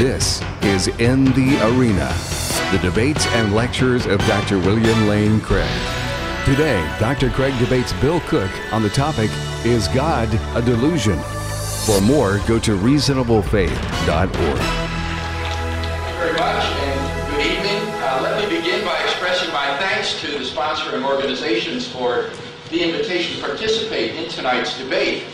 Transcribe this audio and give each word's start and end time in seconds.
This 0.00 0.40
is 0.62 0.88
In 0.98 1.26
the 1.26 1.60
Arena, 1.62 2.10
the 2.72 2.78
debates 2.78 3.26
and 3.34 3.54
lectures 3.54 4.06
of 4.06 4.18
Dr. 4.20 4.58
William 4.58 5.06
Lane 5.06 5.42
Craig. 5.42 5.68
Today, 6.46 6.82
Dr. 6.98 7.28
Craig 7.28 7.52
debates 7.58 7.92
Bill 8.00 8.18
Cooke 8.20 8.50
on 8.72 8.82
the 8.82 8.88
topic 8.88 9.30
Is 9.62 9.88
God 9.88 10.30
a 10.56 10.62
Delusion? 10.62 11.18
For 11.84 12.00
more, 12.00 12.40
go 12.48 12.58
to 12.60 12.78
reasonablefaith.org. 12.78 14.30
Thank 14.30 14.48
you 16.08 16.14
very 16.16 16.32
much 16.32 16.64
and 16.64 17.30
good 17.32 17.44
evening. 17.44 17.92
Uh, 18.00 18.20
let 18.22 18.42
me 18.42 18.56
begin 18.56 18.82
by 18.86 18.98
expressing 19.02 19.52
my 19.52 19.76
thanks 19.76 20.18
to 20.22 20.28
the 20.28 20.38
sponsoring 20.38 21.04
organizations 21.06 21.86
for 21.86 22.30
the 22.70 22.82
invitation 22.82 23.36
to 23.36 23.46
participate 23.46 24.14
in 24.14 24.30
tonight's 24.30 24.78
debate. 24.78 25.24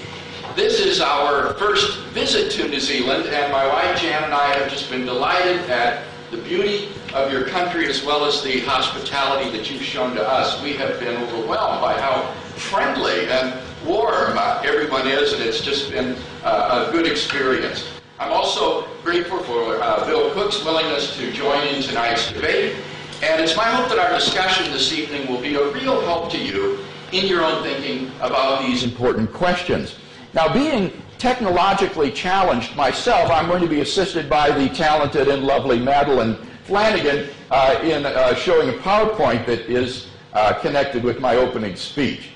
This 0.56 0.80
is 0.80 1.02
our 1.02 1.52
first 1.52 1.98
visit 2.14 2.50
to 2.52 2.66
New 2.66 2.80
Zealand, 2.80 3.26
and 3.26 3.52
my 3.52 3.68
wife 3.68 4.00
Jan 4.00 4.24
and 4.24 4.32
I 4.32 4.54
have 4.54 4.70
just 4.70 4.90
been 4.90 5.04
delighted 5.04 5.68
at 5.68 6.04
the 6.30 6.38
beauty 6.38 6.88
of 7.12 7.30
your 7.30 7.44
country 7.44 7.86
as 7.90 8.02
well 8.02 8.24
as 8.24 8.42
the 8.42 8.60
hospitality 8.60 9.54
that 9.54 9.70
you've 9.70 9.82
shown 9.82 10.14
to 10.14 10.26
us. 10.26 10.62
We 10.62 10.72
have 10.72 10.98
been 10.98 11.22
overwhelmed 11.24 11.82
by 11.82 12.00
how 12.00 12.32
friendly 12.56 13.26
and 13.28 13.54
warm 13.86 14.38
everyone 14.64 15.06
is, 15.06 15.34
and 15.34 15.42
it's 15.42 15.60
just 15.60 15.90
been 15.90 16.16
uh, 16.42 16.86
a 16.88 16.90
good 16.90 17.06
experience. 17.06 17.86
I'm 18.18 18.32
also 18.32 18.88
grateful 19.04 19.40
for 19.40 19.78
uh, 19.82 20.06
Bill 20.06 20.32
Cooke's 20.32 20.64
willingness 20.64 21.18
to 21.18 21.30
join 21.32 21.66
in 21.66 21.82
tonight's 21.82 22.32
debate, 22.32 22.76
and 23.22 23.42
it's 23.42 23.58
my 23.58 23.64
hope 23.64 23.90
that 23.90 23.98
our 23.98 24.18
discussion 24.18 24.72
this 24.72 24.90
evening 24.94 25.30
will 25.30 25.42
be 25.42 25.56
a 25.56 25.70
real 25.72 26.00
help 26.06 26.30
to 26.30 26.38
you 26.38 26.78
in 27.12 27.26
your 27.26 27.44
own 27.44 27.62
thinking 27.62 28.10
about 28.22 28.62
these 28.62 28.84
important 28.84 29.30
questions. 29.34 29.96
Now, 30.36 30.52
being 30.52 30.92
technologically 31.16 32.12
challenged 32.12 32.76
myself, 32.76 33.30
I'm 33.30 33.48
going 33.48 33.62
to 33.62 33.68
be 33.68 33.80
assisted 33.80 34.28
by 34.28 34.50
the 34.50 34.68
talented 34.68 35.28
and 35.28 35.44
lovely 35.44 35.78
Madeline 35.78 36.36
Flanagan 36.64 37.30
uh, 37.50 37.80
in 37.82 38.04
uh, 38.04 38.34
showing 38.34 38.68
a 38.68 38.74
PowerPoint 38.74 39.46
that 39.46 39.60
is 39.60 40.08
uh, 40.34 40.52
connected 40.52 41.02
with 41.02 41.20
my 41.20 41.36
opening 41.36 41.74
speech. 41.74 42.32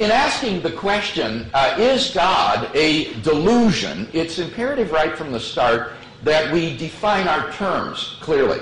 In 0.00 0.10
asking 0.10 0.60
the 0.60 0.70
question, 0.70 1.48
uh, 1.54 1.76
is 1.78 2.10
God 2.10 2.70
a 2.76 3.14
delusion, 3.22 4.06
it's 4.12 4.38
imperative 4.38 4.92
right 4.92 5.16
from 5.16 5.32
the 5.32 5.40
start 5.40 5.94
that 6.24 6.52
we 6.52 6.76
define 6.76 7.26
our 7.26 7.50
terms 7.52 8.18
clearly. 8.20 8.60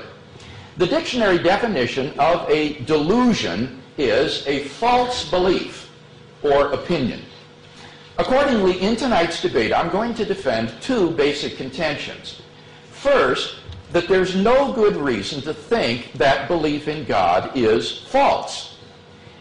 The 0.76 0.86
dictionary 0.86 1.38
definition 1.38 2.16
of 2.20 2.48
a 2.48 2.74
delusion 2.84 3.82
is 3.98 4.46
a 4.46 4.62
false 4.68 5.28
belief 5.28 5.90
or 6.44 6.72
opinion. 6.72 7.22
Accordingly, 8.18 8.80
in 8.80 8.96
tonight's 8.96 9.42
debate, 9.42 9.72
I'm 9.72 9.90
going 9.90 10.14
to 10.14 10.24
defend 10.24 10.72
two 10.80 11.10
basic 11.10 11.56
contentions. 11.56 12.40
First, 12.90 13.56
that 13.92 14.08
there's 14.08 14.34
no 14.34 14.72
good 14.72 14.96
reason 14.96 15.42
to 15.42 15.52
think 15.52 16.12
that 16.14 16.48
belief 16.48 16.88
in 16.88 17.04
God 17.04 17.56
is 17.56 17.98
false. 18.08 18.78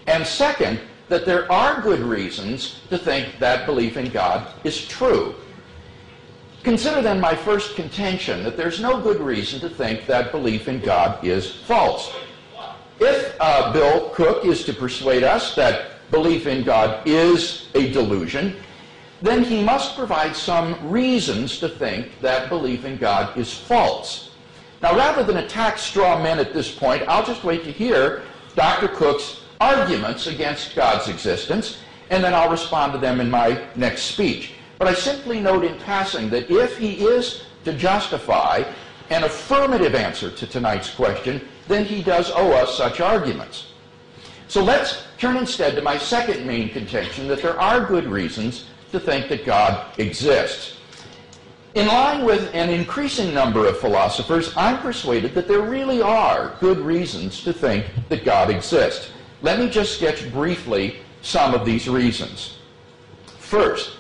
And 0.08 0.26
second, 0.26 0.82
that 1.08 1.26
there 1.26 1.50
are 1.52 1.82
good 1.82 2.02
reasons 2.02 2.82
to 2.90 2.98
think 2.98 3.40
that 3.40 3.66
belief 3.66 3.96
in 3.96 4.10
God 4.12 4.48
is 4.64 4.88
true. 4.88 5.36
Consider 6.64 7.02
then 7.02 7.22
my 7.22 7.36
first 7.36 7.76
contention 7.76 8.44
that 8.44 8.58
there's 8.58 8.80
no 8.80 9.00
good 9.00 9.22
reason 9.22 9.60
to 9.62 9.70
think 9.70 10.06
that 10.08 10.32
belief 10.32 10.68
in 10.68 10.80
God 10.82 11.24
is 11.24 11.52
false. 11.52 12.12
If 13.00 13.36
uh, 13.40 13.72
Bill 13.72 14.10
Cooke 14.10 14.46
is 14.46 14.66
to 14.66 14.74
persuade 14.74 15.24
us 15.24 15.56
that 15.56 16.12
belief 16.12 16.48
in 16.48 16.64
God 16.64 17.08
is 17.08 17.68
a 17.76 17.92
delusion, 17.92 18.56
then 19.26 19.44
he 19.44 19.64
must 19.64 19.96
provide 19.96 20.36
some 20.36 20.90
reasons 20.90 21.60
to 21.60 21.70
think 21.70 22.20
that 22.22 22.50
belief 22.50 22.86
in 22.86 22.98
God 22.98 23.36
is 23.38 23.54
false. 23.54 24.32
Now, 24.82 24.96
rather 24.96 25.24
than 25.24 25.38
attack 25.38 25.78
straw 25.78 26.22
men 26.22 26.38
at 26.38 26.54
this 26.54 26.74
point, 26.74 27.04
I'll 27.08 27.26
just 27.26 27.44
wait 27.44 27.64
to 27.64 27.72
hear 27.72 28.24
Dr. 28.56 28.88
Cooke's 28.88 29.42
arguments 29.60 30.28
against 30.28 30.76
God's 30.76 31.08
existence, 31.08 31.80
and 32.10 32.24
then 32.24 32.34
I'll 32.34 32.52
respond 32.52 32.94
to 32.94 33.00
them 33.00 33.20
in 33.20 33.30
my 33.30 33.66
next 33.76 34.04
speech. 34.04 34.54
But 34.78 34.88
I 34.88 34.94
simply 34.94 35.40
note 35.40 35.64
in 35.64 35.80
passing 35.80 36.30
that 36.30 36.52
if 36.52 36.78
he 36.78 37.06
is 37.06 37.44
to 37.64 37.74
justify 37.74 38.64
an 39.10 39.24
affirmative 39.24 39.96
answer 39.96 40.30
to 40.30 40.46
tonight's 40.46 40.94
question, 40.94 41.42
then 41.68 41.86
he 41.86 42.04
does 42.04 42.32
owe 42.32 42.52
us 42.52 42.78
such 42.78 43.00
arguments. 43.00 43.72
So 44.48 44.64
let's 44.64 45.04
turn 45.18 45.38
instead 45.38 45.76
to 45.76 45.82
my 45.82 45.98
second 45.98 46.46
main 46.46 46.70
contention 46.70 47.28
that 47.28 47.42
there 47.42 47.60
are 47.60 47.86
good 47.86 48.06
reasons 48.06 48.66
to 48.96 49.00
think 49.00 49.28
that 49.28 49.46
God 49.46 49.86
exists. 50.00 50.78
In 51.74 51.88
line 51.88 52.24
with 52.24 52.50
an 52.54 52.70
increasing 52.70 53.34
number 53.34 53.68
of 53.68 53.78
philosophers, 53.78 54.54
I'm 54.56 54.78
persuaded 54.78 55.36
that 55.36 55.50
there 55.50 55.60
really 55.60 56.02
are 56.02 56.56
good 56.62 56.78
reasons 56.78 57.44
to 57.44 57.52
think 57.52 57.86
that 58.08 58.24
God 58.24 58.50
exists. 58.50 59.12
Let 59.42 59.60
me 59.60 59.70
just 59.70 59.98
sketch 59.98 60.32
briefly 60.32 61.00
some 61.22 61.54
of 61.54 61.66
these 61.66 61.90
reasons. 61.90 62.60
First, 63.38 63.98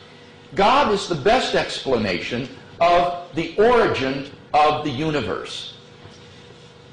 God 0.55 0.93
is 0.93 1.09
the 1.09 1.15
best 1.15 1.53
explanation 1.53 2.47
of 2.79 3.27
the 3.35 3.53
origin 3.57 4.31
of 4.53 4.85
the 4.85 4.91
universe. 4.91 5.73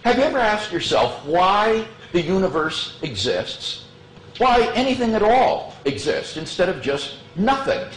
Have 0.02 0.18
you 0.18 0.24
ever 0.24 0.38
asked 0.38 0.72
yourself 0.72 1.24
why 1.24 1.86
the 2.10 2.20
universe 2.20 2.98
exists? 3.02 3.81
Why 4.42 4.72
anything 4.74 5.14
at 5.14 5.22
all 5.22 5.72
exists 5.84 6.36
instead 6.36 6.68
of 6.68 6.82
just 6.82 7.14
nothing? 7.36 7.88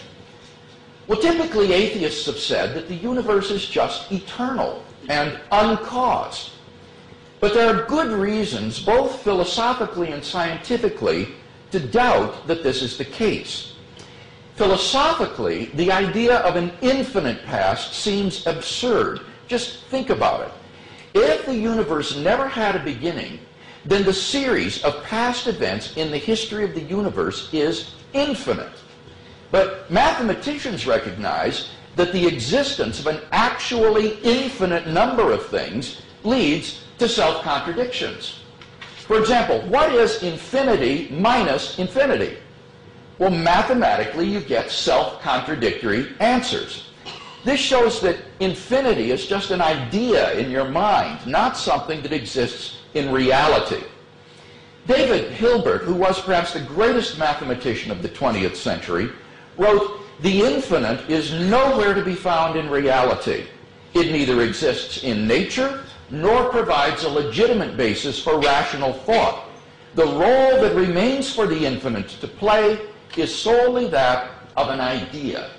Well, 1.08 1.20
typically 1.20 1.74
atheists 1.74 2.28
have 2.28 2.38
said 2.38 2.76
that 2.76 2.88
the 2.88 2.94
universe 2.94 3.50
is 3.50 3.68
just 3.68 4.12
eternal 4.12 4.84
and 5.10 5.40
uncaused. 5.52 6.52
But 7.40 7.56
there 7.56 7.76
are 7.76 7.88
good 7.88 8.12
reasons, 8.12 8.80
both 8.80 9.24
philosophically 9.24 10.12
and 10.12 10.24
scientifically, 10.24 11.30
to 11.72 11.80
doubt 11.80 12.46
that 12.46 12.62
this 12.62 12.84
is 12.84 12.96
the 12.96 13.06
case. 13.06 13.74
Philosophically, 14.54 15.72
the 15.74 15.92
idea 15.92 16.42
of 16.42 16.58
an 16.58 16.72
infinite 16.84 17.44
past 17.46 17.96
seems 17.96 18.46
absurd. 18.46 19.22
Just 19.48 19.86
think 19.86 20.12
about 20.12 20.42
it. 20.42 20.54
If 21.16 21.48
the 21.48 21.56
universe 21.56 22.16
never 22.16 22.48
had 22.48 22.76
a 22.76 22.84
beginning, 22.84 23.40
then 23.86 24.04
the 24.04 24.14
series 24.14 24.84
of 24.84 25.04
past 25.04 25.48
events 25.48 25.96
in 25.96 26.12
the 26.12 26.18
history 26.18 26.64
of 26.64 26.74
the 26.74 26.82
universe 26.82 27.50
is 27.54 27.92
infinite. 28.14 28.74
But 29.52 29.90
mathematicians 29.92 30.88
recognize 30.88 31.70
that 31.96 32.12
the 32.12 32.28
existence 32.28 33.00
of 33.00 33.08
an 33.08 33.22
actually 33.32 34.18
infinite 34.24 34.88
number 34.88 35.32
of 35.32 35.46
things 35.48 36.02
leads 36.24 36.84
to 36.98 37.08
self-contradictions. 37.08 38.40
For 39.08 39.20
example, 39.20 39.62
what 39.70 39.94
is 39.94 40.24
infinity 40.24 41.10
minus 41.12 41.78
infinity? 41.78 42.38
Well, 43.20 43.30
mathematically, 43.30 44.28
you 44.28 44.42
get 44.42 44.72
self-contradictory 44.72 46.16
answers. 46.20 46.90
This 47.46 47.60
shows 47.60 48.02
that 48.02 48.18
infinity 48.40 49.12
is 49.12 49.28
just 49.28 49.52
an 49.52 49.62
idea 49.62 50.34
in 50.34 50.50
your 50.50 50.68
mind, 50.68 51.26
not 51.28 51.56
something 51.56 52.02
that 52.02 52.12
exists 52.12 52.80
in 52.96 53.12
reality. 53.12 53.84
David 54.88 55.32
Hilbert, 55.32 55.84
who 55.84 55.94
was 55.94 56.22
perhaps 56.22 56.54
the 56.54 56.62
greatest 56.62 57.20
mathematician 57.20 57.92
of 57.92 58.02
the 58.02 58.10
20th 58.10 58.56
century, 58.56 59.10
wrote, 59.58 60.00
The 60.22 60.42
infinite 60.42 61.10
is 61.10 61.34
nowhere 61.34 61.94
to 61.94 62.04
be 62.04 62.16
found 62.16 62.58
in 62.58 62.70
reality. 62.70 63.46
It 63.94 64.12
neither 64.12 64.42
exists 64.42 65.04
in 65.04 65.28
nature 65.28 65.84
nor 66.10 66.50
provides 66.50 67.04
a 67.04 67.10
legitimate 67.10 67.76
basis 67.78 68.22
for 68.22 68.40
rational 68.40 68.94
thought. 68.94 69.46
The 69.96 70.06
role 70.06 70.62
that 70.62 70.76
remains 70.76 71.34
for 71.34 71.48
the 71.48 71.66
infinite 71.66 72.10
to 72.10 72.28
play 72.28 72.80
is 73.18 73.34
solely 73.34 73.88
that 73.88 74.30
of 74.56 74.70
an 74.70 74.80
idea. 74.80 75.50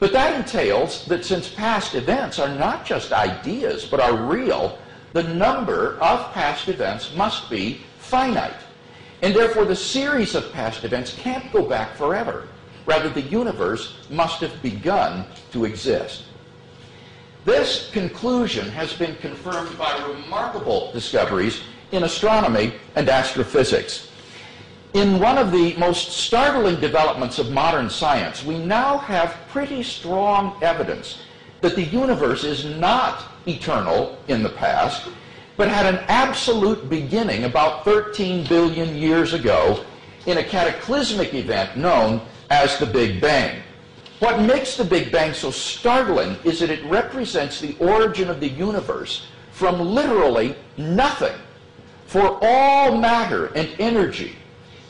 But 0.00 0.12
that 0.12 0.34
entails 0.34 1.06
that 1.06 1.24
since 1.24 1.48
past 1.48 1.94
events 1.94 2.38
are 2.38 2.48
not 2.48 2.84
just 2.84 3.12
ideas, 3.12 3.86
but 3.86 4.00
are 4.00 4.16
real, 4.16 4.78
the 5.16 5.22
number 5.22 5.96
of 6.02 6.30
past 6.34 6.68
events 6.68 7.14
must 7.14 7.48
be 7.48 7.80
finite. 7.98 8.60
And 9.22 9.34
therefore, 9.34 9.64
the 9.64 9.74
series 9.74 10.34
of 10.34 10.52
past 10.52 10.84
events 10.84 11.14
can't 11.14 11.50
go 11.54 11.62
back 11.62 11.96
forever. 11.96 12.48
Rather, 12.84 13.08
the 13.08 13.22
universe 13.22 13.96
must 14.10 14.42
have 14.42 14.62
begun 14.62 15.24
to 15.52 15.64
exist. 15.64 16.24
This 17.46 17.90
conclusion 17.92 18.68
has 18.68 18.92
been 18.92 19.16
confirmed 19.16 19.78
by 19.78 19.96
remarkable 20.06 20.92
discoveries 20.92 21.62
in 21.92 22.02
astronomy 22.02 22.74
and 22.94 23.08
astrophysics. 23.08 24.10
In 24.92 25.18
one 25.18 25.38
of 25.38 25.50
the 25.50 25.74
most 25.76 26.12
startling 26.12 26.78
developments 26.78 27.38
of 27.38 27.50
modern 27.50 27.88
science, 27.88 28.44
we 28.44 28.58
now 28.58 28.98
have 28.98 29.34
pretty 29.48 29.82
strong 29.82 30.58
evidence 30.62 31.22
that 31.62 31.74
the 31.74 31.84
universe 31.84 32.44
is 32.44 32.66
not 32.66 33.32
eternal 33.46 34.18
in 34.28 34.42
the 34.42 34.48
past, 34.48 35.08
but 35.56 35.68
had 35.68 35.86
an 35.86 36.04
absolute 36.08 36.88
beginning 36.88 37.44
about 37.44 37.84
13 37.84 38.46
billion 38.46 38.96
years 38.96 39.32
ago 39.32 39.84
in 40.26 40.38
a 40.38 40.44
cataclysmic 40.44 41.34
event 41.34 41.76
known 41.76 42.20
as 42.50 42.78
the 42.78 42.86
Big 42.86 43.20
Bang. 43.20 43.62
What 44.18 44.40
makes 44.40 44.76
the 44.76 44.84
Big 44.84 45.12
Bang 45.12 45.32
so 45.32 45.50
startling 45.50 46.36
is 46.44 46.60
that 46.60 46.70
it 46.70 46.84
represents 46.86 47.60
the 47.60 47.76
origin 47.78 48.30
of 48.30 48.40
the 48.40 48.48
universe 48.48 49.26
from 49.52 49.80
literally 49.80 50.56
nothing. 50.76 51.36
For 52.06 52.38
all 52.42 52.96
matter 52.96 53.46
and 53.54 53.68
energy, 53.78 54.36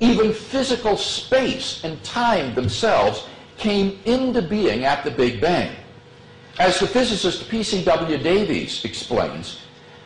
even 0.01 0.33
physical 0.33 0.97
space 0.97 1.83
and 1.83 2.03
time 2.05 2.55
themselves, 2.55 3.27
came 3.57 3.99
into 4.05 4.43
being 4.43 4.85
at 4.85 5.03
the 5.03 5.11
Big 5.11 5.41
Bang. 5.41 5.75
As 6.59 6.81
the 6.81 6.87
physicist 6.87 7.51
P.C.W. 7.51 8.17
Davies 8.19 8.83
explains, 8.87 9.61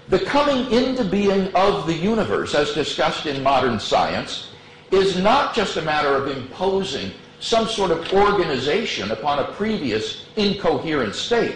the 0.09 0.19
coming 0.19 0.69
into 0.73 1.05
being 1.05 1.55
of 1.55 1.87
the 1.87 1.95
universe, 1.95 2.57
as 2.57 2.73
discussed 2.73 3.27
in 3.27 3.41
modern 3.41 3.79
science, 3.79 4.51
is 4.91 5.17
not 5.17 5.55
just 5.55 5.77
a 5.77 5.83
matter 5.83 6.13
of 6.17 6.27
imposing 6.37 7.13
some 7.39 7.69
sort 7.69 7.93
of 7.93 8.13
organization 8.13 9.13
upon 9.13 9.39
a 9.39 9.53
previous 9.53 10.27
incoherent 10.35 11.15
state, 11.15 11.55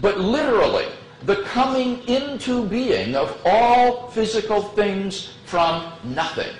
but 0.00 0.18
literally 0.18 0.86
the 1.24 1.42
coming 1.42 2.02
into 2.08 2.66
being 2.66 3.14
of 3.14 3.38
all 3.44 4.08
physical 4.12 4.62
things 4.62 5.34
from 5.44 5.92
nothing. 6.04 6.56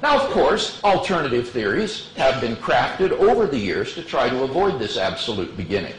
Now, 0.00 0.20
of 0.20 0.30
course, 0.30 0.80
alternative 0.84 1.48
theories 1.48 2.10
have 2.16 2.40
been 2.40 2.54
crafted 2.54 3.10
over 3.10 3.48
the 3.48 3.58
years 3.58 3.94
to 3.94 4.04
try 4.04 4.28
to 4.28 4.44
avoid 4.44 4.78
this 4.78 4.96
absolute 4.96 5.56
beginning. 5.56 5.94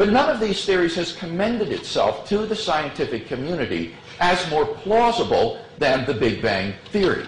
But 0.00 0.08
none 0.08 0.30
of 0.30 0.40
these 0.40 0.64
theories 0.64 0.94
has 0.94 1.12
commended 1.12 1.72
itself 1.72 2.26
to 2.30 2.46
the 2.46 2.56
scientific 2.56 3.26
community 3.26 3.94
as 4.18 4.48
more 4.48 4.64
plausible 4.64 5.60
than 5.78 6.06
the 6.06 6.14
Big 6.14 6.40
Bang 6.40 6.72
theory. 6.86 7.26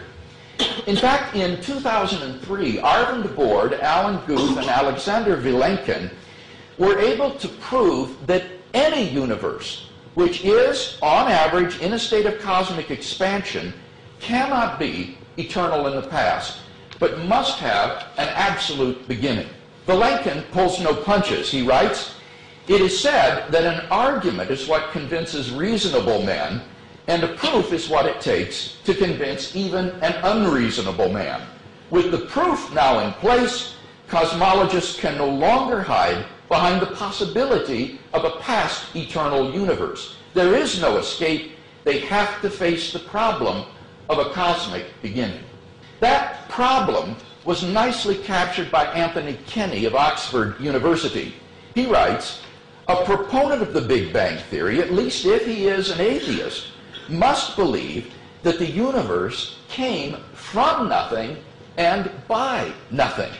In 0.86 0.96
fact, 0.96 1.36
in 1.36 1.60
2003, 1.60 2.78
Arvind 2.78 3.36
Borde, 3.36 3.74
Alan 3.74 4.24
Guth, 4.24 4.56
and 4.56 4.70
Alexander 4.70 5.36
Vilenkin 5.36 6.10
were 6.78 6.98
able 6.98 7.32
to 7.32 7.48
prove 7.48 8.26
that 8.26 8.44
any 8.72 9.06
universe 9.06 9.90
which 10.14 10.42
is, 10.42 10.96
on 11.02 11.30
average, 11.30 11.78
in 11.80 11.92
a 11.92 11.98
state 11.98 12.24
of 12.24 12.40
cosmic 12.40 12.90
expansion, 12.90 13.74
cannot 14.18 14.78
be 14.78 15.18
eternal 15.36 15.88
in 15.88 16.00
the 16.00 16.08
past, 16.08 16.60
but 16.98 17.18
must 17.26 17.58
have 17.58 18.06
an 18.16 18.28
absolute 18.28 19.06
beginning. 19.08 19.48
Vilenkin 19.86 20.42
pulls 20.52 20.80
no 20.80 20.94
punches. 20.94 21.50
He 21.50 21.60
writes, 21.60 22.14
It 22.68 22.80
is 22.80 22.98
said 22.98 23.50
that 23.50 23.64
an 23.64 23.86
argument 23.90 24.50
is 24.50 24.68
what 24.68 24.92
convinces 24.92 25.50
reasonable 25.50 26.22
men, 26.22 26.62
and 27.08 27.24
a 27.24 27.34
proof 27.34 27.72
is 27.72 27.88
what 27.88 28.06
it 28.06 28.20
takes 28.20 28.76
to 28.84 28.94
convince 28.94 29.56
even 29.56 29.90
an 30.00 30.14
unreasonable 30.22 31.08
man. 31.08 31.42
With 31.90 32.12
the 32.12 32.26
proof 32.26 32.72
now 32.72 33.00
in 33.00 33.12
place, 33.14 33.74
cosmologists 34.08 34.96
can 34.96 35.18
no 35.18 35.28
longer 35.28 35.82
hide 35.82 36.24
behind 36.48 36.80
the 36.80 36.94
possibility 36.94 37.98
of 38.12 38.24
a 38.24 38.38
past 38.38 38.94
eternal 38.94 39.52
universe. 39.52 40.16
There 40.32 40.54
is 40.54 40.80
no 40.80 40.98
escape. 40.98 41.52
They 41.82 41.98
have 42.00 42.40
to 42.42 42.50
face 42.50 42.92
the 42.92 43.00
problem 43.00 43.66
of 44.08 44.18
a 44.18 44.30
cosmic 44.30 44.86
beginning. 45.02 45.42
That 45.98 46.48
problem 46.48 47.16
was 47.44 47.64
nicely 47.64 48.18
captured 48.18 48.70
by 48.70 48.84
Anthony 48.86 49.36
Kenny 49.48 49.84
of 49.84 49.96
Oxford 49.96 50.60
University. 50.60 51.34
He 51.74 51.86
writes, 51.86 52.40
a 52.88 53.04
proponent 53.04 53.62
of 53.62 53.72
the 53.72 53.80
Big 53.80 54.12
Bang 54.12 54.38
Theory, 54.44 54.80
at 54.80 54.92
least 54.92 55.24
if 55.24 55.46
he 55.46 55.66
is 55.66 55.90
an 55.90 56.00
atheist, 56.00 56.66
must 57.08 57.56
believe 57.56 58.12
that 58.42 58.58
the 58.58 58.70
universe 58.70 59.58
came 59.68 60.16
from 60.34 60.88
nothing 60.88 61.36
and 61.76 62.10
by 62.28 62.72
nothing. 62.90 63.32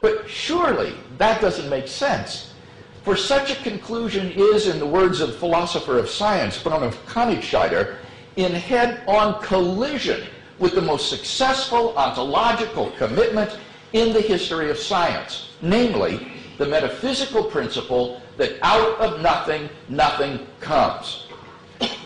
But 0.00 0.28
surely 0.28 0.94
that 1.18 1.40
doesn't 1.40 1.70
make 1.70 1.88
sense. 1.88 2.52
For 3.02 3.16
such 3.16 3.52
a 3.52 3.62
conclusion 3.62 4.32
is, 4.32 4.66
in 4.66 4.78
the 4.78 4.86
words 4.86 5.20
of 5.20 5.36
philosopher 5.36 5.98
of 5.98 6.10
science, 6.10 6.60
Bruno 6.62 6.90
Kanitscheider, 7.06 7.96
in 8.36 8.52
head-on 8.52 9.40
collision 9.42 10.26
with 10.58 10.74
the 10.74 10.82
most 10.82 11.08
successful 11.08 11.96
ontological 11.96 12.90
commitment 12.92 13.58
in 13.92 14.12
the 14.12 14.20
history 14.20 14.70
of 14.70 14.78
science, 14.78 15.50
namely 15.62 16.32
the 16.58 16.66
metaphysical 16.66 17.44
principle 17.44 18.20
that 18.36 18.58
out 18.62 18.98
of 19.00 19.20
nothing, 19.20 19.68
nothing 19.88 20.46
comes. 20.60 21.26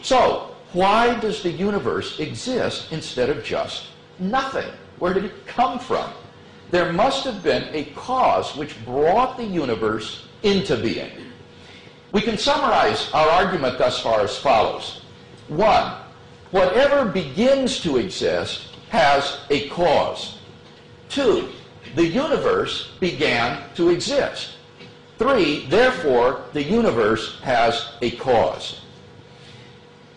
So, 0.02 0.54
why 0.72 1.18
does 1.18 1.42
the 1.42 1.50
universe 1.50 2.20
exist 2.20 2.92
instead 2.92 3.28
of 3.28 3.44
just 3.44 3.86
nothing? 4.18 4.70
Where 4.98 5.14
did 5.14 5.24
it 5.24 5.46
come 5.46 5.78
from? 5.78 6.10
There 6.70 6.92
must 6.92 7.24
have 7.24 7.42
been 7.42 7.68
a 7.74 7.86
cause 7.96 8.56
which 8.56 8.82
brought 8.84 9.36
the 9.36 9.44
universe 9.44 10.26
into 10.42 10.76
being. 10.76 11.10
We 12.12 12.20
can 12.20 12.38
summarize 12.38 13.10
our 13.12 13.28
argument 13.28 13.78
thus 13.78 14.00
far 14.00 14.20
as 14.20 14.36
follows. 14.38 15.02
One, 15.48 15.94
whatever 16.50 17.04
begins 17.04 17.80
to 17.80 17.98
exist 17.98 18.68
has 18.88 19.40
a 19.50 19.68
cause. 19.68 20.38
Two, 21.08 21.48
the 21.94 22.06
universe 22.06 22.92
began 23.00 23.62
to 23.74 23.90
exist. 23.90 24.54
Three, 25.18 25.66
therefore, 25.66 26.44
the 26.52 26.62
universe 26.62 27.40
has 27.42 27.92
a 28.00 28.12
cause. 28.12 28.80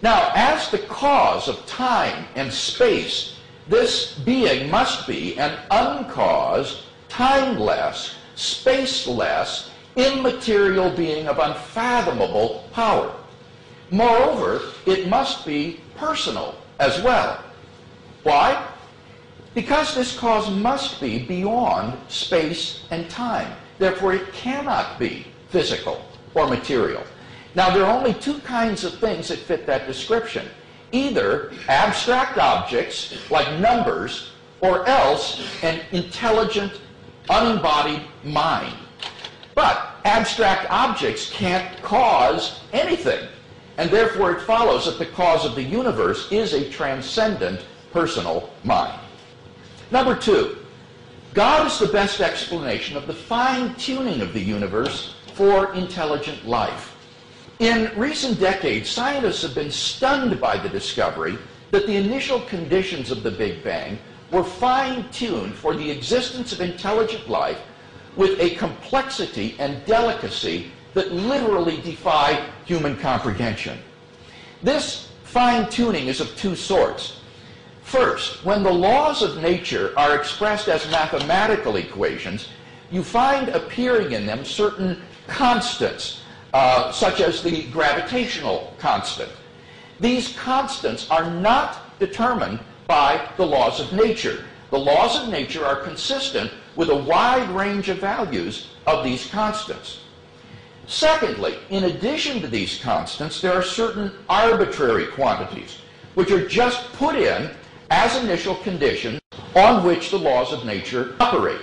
Now, 0.01 0.31
as 0.35 0.69
the 0.69 0.79
cause 0.79 1.47
of 1.47 1.65
time 1.65 2.25
and 2.35 2.51
space, 2.51 3.35
this 3.67 4.19
being 4.19 4.69
must 4.69 5.07
be 5.07 5.37
an 5.37 5.57
uncaused, 5.71 6.79
timeless, 7.07 8.15
spaceless, 8.35 9.69
immaterial 9.95 10.89
being 10.89 11.27
of 11.27 11.39
unfathomable 11.39 12.67
power. 12.73 13.13
Moreover, 13.91 14.61
it 14.85 15.07
must 15.07 15.45
be 15.45 15.79
personal 15.95 16.55
as 16.79 17.01
well. 17.01 17.43
Why? 18.23 18.67
Because 19.53 19.93
this 19.93 20.17
cause 20.17 20.49
must 20.49 20.99
be 20.99 21.19
beyond 21.19 21.97
space 22.07 22.83
and 22.89 23.09
time. 23.09 23.55
Therefore, 23.77 24.13
it 24.13 24.33
cannot 24.33 24.97
be 24.97 25.27
physical 25.49 26.03
or 26.33 26.47
material. 26.47 27.03
Now, 27.55 27.69
there 27.69 27.85
are 27.85 27.95
only 27.95 28.15
two 28.15 28.39
kinds 28.39 28.83
of 28.83 28.97
things 28.97 29.27
that 29.27 29.39
fit 29.39 29.67
that 29.67 29.85
description. 29.85 30.47
Either 30.91 31.53
abstract 31.67 32.37
objects, 32.37 33.15
like 33.29 33.59
numbers, 33.59 34.31
or 34.61 34.87
else 34.87 35.45
an 35.61 35.81
intelligent, 35.91 36.79
unembodied 37.29 38.01
mind. 38.23 38.75
But 39.55 39.97
abstract 40.05 40.67
objects 40.71 41.29
can't 41.29 41.79
cause 41.81 42.61
anything. 42.71 43.27
And 43.77 43.89
therefore 43.91 44.31
it 44.31 44.41
follows 44.41 44.85
that 44.85 44.99
the 44.99 45.05
cause 45.05 45.45
of 45.45 45.55
the 45.55 45.63
universe 45.63 46.31
is 46.31 46.53
a 46.53 46.69
transcendent 46.69 47.65
personal 47.91 48.49
mind. 48.63 48.99
Number 49.93 50.15
two, 50.15 50.57
God 51.35 51.67
is 51.67 51.77
the 51.77 51.85
best 51.85 52.19
explanation 52.19 52.97
of 52.97 53.05
the 53.05 53.13
fine-tuning 53.13 54.21
of 54.21 54.33
the 54.33 54.39
universe 54.39 55.13
for 55.35 55.71
intelligent 55.75 56.47
life. 56.47 56.95
In 57.59 57.91
recent 57.95 58.39
decades, 58.39 58.89
scientists 58.89 59.43
have 59.43 59.53
been 59.53 59.69
stunned 59.69 60.41
by 60.41 60.57
the 60.57 60.67
discovery 60.67 61.37
that 61.69 61.85
the 61.85 61.95
initial 61.95 62.39
conditions 62.41 63.11
of 63.11 63.21
the 63.21 63.29
Big 63.29 63.63
Bang 63.63 63.99
were 64.31 64.43
fine-tuned 64.43 65.53
for 65.53 65.75
the 65.75 65.91
existence 65.91 66.51
of 66.53 66.61
intelligent 66.61 67.29
life 67.29 67.59
with 68.15 68.39
a 68.39 68.55
complexity 68.55 69.55
and 69.59 69.85
delicacy 69.85 70.71
that 70.95 71.11
literally 71.11 71.79
defy 71.81 72.43
human 72.65 72.97
comprehension. 72.97 73.77
This 74.63 75.11
fine-tuning 75.25 76.07
is 76.07 76.19
of 76.19 76.35
two 76.35 76.55
sorts. 76.55 77.19
First, 77.83 78.43
when 78.43 78.63
the 78.63 78.73
laws 78.73 79.21
of 79.21 79.41
nature 79.41 79.93
are 79.97 80.15
expressed 80.15 80.67
as 80.67 80.89
mathematical 80.89 81.75
equations, 81.75 82.49
you 82.91 83.03
find 83.03 83.49
appearing 83.49 84.13
in 84.13 84.25
them 84.25 84.45
certain 84.45 85.01
constants, 85.27 86.21
uh, 86.53 86.91
such 86.91 87.19
as 87.19 87.43
the 87.43 87.63
gravitational 87.67 88.73
constant. 88.79 89.29
These 89.99 90.35
constants 90.37 91.09
are 91.11 91.29
not 91.29 91.99
determined 91.99 92.59
by 92.87 93.29
the 93.37 93.45
laws 93.45 93.79
of 93.79 93.93
nature. 93.93 94.45
The 94.71 94.79
laws 94.79 95.21
of 95.21 95.29
nature 95.29 95.65
are 95.65 95.75
consistent 95.75 96.51
with 96.75 96.89
a 96.89 96.95
wide 96.95 97.49
range 97.49 97.89
of 97.89 97.99
values 97.99 98.69
of 98.87 99.03
these 99.03 99.27
constants. 99.27 99.99
Secondly, 100.87 101.55
in 101.69 101.85
addition 101.85 102.41
to 102.41 102.47
these 102.47 102.79
constants, 102.81 103.39
there 103.39 103.53
are 103.53 103.63
certain 103.63 104.11
arbitrary 104.27 105.07
quantities, 105.07 105.77
which 106.15 106.31
are 106.31 106.47
just 106.47 106.91
put 106.93 107.15
in 107.15 107.49
as 107.89 108.21
initial 108.23 108.55
conditions 108.55 109.19
on 109.55 109.83
which 109.83 110.09
the 110.09 110.17
laws 110.17 110.51
of 110.51 110.65
nature 110.65 111.15
operate. 111.19 111.61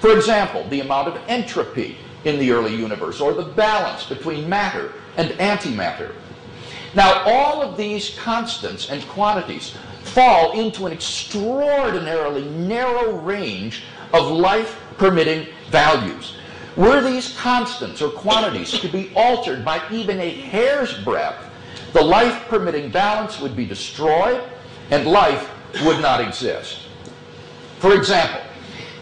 For 0.00 0.16
example, 0.16 0.66
the 0.68 0.80
amount 0.80 1.08
of 1.08 1.20
entropy 1.28 1.96
in 2.24 2.38
the 2.38 2.50
early 2.50 2.74
universe, 2.74 3.20
or 3.20 3.32
the 3.32 3.44
balance 3.44 4.04
between 4.04 4.48
matter 4.48 4.92
and 5.16 5.30
antimatter. 5.38 6.12
Now, 6.94 7.22
all 7.24 7.62
of 7.62 7.76
these 7.76 8.16
constants 8.18 8.90
and 8.90 9.06
quantities 9.08 9.74
fall 10.02 10.58
into 10.58 10.86
an 10.86 10.92
extraordinarily 10.92 12.44
narrow 12.44 13.16
range 13.18 13.82
of 14.12 14.30
life 14.30 14.80
permitting 14.96 15.46
values. 15.70 16.36
Were 16.76 17.00
these 17.00 17.36
constants 17.38 18.02
or 18.02 18.10
quantities 18.10 18.72
to 18.80 18.88
be 18.88 19.10
altered 19.14 19.64
by 19.64 19.80
even 19.90 20.20
a 20.20 20.30
hair's 20.30 20.92
breadth, 21.04 21.42
the 21.92 22.02
life-permitting 22.02 22.90
balance 22.90 23.40
would 23.40 23.56
be 23.56 23.64
destroyed 23.64 24.42
and 24.90 25.06
life 25.06 25.50
would 25.82 26.00
not 26.00 26.20
exist. 26.20 26.80
For 27.78 27.94
example, 27.94 28.40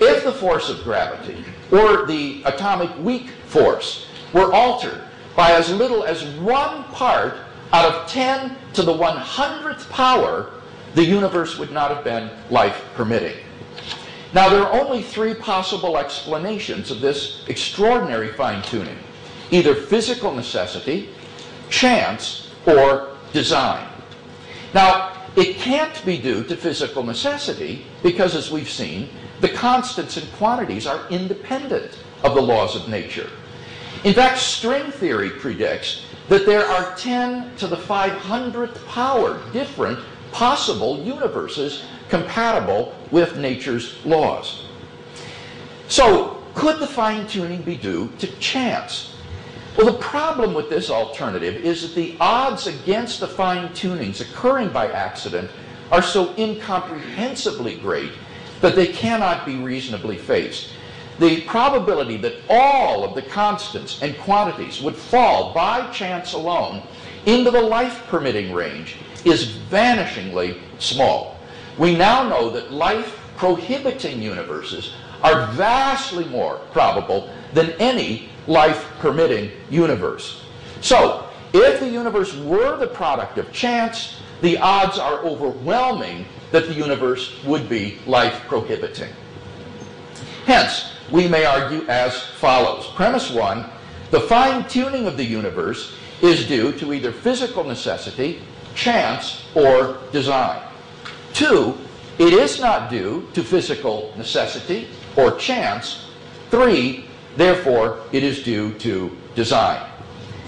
if 0.01 0.25
the 0.25 0.33
force 0.33 0.69
of 0.69 0.83
gravity 0.83 1.45
or 1.71 2.07
the 2.07 2.43
atomic 2.45 2.91
weak 2.99 3.31
force 3.47 4.07
were 4.33 4.53
altered 4.53 5.01
by 5.37 5.53
as 5.53 5.71
little 5.73 6.05
as 6.05 6.25
one 6.39 6.85
part 6.85 7.37
out 7.73 7.85
of 7.85 8.09
10 8.09 8.57
to 8.75 8.83
the 8.83 8.93
100th 8.93 9.89
power, 9.91 10.51
the 10.95 11.05
universe 11.05 11.59
would 11.59 11.73
not 11.73 11.91
have 11.91 12.05
been 12.05 12.31
life 12.51 12.85
permitting. 12.95 13.37
Now, 14.33 14.49
there 14.49 14.65
are 14.65 14.81
only 14.81 15.03
three 15.03 15.35
possible 15.35 15.97
explanations 15.97 16.91
of 16.91 17.01
this 17.01 17.45
extraordinary 17.49 18.33
fine 18.33 18.63
tuning 18.63 18.99
either 19.51 19.75
physical 19.75 20.35
necessity, 20.35 21.11
chance, 21.69 22.51
or 22.67 23.17
design. 23.33 23.87
Now, 24.73 25.14
it 25.37 25.57
can't 25.57 26.05
be 26.05 26.19
due 26.19 26.45
to 26.45 26.57
physical 26.57 27.03
necessity 27.03 27.85
because, 28.03 28.35
as 28.35 28.51
we've 28.51 28.71
seen, 28.71 29.09
the 29.41 29.49
constants 29.49 30.17
and 30.17 30.31
quantities 30.35 30.87
are 30.87 31.09
independent 31.11 31.99
of 32.23 32.35
the 32.35 32.41
laws 32.41 32.77
of 32.77 32.89
nature. 32.89 33.29
In 34.05 34.15
fact, 34.15 34.39
string 34.39 34.91
theory 34.93 35.31
predicts 35.31 36.05
that 36.29 36.47
there 36.47 36.65
are 36.65 36.95
10 36.97 37.57
to 37.57 37.67
the 37.67 37.77
500th 37.77 38.87
power 38.87 39.41
different 39.53 39.99
possible 40.31 41.03
universes 41.03 41.85
compatible 42.09 42.95
with 43.11 43.37
nature's 43.37 44.05
laws. 44.05 44.65
So, 45.89 46.43
could 46.55 46.79
the 46.79 46.87
fine 46.87 47.27
tuning 47.27 47.63
be 47.63 47.77
due 47.77 48.11
to 48.19 48.27
chance? 48.39 49.14
Well, 49.77 49.87
the 49.87 49.99
problem 49.99 50.55
with 50.55 50.71
this 50.71 50.89
alternative 50.89 51.57
is 51.57 51.83
that 51.83 51.95
the 51.97 52.17
odds 52.21 52.69
against 52.69 53.19
the 53.19 53.27
fine 53.27 53.71
tunings 53.71 54.21
occurring 54.21 54.69
by 54.69 54.91
accident 54.93 55.51
are 55.91 56.03
so 56.03 56.33
incomprehensibly 56.37 57.77
great 57.77 58.13
that 58.61 58.77
they 58.77 58.87
cannot 58.87 59.45
be 59.45 59.57
reasonably 59.57 60.17
faced. 60.17 60.71
The 61.19 61.43
probability 61.43 62.17
that 62.19 62.37
all 62.49 63.05
of 63.05 63.15
the 63.15 63.23
constants 63.23 64.01
and 64.01 64.17
quantities 64.19 64.81
would 64.81 64.97
fall 64.97 65.53
by 65.53 65.91
chance 65.91 66.35
alone 66.35 66.83
into 67.27 67.51
the 67.51 67.61
life 67.61 68.07
permitting 68.07 68.53
range 68.53 68.97
is 69.25 69.57
vanishingly 69.71 70.61
small. 70.79 71.39
We 71.79 71.97
now 71.97 72.29
know 72.29 72.49
that 72.51 72.73
life 72.73 73.19
prohibiting 73.37 74.23
universes 74.23 74.93
are 75.23 75.47
vastly 75.53 76.27
more 76.27 76.59
probable 76.71 77.31
than 77.53 77.71
any 77.73 78.29
life 78.47 78.87
permitting 78.99 79.51
universe. 79.71 80.43
So, 80.81 81.29
if 81.53 81.81
the 81.81 81.89
universe 81.89 82.35
were 82.37 82.77
the 82.77 82.87
product 82.87 83.39
of 83.39 83.53
chance, 83.53 84.21
the 84.43 84.59
odds 84.59 84.99
are 84.99 85.21
overwhelming 85.21 86.27
that 86.51 86.67
the 86.67 86.75
universe 86.75 87.43
would 87.45 87.69
be 87.69 87.99
life 88.07 88.43
prohibiting. 88.49 89.13
Hence, 90.47 90.93
we 91.11 91.29
may 91.29 91.45
argue 91.45 91.87
as 91.89 92.23
follows. 92.39 92.87
Premise 92.95 93.31
one 93.31 93.67
the 94.11 94.21
fine 94.21 94.69
tuning 94.69 95.07
of 95.07 95.17
the 95.17 95.25
universe 95.25 95.97
is 96.23 96.47
due 96.47 96.73
to 96.79 96.93
either 96.93 97.11
physical 97.11 97.65
necessity, 97.65 98.41
chance, 98.75 99.45
or 99.55 99.99
design. 100.13 100.63
Two, 101.33 101.77
it 102.19 102.33
is 102.33 102.61
not 102.61 102.91
due 102.91 103.29
to 103.33 103.43
physical 103.43 104.15
necessity 104.17 104.87
or 105.17 105.33
chance. 105.33 106.07
Three, 106.51 107.07
Therefore, 107.37 108.01
it 108.13 108.23
is 108.23 108.43
due 108.43 108.75
to 108.79 109.17
design. 109.35 109.91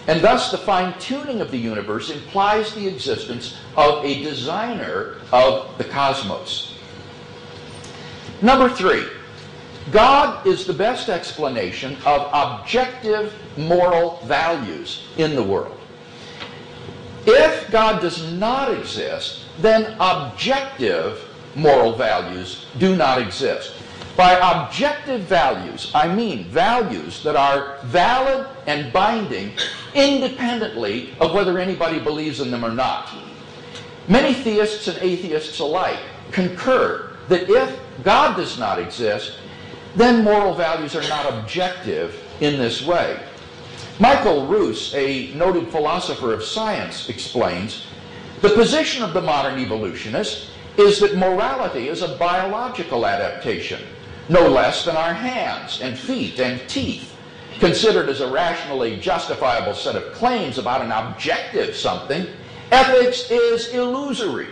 And 0.07 0.21
thus, 0.21 0.51
the 0.51 0.59
fine 0.59 0.97
tuning 1.01 1.41
of 1.41 1.51
the 1.51 1.59
universe 1.59 2.11
implies 2.11 2.73
the 2.75 2.87
existence 2.87 3.57
of 3.77 4.05
a 4.05 4.23
designer 4.23 5.17
of 5.33 5.77
the 5.79 5.85
cosmos. 5.85 6.75
Number 8.41 8.69
three, 8.69 9.05
God 9.91 10.47
is 10.47 10.67
the 10.67 10.73
best 10.73 11.09
explanation 11.09 11.97
of 12.05 12.29
objective 12.33 13.35
moral 13.57 14.21
values 14.25 15.07
in 15.17 15.35
the 15.35 15.43
world. 15.43 15.79
If 17.27 17.71
God 17.71 18.01
does 18.01 18.33
not 18.33 18.73
exist, 18.73 19.47
then 19.61 19.97
objective 19.99 21.23
moral 21.57 21.97
values 21.97 22.67
do 22.79 22.95
not 22.95 23.21
exist. 23.21 23.73
By 24.17 24.33
objective 24.33 25.23
values, 25.23 25.91
I 25.95 26.09
mean 26.09 26.45
values 26.45 27.23
that 27.23 27.37
are 27.37 27.79
valid 27.85 28.47
and 28.67 28.91
binding 28.91 29.53
independently 29.95 31.15
of 31.21 31.35
whether 31.35 31.59
anybody 31.59 31.99
believes 31.99 32.41
in 32.41 32.51
them 32.51 32.65
or 32.65 32.73
not. 32.73 33.11
Many 34.09 34.33
theists 34.33 34.89
and 34.89 34.97
atheists 35.03 35.59
alike 35.59 35.99
concur 36.33 37.11
that 37.29 37.51
if 37.51 37.79
God 38.05 38.37
does 38.37 38.59
not 38.59 38.79
exist, 38.79 39.39
then 39.97 40.25
moral 40.25 40.55
values 40.55 40.97
are 40.97 41.07
not 41.09 41.31
objective 41.35 42.19
in 42.41 42.59
this 42.59 42.87
way. 42.87 43.21
Michael 43.99 44.47
Ruse, 44.47 44.95
a 44.95 45.33
noted 45.35 45.69
philosopher 45.69 46.33
of 46.33 46.43
science, 46.43 47.11
explains 47.11 47.87
the 48.41 48.51
position 48.51 49.03
of 49.03 49.13
the 49.13 49.23
modern 49.23 49.59
evolutionist 49.59 50.49
is 50.79 51.01
that 51.01 51.17
morality 51.17 51.89
is 51.89 52.03
a 52.03 52.17
biological 52.17 53.07
adaptation 53.07 53.81
no 54.29 54.49
less 54.49 54.85
than 54.85 54.97
our 54.97 55.15
hands 55.15 55.81
and 55.81 55.99
feet 55.99 56.41
and 56.41 56.61
teeth, 56.69 57.15
considered 57.59 58.09
as 58.09 58.21
a 58.21 58.31
rationally 58.31 58.97
justifiable 58.99 59.75
set 59.75 59.97
of 59.97 60.13
claims 60.13 60.59
about 60.59 60.83
an 60.83 60.93
objective 60.93 61.75
something, 61.75 62.27
ethics 62.71 63.31
is 63.31 63.69
illusory. 63.69 64.49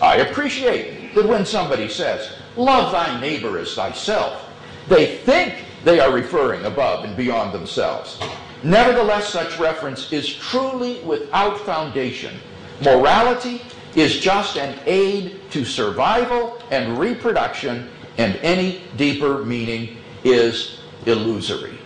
I 0.00 0.16
appreciate 0.16 1.14
that 1.14 1.28
when 1.28 1.44
somebody 1.44 1.88
says, 1.88 2.32
love 2.56 2.92
thy 2.92 3.20
neighbor 3.20 3.58
as 3.58 3.74
thyself, 3.74 4.48
they 4.88 5.18
think 5.18 5.64
they 5.84 6.00
are 6.00 6.12
referring 6.12 6.64
above 6.64 7.04
and 7.04 7.16
beyond 7.16 7.52
themselves. 7.52 8.18
Nevertheless, 8.62 9.28
such 9.28 9.58
reference 9.58 10.12
is 10.12 10.34
truly 10.34 11.00
without 11.00 11.58
foundation. 11.60 12.34
Morality 12.82 13.62
is 13.94 14.20
just 14.20 14.56
an 14.56 14.78
aid 14.86 15.40
to 15.50 15.64
survival 15.64 16.60
and 16.70 16.98
reproduction 16.98 17.88
and 18.20 18.36
any 18.42 18.82
deeper 18.98 19.42
meaning 19.46 19.96
is 20.24 20.80
illusory. 21.06 21.78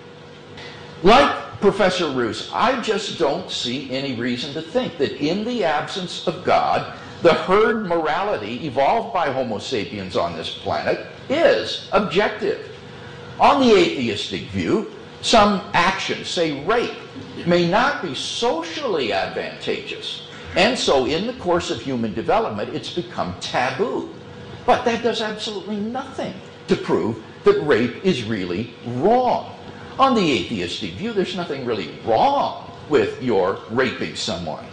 Like 1.05 1.61
Professor 1.61 2.11
Ruse, 2.11 2.51
I 2.53 2.81
just 2.81 3.21
don't 3.21 3.49
see 3.49 3.89
any 3.93 4.17
reason 4.17 4.53
to 4.55 4.61
think 4.61 4.99
that 4.99 5.13
in 5.25 5.45
the 5.45 5.63
absence 5.63 6.27
of 6.27 6.43
God, 6.43 6.99
the 7.23 7.35
herd 7.35 7.87
morality 7.87 8.67
evolved 8.67 9.15
by 9.15 9.31
Homo 9.31 9.59
sapiens 9.59 10.17
on 10.17 10.35
this 10.37 10.59
planet 10.59 11.07
is 11.29 11.89
objective. 11.93 12.69
On 13.39 13.61
the 13.61 13.73
atheistic 13.73 14.43
view, 14.49 14.93
some 15.23 15.63
action, 15.73 16.25
say 16.25 16.65
rape, 16.65 16.99
may 17.47 17.71
not 17.71 18.03
be 18.03 18.15
socially 18.15 19.13
advantageous. 19.13 20.27
And 20.57 20.77
so, 20.77 21.07
in 21.07 21.29
the 21.29 21.33
course 21.35 21.71
of 21.71 21.81
human 21.81 22.13
development, 22.13 22.75
it's 22.75 22.93
become 22.93 23.35
taboo. 23.41 24.13
But 24.67 24.85
that 24.85 25.03
does 25.03 25.21
absolutely 25.21 25.77
nothing 25.77 26.35
to 26.69 26.77
prove 26.77 27.23
that 27.45 27.61
rape 27.63 28.05
is 28.05 28.25
really 28.25 28.75
wrong. 28.87 29.55
On 29.99 30.15
the 30.15 30.33
atheistic 30.33 30.93
view, 30.93 31.13
there's 31.13 31.37
nothing 31.37 31.65
really 31.65 31.99
wrong 32.05 32.71
with 32.89 33.23
your 33.23 33.59
raping 33.71 34.17
someone. 34.17 34.65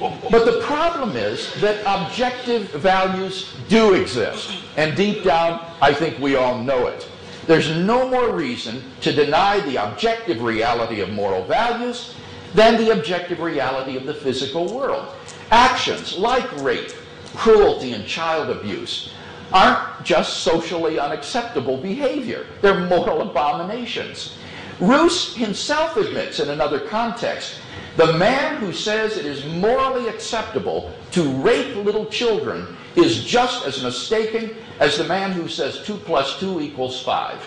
But 0.00 0.44
the 0.44 0.60
problem 0.62 1.16
is 1.16 1.52
that 1.60 1.82
objective 1.86 2.70
values 2.70 3.52
do 3.68 3.94
exist. 3.94 4.56
And 4.76 4.96
deep 4.96 5.24
down, 5.24 5.64
I 5.80 5.92
think 5.92 6.18
we 6.18 6.36
all 6.36 6.62
know 6.62 6.86
it. 6.86 7.08
There's 7.46 7.76
no 7.76 8.08
more 8.08 8.32
reason 8.32 8.82
to 9.00 9.12
deny 9.12 9.60
the 9.60 9.76
objective 9.76 10.42
reality 10.42 11.00
of 11.00 11.10
moral 11.10 11.44
values 11.44 12.14
than 12.54 12.76
the 12.76 12.92
objective 12.92 13.40
reality 13.40 13.96
of 13.96 14.06
the 14.06 14.14
physical 14.14 14.72
world. 14.72 15.08
Actions 15.50 16.16
like 16.16 16.50
rape 16.62 16.92
cruelty 17.34 17.92
and 17.92 18.06
child 18.06 18.50
abuse 18.50 19.12
aren't 19.52 20.04
just 20.04 20.38
socially 20.38 20.98
unacceptable 20.98 21.76
behavior, 21.76 22.46
they're 22.60 22.86
moral 22.86 23.22
abominations. 23.22 24.36
Ruse 24.80 25.34
himself 25.34 25.96
admits 25.96 26.40
in 26.40 26.50
another 26.50 26.80
context 26.80 27.60
the 27.96 28.14
man 28.14 28.56
who 28.56 28.72
says 28.72 29.18
it 29.18 29.26
is 29.26 29.44
morally 29.44 30.08
acceptable 30.08 30.92
to 31.10 31.30
rape 31.42 31.76
little 31.76 32.06
children 32.06 32.76
is 32.96 33.24
just 33.24 33.66
as 33.66 33.82
mistaken 33.82 34.56
as 34.80 34.96
the 34.96 35.04
man 35.04 35.32
who 35.32 35.46
says 35.46 35.82
2 35.84 35.96
plus 35.98 36.40
2 36.40 36.60
equals 36.60 37.02
5. 37.02 37.38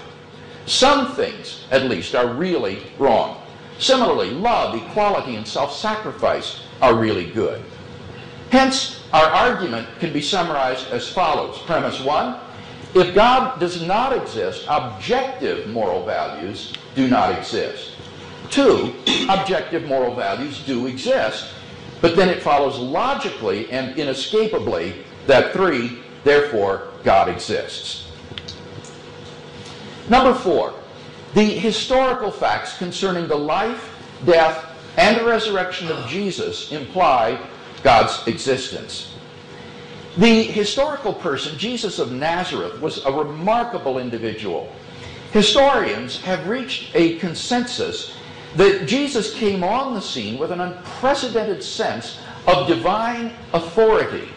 Some 0.68 1.14
things, 1.14 1.64
at 1.72 1.86
least, 1.86 2.14
are 2.14 2.28
really 2.28 2.84
wrong. 3.00 3.42
Similarly, 3.80 4.32
love, 4.32 4.76
equality, 4.76 5.36
and 5.36 5.48
self 5.48 5.76
sacrifice 5.76 6.62
are 6.82 6.96
really 6.96 7.30
good. 7.32 7.64
Hence, 8.52 9.02
our 9.16 9.28
argument 9.28 9.88
can 10.00 10.12
be 10.12 10.20
summarized 10.20 10.92
as 10.92 11.08
follows. 11.08 11.58
Premise 11.60 12.02
one, 12.02 12.38
If 12.94 13.16
God 13.16 13.60
does 13.62 13.82
not 13.82 14.12
exist, 14.12 14.66
objective 14.70 15.70
moral 15.70 16.06
values 16.06 16.74
do 16.96 17.08
not 17.08 17.38
exist. 17.38 17.92
Two, 18.50 18.94
objective 19.30 19.86
moral 19.86 20.16
values 20.16 20.64
do 20.66 20.88
exist, 20.88 21.54
but 22.02 22.18
then 22.18 22.28
it 22.28 22.42
follows 22.42 22.78
logically 22.78 23.72
and 23.72 23.98
inescapably 23.98 25.06
that 25.28 25.54
three, 25.54 26.00
therefore, 26.26 26.90
God 27.06 27.30
exists. 27.30 28.12
Number 30.10 30.34
four, 30.34 30.74
the 31.36 31.44
historical 31.44 32.32
facts 32.32 32.78
concerning 32.78 33.28
the 33.28 33.36
life, 33.36 33.94
death, 34.26 34.74
and 34.98 35.26
resurrection 35.26 35.90
of 35.90 36.06
Jesus 36.08 36.72
imply 36.74 37.40
God's 37.86 38.26
existence. 38.26 39.14
The 40.18 40.42
historical 40.42 41.14
person, 41.14 41.56
Jesus 41.56 42.00
of 42.00 42.12
Nazareth, 42.12 42.82
was 42.82 43.06
a 43.06 43.12
remarkable 43.12 44.00
individual. 44.00 44.74
Historians 45.34 46.20
have 46.22 46.48
reached 46.48 46.96
a 46.96 47.20
consensus 47.20 48.16
that 48.56 48.88
Jesus 48.88 49.36
came 49.36 49.64
on 49.64 49.94
the 49.94 50.02
scene 50.02 50.40
with 50.40 50.52
an 50.52 50.62
unprecedented 50.62 51.62
sense 51.62 52.18
of 52.48 52.68
divine 52.68 53.34
authority, 53.54 54.30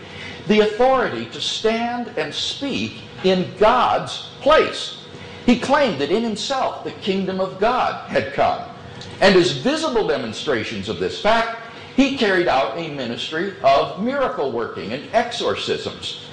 the 0.46 0.60
authority 0.60 1.24
to 1.30 1.40
stand 1.40 2.08
and 2.18 2.34
speak 2.34 2.98
in 3.24 3.50
God's 3.58 4.28
place. 4.42 4.98
He 5.46 5.58
claimed 5.58 5.98
that 6.02 6.10
in 6.10 6.22
himself 6.22 6.84
the 6.84 6.90
kingdom 6.90 7.40
of 7.40 7.58
God 7.58 8.10
had 8.10 8.34
come. 8.34 8.68
And 9.22 9.36
as 9.36 9.52
visible 9.52 10.06
demonstrations 10.06 10.90
of 10.90 10.98
this 10.98 11.22
fact, 11.22 11.67
he 11.98 12.16
carried 12.16 12.46
out 12.46 12.78
a 12.78 12.94
ministry 12.94 13.54
of 13.64 14.00
miracle 14.00 14.52
working 14.52 14.92
and 14.92 15.12
exorcisms. 15.12 16.28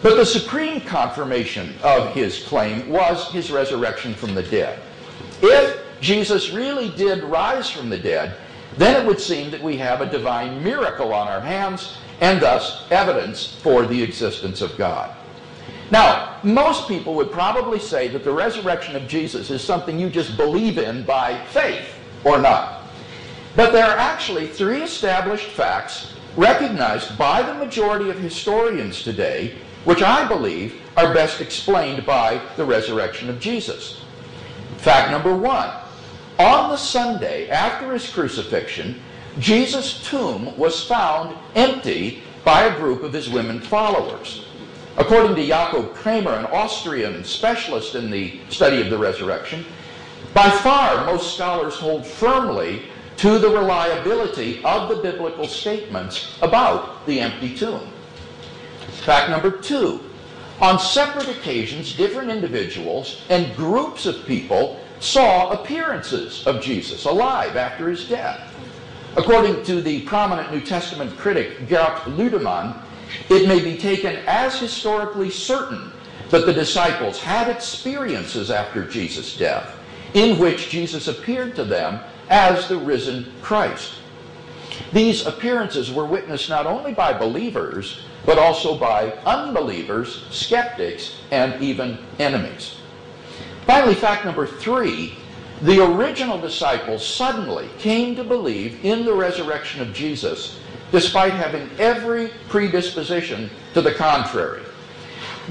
But 0.00 0.16
the 0.16 0.24
supreme 0.24 0.80
confirmation 0.80 1.74
of 1.82 2.14
his 2.14 2.42
claim 2.44 2.88
was 2.88 3.30
his 3.30 3.50
resurrection 3.50 4.14
from 4.14 4.34
the 4.34 4.42
dead. 4.44 4.80
If 5.42 5.78
Jesus 6.00 6.52
really 6.52 6.88
did 6.88 7.22
rise 7.22 7.68
from 7.68 7.90
the 7.90 7.98
dead, 7.98 8.34
then 8.78 8.98
it 8.98 9.06
would 9.06 9.20
seem 9.20 9.50
that 9.50 9.62
we 9.62 9.76
have 9.76 10.00
a 10.00 10.10
divine 10.10 10.64
miracle 10.64 11.12
on 11.12 11.28
our 11.28 11.42
hands 11.42 11.98
and 12.22 12.40
thus 12.40 12.90
evidence 12.90 13.56
for 13.56 13.84
the 13.84 14.02
existence 14.02 14.62
of 14.62 14.78
God. 14.78 15.14
Now, 15.90 16.38
most 16.42 16.88
people 16.88 17.14
would 17.16 17.30
probably 17.30 17.78
say 17.78 18.08
that 18.08 18.24
the 18.24 18.32
resurrection 18.32 18.96
of 18.96 19.06
Jesus 19.06 19.50
is 19.50 19.60
something 19.60 20.00
you 20.00 20.08
just 20.08 20.38
believe 20.38 20.78
in 20.78 21.04
by 21.04 21.44
faith 21.48 21.94
or 22.24 22.38
not. 22.38 22.81
But 23.54 23.72
there 23.72 23.84
are 23.84 23.98
actually 23.98 24.46
three 24.46 24.82
established 24.82 25.50
facts 25.50 26.14
recognized 26.36 27.18
by 27.18 27.42
the 27.42 27.54
majority 27.54 28.08
of 28.08 28.18
historians 28.18 29.02
today, 29.02 29.54
which 29.84 30.02
I 30.02 30.26
believe 30.26 30.80
are 30.96 31.12
best 31.12 31.40
explained 31.40 32.06
by 32.06 32.40
the 32.56 32.64
resurrection 32.64 33.28
of 33.28 33.40
Jesus. 33.40 34.04
Fact 34.78 35.10
number 35.10 35.36
one 35.36 35.70
on 36.38 36.70
the 36.70 36.76
Sunday 36.76 37.50
after 37.50 37.92
his 37.92 38.08
crucifixion, 38.08 39.00
Jesus' 39.38 40.02
tomb 40.08 40.56
was 40.56 40.84
found 40.84 41.36
empty 41.54 42.22
by 42.44 42.64
a 42.64 42.76
group 42.76 43.02
of 43.02 43.12
his 43.12 43.28
women 43.28 43.60
followers. 43.60 44.44
According 44.96 45.36
to 45.36 45.46
Jakob 45.46 45.94
Kremer, 45.94 46.32
an 46.32 46.46
Austrian 46.46 47.24
specialist 47.24 47.94
in 47.94 48.10
the 48.10 48.40
study 48.48 48.80
of 48.80 48.90
the 48.90 48.98
resurrection, 48.98 49.64
by 50.34 50.50
far 50.50 51.06
most 51.06 51.34
scholars 51.34 51.74
hold 51.74 52.06
firmly 52.06 52.82
to 53.22 53.38
the 53.38 53.48
reliability 53.48 54.60
of 54.64 54.88
the 54.88 54.96
biblical 54.96 55.46
statements 55.46 56.36
about 56.42 57.06
the 57.06 57.20
empty 57.20 57.54
tomb. 57.56 57.88
Fact 59.04 59.30
number 59.30 59.52
two 59.52 60.00
on 60.60 60.80
separate 60.80 61.28
occasions, 61.28 61.96
different 61.96 62.32
individuals 62.32 63.22
and 63.28 63.54
groups 63.54 64.06
of 64.06 64.26
people 64.26 64.84
saw 64.98 65.50
appearances 65.52 66.44
of 66.48 66.60
Jesus 66.60 67.04
alive 67.04 67.54
after 67.54 67.88
his 67.88 68.08
death. 68.08 68.52
According 69.16 69.62
to 69.66 69.80
the 69.80 70.00
prominent 70.00 70.50
New 70.50 70.60
Testament 70.60 71.16
critic 71.16 71.68
Gerd 71.68 71.98
Ludemann, 72.16 72.76
it 73.28 73.46
may 73.46 73.62
be 73.62 73.78
taken 73.78 74.16
as 74.26 74.58
historically 74.58 75.30
certain 75.30 75.92
that 76.30 76.44
the 76.44 76.52
disciples 76.52 77.22
had 77.22 77.48
experiences 77.48 78.50
after 78.50 78.84
Jesus' 78.84 79.36
death 79.36 79.78
in 80.14 80.40
which 80.40 80.70
Jesus 80.70 81.06
appeared 81.06 81.54
to 81.54 81.62
them 81.62 82.00
as 82.32 82.66
the 82.66 82.78
risen 82.78 83.30
Christ. 83.42 83.92
These 84.92 85.26
appearances 85.26 85.92
were 85.92 86.06
witnessed 86.06 86.48
not 86.48 86.66
only 86.66 86.94
by 86.94 87.12
believers, 87.12 88.02
but 88.24 88.38
also 88.38 88.76
by 88.76 89.12
unbelievers, 89.26 90.26
skeptics, 90.30 91.18
and 91.30 91.62
even 91.62 91.98
enemies. 92.18 92.76
Finally, 93.66 93.94
fact 93.94 94.24
number 94.24 94.46
three 94.46 95.14
the 95.60 95.84
original 95.84 96.40
disciples 96.40 97.06
suddenly 97.06 97.68
came 97.78 98.16
to 98.16 98.24
believe 98.24 98.84
in 98.84 99.04
the 99.04 99.14
resurrection 99.14 99.80
of 99.80 99.94
Jesus 99.94 100.58
despite 100.90 101.32
having 101.32 101.70
every 101.78 102.30
predisposition 102.48 103.48
to 103.72 103.80
the 103.80 103.94
contrary. 103.94 104.62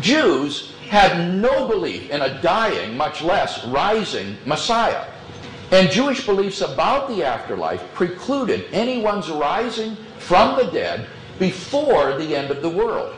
Jews 0.01 0.73
had 0.89 1.33
no 1.35 1.65
belief 1.65 2.09
in 2.09 2.21
a 2.21 2.41
dying, 2.41 2.97
much 2.97 3.21
less 3.21 3.65
rising 3.67 4.35
Messiah. 4.45 5.10
And 5.71 5.89
Jewish 5.89 6.25
beliefs 6.25 6.59
about 6.59 7.07
the 7.07 7.23
afterlife 7.23 7.81
precluded 7.93 8.65
anyone's 8.73 9.29
rising 9.29 9.95
from 10.19 10.57
the 10.57 10.69
dead 10.69 11.07
before 11.39 12.17
the 12.17 12.35
end 12.35 12.51
of 12.51 12.61
the 12.61 12.69
world. 12.69 13.15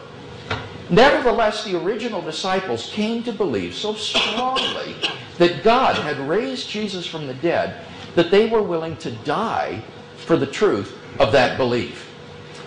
Nevertheless, 0.90 1.64
the 1.64 1.82
original 1.82 2.22
disciples 2.22 2.92
came 2.94 3.24
to 3.24 3.32
believe 3.32 3.74
so 3.74 3.96
strongly 3.96 4.96
that 5.40 5.64
God 5.64 5.96
had 5.96 6.20
raised 6.20 6.70
Jesus 6.70 7.08
from 7.08 7.26
the 7.26 7.34
dead 7.34 7.84
that 8.14 8.30
they 8.30 8.48
were 8.48 8.62
willing 8.62 8.98
to 8.98 9.12
die 9.24 9.82
for 10.18 10.38
the 10.38 10.46
truth 10.46 10.96
of 11.20 11.32
that 11.32 11.58
belief. 11.58 12.12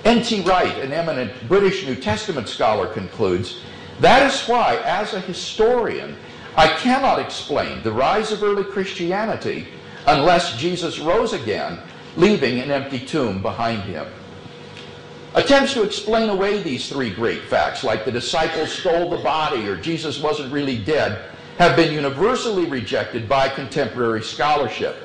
N.T. 0.05 0.43
Wright, 0.43 0.77
an 0.79 0.93
eminent 0.93 1.33
British 1.49 1.87
New 1.87 1.95
Testament 1.95 2.49
scholar, 2.49 2.89
concludes 2.93 3.61
that 4.01 4.31
is 4.31 4.49
why, 4.49 4.77
as 4.85 5.15
a 5.15 5.21
historian, 5.21 6.17
I 6.57 6.69
cannot 6.69 7.19
explain 7.19 7.83
the 7.83 7.93
rise 7.93 8.33
of 8.33 8.43
early 8.43 8.65
Christianity 8.65 9.69
unless 10.07 10.57
Jesus 10.57 10.99
rose 10.99 11.33
again, 11.33 11.79
leaving 12.17 12.61
an 12.61 12.71
empty 12.71 12.99
tomb 12.99 13.43
behind 13.43 13.83
him. 13.83 14.07
Attempts 15.35 15.75
to 15.75 15.83
explain 15.83 16.31
away 16.31 16.63
these 16.63 16.89
three 16.89 17.11
great 17.11 17.43
facts, 17.43 17.85
like 17.85 18.05
the 18.05 18.13
disciples 18.13 18.73
stole 18.73 19.11
the 19.11 19.23
body 19.23 19.69
or 19.69 19.77
Jesus 19.77 20.21
wasn't 20.21 20.53
really 20.53 20.79
dead, 20.79 21.31
have 21.59 21.77
been 21.77 21.93
universally 21.93 22.65
rejected 22.67 23.29
by 23.29 23.49
contemporary 23.49 24.23
scholarship. 24.23 24.97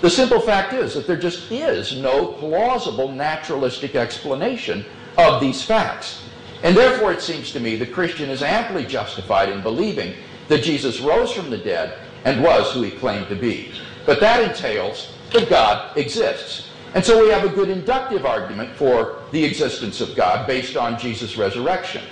The 0.00 0.10
simple 0.10 0.40
fact 0.40 0.72
is 0.72 0.94
that 0.94 1.06
there 1.06 1.16
just 1.16 1.50
is 1.50 1.96
no 1.96 2.26
plausible 2.26 3.10
naturalistic 3.10 3.94
explanation 3.94 4.84
of 5.16 5.40
these 5.40 5.62
facts. 5.62 6.22
And 6.62 6.76
therefore, 6.76 7.12
it 7.12 7.22
seems 7.22 7.52
to 7.52 7.60
me 7.60 7.76
the 7.76 7.86
Christian 7.86 8.30
is 8.30 8.42
amply 8.42 8.84
justified 8.84 9.48
in 9.48 9.62
believing 9.62 10.14
that 10.48 10.62
Jesus 10.62 11.00
rose 11.00 11.32
from 11.32 11.50
the 11.50 11.58
dead 11.58 11.98
and 12.24 12.42
was 12.42 12.72
who 12.72 12.82
he 12.82 12.90
claimed 12.90 13.28
to 13.28 13.36
be. 13.36 13.72
But 14.06 14.20
that 14.20 14.42
entails 14.42 15.12
that 15.32 15.48
God 15.48 15.96
exists. 15.96 16.68
And 16.94 17.04
so 17.04 17.22
we 17.22 17.30
have 17.30 17.44
a 17.44 17.48
good 17.48 17.70
inductive 17.70 18.26
argument 18.26 18.74
for 18.76 19.20
the 19.30 19.42
existence 19.42 20.00
of 20.00 20.14
God 20.14 20.46
based 20.46 20.76
on 20.76 20.98
Jesus' 20.98 21.36
resurrection. 21.36 22.02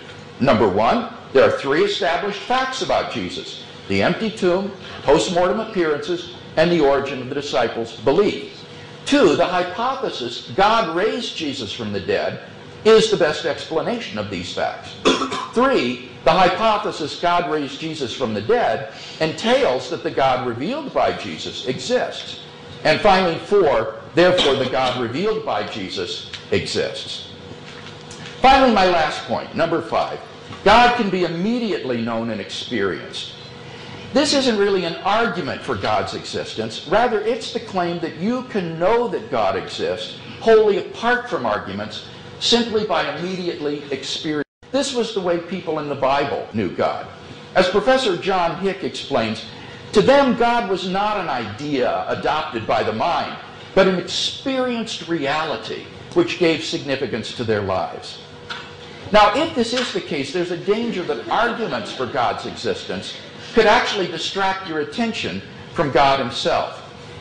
Number 0.41 0.69
one, 0.69 1.13
there 1.33 1.45
are 1.45 1.59
three 1.59 1.85
established 1.85 2.41
facts 2.41 2.83
about 2.83 3.13
Jesus 3.13 3.65
the 3.89 4.03
empty 4.03 4.31
tomb, 4.31 4.71
post-mortem 5.03 5.59
appearances, 5.59 6.37
and 6.57 6.71
the 6.71 6.81
origin 6.81 7.21
of 7.21 7.29
the 7.29 7.35
disciples' 7.35 7.97
belief. 7.97 8.65
Two, 9.05 9.35
the 9.35 9.45
hypothesis 9.45 10.53
God 10.55 10.95
raised 10.95 11.37
Jesus 11.37 11.73
from 11.73 11.93
the 11.93 11.99
dead 11.99 12.41
is 12.85 13.11
the 13.11 13.17
best 13.17 13.45
explanation 13.45 14.19
of 14.19 14.31
these 14.31 14.55
facts. 14.55 14.97
Three, 15.55 16.11
the 16.25 16.33
hypothesis 16.33 17.21
God 17.21 17.51
raised 17.51 17.81
Jesus 17.81 18.15
from 18.15 18.35
the 18.35 18.43
dead 18.43 18.93
entails 19.21 19.91
that 19.91 20.03
the 20.03 20.11
God 20.11 20.47
revealed 20.47 20.93
by 20.93 21.13
Jesus 21.13 21.67
exists. 21.67 22.41
And 22.85 23.01
finally, 23.01 23.39
four, 23.39 23.97
therefore 24.15 24.55
the 24.55 24.69
God 24.71 25.01
revealed 25.01 25.45
by 25.45 25.67
Jesus 25.67 26.31
exists. 26.51 27.33
Finally, 28.41 28.73
my 28.73 28.87
last 28.87 29.25
point, 29.27 29.55
number 29.55 29.83
five. 29.83 30.19
God 30.65 30.97
can 30.97 31.11
be 31.11 31.25
immediately 31.25 32.01
known 32.01 32.31
and 32.31 32.41
experienced. 32.41 33.35
This 34.13 34.35
isn't 34.35 34.59
really 34.59 34.85
an 34.85 34.97
argument 34.97 35.63
for 35.63 35.77
God's 35.77 36.15
existence. 36.15 36.89
Rather, 36.89 37.21
it's 37.21 37.53
the 37.53 37.61
claim 37.61 38.01
that 38.01 38.17
you 38.17 38.43
can 38.45 38.79
know 38.79 39.09
that 39.09 39.31
God 39.31 39.57
exists 39.57 40.19
wholly 40.41 40.79
apart 40.79 41.31
from 41.31 41.47
arguments 41.47 42.09
simply 42.41 42.85
by 42.85 43.17
immediately 43.17 43.85
experiencing. 43.93 44.45
This 44.73 44.95
was 44.95 45.15
the 45.15 45.21
way 45.21 45.39
people 45.39 45.79
in 45.79 45.89
the 45.89 45.95
Bible 45.95 46.49
knew 46.53 46.75
God. 46.75 47.07
As 47.55 47.69
Professor 47.69 48.17
John 48.17 48.59
Hick 48.59 48.83
explains, 48.85 49.45
to 49.93 50.03
them 50.03 50.37
God 50.37 50.71
was 50.71 50.89
not 50.89 51.19
an 51.19 51.29
idea 51.29 52.05
adopted 52.09 52.67
by 52.67 52.83
the 52.83 52.93
mind, 52.93 53.37
but 53.75 53.89
an 53.89 53.97
experienced 53.97 55.09
reality 55.09 55.85
which 56.15 56.39
gave 56.39 56.65
significance 56.65 57.35
to 57.37 57.45
their 57.45 57.63
lives. 57.63 58.21
Now, 59.13 59.35
if 59.35 59.55
this 59.57 59.73
is 59.73 59.93
the 59.93 60.01
case, 60.01 60.33
there's 60.33 60.53
a 60.53 60.57
danger 60.57 61.03
that 61.03 61.29
arguments 61.29 61.93
for 61.93 62.07
God's 62.07 62.47
existence 62.47 63.17
could 63.53 63.67
actually 63.67 64.07
distract 64.07 64.69
your 64.69 64.81
attention 64.81 65.43
from 65.73 65.91
God 65.91 66.21
himself. 66.21 66.80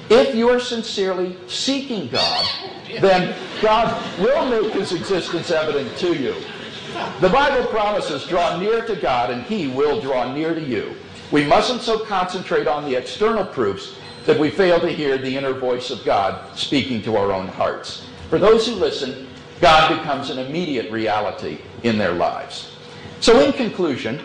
If 0.10 0.34
you 0.34 0.50
are 0.50 0.60
sincerely 0.60 1.38
seeking 1.48 2.08
God, 2.08 2.48
then 3.00 3.36
God 3.62 4.20
will 4.20 4.50
make 4.50 4.74
his 4.74 4.92
existence 4.92 5.52
evident 5.52 5.96
to 5.98 6.16
you. 6.16 6.36
The 7.22 7.30
Bible 7.30 7.68
promises, 7.68 8.26
draw 8.26 8.58
near 8.58 8.86
to 8.86 8.96
God 8.96 9.30
and 9.30 9.44
he 9.44 9.68
will 9.68 10.02
draw 10.02 10.34
near 10.34 10.56
to 10.56 10.62
you. 10.62 10.96
We 11.32 11.46
mustn't 11.46 11.82
so 11.82 12.00
concentrate 12.00 12.68
on 12.68 12.86
the 12.86 12.96
external 12.96 13.46
proofs 13.46 13.96
that 14.26 14.40
we 14.40 14.50
fail 14.50 14.80
to 14.80 14.90
hear 14.90 15.18
the 15.18 15.38
inner 15.38 15.54
voice 15.54 15.92
of 15.92 16.04
God 16.04 16.58
speaking 16.58 17.04
to 17.04 17.16
our 17.16 17.32
own 17.32 17.48
hearts. 17.48 18.08
For 18.30 18.40
those 18.40 18.68
who 18.68 18.74
listen, 18.74 19.28
God 19.62 19.96
becomes 19.96 20.32
an 20.32 20.40
immediate 20.40 20.92
reality 20.92 21.60
in 21.84 21.98
their 21.98 22.14
lives. 22.14 22.76
So 23.20 23.40
in 23.40 23.54
conclusion, 23.54 24.22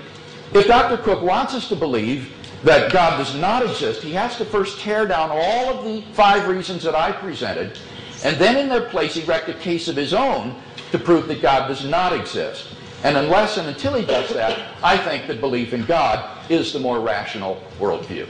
if 0.55 0.66
Dr. 0.66 1.03
Cooke 1.03 1.23
wants 1.23 1.55
us 1.55 1.68
to 1.68 1.77
believe 1.77 2.33
that 2.64 2.90
God 2.90 3.18
does 3.18 3.35
not 3.37 3.62
exist, 3.62 4.03
he 4.03 4.12
has 4.12 4.37
to 4.38 4.44
first 4.44 4.81
tear 4.81 5.07
down 5.07 5.31
all 5.31 5.68
of 5.68 5.85
the 5.85 6.00
five 6.14 6.48
reasons 6.48 6.83
that 6.83 6.94
I 6.94 7.12
presented, 7.12 7.79
and 8.24 8.37
then 8.37 8.57
in 8.57 8.70
their 8.70 8.88
place 8.88 9.16
erect 9.18 9.50
a 9.50 9.55
case 9.55 9.87
of 9.87 9.96
his 9.96 10.14
own 10.14 10.57
to 10.90 10.98
prove 10.98 11.29
that 11.29 11.42
God 11.42 11.68
does 11.68 11.85
not 11.85 12.14
exist. 12.14 12.68
And 13.03 13.18
unless 13.18 13.59
and 13.59 13.68
until 13.68 13.92
he 13.92 14.07
does 14.07 14.31
that, 14.31 14.74
I 14.83 14.96
think 14.96 15.27
that 15.27 15.40
belief 15.40 15.74
in 15.74 15.85
God 15.85 16.50
is 16.50 16.72
the 16.72 16.81
more 16.81 17.00
rational 17.00 17.62
worldview. 17.79 18.27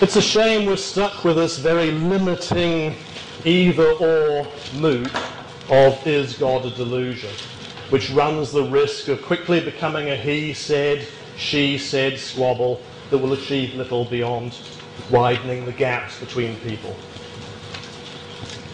It's 0.00 0.16
a 0.16 0.22
shame 0.22 0.66
we're 0.66 0.76
stuck 0.76 1.24
with 1.24 1.36
this 1.36 1.58
very 1.58 1.90
limiting 1.90 2.94
either 3.44 3.90
or 3.94 4.46
moot 4.74 5.10
of 5.70 6.04
is 6.06 6.36
God 6.36 6.66
a 6.66 6.70
delusion, 6.70 7.30
which 7.90 8.10
runs 8.10 8.50
the 8.50 8.64
risk 8.64 9.08
of 9.08 9.22
quickly 9.22 9.60
becoming 9.60 10.10
a 10.10 10.16
he 10.16 10.52
said, 10.52 11.06
she 11.36 11.78
said 11.78 12.18
squabble 12.18 12.82
that 13.10 13.18
will 13.18 13.32
achieve 13.32 13.74
little 13.74 14.04
beyond 14.04 14.58
widening 15.10 15.64
the 15.64 15.72
gaps 15.72 16.18
between 16.18 16.56
people. 16.56 16.94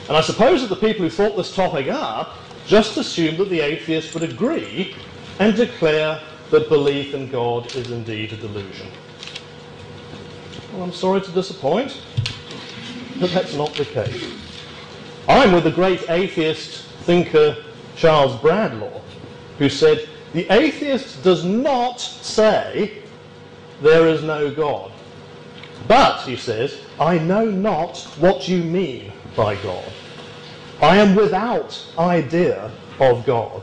And 0.08 0.16
I 0.16 0.22
suppose 0.22 0.62
that 0.62 0.68
the 0.68 0.76
people 0.76 1.04
who 1.04 1.10
thought 1.10 1.36
this 1.36 1.54
topic 1.54 1.88
up 1.88 2.34
just 2.66 2.96
assumed 2.96 3.38
that 3.38 3.50
the 3.50 3.60
atheist 3.60 4.14
would 4.14 4.22
agree 4.22 4.94
and 5.38 5.54
declare 5.54 6.20
that 6.50 6.68
belief 6.68 7.12
in 7.12 7.28
God 7.30 7.74
is 7.74 7.90
indeed 7.90 8.32
a 8.32 8.36
delusion. 8.36 8.88
Well, 10.72 10.82
I'm 10.82 10.92
sorry 10.92 11.20
to 11.20 11.30
disappoint, 11.30 12.00
but 13.20 13.30
that's 13.30 13.54
not 13.54 13.74
the 13.74 13.84
case. 13.84 14.32
I'm 15.28 15.52
with 15.52 15.64
the 15.64 15.70
great 15.70 16.08
atheist 16.08 16.85
thinker 17.06 17.56
Charles 17.96 18.36
Bradlaugh, 18.40 19.00
who 19.58 19.68
said, 19.68 20.08
The 20.34 20.46
atheist 20.52 21.22
does 21.22 21.44
not 21.44 22.00
say 22.00 22.98
there 23.80 24.08
is 24.08 24.22
no 24.22 24.52
God. 24.52 24.92
But, 25.88 26.22
he 26.22 26.36
says, 26.36 26.80
I 26.98 27.18
know 27.18 27.48
not 27.48 27.98
what 28.18 28.48
you 28.48 28.62
mean 28.62 29.12
by 29.36 29.54
God. 29.56 29.92
I 30.82 30.96
am 30.96 31.14
without 31.14 31.80
idea 31.98 32.70
of 32.98 33.24
God. 33.24 33.62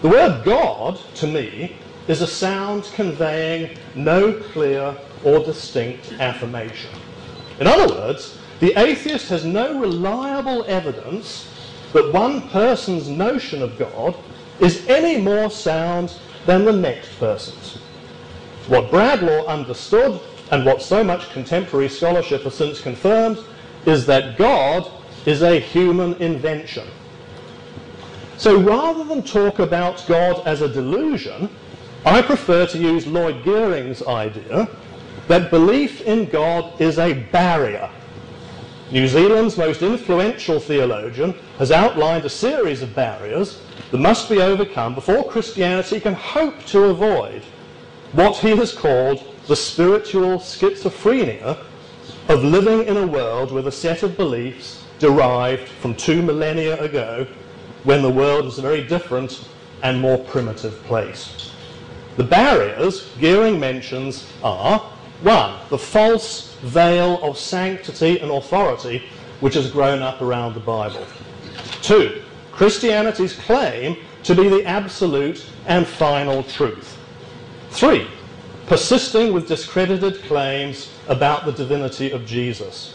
The 0.00 0.08
word 0.08 0.44
God, 0.44 0.98
to 1.16 1.26
me, 1.26 1.76
is 2.06 2.22
a 2.22 2.26
sound 2.26 2.84
conveying 2.94 3.76
no 3.94 4.32
clear 4.32 4.96
or 5.24 5.40
distinct 5.40 6.12
affirmation. 6.20 6.90
In 7.58 7.66
other 7.66 7.92
words, 7.92 8.38
the 8.60 8.78
atheist 8.78 9.28
has 9.30 9.44
no 9.44 9.80
reliable 9.80 10.64
evidence 10.68 11.50
that 11.94 12.12
one 12.12 12.42
person's 12.50 13.08
notion 13.08 13.62
of 13.62 13.78
God 13.78 14.14
is 14.60 14.86
any 14.88 15.20
more 15.20 15.48
sound 15.48 16.12
than 16.44 16.64
the 16.64 16.72
next 16.72 17.08
person's. 17.18 17.78
What 18.66 18.90
Bradlaugh 18.90 19.46
understood 19.46 20.20
and 20.50 20.66
what 20.66 20.82
so 20.82 21.02
much 21.02 21.30
contemporary 21.30 21.88
scholarship 21.88 22.42
has 22.42 22.54
since 22.54 22.80
confirmed 22.80 23.38
is 23.86 24.04
that 24.06 24.36
God 24.36 24.90
is 25.24 25.42
a 25.42 25.58
human 25.58 26.14
invention. 26.14 26.86
So 28.36 28.60
rather 28.60 29.04
than 29.04 29.22
talk 29.22 29.60
about 29.60 30.04
God 30.06 30.46
as 30.46 30.60
a 30.60 30.68
delusion, 30.68 31.48
I 32.04 32.20
prefer 32.20 32.66
to 32.66 32.78
use 32.78 33.06
Lloyd 33.06 33.44
Geering's 33.44 34.02
idea 34.02 34.68
that 35.28 35.50
belief 35.50 36.02
in 36.02 36.26
God 36.26 36.78
is 36.80 36.98
a 36.98 37.14
barrier 37.14 37.88
New 38.94 39.08
Zealand's 39.08 39.58
most 39.58 39.82
influential 39.82 40.60
theologian 40.60 41.34
has 41.58 41.72
outlined 41.72 42.24
a 42.24 42.30
series 42.30 42.80
of 42.80 42.94
barriers 42.94 43.60
that 43.90 43.98
must 43.98 44.30
be 44.30 44.40
overcome 44.40 44.94
before 44.94 45.28
Christianity 45.28 45.98
can 45.98 46.14
hope 46.14 46.64
to 46.66 46.84
avoid 46.84 47.42
what 48.12 48.36
he 48.36 48.50
has 48.50 48.72
called 48.72 49.34
the 49.48 49.56
spiritual 49.56 50.38
schizophrenia 50.38 51.58
of 52.28 52.44
living 52.44 52.86
in 52.86 52.96
a 52.96 53.04
world 53.04 53.50
with 53.50 53.66
a 53.66 53.72
set 53.72 54.04
of 54.04 54.16
beliefs 54.16 54.84
derived 55.00 55.68
from 55.68 55.96
two 55.96 56.22
millennia 56.22 56.80
ago 56.80 57.26
when 57.82 58.00
the 58.00 58.08
world 58.08 58.44
was 58.44 58.60
a 58.60 58.62
very 58.62 58.86
different 58.86 59.48
and 59.82 60.00
more 60.00 60.18
primitive 60.18 60.80
place. 60.84 61.50
The 62.16 62.22
barriers 62.22 63.10
Geering 63.18 63.58
mentions 63.58 64.32
are 64.44 64.78
one, 65.22 65.58
the 65.68 65.78
false 65.78 66.53
veil 66.64 67.22
of 67.22 67.38
sanctity 67.38 68.18
and 68.20 68.30
authority 68.30 69.02
which 69.40 69.54
has 69.54 69.70
grown 69.70 70.00
up 70.00 70.22
around 70.22 70.54
the 70.54 70.60
Bible. 70.60 71.06
Two, 71.82 72.22
Christianity's 72.52 73.34
claim 73.34 73.96
to 74.22 74.34
be 74.34 74.48
the 74.48 74.64
absolute 74.64 75.44
and 75.66 75.86
final 75.86 76.42
truth. 76.42 76.98
Three, 77.70 78.08
persisting 78.66 79.32
with 79.32 79.46
discredited 79.46 80.22
claims 80.22 80.90
about 81.08 81.44
the 81.44 81.52
divinity 81.52 82.10
of 82.10 82.24
Jesus. 82.24 82.94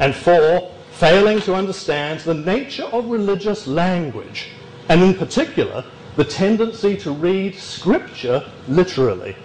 And 0.00 0.14
four, 0.14 0.72
failing 0.92 1.40
to 1.42 1.54
understand 1.54 2.20
the 2.20 2.34
nature 2.34 2.84
of 2.84 3.06
religious 3.06 3.66
language, 3.66 4.48
and 4.88 5.02
in 5.02 5.14
particular, 5.14 5.84
the 6.16 6.24
tendency 6.24 6.96
to 6.96 7.12
read 7.12 7.54
Scripture 7.54 8.44
literally. 8.68 9.36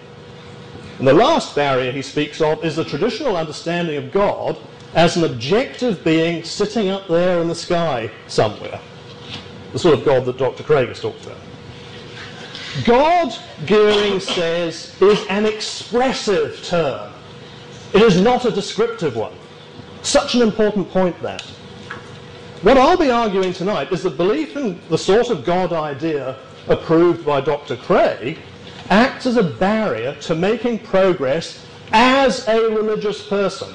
And 1.00 1.08
the 1.08 1.14
last 1.14 1.54
barrier 1.54 1.90
he 1.92 2.02
speaks 2.02 2.42
of 2.42 2.62
is 2.62 2.76
the 2.76 2.84
traditional 2.84 3.34
understanding 3.34 3.96
of 3.96 4.12
God 4.12 4.58
as 4.92 5.16
an 5.16 5.24
objective 5.24 6.04
being 6.04 6.44
sitting 6.44 6.90
up 6.90 7.08
there 7.08 7.40
in 7.40 7.48
the 7.48 7.54
sky 7.54 8.10
somewhere. 8.26 8.78
The 9.72 9.78
sort 9.78 9.98
of 9.98 10.04
God 10.04 10.26
that 10.26 10.36
Dr. 10.36 10.62
Craig 10.62 10.88
has 10.88 11.00
talked 11.00 11.24
about. 11.24 11.38
God, 12.84 13.30
Geering 13.64 14.20
says, 14.20 14.94
is 15.00 15.26
an 15.30 15.46
expressive 15.46 16.62
term. 16.66 17.14
It 17.94 18.02
is 18.02 18.20
not 18.20 18.44
a 18.44 18.50
descriptive 18.50 19.16
one. 19.16 19.32
Such 20.02 20.34
an 20.34 20.42
important 20.42 20.90
point 20.90 21.18
that. 21.22 21.40
What 22.60 22.76
I'll 22.76 22.98
be 22.98 23.10
arguing 23.10 23.54
tonight 23.54 23.90
is 23.90 24.02
that 24.02 24.18
belief 24.18 24.54
in 24.54 24.78
the 24.90 24.98
sort 24.98 25.30
of 25.30 25.46
God 25.46 25.72
idea 25.72 26.36
approved 26.68 27.24
by 27.24 27.40
Dr. 27.40 27.76
Craig 27.78 28.38
acts 28.90 29.24
as 29.26 29.36
a 29.36 29.42
barrier 29.42 30.14
to 30.16 30.34
making 30.34 30.80
progress 30.80 31.64
as 31.92 32.46
a 32.48 32.60
religious 32.70 33.26
person. 33.26 33.72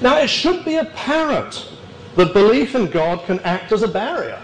Now, 0.00 0.18
it 0.18 0.28
should 0.28 0.64
be 0.64 0.76
apparent 0.76 1.68
that 2.14 2.32
belief 2.32 2.74
in 2.74 2.90
God 2.90 3.24
can 3.24 3.40
act 3.40 3.72
as 3.72 3.82
a 3.82 3.88
barrier. 3.88 4.40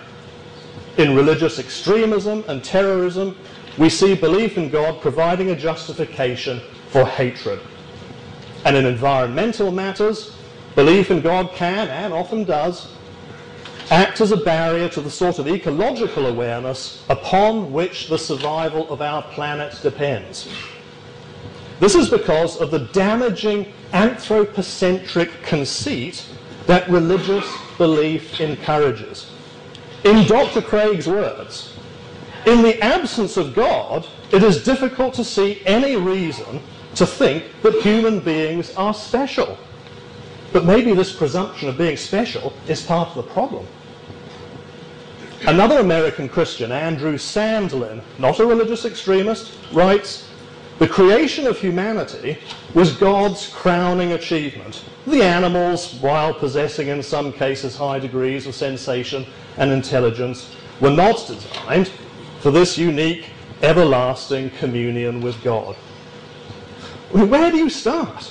In 0.98 1.14
religious 1.14 1.58
extremism 1.58 2.44
and 2.48 2.62
terrorism, 2.62 3.36
we 3.78 3.88
see 3.88 4.14
belief 4.14 4.56
in 4.56 4.70
God 4.70 5.00
providing 5.00 5.50
a 5.50 5.56
justification 5.56 6.60
for 6.88 7.04
hatred. 7.04 7.60
And 8.64 8.76
in 8.76 8.86
environmental 8.86 9.70
matters, 9.70 10.36
belief 10.74 11.10
in 11.10 11.20
God 11.20 11.50
can, 11.52 11.88
and 11.88 12.12
often 12.12 12.44
does, 12.44 12.92
act 13.90 14.20
as 14.20 14.32
a 14.32 14.36
barrier 14.36 14.88
to 14.88 15.00
the 15.00 15.10
sort 15.10 15.38
of 15.38 15.46
ecological 15.46 16.26
awareness 16.26 17.04
upon 17.08 17.72
which 17.72 18.08
the 18.08 18.18
survival 18.18 18.90
of 18.90 19.02
our 19.02 19.22
planet 19.22 19.78
depends. 19.82 20.48
This 21.80 21.94
is 21.94 22.08
because 22.08 22.60
of 22.60 22.70
the 22.70 22.80
damaging 22.92 23.72
anthropocentric 23.92 25.30
conceit 25.42 26.26
that 26.66 26.88
religious 26.88 27.46
belief 27.76 28.40
encourages. 28.40 29.30
In 30.04 30.26
Dr. 30.26 30.62
Craig's 30.62 31.06
words, 31.06 31.76
in 32.46 32.62
the 32.62 32.80
absence 32.82 33.36
of 33.36 33.54
God, 33.54 34.06
it 34.32 34.42
is 34.42 34.64
difficult 34.64 35.14
to 35.14 35.24
see 35.24 35.62
any 35.66 35.96
reason 35.96 36.60
to 36.94 37.06
think 37.06 37.44
that 37.62 37.74
human 37.82 38.20
beings 38.20 38.74
are 38.76 38.94
special. 38.94 39.58
But 40.54 40.64
maybe 40.64 40.94
this 40.94 41.12
presumption 41.12 41.68
of 41.68 41.76
being 41.76 41.96
special 41.96 42.52
is 42.68 42.80
part 42.80 43.08
of 43.08 43.16
the 43.16 43.32
problem. 43.32 43.66
Another 45.48 45.80
American 45.80 46.28
Christian, 46.28 46.70
Andrew 46.70 47.18
Sandlin, 47.18 48.00
not 48.20 48.38
a 48.38 48.46
religious 48.46 48.84
extremist, 48.84 49.52
writes, 49.72 50.28
The 50.78 50.86
creation 50.86 51.48
of 51.48 51.58
humanity 51.58 52.38
was 52.72 52.92
God's 52.92 53.48
crowning 53.48 54.12
achievement. 54.12 54.84
The 55.08 55.24
animals, 55.24 55.94
while 55.94 56.32
possessing 56.32 56.86
in 56.86 57.02
some 57.02 57.32
cases 57.32 57.76
high 57.76 57.98
degrees 57.98 58.46
of 58.46 58.54
sensation 58.54 59.26
and 59.56 59.72
intelligence, 59.72 60.54
were 60.80 60.88
not 60.88 61.26
designed 61.26 61.90
for 62.38 62.52
this 62.52 62.78
unique, 62.78 63.26
everlasting 63.60 64.50
communion 64.50 65.20
with 65.20 65.42
God. 65.42 65.74
Where 67.10 67.50
do 67.50 67.58
you 67.58 67.68
start? 67.68 68.30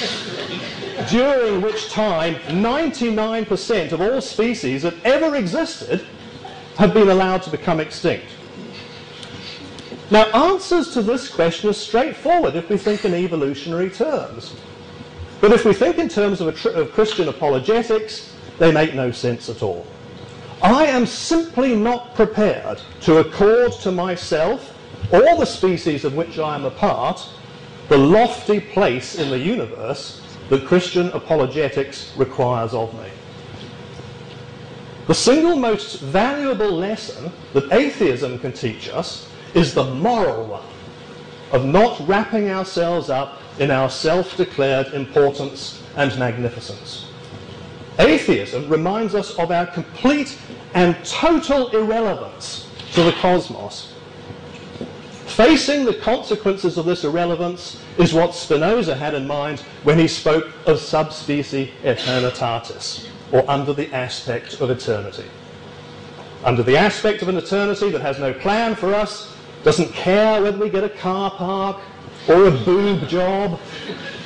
During 1.10 1.62
which 1.62 1.90
time 1.90 2.34
99% 2.34 3.92
of 3.92 4.00
all 4.00 4.20
species 4.20 4.82
that 4.82 4.94
ever 5.04 5.36
existed 5.36 6.06
have 6.76 6.94
been 6.94 7.08
allowed 7.08 7.42
to 7.42 7.50
become 7.50 7.80
extinct. 7.80 8.26
Now, 10.10 10.24
answers 10.26 10.92
to 10.94 11.02
this 11.02 11.28
question 11.28 11.70
are 11.70 11.74
straightforward 11.74 12.56
if 12.56 12.68
we 12.68 12.76
think 12.76 13.04
in 13.04 13.14
evolutionary 13.14 13.90
terms. 13.90 14.54
But 15.40 15.52
if 15.52 15.64
we 15.64 15.72
think 15.72 15.98
in 15.98 16.08
terms 16.08 16.40
of, 16.40 16.66
of 16.66 16.92
Christian 16.92 17.28
apologetics, 17.28 18.34
they 18.58 18.72
make 18.72 18.94
no 18.94 19.10
sense 19.10 19.48
at 19.48 19.62
all. 19.62 19.86
I 20.62 20.86
am 20.86 21.06
simply 21.06 21.74
not 21.74 22.14
prepared 22.14 22.80
to 23.02 23.18
accord 23.18 23.72
to 23.80 23.90
myself 23.90 24.76
or 25.12 25.36
the 25.36 25.46
species 25.46 26.04
of 26.04 26.14
which 26.14 26.38
I 26.38 26.54
am 26.54 26.64
a 26.64 26.70
part 26.70 27.26
the 27.90 27.98
lofty 27.98 28.60
place 28.60 29.16
in 29.16 29.30
the 29.30 29.38
universe 29.38 30.22
that 30.48 30.64
Christian 30.64 31.08
apologetics 31.08 32.12
requires 32.16 32.72
of 32.72 32.94
me. 32.94 33.10
The 35.08 35.14
single 35.14 35.56
most 35.56 35.98
valuable 35.98 36.70
lesson 36.70 37.32
that 37.52 37.72
atheism 37.72 38.38
can 38.38 38.52
teach 38.52 38.88
us 38.88 39.28
is 39.54 39.74
the 39.74 39.82
moral 39.82 40.46
one 40.46 40.62
of 41.50 41.64
not 41.64 42.00
wrapping 42.06 42.48
ourselves 42.48 43.10
up 43.10 43.42
in 43.58 43.72
our 43.72 43.90
self-declared 43.90 44.94
importance 44.94 45.82
and 45.96 46.16
magnificence. 46.16 47.10
Atheism 47.98 48.68
reminds 48.68 49.16
us 49.16 49.36
of 49.36 49.50
our 49.50 49.66
complete 49.66 50.38
and 50.74 50.96
total 51.04 51.68
irrelevance 51.70 52.68
to 52.92 53.02
the 53.02 53.12
cosmos. 53.14 53.89
Facing 55.36 55.84
the 55.84 55.94
consequences 55.94 56.76
of 56.76 56.86
this 56.86 57.04
irrelevance 57.04 57.80
is 57.98 58.12
what 58.12 58.34
Spinoza 58.34 58.96
had 58.96 59.14
in 59.14 59.26
mind 59.26 59.60
when 59.84 59.96
he 59.96 60.08
spoke 60.08 60.46
of 60.66 60.78
subspecie 60.78 61.70
eternitatis, 61.82 63.08
or 63.32 63.48
under 63.48 63.72
the 63.72 63.90
aspect 63.94 64.60
of 64.60 64.70
eternity. 64.70 65.24
Under 66.44 66.64
the 66.64 66.76
aspect 66.76 67.22
of 67.22 67.28
an 67.28 67.36
eternity 67.36 67.90
that 67.90 68.00
has 68.00 68.18
no 68.18 68.34
plan 68.34 68.74
for 68.74 68.92
us, 68.92 69.34
doesn't 69.62 69.92
care 69.92 70.42
whether 70.42 70.58
we 70.58 70.68
get 70.68 70.84
a 70.84 70.88
car 70.88 71.30
park, 71.30 71.80
or 72.28 72.46
a 72.46 72.50
boob 72.50 73.08
job, 73.08 73.60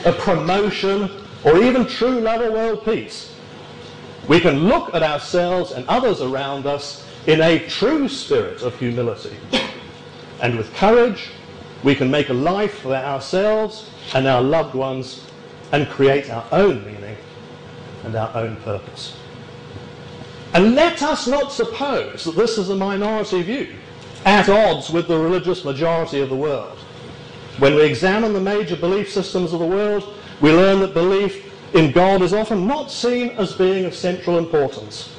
a 0.07 0.13
promotion, 0.13 1.11
or 1.45 1.63
even 1.63 1.87
true 1.87 2.21
love 2.21 2.41
or 2.41 2.51
world 2.51 2.85
peace. 2.85 3.37
We 4.27 4.41
can 4.41 4.65
look 4.65 4.95
at 4.95 5.03
ourselves 5.03 5.73
and 5.73 5.87
others 5.87 6.23
around 6.23 6.67
us 6.67 7.07
in 7.27 7.43
a 7.43 7.59
true 7.69 8.09
spirit 8.09 8.63
of 8.63 8.77
humility. 8.79 9.37
And 10.45 10.59
with 10.59 10.75
courage, 10.75 11.31
we 11.83 11.95
can 11.95 12.11
make 12.11 12.29
a 12.29 12.35
life 12.35 12.81
for 12.81 12.95
ourselves 12.95 13.89
and 14.13 14.27
our 14.27 14.43
loved 14.43 14.75
ones 14.75 15.25
and 15.73 15.89
create 15.89 16.29
our 16.29 16.45
own 16.53 16.85
meaning 16.85 17.17
and 18.05 18.15
our 18.15 18.31
own 18.37 18.57
purpose. 18.57 19.17
And 20.53 20.75
let 20.75 21.03
us 21.03 21.27
not 21.27 21.51
suppose 21.51 22.25
that 22.25 22.37
this 22.37 22.59
is 22.59 22.69
a 22.69 22.77
minority 22.77 23.43
view, 23.43 23.75
at 24.27 24.51
odds 24.51 24.91
with 24.91 25.09
the 25.09 25.19
religious 25.19 25.65
majority 25.65 26.21
of 26.21 26.29
the 26.29 26.37
world. 26.37 26.77
When 27.59 27.75
we 27.75 27.85
examine 27.85 28.35
the 28.35 28.41
major 28.41 28.77
belief 28.77 29.11
systems 29.11 29.55
of 29.55 29.61
the 29.61 29.67
world, 29.67 30.13
we 30.43 30.53
learn 30.53 30.81
that 30.81 30.93
belief 30.93 31.55
in 31.75 31.91
God 31.91 32.21
is 32.21 32.35
often 32.35 32.67
not 32.67 32.91
seen 32.91 33.31
as 33.31 33.55
being 33.55 33.87
of 33.87 33.95
central 33.95 34.37
importance. 34.37 35.11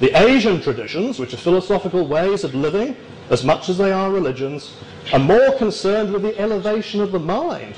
The 0.00 0.10
Asian 0.20 0.60
traditions, 0.60 1.20
which 1.20 1.34
are 1.34 1.36
philosophical 1.36 2.04
ways 2.04 2.42
of 2.42 2.56
living 2.56 2.96
as 3.32 3.42
much 3.42 3.70
as 3.70 3.78
they 3.78 3.90
are 3.90 4.12
religions, 4.12 4.76
are 5.12 5.18
more 5.18 5.56
concerned 5.56 6.12
with 6.12 6.22
the 6.22 6.38
elevation 6.38 7.00
of 7.00 7.12
the 7.12 7.18
mind, 7.18 7.74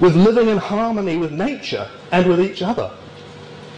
with 0.00 0.16
living 0.16 0.48
in 0.48 0.56
harmony 0.56 1.18
with 1.18 1.30
nature 1.30 1.86
and 2.10 2.26
with 2.26 2.40
each 2.40 2.62
other. 2.62 2.90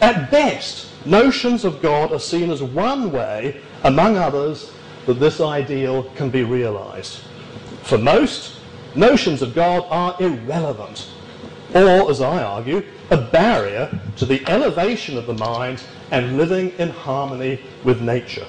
At 0.00 0.30
best, 0.30 0.88
notions 1.04 1.64
of 1.64 1.82
God 1.82 2.12
are 2.12 2.20
seen 2.20 2.50
as 2.52 2.62
one 2.62 3.10
way, 3.10 3.60
among 3.82 4.16
others, 4.16 4.70
that 5.06 5.18
this 5.18 5.40
ideal 5.40 6.04
can 6.14 6.30
be 6.30 6.44
realized. 6.44 7.22
For 7.82 7.98
most, 7.98 8.60
notions 8.94 9.42
of 9.42 9.52
God 9.52 9.84
are 9.90 10.16
irrelevant, 10.20 11.08
or, 11.74 12.08
as 12.08 12.20
I 12.20 12.44
argue, 12.44 12.84
a 13.10 13.16
barrier 13.16 14.00
to 14.16 14.24
the 14.24 14.46
elevation 14.48 15.18
of 15.18 15.26
the 15.26 15.34
mind 15.34 15.82
and 16.12 16.36
living 16.36 16.70
in 16.78 16.90
harmony 16.90 17.60
with 17.82 18.00
nature. 18.00 18.46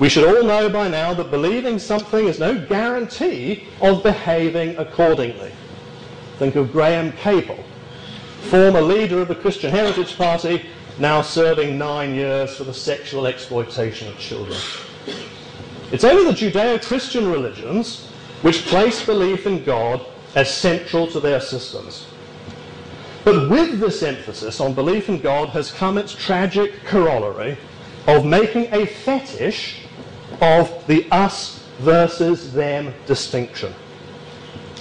We 0.00 0.08
should 0.08 0.24
all 0.24 0.42
know 0.42 0.68
by 0.68 0.88
now 0.88 1.14
that 1.14 1.30
believing 1.30 1.78
something 1.78 2.26
is 2.26 2.40
no 2.40 2.58
guarantee 2.66 3.68
of 3.80 4.02
behaving 4.02 4.76
accordingly. 4.76 5.52
Think 6.38 6.56
of 6.56 6.72
Graham 6.72 7.12
Capill, 7.12 7.62
former 8.50 8.80
leader 8.80 9.20
of 9.20 9.28
the 9.28 9.36
Christian 9.36 9.70
Heritage 9.70 10.16
Party, 10.16 10.66
now 10.98 11.22
serving 11.22 11.78
nine 11.78 12.12
years 12.14 12.56
for 12.56 12.64
the 12.64 12.74
sexual 12.74 13.28
exploitation 13.28 14.08
of 14.08 14.18
children. 14.18 14.58
It's 15.92 16.02
only 16.02 16.24
the 16.24 16.36
Judeo-Christian 16.36 17.30
religions 17.30 18.08
which 18.42 18.66
place 18.66 19.04
belief 19.04 19.46
in 19.46 19.62
God 19.62 20.04
as 20.34 20.52
central 20.52 21.06
to 21.12 21.20
their 21.20 21.40
systems. 21.40 22.08
But 23.22 23.48
with 23.48 23.78
this 23.78 24.02
emphasis 24.02 24.60
on 24.60 24.74
belief 24.74 25.08
in 25.08 25.20
God 25.20 25.50
has 25.50 25.70
come 25.70 25.98
its 25.98 26.12
tragic 26.12 26.84
corollary 26.84 27.56
of 28.08 28.26
making 28.26 28.72
a 28.74 28.86
fetish 28.86 29.83
of 30.40 30.86
the 30.86 31.06
us 31.10 31.64
versus 31.78 32.52
them 32.52 32.94
distinction. 33.06 33.72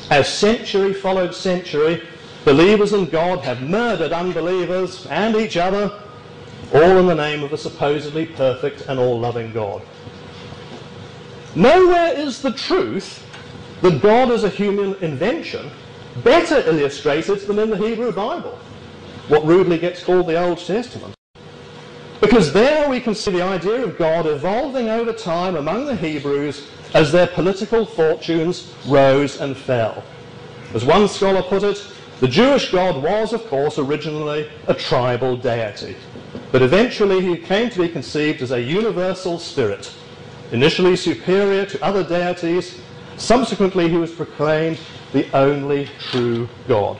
As 0.09 0.27
century 0.27 0.93
followed 0.93 1.33
century, 1.33 2.03
believers 2.45 2.93
in 2.93 3.05
God 3.05 3.39
have 3.39 3.61
murdered 3.61 4.11
unbelievers 4.11 5.07
and 5.07 5.35
each 5.35 5.57
other, 5.57 5.99
all 6.73 6.97
in 6.97 7.07
the 7.07 7.15
name 7.15 7.43
of 7.43 7.53
a 7.53 7.57
supposedly 7.57 8.25
perfect 8.25 8.81
and 8.87 8.99
all-loving 8.99 9.51
God. 9.53 9.81
Nowhere 11.55 12.13
is 12.13 12.41
the 12.41 12.53
truth 12.53 13.25
that 13.81 14.01
God 14.01 14.31
is 14.31 14.43
a 14.43 14.49
human 14.49 14.95
invention 15.03 15.69
better 16.23 16.59
illustrated 16.67 17.39
than 17.41 17.59
in 17.59 17.69
the 17.69 17.77
Hebrew 17.77 18.11
Bible, 18.11 18.57
what 19.27 19.45
rudely 19.45 19.77
gets 19.77 20.03
called 20.03 20.27
the 20.27 20.41
Old 20.41 20.59
Testament. 20.59 21.15
Because 22.23 22.53
there 22.53 22.89
we 22.89 23.01
can 23.01 23.13
see 23.13 23.31
the 23.31 23.41
idea 23.41 23.83
of 23.83 23.97
God 23.97 24.25
evolving 24.25 24.87
over 24.87 25.11
time 25.11 25.57
among 25.57 25.85
the 25.85 25.95
Hebrews 25.95 26.65
as 26.93 27.11
their 27.11 27.27
political 27.27 27.85
fortunes 27.85 28.73
rose 28.87 29.41
and 29.41 29.57
fell. 29.57 30.01
As 30.73 30.85
one 30.85 31.09
scholar 31.09 31.43
put 31.43 31.63
it, 31.63 31.85
the 32.21 32.29
Jewish 32.29 32.71
God 32.71 33.03
was, 33.03 33.33
of 33.33 33.45
course, 33.47 33.77
originally 33.77 34.49
a 34.69 34.73
tribal 34.73 35.35
deity, 35.35 35.97
but 36.53 36.61
eventually 36.61 37.19
he 37.19 37.35
came 37.35 37.69
to 37.71 37.81
be 37.81 37.89
conceived 37.89 38.41
as 38.41 38.51
a 38.51 38.61
universal 38.61 39.37
spirit, 39.37 39.93
initially 40.53 40.95
superior 40.95 41.65
to 41.65 41.83
other 41.83 42.05
deities. 42.05 42.79
Subsequently, 43.17 43.89
he 43.89 43.97
was 43.97 44.13
proclaimed 44.13 44.79
the 45.11 45.29
only 45.35 45.89
true 45.99 46.47
God. 46.69 46.97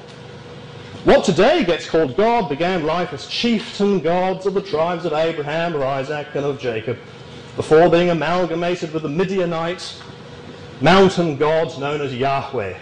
What 1.03 1.25
today 1.25 1.65
gets 1.65 1.89
called 1.89 2.15
God 2.15 2.47
began 2.47 2.85
life 2.85 3.11
as 3.11 3.27
chieftain 3.27 3.99
gods 3.99 4.45
of 4.45 4.53
the 4.53 4.61
tribes 4.61 5.03
of 5.03 5.11
Abraham, 5.11 5.75
of 5.75 5.81
Isaac, 5.81 6.27
and 6.33 6.45
of 6.45 6.61
Jacob, 6.61 6.97
before 7.57 7.89
being 7.89 8.09
amalgamated 8.09 8.93
with 8.93 9.03
the 9.03 9.09
Midianites, 9.09 10.01
mountain 10.79 11.35
gods 11.35 11.77
known 11.77 11.99
as 11.99 12.15
Yahweh. 12.15 12.77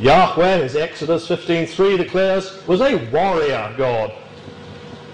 Yahweh, 0.00 0.64
as 0.64 0.76
Exodus 0.76 1.26
15.3 1.26 1.96
declares, 1.96 2.60
was 2.66 2.82
a 2.82 2.96
warrior 3.10 3.74
god 3.78 4.12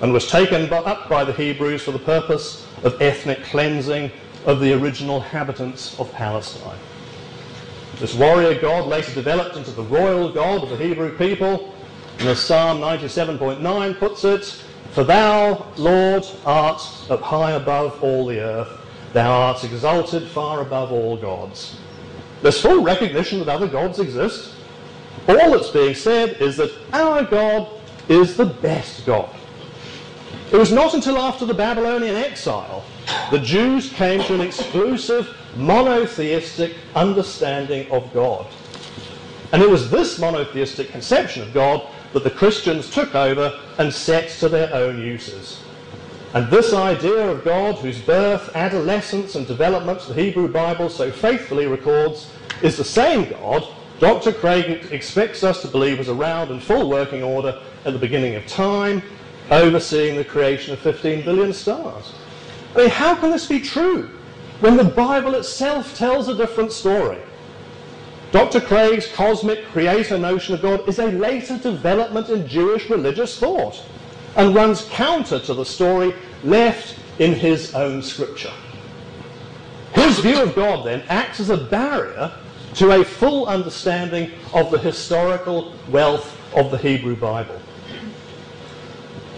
and 0.02 0.12
was 0.12 0.28
taken 0.28 0.68
up 0.72 1.08
by 1.08 1.22
the 1.22 1.32
Hebrews 1.32 1.84
for 1.84 1.92
the 1.92 2.00
purpose 2.00 2.66
of 2.82 3.00
ethnic 3.00 3.44
cleansing 3.44 4.10
of 4.46 4.58
the 4.58 4.72
original 4.72 5.18
inhabitants 5.18 5.96
of 6.00 6.12
Palestine. 6.12 6.78
This 8.00 8.16
warrior 8.16 8.60
god 8.60 8.88
later 8.88 9.14
developed 9.14 9.54
into 9.54 9.70
the 9.70 9.84
royal 9.84 10.32
god 10.32 10.64
of 10.64 10.70
the 10.70 10.76
Hebrew 10.76 11.16
people, 11.16 11.72
and 12.20 12.28
as 12.28 12.38
Psalm 12.38 12.80
97.9 12.80 13.98
puts 13.98 14.24
it, 14.24 14.44
For 14.92 15.04
thou, 15.04 15.66
Lord, 15.78 16.26
art 16.44 16.82
up 17.08 17.22
high 17.22 17.52
above 17.52 18.02
all 18.04 18.26
the 18.26 18.40
earth, 18.40 18.68
thou 19.14 19.32
art 19.32 19.64
exalted 19.64 20.28
far 20.28 20.60
above 20.60 20.92
all 20.92 21.16
gods. 21.16 21.78
There's 22.42 22.60
full 22.60 22.82
recognition 22.82 23.38
that 23.38 23.48
other 23.48 23.66
gods 23.66 24.00
exist. 24.00 24.54
All 25.28 25.52
that's 25.52 25.70
being 25.70 25.94
said 25.94 26.36
is 26.42 26.58
that 26.58 26.70
our 26.92 27.24
God 27.24 27.68
is 28.10 28.36
the 28.36 28.46
best 28.46 29.06
God. 29.06 29.34
It 30.52 30.56
was 30.56 30.72
not 30.72 30.92
until 30.92 31.16
after 31.16 31.46
the 31.46 31.54
Babylonian 31.54 32.16
exile 32.16 32.84
the 33.30 33.38
Jews 33.38 33.90
came 33.94 34.22
to 34.24 34.34
an 34.34 34.42
exclusive 34.42 35.34
monotheistic 35.56 36.74
understanding 36.94 37.90
of 37.90 38.12
God. 38.12 38.46
And 39.52 39.62
it 39.62 39.68
was 39.70 39.90
this 39.90 40.18
monotheistic 40.18 40.90
conception 40.90 41.42
of 41.42 41.54
God 41.54 41.88
that 42.12 42.24
the 42.24 42.30
Christians 42.30 42.90
took 42.90 43.14
over 43.14 43.58
and 43.78 43.92
set 43.92 44.30
to 44.40 44.48
their 44.48 44.72
own 44.74 44.98
uses. 44.98 45.62
And 46.34 46.48
this 46.48 46.72
idea 46.72 47.30
of 47.30 47.44
God, 47.44 47.76
whose 47.76 48.00
birth, 48.00 48.54
adolescence, 48.54 49.34
and 49.34 49.46
development 49.46 50.00
the 50.02 50.14
Hebrew 50.14 50.48
Bible 50.48 50.88
so 50.88 51.10
faithfully 51.10 51.66
records, 51.66 52.30
is 52.62 52.76
the 52.76 52.84
same 52.84 53.28
God 53.30 53.66
Dr. 54.00 54.32
Craig 54.32 54.88
expects 54.92 55.44
us 55.44 55.60
to 55.60 55.68
believe 55.68 55.98
was 55.98 56.08
around 56.08 56.50
in 56.50 56.58
full 56.58 56.88
working 56.88 57.22
order 57.22 57.60
at 57.84 57.92
the 57.92 57.98
beginning 57.98 58.34
of 58.34 58.46
time, 58.46 59.02
overseeing 59.50 60.16
the 60.16 60.24
creation 60.24 60.72
of 60.72 60.78
15 60.78 61.22
billion 61.22 61.52
stars. 61.52 62.14
I 62.74 62.78
mean, 62.78 62.88
how 62.88 63.14
can 63.14 63.30
this 63.30 63.46
be 63.46 63.60
true 63.60 64.08
when 64.60 64.78
the 64.78 64.84
Bible 64.84 65.34
itself 65.34 65.94
tells 65.98 66.28
a 66.28 66.34
different 66.34 66.72
story? 66.72 67.18
Dr. 68.32 68.60
Craig's 68.60 69.08
cosmic 69.12 69.64
creator 69.66 70.16
notion 70.16 70.54
of 70.54 70.62
God 70.62 70.88
is 70.88 71.00
a 71.00 71.10
later 71.10 71.58
development 71.58 72.28
in 72.28 72.46
Jewish 72.46 72.88
religious 72.88 73.38
thought 73.38 73.82
and 74.36 74.54
runs 74.54 74.84
counter 74.90 75.40
to 75.40 75.54
the 75.54 75.64
story 75.64 76.14
left 76.44 76.96
in 77.18 77.34
his 77.34 77.74
own 77.74 78.02
scripture. 78.02 78.52
His 79.94 80.20
view 80.20 80.40
of 80.40 80.54
God 80.54 80.86
then 80.86 81.02
acts 81.08 81.40
as 81.40 81.50
a 81.50 81.56
barrier 81.56 82.32
to 82.74 83.00
a 83.00 83.04
full 83.04 83.46
understanding 83.46 84.30
of 84.54 84.70
the 84.70 84.78
historical 84.78 85.74
wealth 85.88 86.38
of 86.54 86.70
the 86.70 86.78
Hebrew 86.78 87.16
Bible. 87.16 87.60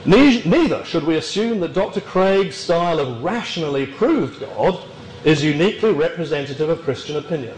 Neither 0.05 0.85
should 0.85 1.05
we 1.05 1.17
assume 1.17 1.61
that 1.61 1.73
Dr. 1.73 2.03
Craig's 2.03 2.57
style 2.57 3.01
of 3.01 3.23
rationally 3.23 3.87
proved 3.87 4.41
God 4.41 4.85
is 5.25 5.43
uniquely 5.43 5.93
representative 5.93 6.69
of 6.69 6.83
Christian 6.83 7.17
opinion. 7.17 7.57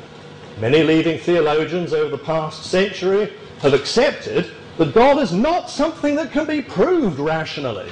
Many 0.61 0.83
leading 0.83 1.19
theologians 1.19 1.93
over 1.93 2.11
the 2.11 2.23
past 2.23 2.64
century 2.64 3.33
have 3.61 3.75
accepted 3.75 4.53
that 4.79 4.95
God 4.95 5.19
is 5.19 5.33
not 5.33 5.69
something 5.69 6.14
that 6.17 6.33
can 6.33 6.47
be 6.47 6.62
proved 6.62 7.19
rationally. 7.19 7.90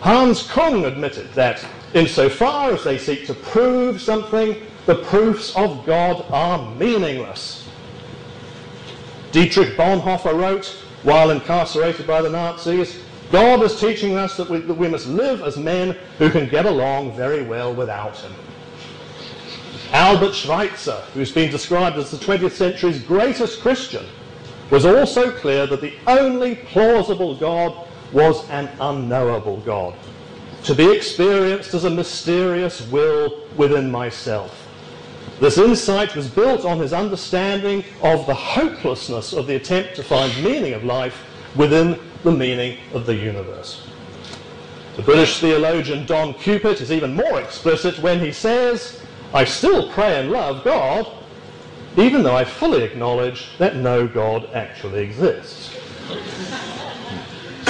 Hans 0.00 0.46
Kung 0.50 0.84
admitted 0.84 1.32
that 1.34 1.64
insofar 1.94 2.72
as 2.72 2.84
they 2.84 2.98
seek 2.98 3.26
to 3.26 3.34
prove 3.34 4.00
something, 4.00 4.56
the 4.86 4.96
proofs 4.96 5.54
of 5.56 5.84
God 5.86 6.24
are 6.30 6.74
meaningless. 6.76 7.68
Dietrich 9.32 9.76
Bonhoeffer 9.76 10.38
wrote, 10.38 10.66
while 11.02 11.30
incarcerated 11.30 12.06
by 12.06 12.20
the 12.20 12.30
Nazis, 12.30 13.00
God 13.30 13.62
is 13.62 13.78
teaching 13.78 14.16
us 14.16 14.36
that 14.36 14.50
we, 14.50 14.58
that 14.58 14.74
we 14.74 14.88
must 14.88 15.06
live 15.06 15.42
as 15.42 15.56
men 15.56 15.96
who 16.18 16.30
can 16.30 16.48
get 16.48 16.66
along 16.66 17.16
very 17.16 17.42
well 17.42 17.72
without 17.72 18.16
him. 18.16 18.32
Albert 19.92 20.34
Schweitzer, 20.34 21.02
who's 21.14 21.32
been 21.32 21.50
described 21.50 21.96
as 21.96 22.10
the 22.10 22.16
20th 22.16 22.52
century's 22.52 23.02
greatest 23.02 23.60
Christian, 23.60 24.06
was 24.70 24.86
also 24.86 25.32
clear 25.32 25.66
that 25.66 25.80
the 25.80 25.94
only 26.06 26.54
plausible 26.54 27.34
God 27.34 27.88
was 28.12 28.48
an 28.50 28.68
unknowable 28.80 29.58
God, 29.58 29.94
to 30.64 30.74
be 30.74 30.94
experienced 30.94 31.74
as 31.74 31.84
a 31.84 31.90
mysterious 31.90 32.86
will 32.88 33.40
within 33.56 33.90
myself. 33.90 34.68
This 35.40 35.58
insight 35.58 36.14
was 36.14 36.28
built 36.28 36.64
on 36.64 36.78
his 36.78 36.92
understanding 36.92 37.82
of 38.02 38.26
the 38.26 38.34
hopelessness 38.34 39.32
of 39.32 39.46
the 39.46 39.56
attempt 39.56 39.96
to 39.96 40.02
find 40.04 40.32
meaning 40.44 40.74
of 40.74 40.84
life 40.84 41.24
within 41.56 41.98
the 42.22 42.32
meaning 42.32 42.78
of 42.92 43.06
the 43.06 43.14
universe. 43.14 43.86
The 44.96 45.02
British 45.02 45.40
theologian 45.40 46.04
Don 46.04 46.34
Cupitt 46.34 46.80
is 46.80 46.92
even 46.92 47.14
more 47.14 47.40
explicit 47.40 47.98
when 48.00 48.20
he 48.20 48.32
says, 48.32 49.00
I 49.32 49.44
still 49.44 49.88
pray 49.90 50.18
and 50.18 50.32
love 50.32 50.64
God, 50.64 51.06
even 51.96 52.24
though 52.24 52.34
I 52.34 52.44
fully 52.44 52.82
acknowledge 52.82 53.56
that 53.58 53.76
no 53.76 54.08
God 54.08 54.48
actually 54.54 55.02
exists. 55.04 55.76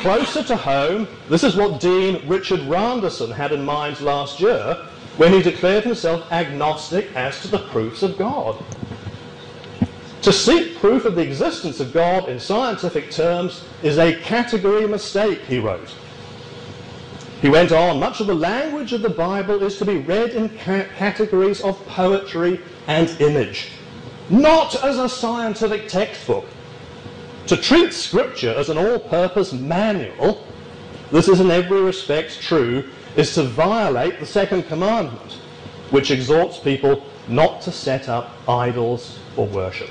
Closer 0.00 0.42
to 0.44 0.56
home, 0.56 1.06
this 1.28 1.44
is 1.44 1.56
what 1.56 1.80
Dean 1.80 2.26
Richard 2.26 2.60
Randerson 2.60 3.30
had 3.32 3.52
in 3.52 3.64
mind 3.64 4.00
last 4.00 4.40
year 4.40 4.78
when 5.18 5.32
he 5.32 5.42
declared 5.42 5.84
himself 5.84 6.30
agnostic 6.32 7.14
as 7.14 7.40
to 7.42 7.48
the 7.48 7.58
proofs 7.58 8.02
of 8.02 8.16
God. 8.16 8.56
To 10.22 10.32
seek 10.32 10.78
proof 10.78 11.04
of 11.04 11.16
the 11.16 11.22
existence 11.22 11.80
of 11.80 11.92
God 11.92 12.30
in 12.30 12.40
scientific 12.40 13.10
terms 13.10 13.62
is 13.82 13.98
a 13.98 14.16
category 14.20 14.86
mistake, 14.88 15.42
he 15.42 15.58
wrote. 15.58 15.94
He 17.42 17.48
went 17.48 17.72
on, 17.72 18.00
much 18.00 18.20
of 18.20 18.26
the 18.26 18.34
language 18.34 18.92
of 18.92 19.02
the 19.02 19.10
Bible 19.10 19.62
is 19.62 19.78
to 19.78 19.84
be 19.84 19.98
read 19.98 20.30
in 20.30 20.48
ca- 20.58 20.86
categories 20.96 21.60
of 21.60 21.84
poetry 21.86 22.60
and 22.86 23.08
image, 23.20 23.68
not 24.30 24.82
as 24.82 24.98
a 24.98 25.08
scientific 25.08 25.88
textbook. 25.88 26.46
To 27.48 27.56
treat 27.56 27.92
Scripture 27.92 28.54
as 28.56 28.70
an 28.70 28.78
all-purpose 28.78 29.52
manual, 29.52 30.46
this 31.12 31.28
is 31.28 31.40
in 31.40 31.50
every 31.50 31.82
respect 31.82 32.40
true 32.40 32.88
is 33.16 33.34
to 33.34 33.42
violate 33.42 34.18
the 34.20 34.26
second 34.26 34.64
commandment, 34.64 35.32
which 35.90 36.10
exhorts 36.10 36.58
people 36.58 37.04
not 37.28 37.60
to 37.62 37.72
set 37.72 38.08
up 38.08 38.30
idols 38.48 39.18
or 39.36 39.46
worship. 39.46 39.90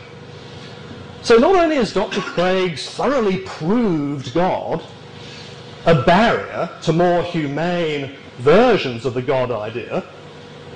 So 1.21 1.38
not 1.38 1.56
only 1.56 1.77
is 1.77 1.93
Dr. 1.93 2.19
Craig 2.19 2.77
thoroughly 2.77 3.38
proved 3.39 4.34
God 4.34 4.84
a 5.86 6.02
barrier 6.04 6.69
to 6.82 6.93
more 6.93 7.24
humane 7.24 8.15
versions 8.38 9.06
of 9.06 9.13
the 9.13 9.22
God 9.22 9.52
idea, 9.52 10.04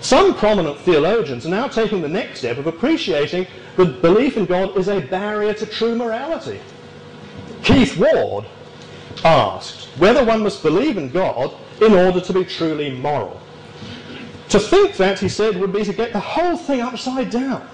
some 0.02 0.36
prominent 0.36 0.78
theologians 0.80 1.46
are 1.46 1.50
now 1.50 1.68
taking 1.68 2.02
the 2.02 2.08
next 2.08 2.40
step 2.40 2.58
of 2.58 2.68
appreciating 2.68 3.48
that 3.78 4.02
belief 4.02 4.38
in 4.38 4.46
God 4.46 4.78
is 4.78 4.90
a 4.90 5.00
barrier 5.00 5.54
to 5.54 5.66
true 5.66 5.96
morality. 5.96 6.60
Keith 7.64 7.98
Ward 7.98 8.46
asked 9.24 9.86
whether 9.98 10.24
one 10.24 10.44
must 10.44 10.62
believe 10.62 10.98
in 10.98 11.10
God 11.10 11.54
in 11.82 11.94
order 11.94 12.22
to 12.22 12.34
be 12.34 12.46
truly 12.46 12.92
moral. 12.92 13.42
To 14.50 14.60
think 14.60 14.96
that, 14.98 15.20
he 15.20 15.28
said, 15.28 15.58
would 15.58 15.74
be 15.74 15.84
to 15.84 15.94
get 15.94 16.14
the 16.14 16.20
whole 16.20 16.58
thing 16.58 16.82
upside 16.82 17.30
down. 17.30 17.68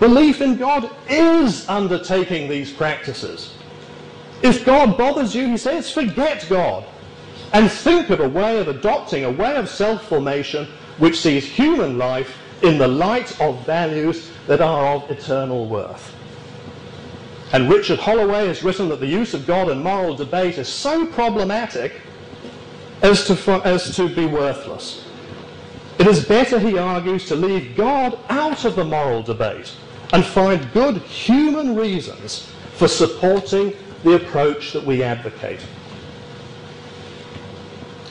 Belief 0.00 0.40
in 0.40 0.56
God 0.56 0.90
is 1.08 1.68
undertaking 1.68 2.48
these 2.48 2.72
practices. 2.72 3.54
If 4.42 4.64
God 4.64 4.98
bothers 4.98 5.34
you, 5.34 5.46
he 5.48 5.56
says, 5.56 5.90
forget 5.90 6.46
God 6.48 6.84
and 7.52 7.70
think 7.70 8.10
of 8.10 8.20
a 8.20 8.28
way 8.28 8.58
of 8.58 8.68
adopting 8.68 9.24
a 9.24 9.30
way 9.30 9.54
of 9.56 9.68
self-formation 9.68 10.66
which 10.98 11.20
sees 11.20 11.44
human 11.44 11.98
life 11.98 12.36
in 12.62 12.78
the 12.78 12.88
light 12.88 13.40
of 13.40 13.64
values 13.64 14.30
that 14.46 14.60
are 14.60 14.96
of 14.96 15.10
eternal 15.10 15.66
worth. 15.66 16.14
And 17.52 17.70
Richard 17.70 18.00
Holloway 18.00 18.48
has 18.48 18.64
written 18.64 18.88
that 18.88 19.00
the 19.00 19.06
use 19.06 19.34
of 19.34 19.46
God 19.46 19.68
in 19.68 19.82
moral 19.82 20.16
debate 20.16 20.58
is 20.58 20.68
so 20.68 21.06
problematic 21.06 22.00
as 23.02 23.26
to, 23.26 23.62
as 23.64 23.94
to 23.96 24.08
be 24.08 24.26
worthless. 24.26 25.04
It 25.98 26.08
is 26.08 26.24
better, 26.24 26.58
he 26.58 26.78
argues, 26.78 27.26
to 27.26 27.36
leave 27.36 27.76
God 27.76 28.18
out 28.28 28.64
of 28.64 28.74
the 28.74 28.84
moral 28.84 29.22
debate 29.22 29.72
and 30.12 30.24
find 30.24 30.72
good 30.72 30.98
human 30.98 31.76
reasons 31.76 32.50
for 32.74 32.88
supporting 32.88 33.72
the 34.04 34.14
approach 34.14 34.72
that 34.72 34.84
we 34.84 35.02
advocate. 35.02 35.60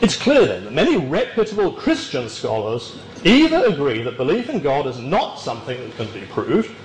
It's 0.01 0.17
clear 0.17 0.45
then 0.45 0.65
that 0.65 0.73
many 0.73 0.97
reputable 0.97 1.71
Christian 1.71 2.27
scholars 2.27 2.97
either 3.23 3.65
agree 3.67 4.01
that 4.03 4.17
belief 4.17 4.49
in 4.49 4.59
God 4.59 4.85
is 4.85 4.99
not 4.99 5.39
something 5.39 5.79
that 5.79 5.95
can 5.95 6.11
be 6.11 6.25
proved, 6.27 6.75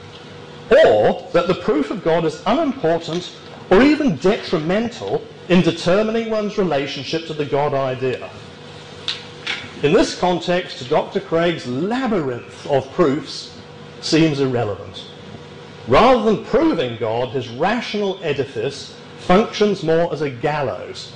or 0.70 1.28
that 1.32 1.48
the 1.48 1.54
proof 1.54 1.90
of 1.90 2.04
God 2.04 2.24
is 2.24 2.42
unimportant 2.46 3.34
or 3.70 3.82
even 3.82 4.16
detrimental 4.16 5.22
in 5.48 5.62
determining 5.62 6.30
one's 6.30 6.58
relationship 6.58 7.26
to 7.26 7.34
the 7.34 7.44
God 7.44 7.74
idea. 7.74 8.30
In 9.82 9.92
this 9.92 10.18
context, 10.18 10.88
Dr. 10.88 11.20
Craig's 11.20 11.66
labyrinth 11.66 12.66
of 12.70 12.90
proofs 12.92 13.58
seems 14.00 14.40
irrelevant. 14.40 15.06
Rather 15.86 16.22
than 16.22 16.44
proving 16.44 16.98
God, 16.98 17.30
his 17.30 17.48
rational 17.48 18.18
edifice 18.22 18.97
functions 19.28 19.82
more 19.82 20.10
as 20.10 20.22
a 20.22 20.30
gallows 20.30 21.12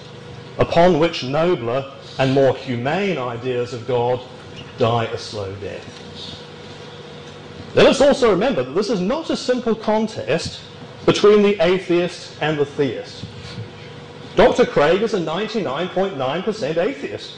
upon 0.59 0.99
which 0.99 1.25
nobler 1.25 1.91
and 2.19 2.35
more 2.35 2.55
humane 2.55 3.17
ideas 3.17 3.73
of 3.73 3.87
God 3.87 4.21
die 4.77 5.07
a 5.07 5.17
slow 5.17 5.51
death. 5.63 6.43
Let 7.75 7.87
us 7.87 8.03
also 8.03 8.31
remember 8.31 8.65
that 8.65 8.73
this 8.73 8.91
is 8.91 9.01
not 9.01 9.31
a 9.31 9.37
simple 9.37 9.75
contest 9.75 10.61
between 11.07 11.41
the 11.41 11.59
atheist 11.65 12.37
and 12.43 12.59
the 12.59 12.67
theist. 12.67 13.25
Dr. 14.37 14.67
Craig 14.67 15.01
is 15.01 15.15
a 15.15 15.19
99.9% 15.19 16.77
atheist. 16.77 17.37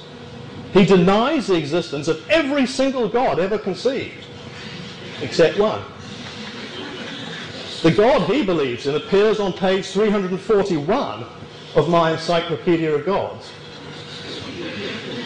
He 0.73 0.85
denies 0.85 1.47
the 1.47 1.55
existence 1.55 2.09
of 2.09 2.29
every 2.29 2.67
single 2.67 3.09
God 3.09 3.39
ever 3.39 3.59
conceived, 3.59 4.27
except 5.23 5.57
one. 5.57 5.85
The 7.85 7.91
God 7.91 8.23
he 8.31 8.43
believes 8.43 8.87
in 8.87 8.95
appears 8.95 9.39
on 9.39 9.53
page 9.53 9.89
341 9.89 11.27
of 11.75 11.91
my 11.91 12.13
Encyclopedia 12.13 12.91
of 12.91 13.05
Gods. 13.05 13.53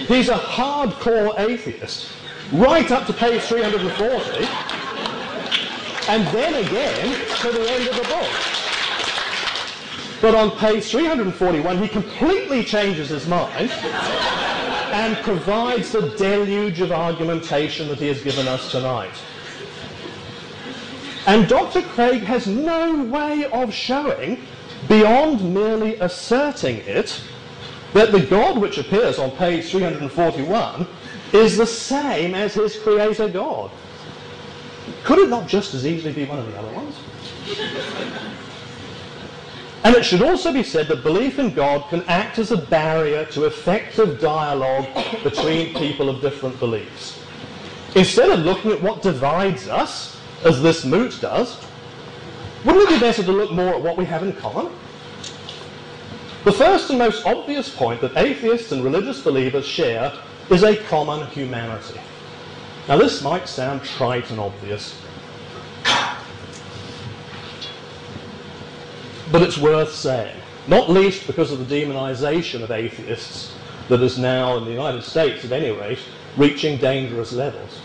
He's 0.08 0.28
a 0.28 0.36
hardcore 0.36 1.38
atheist, 1.38 2.10
right 2.50 2.90
up 2.90 3.06
to 3.06 3.12
page 3.12 3.42
340, 3.42 4.44
and 6.08 6.26
then 6.34 6.54
again 6.66 7.26
to 7.42 7.52
the 7.52 7.70
end 7.70 7.88
of 7.90 7.94
the 7.94 8.02
book. 8.08 8.28
But 10.20 10.34
on 10.34 10.50
page 10.58 10.82
341, 10.86 11.78
he 11.78 11.86
completely 11.86 12.64
changes 12.64 13.10
his 13.10 13.28
mind 13.28 13.70
and 13.70 15.16
provides 15.18 15.92
the 15.92 16.08
deluge 16.16 16.80
of 16.80 16.90
argumentation 16.90 17.86
that 17.86 17.98
he 17.98 18.08
has 18.08 18.20
given 18.20 18.48
us 18.48 18.72
tonight. 18.72 19.14
And 21.28 21.46
Dr. 21.46 21.82
Craig 21.82 22.22
has 22.22 22.46
no 22.46 23.04
way 23.04 23.44
of 23.44 23.70
showing, 23.70 24.40
beyond 24.88 25.52
merely 25.52 25.96
asserting 25.96 26.78
it, 26.86 27.20
that 27.92 28.12
the 28.12 28.20
God 28.20 28.56
which 28.56 28.78
appears 28.78 29.18
on 29.18 29.32
page 29.32 29.70
341 29.70 30.86
is 31.34 31.58
the 31.58 31.66
same 31.66 32.34
as 32.34 32.54
his 32.54 32.78
creator 32.78 33.28
God. 33.28 33.70
Could 35.04 35.18
it 35.18 35.28
not 35.28 35.46
just 35.46 35.74
as 35.74 35.86
easily 35.86 36.14
be 36.14 36.24
one 36.24 36.38
of 36.38 36.46
the 36.50 36.58
other 36.58 36.72
ones? 36.72 36.96
And 39.84 39.94
it 39.94 40.04
should 40.04 40.22
also 40.22 40.52
be 40.52 40.64
said 40.64 40.88
that 40.88 41.04
belief 41.04 41.38
in 41.38 41.54
God 41.54 41.88
can 41.88 42.02
act 42.08 42.40
as 42.40 42.50
a 42.50 42.56
barrier 42.56 43.24
to 43.26 43.44
effective 43.44 44.20
dialogue 44.20 44.86
between 45.22 45.72
people 45.74 46.10
of 46.10 46.20
different 46.20 46.58
beliefs. 46.58 47.22
Instead 47.94 48.28
of 48.30 48.40
looking 48.40 48.72
at 48.72 48.82
what 48.82 49.02
divides 49.02 49.68
us, 49.68 50.17
as 50.44 50.62
this 50.62 50.84
moot 50.84 51.18
does, 51.20 51.56
wouldn't 52.64 52.84
it 52.84 52.94
be 52.94 53.00
better 53.00 53.22
to 53.22 53.32
look 53.32 53.52
more 53.52 53.74
at 53.74 53.82
what 53.82 53.96
we 53.96 54.04
have 54.04 54.22
in 54.22 54.32
common? 54.32 54.72
The 56.44 56.52
first 56.52 56.90
and 56.90 56.98
most 56.98 57.26
obvious 57.26 57.68
point 57.68 58.00
that 58.00 58.16
atheists 58.16 58.72
and 58.72 58.82
religious 58.82 59.20
believers 59.20 59.66
share 59.66 60.12
is 60.50 60.62
a 60.62 60.76
common 60.84 61.26
humanity. 61.28 62.00
Now, 62.88 62.96
this 62.96 63.22
might 63.22 63.48
sound 63.48 63.82
trite 63.82 64.30
and 64.30 64.40
obvious, 64.40 64.98
but 69.30 69.42
it's 69.42 69.58
worth 69.58 69.92
saying, 69.92 70.40
not 70.66 70.88
least 70.88 71.26
because 71.26 71.52
of 71.52 71.68
the 71.68 71.82
demonization 71.82 72.62
of 72.62 72.70
atheists 72.70 73.52
that 73.88 74.00
is 74.00 74.18
now, 74.18 74.56
in 74.56 74.64
the 74.64 74.70
United 74.70 75.02
States 75.02 75.44
at 75.44 75.52
any 75.52 75.70
rate, 75.70 75.98
reaching 76.36 76.78
dangerous 76.78 77.32
levels. 77.32 77.80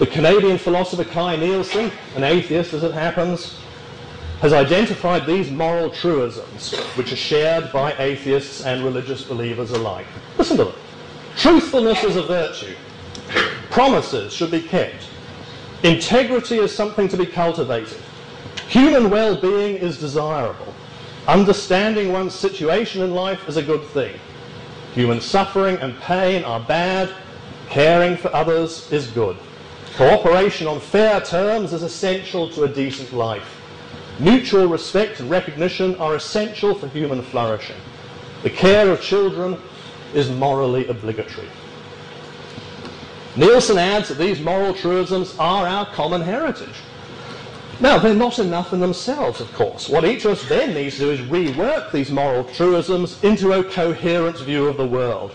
The 0.00 0.06
Canadian 0.06 0.56
philosopher 0.56 1.04
Kai 1.04 1.36
Nielsen, 1.36 1.92
an 2.16 2.24
atheist 2.24 2.72
as 2.72 2.84
it 2.84 2.92
happens, 2.92 3.58
has 4.40 4.54
identified 4.54 5.26
these 5.26 5.50
moral 5.50 5.90
truisms 5.90 6.74
which 6.94 7.12
are 7.12 7.16
shared 7.16 7.70
by 7.70 7.92
atheists 7.98 8.64
and 8.64 8.82
religious 8.82 9.22
believers 9.22 9.72
alike. 9.72 10.06
Listen 10.38 10.56
to 10.56 10.64
them. 10.64 10.74
Truthfulness 11.36 12.02
is 12.02 12.16
a 12.16 12.22
virtue. 12.22 12.74
Promises 13.68 14.32
should 14.32 14.50
be 14.50 14.62
kept. 14.62 15.06
Integrity 15.82 16.56
is 16.56 16.74
something 16.74 17.06
to 17.08 17.18
be 17.18 17.26
cultivated. 17.26 18.00
Human 18.68 19.10
well-being 19.10 19.76
is 19.76 20.00
desirable. 20.00 20.72
Understanding 21.28 22.10
one's 22.10 22.34
situation 22.34 23.02
in 23.02 23.10
life 23.10 23.46
is 23.50 23.58
a 23.58 23.62
good 23.62 23.84
thing. 23.88 24.18
Human 24.94 25.20
suffering 25.20 25.76
and 25.76 25.94
pain 26.00 26.42
are 26.44 26.60
bad. 26.60 27.10
Caring 27.68 28.16
for 28.16 28.34
others 28.34 28.90
is 28.90 29.06
good. 29.08 29.36
Cooperation 29.96 30.66
on 30.66 30.80
fair 30.80 31.20
terms 31.20 31.72
is 31.72 31.82
essential 31.82 32.48
to 32.50 32.64
a 32.64 32.68
decent 32.68 33.12
life. 33.12 33.60
Mutual 34.18 34.66
respect 34.66 35.20
and 35.20 35.30
recognition 35.30 35.94
are 35.96 36.14
essential 36.14 36.74
for 36.74 36.88
human 36.88 37.22
flourishing. 37.22 37.76
The 38.42 38.50
care 38.50 38.90
of 38.90 39.00
children 39.02 39.58
is 40.14 40.30
morally 40.30 40.86
obligatory. 40.88 41.48
Nielsen 43.36 43.78
adds 43.78 44.08
that 44.08 44.18
these 44.18 44.40
moral 44.40 44.74
truisms 44.74 45.38
are 45.38 45.66
our 45.66 45.86
common 45.86 46.20
heritage. 46.20 46.74
Now, 47.80 47.98
they're 47.98 48.14
not 48.14 48.38
enough 48.38 48.74
in 48.74 48.80
themselves, 48.80 49.40
of 49.40 49.50
course. 49.54 49.88
What 49.88 50.04
each 50.04 50.26
of 50.26 50.32
us 50.32 50.48
then 50.48 50.74
needs 50.74 50.96
to 50.96 51.02
do 51.02 51.10
is 51.12 51.20
rework 51.20 51.92
these 51.92 52.10
moral 52.10 52.44
truisms 52.44 53.22
into 53.24 53.52
a 53.52 53.64
coherent 53.64 54.38
view 54.40 54.66
of 54.66 54.76
the 54.76 54.86
world. 54.86 55.32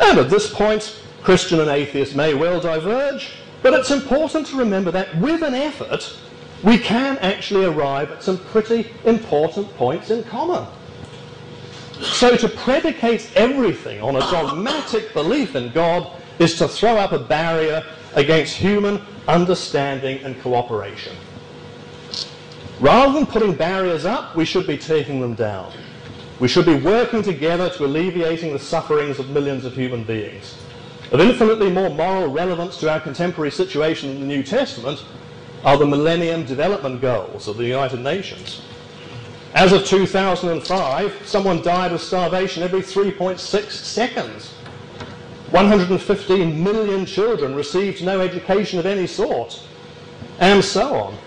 And 0.00 0.18
at 0.18 0.30
this 0.30 0.50
point, 0.52 0.98
Christian 1.22 1.60
and 1.60 1.68
atheist 1.68 2.16
may 2.16 2.32
well 2.32 2.60
diverge, 2.60 3.32
but 3.62 3.74
it's 3.74 3.90
important 3.90 4.46
to 4.48 4.56
remember 4.56 4.90
that 4.90 5.16
with 5.18 5.42
an 5.42 5.54
effort, 5.54 6.16
we 6.62 6.78
can 6.78 7.18
actually 7.18 7.64
arrive 7.64 8.10
at 8.10 8.22
some 8.22 8.38
pretty 8.38 8.90
important 9.04 9.72
points 9.76 10.10
in 10.10 10.24
common. 10.24 10.66
So 12.00 12.36
to 12.36 12.48
predicate 12.48 13.30
everything 13.34 14.00
on 14.00 14.16
a 14.16 14.20
dogmatic 14.20 15.12
belief 15.12 15.56
in 15.56 15.72
God 15.72 16.10
is 16.38 16.56
to 16.58 16.68
throw 16.68 16.96
up 16.96 17.12
a 17.12 17.18
barrier 17.18 17.84
against 18.14 18.54
human 18.54 19.02
understanding 19.26 20.18
and 20.24 20.40
cooperation. 20.40 21.14
Rather 22.80 23.12
than 23.12 23.26
putting 23.26 23.54
barriers 23.54 24.04
up, 24.04 24.36
we 24.36 24.44
should 24.44 24.66
be 24.66 24.78
taking 24.78 25.20
them 25.20 25.34
down. 25.34 25.72
We 26.38 26.46
should 26.46 26.66
be 26.66 26.76
working 26.76 27.22
together 27.22 27.68
to 27.70 27.84
alleviating 27.84 28.52
the 28.52 28.58
sufferings 28.58 29.18
of 29.18 29.30
millions 29.30 29.64
of 29.64 29.74
human 29.74 30.04
beings. 30.04 30.56
Of 31.10 31.20
infinitely 31.20 31.70
more 31.70 31.88
moral 31.88 32.28
relevance 32.28 32.76
to 32.78 32.90
our 32.90 33.00
contemporary 33.00 33.50
situation 33.50 34.10
in 34.10 34.20
the 34.20 34.26
New 34.26 34.42
Testament 34.42 35.02
are 35.64 35.78
the 35.78 35.86
Millennium 35.86 36.44
Development 36.44 37.00
Goals 37.00 37.48
of 37.48 37.56
the 37.56 37.64
United 37.64 38.00
Nations. 38.00 38.60
As 39.54 39.72
of 39.72 39.86
2005, 39.86 41.22
someone 41.24 41.62
died 41.62 41.92
of 41.92 42.02
starvation 42.02 42.62
every 42.62 42.82
3.6 42.82 43.70
seconds. 43.70 44.50
115 45.50 46.62
million 46.62 47.06
children 47.06 47.54
received 47.54 48.04
no 48.04 48.20
education 48.20 48.78
of 48.78 48.84
any 48.84 49.06
sort, 49.06 49.62
and 50.40 50.62
so 50.62 50.94
on. 50.94 51.18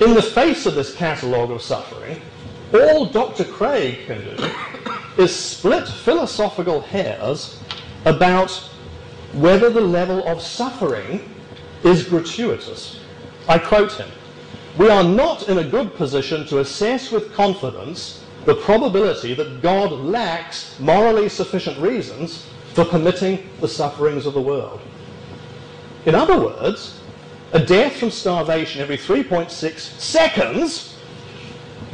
In 0.00 0.14
the 0.14 0.22
face 0.22 0.64
of 0.64 0.74
this 0.74 0.94
catalogue 0.94 1.50
of 1.50 1.60
suffering, 1.60 2.22
all 2.72 3.04
Dr. 3.04 3.44
Craig 3.44 4.06
can 4.06 4.24
do 4.24 4.50
is 5.22 5.36
split 5.36 5.86
philosophical 5.86 6.80
hairs 6.80 7.58
about 8.06 8.50
whether 9.34 9.68
the 9.68 9.80
level 9.80 10.26
of 10.26 10.40
suffering 10.40 11.28
is 11.84 12.04
gratuitous. 12.04 13.00
I 13.48 13.58
quote 13.58 13.92
him 13.92 14.08
We 14.78 14.88
are 14.88 15.04
not 15.04 15.48
in 15.48 15.58
a 15.58 15.64
good 15.64 15.94
position 15.94 16.46
to 16.46 16.60
assess 16.60 17.10
with 17.10 17.34
confidence 17.34 18.24
the 18.44 18.54
probability 18.54 19.34
that 19.34 19.60
God 19.60 19.90
lacks 19.90 20.78
morally 20.78 21.28
sufficient 21.28 21.78
reasons 21.78 22.46
for 22.74 22.84
permitting 22.84 23.48
the 23.60 23.68
sufferings 23.68 24.24
of 24.24 24.34
the 24.34 24.40
world. 24.40 24.80
In 26.04 26.14
other 26.14 26.38
words, 26.38 27.00
a 27.52 27.58
death 27.58 27.96
from 27.96 28.10
starvation 28.10 28.80
every 28.80 28.96
3.6 28.98 29.50
seconds 29.98 30.96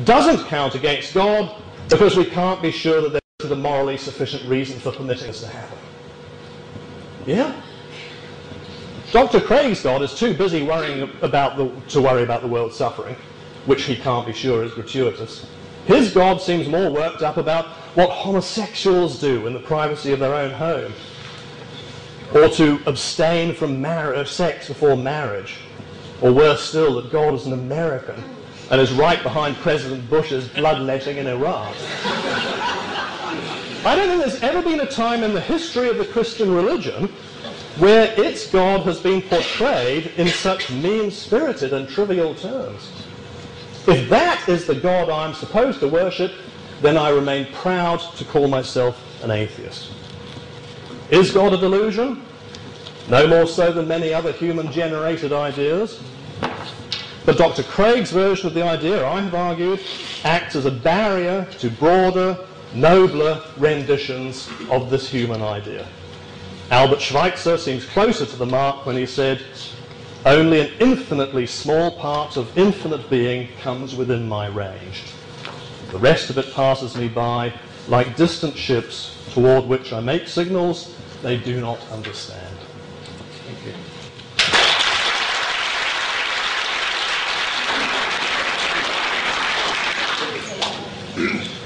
doesn't 0.04 0.46
count 0.46 0.74
against 0.74 1.14
God 1.14 1.62
because 1.88 2.16
we 2.16 2.26
can't 2.26 2.60
be 2.60 2.70
sure 2.70 3.00
that 3.00 3.22
there's 3.38 3.52
a 3.52 3.56
morally 3.56 3.96
sufficient 3.96 4.44
reason 4.44 4.78
for 4.78 4.92
permitting 4.92 5.28
this 5.28 5.40
to 5.40 5.46
happen. 5.48 5.78
Yeah. 7.26 7.60
Dr. 9.12 9.40
Craig's 9.40 9.82
God 9.82 10.02
is 10.02 10.14
too 10.14 10.34
busy 10.34 10.62
worrying 10.62 11.10
about 11.20 11.56
the, 11.56 11.70
to 11.90 12.00
worry 12.00 12.22
about 12.22 12.40
the 12.40 12.48
world's 12.48 12.76
suffering, 12.76 13.14
which 13.66 13.84
he 13.84 13.94
can't 13.94 14.26
be 14.26 14.32
sure 14.32 14.64
is 14.64 14.72
gratuitous. 14.72 15.46
His 15.86 16.12
God 16.12 16.40
seems 16.40 16.68
more 16.68 16.90
worked 16.90 17.22
up 17.22 17.36
about 17.36 17.66
what 17.94 18.08
homosexuals 18.08 19.20
do 19.20 19.46
in 19.46 19.52
the 19.52 19.60
privacy 19.60 20.12
of 20.12 20.18
their 20.18 20.34
own 20.34 20.50
home, 20.50 20.92
or 22.34 22.48
to 22.48 22.80
abstain 22.86 23.54
from 23.54 23.82
mar- 23.82 24.14
uh, 24.14 24.24
sex 24.24 24.68
before 24.68 24.96
marriage, 24.96 25.56
or 26.22 26.32
worse 26.32 26.62
still, 26.62 26.94
that 26.94 27.12
God 27.12 27.34
is 27.34 27.46
an 27.46 27.52
American 27.52 28.22
and 28.70 28.80
is 28.80 28.92
right 28.92 29.22
behind 29.22 29.56
President 29.56 30.08
Bush's 30.08 30.48
bloodletting 30.48 31.18
in 31.18 31.26
Iraq. 31.26 31.74
I 33.84 33.96
don't 33.96 34.06
think 34.06 34.20
there's 34.20 34.42
ever 34.44 34.62
been 34.62 34.78
a 34.80 34.86
time 34.86 35.24
in 35.24 35.34
the 35.34 35.40
history 35.40 35.88
of 35.88 35.98
the 35.98 36.04
Christian 36.04 36.54
religion 36.54 37.08
where 37.78 38.14
its 38.16 38.46
God 38.46 38.82
has 38.82 39.00
been 39.00 39.20
portrayed 39.22 40.12
in 40.16 40.28
such 40.28 40.70
mean-spirited 40.70 41.72
and 41.72 41.88
trivial 41.88 42.32
terms. 42.36 42.92
If 43.88 44.08
that 44.08 44.48
is 44.48 44.66
the 44.66 44.76
God 44.76 45.10
I'm 45.10 45.34
supposed 45.34 45.80
to 45.80 45.88
worship, 45.88 46.32
then 46.80 46.96
I 46.96 47.08
remain 47.08 47.52
proud 47.54 47.98
to 48.18 48.24
call 48.24 48.46
myself 48.46 49.02
an 49.24 49.32
atheist. 49.32 49.90
Is 51.10 51.32
God 51.32 51.52
a 51.52 51.56
delusion? 51.56 52.22
No 53.08 53.26
more 53.26 53.48
so 53.48 53.72
than 53.72 53.88
many 53.88 54.14
other 54.14 54.30
human-generated 54.30 55.32
ideas. 55.32 56.00
But 57.26 57.36
Dr. 57.36 57.64
Craig's 57.64 58.12
version 58.12 58.46
of 58.46 58.54
the 58.54 58.62
idea, 58.62 59.04
I 59.04 59.22
have 59.22 59.34
argued, 59.34 59.80
acts 60.22 60.54
as 60.54 60.66
a 60.66 60.70
barrier 60.70 61.48
to 61.58 61.70
broader, 61.70 62.38
nobler 62.74 63.42
renditions 63.58 64.48
of 64.70 64.90
this 64.90 65.08
human 65.08 65.42
idea. 65.42 65.86
Albert 66.70 67.00
Schweitzer 67.00 67.58
seems 67.58 67.84
closer 67.84 68.24
to 68.24 68.36
the 68.36 68.46
mark 68.46 68.86
when 68.86 68.96
he 68.96 69.06
said, 69.06 69.42
only 70.24 70.60
an 70.60 70.72
infinitely 70.78 71.46
small 71.46 71.90
part 71.98 72.36
of 72.36 72.56
infinite 72.56 73.10
being 73.10 73.48
comes 73.60 73.94
within 73.96 74.28
my 74.28 74.46
range. 74.46 75.02
The 75.90 75.98
rest 75.98 76.30
of 76.30 76.38
it 76.38 76.54
passes 76.54 76.96
me 76.96 77.08
by 77.08 77.52
like 77.88 78.16
distant 78.16 78.56
ships 78.56 79.18
toward 79.32 79.66
which 79.66 79.92
I 79.92 80.00
make 80.00 80.28
signals 80.28 80.96
they 81.22 81.36
do 81.36 81.60
not 81.60 81.80
understand. 81.90 82.51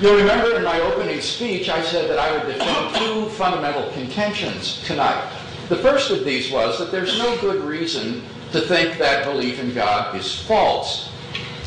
You'll 0.07 0.19
remember 0.19 0.55
in 0.55 0.63
my 0.63 0.79
opening 0.83 1.21
speech, 1.21 1.69
I 1.69 1.83
said 1.83 2.09
that 2.09 2.21
I 2.21 2.31
would 2.31 2.47
defend 2.47 2.95
two 2.95 3.29
fundamental 3.31 3.91
contentions 3.91 4.81
tonight. 4.85 5.29
The 5.69 5.79
first 5.79 6.13
of 6.13 6.25
these 6.25 6.49
was 6.49 6.79
that 6.79 6.93
there's 6.93 7.19
no 7.19 7.37
good 7.41 7.61
reason 7.65 8.23
to 8.53 8.61
think 8.61 8.99
that 8.99 9.25
belief 9.25 9.59
in 9.59 9.75
God 9.75 10.15
is 10.15 10.43
false. 10.43 11.11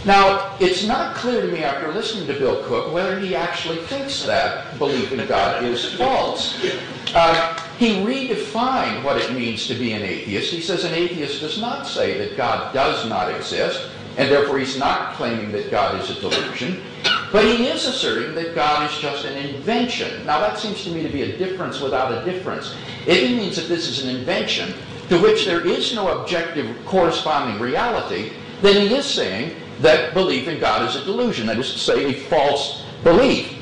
Now, 0.06 0.56
it's 0.62 0.86
not 0.86 1.18
clear 1.18 1.42
to 1.42 1.52
me 1.52 1.66
after 1.66 1.92
listening 1.92 2.28
to 2.28 2.34
Bill 2.34 2.64
Cooke 2.64 2.94
whether 2.94 3.20
he 3.20 3.36
actually 3.36 3.80
thinks 3.88 4.24
that 4.24 4.78
belief 4.78 5.12
in 5.12 5.28
God 5.28 5.66
is 5.66 5.94
false. 5.96 6.66
Uh, 7.14 7.62
he 7.78 7.96
redefined 8.06 9.04
what 9.04 9.18
it 9.18 9.34
means 9.34 9.68
to 9.68 9.74
be 9.74 9.92
an 9.92 10.02
atheist. 10.02 10.54
He 10.54 10.62
says 10.62 10.86
an 10.86 10.94
atheist 10.94 11.42
does 11.42 11.60
not 11.60 11.86
say 11.86 12.18
that 12.20 12.38
God 12.38 12.74
does 12.74 13.06
not 13.10 13.36
exist, 13.36 13.90
and 14.16 14.32
therefore 14.32 14.60
he's 14.60 14.80
not 14.80 15.16
claiming 15.16 15.52
that 15.52 15.70
God 15.70 16.00
is 16.00 16.10
a 16.10 16.22
delusion. 16.22 16.82
But 17.32 17.46
he 17.46 17.68
is 17.68 17.86
asserting 17.86 18.34
that 18.36 18.56
God 18.56 18.90
is 18.90 18.98
just 18.98 19.26
an 19.26 19.38
invention. 19.38 20.26
Now 20.26 20.40
that 20.40 20.58
seems 20.58 20.84
to 20.84 20.90
me 20.90 21.04
to 21.04 21.10
be 21.10 21.24
a 21.24 21.38
difference 21.38 21.80
without 21.80 22.12
a 22.12 22.26
difference. 22.26 22.76
It 23.06 23.36
means 23.38 23.56
that 23.56 23.68
this 23.68 23.88
is 23.88 24.04
an 24.04 24.16
invention 24.16 24.74
to 25.10 25.20
which 25.20 25.46
there 25.46 25.66
is 25.66 25.94
no 25.94 26.20
objective 26.20 26.76
corresponding 26.86 27.60
reality, 27.60 28.32
then 28.62 28.88
he 28.88 28.96
is 28.96 29.06
saying 29.06 29.56
that 29.82 30.14
belief 30.14 30.48
in 30.48 30.60
God 30.60 30.88
is 30.88 30.96
a 30.96 31.04
delusion, 31.04 31.48
that 31.48 31.58
is 31.58 31.74
to 31.74 31.80
say, 31.80 32.06
a 32.06 32.14
false 32.14 32.84
belief. 33.04 33.56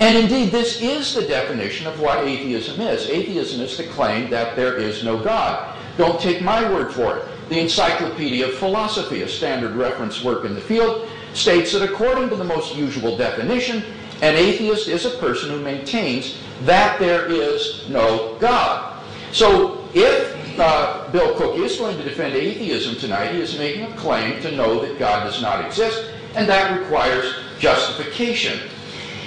And 0.00 0.16
indeed, 0.16 0.50
this 0.50 0.80
is 0.80 1.12
the 1.14 1.26
definition 1.26 1.86
of 1.86 2.00
what 2.00 2.24
atheism 2.24 2.80
is. 2.80 3.08
Atheism 3.08 3.60
is 3.60 3.76
the 3.76 3.84
claim 3.84 4.30
that 4.30 4.56
there 4.56 4.76
is 4.76 5.04
no 5.04 5.22
God. 5.22 5.76
Don't 5.96 6.20
take 6.20 6.40
my 6.40 6.70
word 6.72 6.92
for 6.92 7.18
it. 7.18 7.24
The 7.48 7.60
Encyclopedia 7.60 8.46
of 8.46 8.54
Philosophy, 8.54 9.22
a 9.22 9.28
standard 9.28 9.74
reference 9.74 10.22
work 10.22 10.44
in 10.44 10.54
the 10.54 10.60
field, 10.60 11.08
states 11.34 11.72
that 11.72 11.82
according 11.82 12.28
to 12.30 12.36
the 12.36 12.44
most 12.44 12.74
usual 12.76 13.16
definition, 13.16 13.82
an 14.22 14.34
atheist 14.34 14.88
is 14.88 15.04
a 15.04 15.16
person 15.18 15.50
who 15.50 15.60
maintains 15.60 16.38
that 16.64 16.98
there 16.98 17.26
is 17.26 17.88
no 17.88 18.36
God. 18.40 19.02
So 19.32 19.88
if 19.94 20.58
uh, 20.58 21.08
Bill 21.12 21.36
Cooke 21.36 21.56
is 21.58 21.76
going 21.76 21.96
to 21.96 22.02
defend 22.02 22.34
atheism 22.34 22.96
tonight, 22.96 23.32
he 23.32 23.40
is 23.40 23.56
making 23.58 23.84
a 23.84 23.96
claim 23.96 24.40
to 24.42 24.50
know 24.52 24.84
that 24.84 24.98
God 24.98 25.24
does 25.24 25.40
not 25.40 25.64
exist, 25.64 26.10
and 26.34 26.48
that 26.48 26.80
requires 26.80 27.34
justification. 27.58 28.68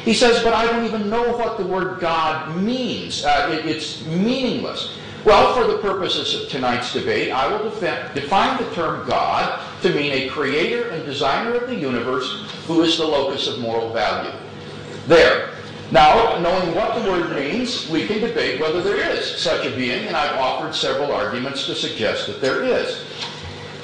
He 0.04 0.14
says, 0.14 0.44
but 0.44 0.54
I 0.54 0.66
don't 0.66 0.84
even 0.84 1.10
know 1.10 1.32
what 1.38 1.58
the 1.58 1.66
word 1.66 2.00
God 2.00 2.58
means. 2.58 3.24
Uh, 3.24 3.50
it, 3.52 3.66
it's 3.66 4.04
meaningless. 4.08 4.98
Well, 5.24 5.54
for 5.54 5.72
the 5.72 5.78
purposes 5.78 6.34
of 6.34 6.50
tonight's 6.50 6.94
debate, 6.94 7.32
I 7.32 7.48
will 7.48 7.70
define 7.70 8.58
the 8.58 8.70
term 8.74 9.08
God 9.08 9.62
to 9.84 9.94
mean 9.94 10.12
a 10.14 10.30
creator 10.30 10.90
and 10.90 11.06
designer 11.06 11.54
of 11.54 11.70
the 11.70 11.76
universe 11.76 12.50
who 12.66 12.82
is 12.82 12.98
the 12.98 13.06
locus 13.06 13.48
of 13.48 13.60
moral 13.60 13.94
value. 13.94 14.34
There. 15.06 15.52
Now, 15.92 16.40
knowing 16.40 16.74
what 16.74 16.96
the 16.96 17.12
word 17.12 17.36
means, 17.36 17.88
we 17.90 18.08
can 18.08 18.22
debate 18.22 18.62
whether 18.62 18.82
there 18.82 19.12
is 19.12 19.26
such 19.26 19.68
a 19.68 19.76
being, 19.76 20.08
and 20.08 20.16
I've 20.16 20.40
offered 20.40 20.74
several 20.74 21.12
arguments 21.12 21.66
to 21.66 21.76
suggest 21.76 22.28
that 22.28 22.42
there 22.42 22.64
is. 22.64 23.04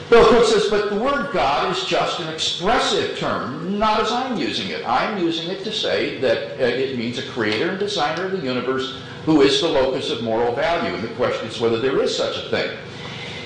Bill 0.09 0.25
Cooke 0.29 0.45
says, 0.45 0.69
but 0.69 0.89
the 0.89 0.95
word 0.95 1.33
God 1.33 1.75
is 1.75 1.83
just 1.83 2.21
an 2.21 2.33
expressive 2.33 3.17
term, 3.17 3.77
not 3.77 3.99
as 3.99 4.09
I'm 4.09 4.37
using 4.37 4.69
it. 4.69 4.87
I'm 4.87 5.17
using 5.21 5.49
it 5.49 5.65
to 5.65 5.71
say 5.73 6.17
that 6.19 6.61
uh, 6.61 6.63
it 6.63 6.97
means 6.97 7.17
a 7.17 7.27
creator 7.31 7.71
and 7.71 7.79
designer 7.79 8.25
of 8.25 8.31
the 8.31 8.39
universe 8.39 9.01
who 9.25 9.41
is 9.41 9.59
the 9.59 9.67
locus 9.67 10.09
of 10.09 10.23
moral 10.23 10.55
value. 10.55 10.95
And 10.95 11.03
the 11.03 11.13
question 11.15 11.47
is 11.47 11.59
whether 11.59 11.81
there 11.81 12.01
is 12.01 12.15
such 12.15 12.37
a 12.37 12.49
thing. 12.49 12.77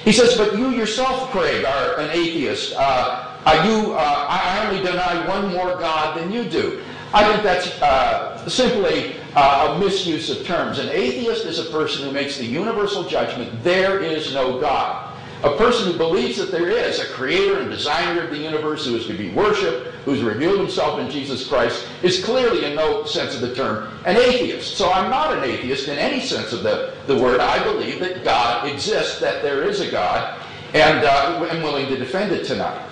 He 0.04 0.12
says, 0.12 0.38
but 0.38 0.56
you 0.56 0.70
yourself, 0.70 1.32
Craig, 1.32 1.66
are 1.66 1.98
an 1.98 2.12
atheist. 2.12 2.76
Uh, 2.78 3.36
are 3.44 3.66
you, 3.66 3.94
uh, 3.94 4.28
I 4.30 4.68
only 4.68 4.84
deny 4.84 5.28
one 5.28 5.52
more 5.52 5.80
God 5.80 6.16
than 6.16 6.32
you 6.32 6.44
do. 6.44 6.84
I 7.12 7.28
think 7.28 7.42
that's 7.42 7.82
uh, 7.82 8.48
simply 8.48 9.16
uh, 9.36 9.74
a 9.76 9.80
misuse 9.80 10.30
of 10.30 10.46
terms. 10.46 10.78
An 10.78 10.90
atheist 10.90 11.46
is 11.46 11.58
a 11.58 11.72
person 11.72 12.06
who 12.06 12.12
makes 12.12 12.38
the 12.38 12.46
universal 12.46 13.04
judgment, 13.04 13.64
there 13.64 14.00
is 14.00 14.34
no 14.36 14.60
God. 14.60 15.01
A 15.44 15.58
person 15.58 15.92
who 15.92 15.98
believes 15.98 16.38
that 16.38 16.52
there 16.52 16.70
is 16.70 17.00
a 17.00 17.08
creator 17.08 17.62
and 17.62 17.72
designer 17.72 18.22
of 18.22 18.30
the 18.30 18.38
universe 18.38 18.86
who 18.86 18.96
is 18.96 19.08
to 19.08 19.18
be 19.18 19.32
worshipped, 19.32 19.88
who's 20.06 20.22
revealed 20.22 20.60
himself 20.60 21.00
in 21.00 21.10
Jesus 21.10 21.48
Christ, 21.48 21.88
is 22.04 22.24
clearly, 22.24 22.66
in 22.66 22.76
no 22.76 23.06
sense 23.06 23.34
of 23.34 23.42
the 23.42 23.56
term, 23.56 23.92
an 24.06 24.18
atheist. 24.18 24.78
So 24.78 24.92
I'm 24.92 25.10
not 25.10 25.36
an 25.36 25.44
atheist 25.44 25.88
in 25.88 25.98
any 25.98 26.22
sense 26.22 26.54
of 26.54 26.62
the, 26.62 26.94
the 27.08 27.18
word. 27.18 27.40
I 27.40 27.64
believe 27.64 28.00
that 28.02 28.24
God 28.24 28.68
exists, 28.68 29.20
that 29.20 29.42
there 29.42 29.64
is 29.64 29.80
a 29.80 29.90
God, 29.90 30.40
and 30.76 31.04
uh, 31.04 31.48
I'm 31.50 31.64
willing 31.64 31.88
to 31.88 31.98
defend 31.98 32.32
it 32.34 32.46
tonight. 32.46 32.88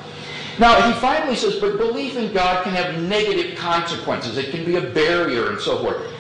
Now, 0.58 0.92
he 0.92 1.00
finally 1.00 1.36
says, 1.36 1.56
but 1.60 1.78
belief 1.78 2.18
in 2.18 2.34
God 2.34 2.64
can 2.64 2.74
have 2.74 3.00
negative 3.04 3.58
consequences. 3.60 4.38
It 4.38 4.50
can 4.50 4.66
be 4.66 4.76
a 4.76 4.82
barrier 4.82 5.52
and 5.52 5.60
so 5.60 5.78
forth. 5.78 6.12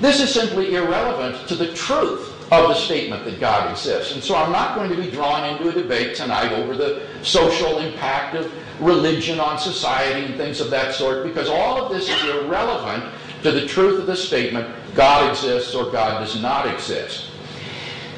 This 0.00 0.20
is 0.20 0.32
simply 0.32 0.76
irrelevant 0.76 1.48
to 1.48 1.56
the 1.56 1.74
truth 1.74 2.31
of 2.52 2.68
the 2.68 2.74
statement 2.74 3.24
that 3.24 3.40
God 3.40 3.70
exists. 3.70 4.12
And 4.12 4.22
so 4.22 4.36
I'm 4.36 4.52
not 4.52 4.74
going 4.74 4.90
to 4.90 4.96
be 4.96 5.10
drawn 5.10 5.48
into 5.48 5.70
a 5.70 5.72
debate 5.72 6.14
tonight 6.14 6.52
over 6.52 6.76
the 6.76 7.02
social 7.22 7.78
impact 7.78 8.36
of 8.36 8.52
religion 8.78 9.40
on 9.40 9.58
society 9.58 10.26
and 10.26 10.36
things 10.36 10.60
of 10.60 10.68
that 10.68 10.94
sort, 10.94 11.24
because 11.24 11.48
all 11.48 11.82
of 11.82 11.90
this 11.90 12.10
is 12.10 12.24
irrelevant 12.24 13.10
to 13.42 13.52
the 13.52 13.66
truth 13.66 13.98
of 13.98 14.06
the 14.06 14.14
statement, 14.14 14.68
God 14.94 15.30
exists 15.30 15.74
or 15.74 15.90
God 15.90 16.20
does 16.20 16.42
not 16.42 16.66
exist. 16.66 17.30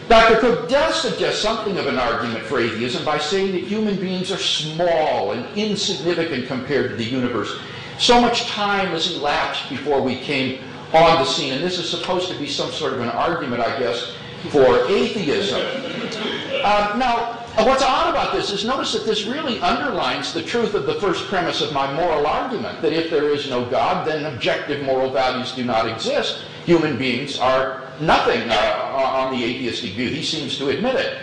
Dr. 0.09 0.41
Cooke 0.41 0.69
does 0.69 1.01
suggest 1.01 1.41
something 1.41 1.79
of 1.79 1.87
an 1.87 1.99
argument 1.99 2.45
for 2.45 2.59
atheism 2.59 3.05
by 3.05 3.19
saying 3.19 3.53
that 3.53 3.63
human 3.63 3.95
beings 3.95 4.33
are 4.33 4.37
small 4.37 5.31
and 5.31 5.47
insignificant 5.57 6.49
compared 6.49 6.91
to 6.91 6.97
the 6.97 7.05
universe. 7.05 7.57
So 7.99 8.21
much 8.21 8.49
time 8.49 8.89
has 8.89 9.17
elapsed 9.17 9.71
before 9.71 10.03
we 10.03 10.17
came 10.17 10.59
on 10.93 11.19
the 11.19 11.25
scene, 11.25 11.53
and 11.53 11.63
this 11.63 11.79
is 11.79 11.89
supposed 11.89 12.31
to 12.31 12.39
be 12.39 12.49
some 12.49 12.71
sort 12.71 12.93
of 12.93 13.01
an 13.01 13.09
argument, 13.09 13.63
I 13.63 13.79
guess, 13.79 14.15
for 14.51 14.87
atheism. 14.89 15.61
Uh, 16.65 16.97
now, 16.99 17.45
what's 17.65 17.83
odd 17.83 18.11
about 18.11 18.33
this 18.33 18.51
is 18.51 18.65
notice 18.65 18.93
that 18.93 19.05
this 19.05 19.27
really 19.27 19.61
underlines 19.61 20.33
the 20.33 20.43
truth 20.43 20.75
of 20.75 20.87
the 20.87 20.95
first 20.95 21.27
premise 21.27 21.61
of 21.61 21.73
my 21.73 21.93
moral 21.93 22.27
argument, 22.27 22.81
that 22.81 22.93
if 22.93 23.11
there 23.11 23.29
is 23.29 23.51
no 23.51 23.65
God, 23.65 24.07
then 24.07 24.25
objective 24.33 24.83
moral 24.85 25.11
values 25.11 25.53
do 25.53 25.65
not 25.65 25.87
exist. 25.89 26.45
Human 26.65 26.97
beings 26.97 27.39
are 27.39 27.83
nothing 28.01 28.49
uh, 28.49 28.93
on 28.95 29.37
the 29.37 29.45
atheistic 29.45 29.93
view. 29.93 30.09
He 30.09 30.23
seems 30.23 30.57
to 30.59 30.71
admit 30.71 30.97
it. 30.97 31.19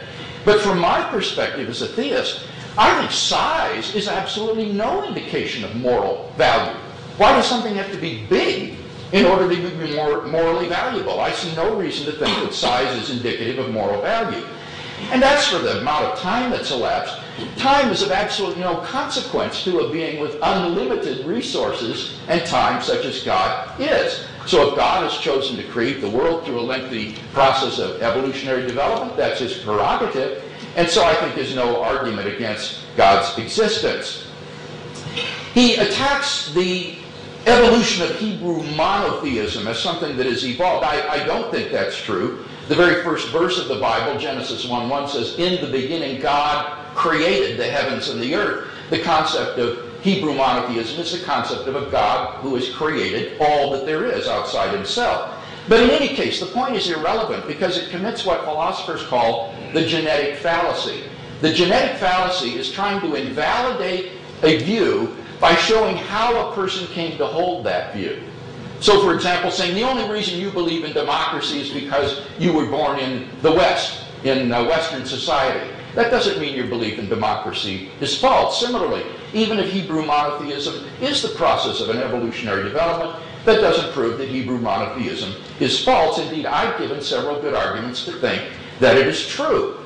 But 0.45 0.61
from 0.61 0.79
my 0.79 1.01
perspective 1.09 1.69
as 1.69 1.81
a 1.81 1.87
theist, 1.87 2.45
I 2.77 2.99
think 2.99 3.11
size 3.11 3.93
is 3.95 4.07
absolutely 4.07 4.71
no 4.71 5.03
indication 5.03 5.63
of 5.63 5.75
moral 5.75 6.31
value. 6.37 6.77
Why 7.17 7.33
does 7.33 7.47
something 7.47 7.75
have 7.75 7.91
to 7.91 7.97
be 7.97 8.25
big 8.27 8.77
in 9.11 9.25
order 9.25 9.49
to 9.49 9.69
be 9.69 9.95
more 9.95 10.25
morally 10.27 10.69
valuable. 10.69 11.19
I 11.19 11.31
see 11.31 11.53
no 11.55 11.75
reason 11.75 12.05
to 12.05 12.11
think 12.13 12.35
that 12.43 12.53
size 12.53 12.95
is 12.97 13.15
indicative 13.15 13.59
of 13.59 13.71
moral 13.71 14.01
value. 14.01 14.45
And 15.11 15.21
that's 15.21 15.47
for 15.47 15.57
the 15.57 15.79
amount 15.79 16.05
of 16.05 16.19
time 16.19 16.51
that's 16.51 16.71
elapsed. 16.71 17.17
Time 17.57 17.89
is 17.89 18.01
of 18.01 18.11
absolutely 18.11 18.61
no 18.61 18.77
consequence 18.77 19.63
to 19.63 19.79
a 19.79 19.91
being 19.91 20.21
with 20.21 20.37
unlimited 20.41 21.25
resources 21.25 22.19
and 22.27 22.45
time 22.45 22.81
such 22.81 23.05
as 23.05 23.23
God 23.23 23.79
is. 23.79 24.25
So 24.45 24.69
if 24.69 24.75
God 24.75 25.03
has 25.03 25.19
chosen 25.19 25.57
to 25.57 25.63
create 25.63 26.01
the 26.01 26.09
world 26.09 26.45
through 26.45 26.59
a 26.59 26.61
lengthy 26.61 27.15
process 27.33 27.79
of 27.79 28.01
evolutionary 28.01 28.65
development, 28.65 29.17
that's 29.17 29.39
his 29.39 29.57
prerogative. 29.57 30.43
And 30.75 30.87
so 30.87 31.03
I 31.03 31.13
think 31.15 31.35
there's 31.35 31.55
no 31.55 31.81
argument 31.81 32.27
against 32.27 32.79
God's 32.95 33.37
existence. 33.37 34.27
He 35.53 35.75
attacks 35.75 36.53
the 36.53 36.95
evolution 37.45 38.03
of 38.03 38.15
Hebrew 38.19 38.63
monotheism 38.75 39.67
as 39.67 39.79
something 39.79 40.15
that 40.17 40.25
has 40.25 40.45
evolved. 40.45 40.85
I, 40.85 41.07
I 41.07 41.25
don't 41.25 41.51
think 41.51 41.71
that's 41.71 41.97
true. 41.97 42.45
The 42.67 42.75
very 42.75 43.03
first 43.03 43.29
verse 43.29 43.59
of 43.59 43.67
the 43.67 43.79
Bible, 43.79 44.19
Genesis 44.19 44.65
1 44.65 44.89
1, 44.89 45.07
says, 45.09 45.37
In 45.39 45.63
the 45.63 45.71
beginning, 45.71 46.21
God 46.21 46.77
created 46.95 47.59
the 47.59 47.65
heavens 47.65 48.09
and 48.09 48.21
the 48.21 48.35
earth. 48.35 48.69
The 48.89 49.01
concept 49.01 49.57
of 49.57 49.91
Hebrew 50.01 50.33
monotheism 50.33 50.99
is 50.99 51.17
the 51.17 51.25
concept 51.25 51.67
of 51.67 51.75
a 51.75 51.89
God 51.89 52.41
who 52.41 52.55
has 52.55 52.69
created 52.69 53.39
all 53.39 53.71
that 53.71 53.85
there 53.85 54.05
is 54.05 54.27
outside 54.27 54.73
himself. 54.73 55.37
But 55.67 55.81
in 55.81 55.89
any 55.89 56.09
case, 56.09 56.39
the 56.39 56.47
point 56.47 56.75
is 56.75 56.89
irrelevant 56.89 57.47
because 57.47 57.77
it 57.77 57.89
commits 57.89 58.25
what 58.25 58.43
philosophers 58.43 59.03
call 59.03 59.53
the 59.73 59.85
genetic 59.85 60.37
fallacy. 60.37 61.03
The 61.41 61.53
genetic 61.53 61.97
fallacy 61.97 62.57
is 62.57 62.71
trying 62.71 62.99
to 63.01 63.15
invalidate 63.15 64.13
a 64.43 64.57
view 64.57 65.15
by 65.41 65.55
showing 65.55 65.97
how 65.97 66.49
a 66.51 66.55
person 66.55 66.87
came 66.87 67.17
to 67.17 67.25
hold 67.25 67.65
that 67.65 67.93
view. 67.93 68.21
So, 68.79 69.01
for 69.03 69.13
example, 69.13 69.51
saying 69.51 69.75
the 69.75 69.83
only 69.83 70.09
reason 70.09 70.39
you 70.39 70.51
believe 70.51 70.85
in 70.85 70.93
democracy 70.93 71.59
is 71.59 71.69
because 71.71 72.21
you 72.39 72.53
were 72.53 72.67
born 72.67 72.99
in 72.99 73.27
the 73.41 73.51
West, 73.51 74.05
in 74.23 74.51
uh, 74.51 74.63
Western 74.65 75.05
society. 75.05 75.69
That 75.95 76.09
doesn't 76.09 76.39
mean 76.39 76.55
your 76.55 76.67
belief 76.67 76.97
in 76.97 77.09
democracy 77.09 77.89
is 77.99 78.17
false. 78.19 78.59
Similarly, 78.59 79.03
even 79.33 79.59
if 79.59 79.71
Hebrew 79.71 80.05
monotheism 80.05 80.85
is 81.01 81.21
the 81.21 81.29
process 81.29 81.81
of 81.81 81.89
an 81.89 81.97
evolutionary 81.97 82.63
development, 82.63 83.21
that 83.45 83.61
doesn't 83.61 83.91
prove 83.93 84.17
that 84.19 84.29
Hebrew 84.29 84.59
monotheism 84.59 85.33
is 85.59 85.83
false. 85.83 86.19
Indeed, 86.19 86.45
I've 86.45 86.79
given 86.79 87.01
several 87.01 87.41
good 87.41 87.55
arguments 87.55 88.05
to 88.05 88.13
think 88.13 88.43
that 88.79 88.97
it 88.97 89.07
is 89.07 89.27
true. 89.27 89.80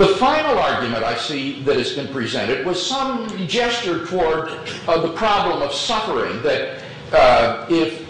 The 0.00 0.16
final 0.16 0.58
argument 0.58 1.04
I 1.04 1.14
see 1.14 1.60
that 1.64 1.76
has 1.76 1.92
been 1.92 2.08
presented 2.08 2.64
was 2.64 2.80
some 2.80 3.28
gesture 3.46 4.06
toward 4.06 4.48
uh, 4.88 4.98
the 4.98 5.12
problem 5.12 5.60
of 5.60 5.74
suffering, 5.74 6.40
that 6.40 6.82
uh, 7.12 7.66
if 7.68 8.08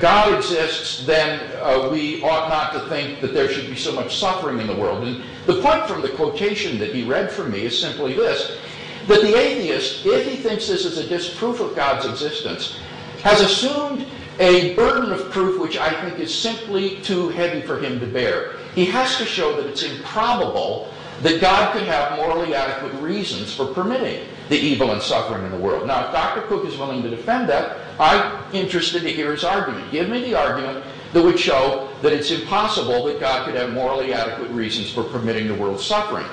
God 0.00 0.32
exists, 0.36 1.04
then 1.04 1.40
uh, 1.60 1.88
we 1.90 2.22
ought 2.22 2.48
not 2.48 2.72
to 2.74 2.88
think 2.88 3.20
that 3.22 3.34
there 3.34 3.48
should 3.48 3.66
be 3.66 3.74
so 3.74 3.90
much 3.90 4.18
suffering 4.18 4.60
in 4.60 4.68
the 4.68 4.76
world. 4.76 5.02
And 5.02 5.24
the 5.46 5.60
point 5.60 5.84
from 5.88 6.00
the 6.00 6.10
quotation 6.10 6.78
that 6.78 6.94
he 6.94 7.02
read 7.02 7.32
from 7.32 7.50
me 7.50 7.62
is 7.62 7.76
simply 7.76 8.14
this 8.14 8.58
that 9.08 9.20
the 9.22 9.36
atheist, 9.36 10.06
if 10.06 10.24
he 10.24 10.36
thinks 10.36 10.68
this 10.68 10.84
is 10.84 10.96
a 10.96 11.08
disproof 11.08 11.58
of 11.58 11.74
God's 11.74 12.06
existence, 12.06 12.78
has 13.24 13.40
assumed 13.40 14.06
a 14.38 14.76
burden 14.76 15.10
of 15.10 15.28
proof 15.32 15.60
which 15.60 15.76
I 15.76 15.90
think 16.02 16.20
is 16.20 16.32
simply 16.32 17.00
too 17.00 17.30
heavy 17.30 17.62
for 17.62 17.80
him 17.80 17.98
to 17.98 18.06
bear. 18.06 18.58
He 18.76 18.84
has 18.84 19.16
to 19.16 19.24
show 19.24 19.56
that 19.56 19.66
it's 19.66 19.82
improbable 19.82 20.94
that 21.22 21.40
God 21.40 21.72
could 21.72 21.84
have 21.84 22.16
morally 22.16 22.54
adequate 22.54 22.92
reasons 23.00 23.54
for 23.54 23.66
permitting 23.66 24.26
the 24.48 24.58
evil 24.58 24.90
and 24.90 25.00
suffering 25.00 25.44
in 25.44 25.52
the 25.52 25.58
world. 25.58 25.86
Now, 25.86 26.06
if 26.06 26.12
Dr. 26.12 26.42
Cooke 26.42 26.66
is 26.66 26.76
willing 26.76 27.02
to 27.02 27.10
defend 27.10 27.48
that, 27.48 27.78
I'm 27.98 28.42
interested 28.52 29.02
to 29.02 29.10
hear 29.10 29.30
his 29.32 29.44
argument. 29.44 29.90
Give 29.92 30.08
me 30.08 30.20
the 30.22 30.34
argument 30.34 30.84
that 31.12 31.22
would 31.22 31.38
show 31.38 31.88
that 32.02 32.12
it's 32.12 32.30
impossible 32.30 33.04
that 33.04 33.20
God 33.20 33.44
could 33.46 33.54
have 33.54 33.72
morally 33.72 34.12
adequate 34.12 34.50
reasons 34.50 34.90
for 34.90 35.04
permitting 35.04 35.46
the 35.46 35.54
world's 35.54 35.84
suffering. 35.84 36.26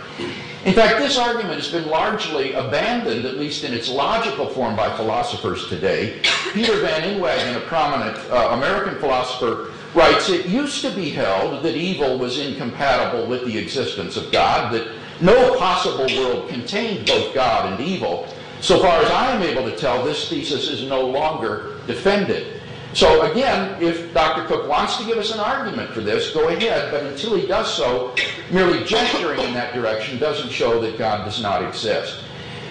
In 0.66 0.74
fact, 0.74 1.00
this 1.00 1.18
argument 1.18 1.56
has 1.56 1.72
been 1.72 1.88
largely 1.88 2.54
abandoned, 2.54 3.26
at 3.26 3.38
least 3.38 3.64
in 3.64 3.74
its 3.74 3.90
logical 3.90 4.48
form, 4.50 4.76
by 4.76 4.96
philosophers 4.98 5.68
today. 5.70 6.20
Peter 6.54 6.80
Van 6.82 7.02
Inwagen, 7.04 7.56
a 7.56 7.62
prominent 7.62 8.18
uh, 8.30 8.50
American 8.52 9.00
philosopher, 9.00 9.72
writes, 9.94 10.30
It 10.30 10.46
used 10.46 10.82
to 10.82 10.92
be 10.92 11.10
held 11.10 11.64
that 11.64 11.76
evil 11.76 12.18
was 12.18 12.40
incompatible 12.40 13.28
with 13.28 13.46
the 13.46 13.58
existence 13.58 14.18
of 14.18 14.32
God, 14.32 14.74
that 14.74 14.88
no 15.22 15.58
possible 15.58 16.08
world 16.18 16.50
contained 16.50 17.08
both 17.08 17.34
God 17.34 17.74
and 17.74 17.88
evil. 17.88 18.28
So 18.62 18.80
far 18.80 19.02
as 19.02 19.10
I 19.12 19.36
am 19.36 19.42
able 19.42 19.70
to 19.70 19.76
tell, 19.76 20.04
this 20.04 20.30
thesis 20.30 20.70
is 20.70 20.84
no 20.88 21.06
longer 21.06 21.80
defended. 21.88 22.62
So 22.94 23.32
again, 23.32 23.82
if 23.82 24.14
Dr. 24.14 24.46
Cooke 24.48 24.68
wants 24.68 24.98
to 24.98 25.06
give 25.06 25.18
us 25.18 25.32
an 25.32 25.40
argument 25.40 25.92
for 25.92 26.02
this, 26.02 26.34
go 26.34 26.50
ahead, 26.50 26.92
but 26.92 27.04
until 27.04 27.36
he 27.36 27.46
does 27.46 27.72
so, 27.74 28.16
merely 28.52 28.84
gesturing 28.84 29.40
in 29.42 29.54
that 29.54 29.74
direction 29.74 30.18
doesn't 30.18 30.50
show 30.50 30.82
that 30.82 30.98
God 30.98 31.24
does 31.24 31.42
not 31.42 31.64
exist. 31.64 32.24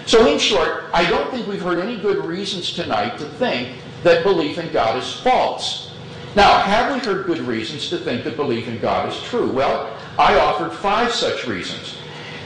So 0.05 0.25
in 0.27 0.37
short, 0.37 0.85
I 0.93 1.09
don't 1.09 1.31
think 1.31 1.47
we've 1.47 1.61
heard 1.61 1.79
any 1.79 1.95
good 1.95 2.25
reasons 2.25 2.73
tonight 2.73 3.17
to 3.19 3.25
think 3.25 3.77
that 4.03 4.23
belief 4.23 4.57
in 4.57 4.71
God 4.73 4.97
is 4.97 5.13
false. 5.21 5.88
Now, 6.35 6.59
have 6.59 6.93
we 6.93 6.99
heard 6.99 7.25
good 7.25 7.39
reasons 7.39 7.89
to 7.89 7.97
think 7.97 8.23
that 8.23 8.35
belief 8.35 8.67
in 8.67 8.79
God 8.79 9.09
is 9.09 9.21
true? 9.23 9.51
Well, 9.51 9.95
I 10.17 10.39
offered 10.39 10.71
five 10.73 11.11
such 11.11 11.47
reasons. 11.47 11.97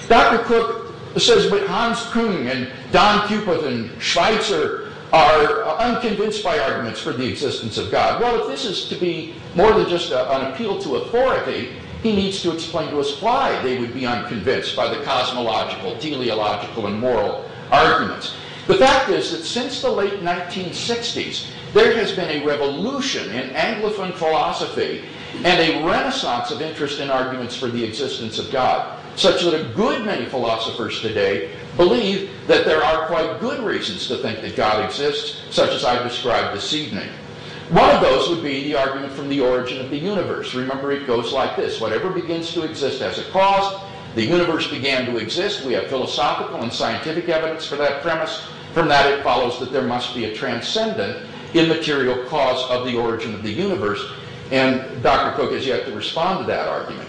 Dr. 0.07 0.43
Cooke 0.43 0.93
says, 1.17 1.49
but 1.49 1.67
Hans 1.67 1.99
Küng 2.07 2.49
and 2.49 2.71
Don 2.91 3.27
Cupitt 3.27 3.65
and 3.65 4.01
Schweitzer 4.01 4.93
are 5.11 5.63
unconvinced 5.77 6.43
by 6.43 6.57
arguments 6.57 6.99
for 6.99 7.13
the 7.13 7.27
existence 7.27 7.77
of 7.77 7.91
God. 7.91 8.19
Well, 8.19 8.41
if 8.41 8.47
this 8.47 8.65
is 8.65 8.89
to 8.89 8.95
be 8.95 9.35
more 9.53 9.71
than 9.73 9.87
just 9.87 10.11
a, 10.11 10.31
an 10.31 10.51
appeal 10.51 10.79
to 10.81 10.95
authority, 10.97 11.73
he 12.01 12.15
needs 12.15 12.41
to 12.41 12.51
explain 12.51 12.89
to 12.89 12.99
us 12.99 13.21
why 13.21 13.61
they 13.61 13.79
would 13.79 13.93
be 13.93 14.05
unconvinced 14.05 14.75
by 14.75 14.93
the 14.93 15.03
cosmological, 15.03 15.97
teleological, 15.99 16.87
and 16.87 16.99
moral 16.99 17.49
arguments. 17.71 18.35
The 18.67 18.75
fact 18.75 19.09
is 19.09 19.31
that 19.31 19.43
since 19.43 19.81
the 19.81 19.91
late 19.91 20.21
1960s, 20.21 21.47
there 21.73 21.97
has 21.97 22.13
been 22.13 22.29
a 22.29 22.45
revolution 22.45 23.29
in 23.31 23.49
Anglophone 23.49 24.13
philosophy 24.13 25.03
and 25.43 25.59
a 25.59 25.85
renaissance 25.85 26.49
of 26.49 26.61
interest 26.61 27.01
in 27.01 27.09
arguments 27.09 27.57
for 27.57 27.67
the 27.67 27.83
existence 27.83 28.39
of 28.39 28.51
God, 28.51 28.97
such 29.17 29.41
that 29.43 29.59
a 29.59 29.73
good 29.73 30.05
many 30.05 30.27
philosophers 30.27 31.01
today 31.01 31.53
believe 31.75 32.29
that 32.47 32.63
there 32.63 32.83
are 32.83 33.07
quite 33.07 33.41
good 33.41 33.61
reasons 33.65 34.07
to 34.07 34.17
think 34.17 34.39
that 34.41 34.55
God 34.55 34.85
exists, 34.85 35.41
such 35.49 35.71
as 35.71 35.83
I've 35.83 36.07
described 36.07 36.55
this 36.55 36.71
evening. 36.73 37.09
One 37.69 37.89
of 37.89 38.01
those 38.01 38.29
would 38.29 38.43
be 38.43 38.63
the 38.63 38.75
argument 38.75 39.11
from 39.11 39.27
the 39.27 39.41
origin 39.41 39.81
of 39.81 39.89
the 39.89 39.97
universe. 39.97 40.53
Remember, 40.53 40.91
it 40.93 41.07
goes 41.07 41.33
like 41.33 41.57
this 41.57 41.81
whatever 41.81 42.09
begins 42.09 42.53
to 42.53 42.63
exist 42.63 43.01
as 43.01 43.17
a 43.17 43.23
cause, 43.31 43.81
the 44.15 44.23
universe 44.23 44.69
began 44.69 45.05
to 45.07 45.17
exist. 45.17 45.65
We 45.65 45.73
have 45.73 45.87
philosophical 45.87 46.61
and 46.61 46.71
scientific 46.71 47.29
evidence 47.29 47.65
for 47.65 47.77
that 47.77 48.03
premise. 48.03 48.47
From 48.73 48.87
that, 48.87 49.11
it 49.11 49.23
follows 49.23 49.59
that 49.59 49.71
there 49.71 49.83
must 49.83 50.15
be 50.15 50.25
a 50.25 50.35
transcendent 50.35 51.27
immaterial 51.53 52.25
cause 52.25 52.67
of 52.71 52.85
the 52.85 52.97
origin 52.97 53.35
of 53.35 53.43
the 53.43 53.51
universe, 53.51 54.03
and 54.51 55.03
Dr. 55.03 55.35
Cooke 55.35 55.51
has 55.51 55.65
yet 55.65 55.85
to 55.85 55.95
respond 55.95 56.39
to 56.39 56.45
that 56.47 56.67
argument. 56.67 57.07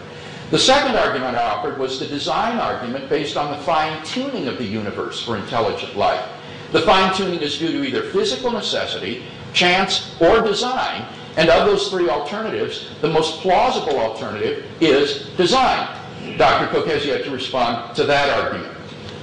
The 0.50 0.58
second 0.58 0.96
argument 0.96 1.36
I 1.36 1.42
offered 1.42 1.78
was 1.78 1.98
the 1.98 2.06
design 2.06 2.58
argument 2.58 3.08
based 3.08 3.36
on 3.36 3.50
the 3.50 3.64
fine-tuning 3.64 4.46
of 4.46 4.58
the 4.58 4.64
universe 4.64 5.22
for 5.24 5.36
intelligent 5.36 5.96
life. 5.96 6.24
The 6.72 6.82
fine-tuning 6.82 7.40
is 7.40 7.58
due 7.58 7.72
to 7.72 7.84
either 7.84 8.02
physical 8.10 8.50
necessity, 8.50 9.24
chance, 9.54 10.14
or 10.20 10.42
design, 10.42 11.06
and 11.36 11.48
of 11.48 11.66
those 11.66 11.88
three 11.88 12.08
alternatives, 12.08 12.90
the 13.00 13.08
most 13.08 13.40
plausible 13.40 13.98
alternative 13.98 14.66
is 14.80 15.30
design. 15.36 15.88
Dr. 16.36 16.70
Cooke 16.70 16.88
has 16.88 17.06
yet 17.06 17.24
to 17.24 17.30
respond 17.30 17.96
to 17.96 18.04
that 18.04 18.28
argument. 18.38 18.73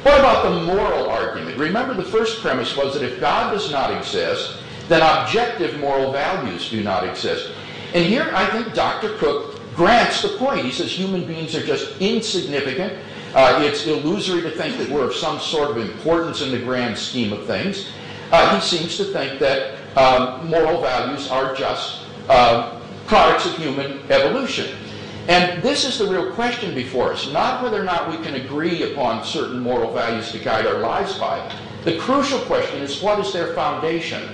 What 0.04 0.20
about 0.20 0.44
the 0.44 0.62
moral 0.66 1.10
argument? 1.10 1.58
Remember 1.58 1.94
the 1.94 2.04
first 2.04 2.42
premise 2.42 2.76
was 2.76 2.96
that 2.96 3.04
if 3.04 3.20
God 3.20 3.52
does 3.52 3.72
not 3.72 3.96
exist, 3.96 4.58
then 4.88 5.02
objective 5.02 5.80
moral 5.80 6.12
values 6.12 6.70
do 6.70 6.84
not 6.84 7.08
exist. 7.08 7.52
And 7.94 8.04
here 8.04 8.32
I 8.34 8.46
think 8.48 8.74
Dr. 8.74 9.16
Cooke 9.18 9.60
grants 9.76 10.24
the 10.24 10.30
point. 10.30 10.66
He 10.66 10.72
says 10.72 10.92
human 10.92 11.26
beings 11.26 11.56
are 11.56 11.66
just 11.66 12.00
insignificant. 12.02 12.94
Uh, 13.36 13.62
it's 13.64 13.86
illusory 13.86 14.42
to 14.42 14.50
think 14.52 14.78
that 14.78 14.90
we're 14.90 15.06
of 15.06 15.14
some 15.14 15.40
sort 15.40 15.70
of 15.70 15.78
importance 15.78 16.42
in 16.42 16.52
the 16.52 16.60
grand 16.60 16.98
scheme 16.98 17.32
of 17.32 17.46
things. 17.46 17.92
Uh, 18.32 18.60
he 18.60 18.62
seems 18.66 18.98
to 18.98 19.06
think 19.06 19.40
that 19.40 19.78
um, 19.98 20.50
moral 20.50 20.82
values 20.82 21.30
are 21.30 21.54
just 21.54 22.02
uh, 22.28 22.80
products 23.06 23.46
of 23.46 23.56
human 23.58 24.00
evolution. 24.12 24.76
And 25.28 25.62
this 25.62 25.86
is 25.86 26.00
the 26.00 26.08
real 26.08 26.32
question 26.34 26.74
before 26.74 27.14
us, 27.14 27.32
not 27.32 27.64
whether 27.64 27.80
or 27.80 27.84
not 27.84 28.10
we 28.10 28.24
can 28.24 28.36
agree 28.36 28.92
upon 28.92 29.24
certain 29.24 29.60
moral 29.60 29.94
values 29.94 30.32
to 30.32 30.40
guide 30.40 30.66
our 30.66 30.80
lives 30.80 31.18
by. 31.18 31.56
The 31.84 31.98
crucial 31.98 32.40
question 32.40 32.82
is 32.82 33.02
what 33.02 33.20
is 33.20 33.32
their 33.32 33.54
foundation? 33.54 34.30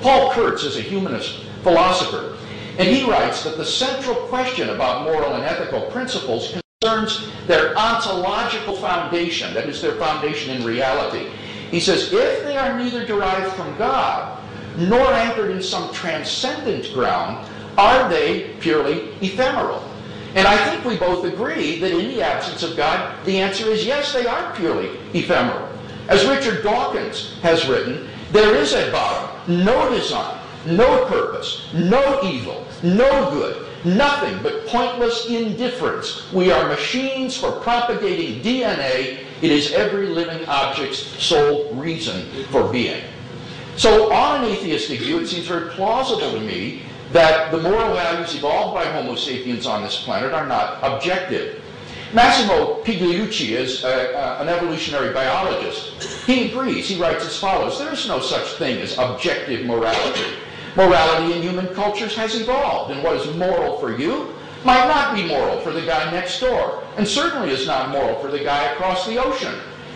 Paul 0.00 0.32
Kurtz 0.32 0.64
is 0.64 0.76
a 0.76 0.82
humanist 0.82 1.44
philosopher, 1.62 2.36
and 2.78 2.88
he 2.88 3.08
writes 3.08 3.44
that 3.44 3.56
the 3.56 3.64
central 3.64 4.16
question 4.26 4.70
about 4.70 5.04
moral 5.04 5.34
and 5.34 5.44
ethical 5.44 5.82
principles 5.90 6.60
concerns 6.80 7.30
their 7.46 7.76
ontological 7.78 8.76
foundation, 8.76 9.54
that 9.54 9.68
is, 9.68 9.80
their 9.80 9.94
foundation 9.96 10.54
in 10.56 10.64
reality. 10.64 11.28
He 11.70 11.80
says, 11.80 12.12
if 12.12 12.44
they 12.44 12.56
are 12.56 12.78
neither 12.78 13.06
derived 13.06 13.54
from 13.54 13.76
God 13.78 14.42
nor 14.76 15.06
anchored 15.12 15.50
in 15.50 15.62
some 15.62 15.92
transcendent 15.94 16.92
ground, 16.92 17.48
are 17.78 18.08
they 18.08 18.54
purely 18.60 19.08
ephemeral? 19.20 19.82
And 20.34 20.48
I 20.48 20.56
think 20.68 20.84
we 20.84 20.96
both 20.96 21.24
agree 21.24 21.78
that 21.78 21.92
in 21.92 22.08
the 22.08 22.22
absence 22.22 22.62
of 22.62 22.76
God, 22.76 23.24
the 23.24 23.40
answer 23.40 23.66
is 23.66 23.86
yes, 23.86 24.12
they 24.12 24.26
are 24.26 24.54
purely 24.54 24.90
ephemeral. 25.12 25.68
As 26.08 26.26
Richard 26.26 26.62
Dawkins 26.62 27.34
has 27.42 27.68
written, 27.68 28.08
there 28.32 28.54
is 28.56 28.74
at 28.74 28.90
bottom 28.90 29.64
no 29.64 29.88
design, 29.90 30.40
no 30.66 31.06
purpose, 31.06 31.68
no 31.72 32.20
evil, 32.22 32.66
no 32.82 33.30
good, 33.30 33.64
nothing 33.84 34.42
but 34.42 34.66
pointless 34.66 35.26
indifference. 35.26 36.32
We 36.32 36.50
are 36.50 36.68
machines 36.68 37.36
for 37.36 37.52
propagating 37.52 38.42
DNA. 38.42 39.24
It 39.40 39.50
is 39.50 39.72
every 39.72 40.08
living 40.08 40.46
object's 40.48 40.98
sole 41.22 41.72
reason 41.74 42.26
for 42.50 42.70
being. 42.72 43.04
So 43.76 44.12
on 44.12 44.44
an 44.44 44.50
atheistic 44.50 45.00
view, 45.00 45.20
it 45.20 45.26
seems 45.26 45.46
very 45.46 45.70
plausible 45.70 46.32
to 46.32 46.40
me 46.40 46.82
that 47.12 47.50
the 47.50 47.60
moral 47.60 47.94
values 47.94 48.34
evolved 48.34 48.74
by 48.74 48.84
Homo 48.86 49.14
sapiens 49.14 49.66
on 49.66 49.82
this 49.82 50.02
planet 50.02 50.32
are 50.32 50.46
not 50.46 50.78
objective. 50.82 51.62
Massimo 52.12 52.80
Pigliucci 52.84 53.50
is 53.50 53.82
a, 53.82 54.38
an 54.40 54.48
evolutionary 54.48 55.12
biologist. 55.12 56.02
He 56.26 56.48
agrees. 56.48 56.88
He 56.88 56.96
writes 56.96 57.24
as 57.24 57.38
follows 57.38 57.78
There 57.78 57.92
is 57.92 58.06
no 58.06 58.20
such 58.20 58.54
thing 58.54 58.80
as 58.80 58.96
objective 58.98 59.66
morality. 59.66 60.36
Morality 60.76 61.34
in 61.34 61.42
human 61.42 61.66
cultures 61.74 62.16
has 62.16 62.40
evolved, 62.40 62.92
and 62.92 63.02
what 63.02 63.16
is 63.16 63.36
moral 63.36 63.78
for 63.78 63.96
you 63.96 64.34
might 64.64 64.86
not 64.88 65.14
be 65.14 65.26
moral 65.26 65.60
for 65.60 65.72
the 65.72 65.82
guy 65.82 66.10
next 66.10 66.40
door, 66.40 66.82
and 66.96 67.06
certainly 67.06 67.50
is 67.50 67.66
not 67.66 67.90
moral 67.90 68.18
for 68.20 68.30
the 68.30 68.42
guy 68.42 68.64
across 68.72 69.06
the 69.06 69.22
ocean. 69.22 69.54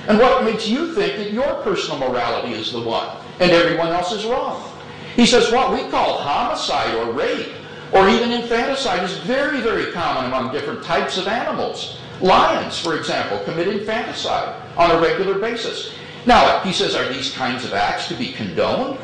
And 0.08 0.18
what 0.18 0.44
makes 0.44 0.68
you 0.68 0.94
think 0.94 1.16
that 1.16 1.32
your 1.32 1.62
personal 1.62 1.98
morality 1.98 2.52
is 2.52 2.72
the 2.72 2.80
one, 2.80 3.08
and 3.40 3.50
everyone 3.50 3.88
else 3.88 4.12
is 4.12 4.24
wrong? 4.24 4.62
He 5.18 5.26
says 5.26 5.50
what 5.50 5.72
we 5.72 5.90
call 5.90 6.18
homicide 6.18 6.94
or 6.94 7.12
rape, 7.12 7.48
or 7.90 8.08
even 8.08 8.30
infanticide, 8.30 9.02
is 9.02 9.18
very, 9.18 9.60
very 9.60 9.90
common 9.90 10.26
among 10.26 10.52
different 10.52 10.84
types 10.84 11.18
of 11.18 11.26
animals. 11.26 11.98
Lions, 12.20 12.78
for 12.78 12.96
example, 12.96 13.40
commit 13.40 13.66
infanticide 13.66 14.54
on 14.76 14.92
a 14.92 15.00
regular 15.00 15.40
basis. 15.40 15.92
Now, 16.24 16.60
he 16.60 16.72
says, 16.72 16.94
are 16.94 17.12
these 17.12 17.32
kinds 17.32 17.64
of 17.64 17.74
acts 17.74 18.06
to 18.08 18.14
be 18.14 18.30
condoned? 18.30 18.96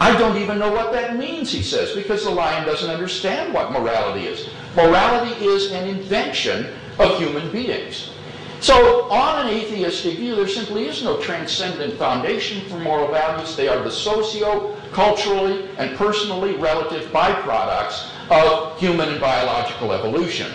I 0.00 0.18
don't 0.18 0.36
even 0.36 0.58
know 0.58 0.72
what 0.72 0.90
that 0.94 1.16
means, 1.16 1.52
he 1.52 1.62
says, 1.62 1.94
because 1.94 2.24
the 2.24 2.30
lion 2.30 2.66
doesn't 2.66 2.90
understand 2.90 3.54
what 3.54 3.70
morality 3.70 4.26
is. 4.26 4.48
Morality 4.74 5.44
is 5.44 5.70
an 5.70 5.88
invention 5.88 6.74
of 6.98 7.18
human 7.18 7.52
beings. 7.52 8.10
So, 8.58 9.08
on 9.10 9.46
an 9.46 9.52
atheistic 9.52 10.18
view, 10.18 10.34
there 10.34 10.48
simply 10.48 10.86
is 10.86 11.04
no 11.04 11.20
transcendent 11.20 11.94
foundation 11.98 12.68
for 12.68 12.78
moral 12.80 13.12
values. 13.12 13.54
They 13.56 13.68
are 13.68 13.82
the 13.82 13.90
socio, 13.90 14.76
culturally, 14.92 15.68
and 15.78 15.96
personally 15.96 16.56
relative 16.56 17.10
byproducts 17.10 18.10
of 18.30 18.78
human 18.78 19.08
and 19.08 19.20
biological 19.20 19.92
evolution. 19.92 20.50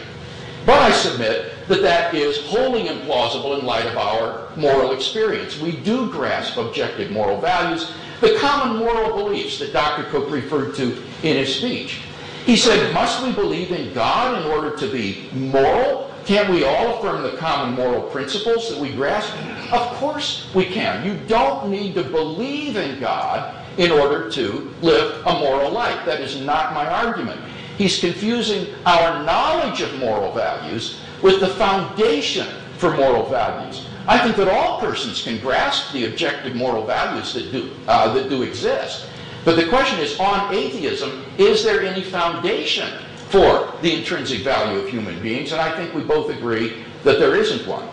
But 0.65 0.79
I 0.79 0.91
submit 0.91 1.53
that 1.67 1.81
that 1.81 2.13
is 2.13 2.45
wholly 2.47 2.89
implausible 2.89 3.57
in 3.57 3.65
light 3.65 3.85
of 3.85 3.97
our 3.97 4.49
moral 4.57 4.91
experience. 4.91 5.59
We 5.59 5.77
do 5.77 6.11
grasp 6.11 6.57
objective 6.57 7.09
moral 7.11 7.39
values, 7.39 7.93
the 8.19 8.37
common 8.39 8.77
moral 8.77 9.15
beliefs 9.15 9.59
that 9.59 9.71
Dr. 9.71 10.09
Cooke 10.09 10.29
referred 10.29 10.75
to 10.75 11.01
in 11.23 11.37
his 11.37 11.55
speech. 11.55 12.01
He 12.45 12.55
said, 12.55 12.93
must 12.93 13.23
we 13.23 13.31
believe 13.33 13.71
in 13.71 13.93
God 13.93 14.41
in 14.41 14.51
order 14.51 14.75
to 14.77 14.91
be 14.91 15.29
moral? 15.33 16.13
Can't 16.25 16.49
we 16.49 16.65
all 16.65 16.97
affirm 16.97 17.23
the 17.23 17.37
common 17.37 17.75
moral 17.75 18.01
principles 18.09 18.69
that 18.69 18.79
we 18.79 18.91
grasp? 18.91 19.33
Of 19.71 19.87
course 19.95 20.49
we 20.53 20.65
can. 20.65 21.05
You 21.05 21.17
don't 21.27 21.69
need 21.69 21.93
to 21.95 22.03
believe 22.03 22.75
in 22.75 22.99
God 22.99 23.53
in 23.77 23.91
order 23.91 24.29
to 24.31 24.73
live 24.81 25.25
a 25.25 25.33
moral 25.39 25.71
life. 25.71 26.05
That 26.05 26.21
is 26.21 26.41
not 26.41 26.73
my 26.73 26.87
argument. 26.87 27.39
He's 27.77 27.99
confusing 27.99 28.73
our 28.85 29.23
knowledge 29.23 29.81
of 29.81 29.97
moral 29.99 30.33
values 30.33 30.99
with 31.21 31.39
the 31.39 31.47
foundation 31.47 32.47
for 32.77 32.95
moral 32.95 33.29
values. 33.29 33.87
I 34.07 34.17
think 34.19 34.35
that 34.37 34.47
all 34.47 34.79
persons 34.79 35.21
can 35.21 35.39
grasp 35.39 35.91
the 35.91 36.05
objective 36.05 36.55
moral 36.55 36.85
values 36.85 37.33
that 37.33 37.51
do, 37.51 37.71
uh, 37.87 38.13
that 38.13 38.29
do 38.29 38.43
exist. 38.43 39.07
But 39.43 39.55
the 39.55 39.67
question 39.67 39.99
is, 39.99 40.19
on 40.19 40.53
atheism, 40.53 41.23
is 41.37 41.63
there 41.63 41.81
any 41.81 42.03
foundation 42.03 42.89
for 43.29 43.73
the 43.81 43.93
intrinsic 43.93 44.39
value 44.41 44.79
of 44.79 44.89
human 44.89 45.21
beings? 45.21 45.51
And 45.51 45.61
I 45.61 45.75
think 45.75 45.93
we 45.93 46.03
both 46.03 46.29
agree 46.29 46.83
that 47.03 47.19
there 47.19 47.35
isn't 47.35 47.67
one. 47.67 47.87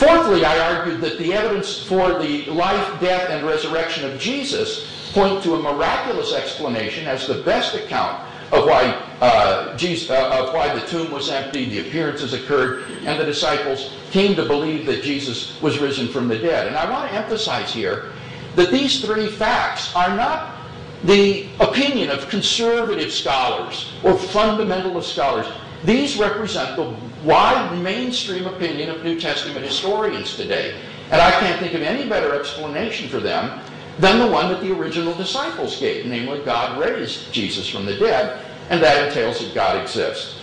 Fourthly, 0.00 0.46
I 0.46 0.58
argued 0.76 1.02
that 1.02 1.18
the 1.18 1.34
evidence 1.34 1.82
for 1.82 2.18
the 2.18 2.46
life, 2.46 3.00
death, 3.02 3.28
and 3.28 3.46
resurrection 3.46 4.10
of 4.10 4.18
Jesus 4.18 5.12
point 5.12 5.42
to 5.42 5.56
a 5.56 5.62
miraculous 5.62 6.32
explanation 6.32 7.06
as 7.06 7.26
the 7.26 7.42
best 7.42 7.74
account 7.74 8.18
of 8.50 8.64
why, 8.64 8.94
uh, 9.20 9.76
Jesus, 9.76 10.08
uh, 10.08 10.30
of 10.30 10.54
why 10.54 10.74
the 10.74 10.80
tomb 10.86 11.10
was 11.10 11.28
empty, 11.28 11.66
the 11.66 11.86
appearances 11.86 12.32
occurred, 12.32 12.84
and 13.04 13.20
the 13.20 13.26
disciples 13.26 13.92
came 14.10 14.34
to 14.36 14.46
believe 14.46 14.86
that 14.86 15.02
Jesus 15.02 15.60
was 15.60 15.78
risen 15.78 16.08
from 16.08 16.28
the 16.28 16.38
dead. 16.38 16.66
And 16.66 16.76
I 16.76 16.90
want 16.90 17.10
to 17.10 17.14
emphasize 17.14 17.70
here 17.70 18.10
that 18.56 18.70
these 18.70 19.04
three 19.04 19.28
facts 19.28 19.94
are 19.94 20.16
not 20.16 20.56
the 21.04 21.46
opinion 21.60 22.08
of 22.08 22.26
conservative 22.30 23.12
scholars 23.12 23.92
or 24.02 24.14
fundamentalist 24.14 25.12
scholars. 25.12 25.46
These 25.84 26.16
represent 26.16 26.76
the 26.76 26.96
wide 27.24 27.80
mainstream 27.82 28.46
opinion 28.46 28.90
of 28.90 29.04
New 29.04 29.20
Testament 29.20 29.64
historians 29.64 30.36
today. 30.36 30.80
And 31.10 31.20
I 31.20 31.30
can't 31.32 31.60
think 31.60 31.74
of 31.74 31.82
any 31.82 32.08
better 32.08 32.38
explanation 32.38 33.08
for 33.08 33.18
them 33.18 33.60
than 33.98 34.18
the 34.18 34.26
one 34.26 34.50
that 34.50 34.60
the 34.60 34.72
original 34.72 35.14
disciples 35.14 35.78
gave, 35.78 36.06
namely, 36.06 36.42
God 36.44 36.80
raised 36.80 37.32
Jesus 37.32 37.68
from 37.68 37.84
the 37.84 37.96
dead, 37.96 38.44
and 38.70 38.82
that 38.82 39.08
entails 39.08 39.40
that 39.40 39.54
God 39.54 39.80
exists. 39.80 40.36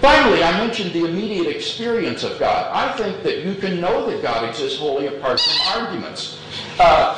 Finally, 0.00 0.42
I 0.42 0.52
mentioned 0.64 0.92
the 0.92 1.06
immediate 1.06 1.54
experience 1.54 2.22
of 2.22 2.38
God. 2.38 2.70
I 2.72 2.96
think 2.96 3.22
that 3.22 3.44
you 3.44 3.54
can 3.54 3.80
know 3.80 4.08
that 4.10 4.22
God 4.22 4.48
exists 4.48 4.78
wholly 4.78 5.08
apart 5.08 5.40
from 5.40 5.82
arguments. 5.82 6.38
Uh, 6.78 7.16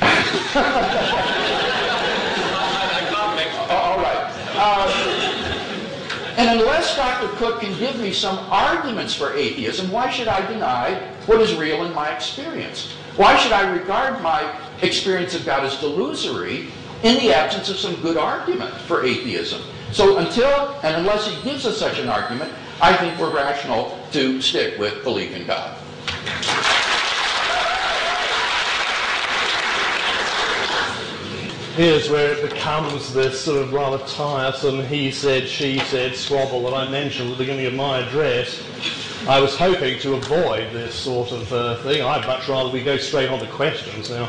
all 3.70 3.98
right. 3.98 4.32
Uh, 4.56 5.29
and 6.40 6.58
unless 6.58 6.96
Dr. 6.96 7.28
Cooke 7.36 7.60
can 7.60 7.78
give 7.78 8.00
me 8.00 8.14
some 8.14 8.38
arguments 8.50 9.14
for 9.14 9.34
atheism, 9.34 9.90
why 9.90 10.08
should 10.08 10.26
I 10.26 10.50
deny 10.50 10.94
what 11.26 11.38
is 11.42 11.54
real 11.54 11.84
in 11.84 11.94
my 11.94 12.14
experience? 12.14 12.92
Why 13.16 13.36
should 13.36 13.52
I 13.52 13.70
regard 13.70 14.22
my 14.22 14.58
experience 14.80 15.34
of 15.34 15.44
God 15.44 15.64
as 15.64 15.74
delusory 15.74 16.70
in 17.02 17.16
the 17.16 17.34
absence 17.34 17.68
of 17.68 17.76
some 17.76 17.94
good 17.96 18.16
argument 18.16 18.72
for 18.72 19.04
atheism? 19.04 19.60
So 19.92 20.16
until 20.16 20.80
and 20.82 20.96
unless 20.96 21.30
he 21.30 21.42
gives 21.42 21.66
us 21.66 21.76
such 21.78 21.98
an 21.98 22.08
argument, 22.08 22.50
I 22.80 22.96
think 22.96 23.18
we're 23.18 23.34
rational 23.34 23.98
to 24.12 24.40
stick 24.40 24.78
with 24.78 25.04
belief 25.04 25.36
in 25.36 25.46
God. 25.46 25.76
Here's 31.76 32.10
where 32.10 32.32
it 32.32 32.50
becomes 32.50 33.14
this 33.14 33.40
sort 33.40 33.62
of 33.62 33.72
rather 33.72 34.04
tiresome 34.06 34.84
he 34.86 35.12
said, 35.12 35.48
she 35.48 35.78
said 35.78 36.16
squabble 36.16 36.64
that 36.64 36.74
I 36.74 36.90
mentioned 36.90 37.30
at 37.30 37.38
the 37.38 37.44
beginning 37.44 37.66
of 37.66 37.74
my 37.74 37.98
address. 37.98 38.60
I 39.28 39.40
was 39.40 39.56
hoping 39.56 40.00
to 40.00 40.14
avoid 40.14 40.72
this 40.72 40.94
sort 40.94 41.30
of 41.30 41.52
uh, 41.52 41.76
thing. 41.84 42.02
I'd 42.02 42.26
much 42.26 42.48
rather 42.48 42.70
we 42.70 42.82
go 42.82 42.96
straight 42.96 43.30
on 43.30 43.38
to 43.38 43.46
questions 43.46 44.10
now. 44.10 44.28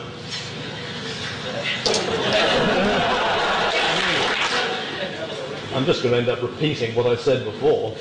I'm 5.73 5.85
just 5.85 6.03
going 6.03 6.13
to 6.13 6.19
end 6.19 6.29
up 6.29 6.43
repeating 6.43 6.93
what 6.93 7.07
I 7.07 7.15
said 7.15 7.43
before. 7.43 7.95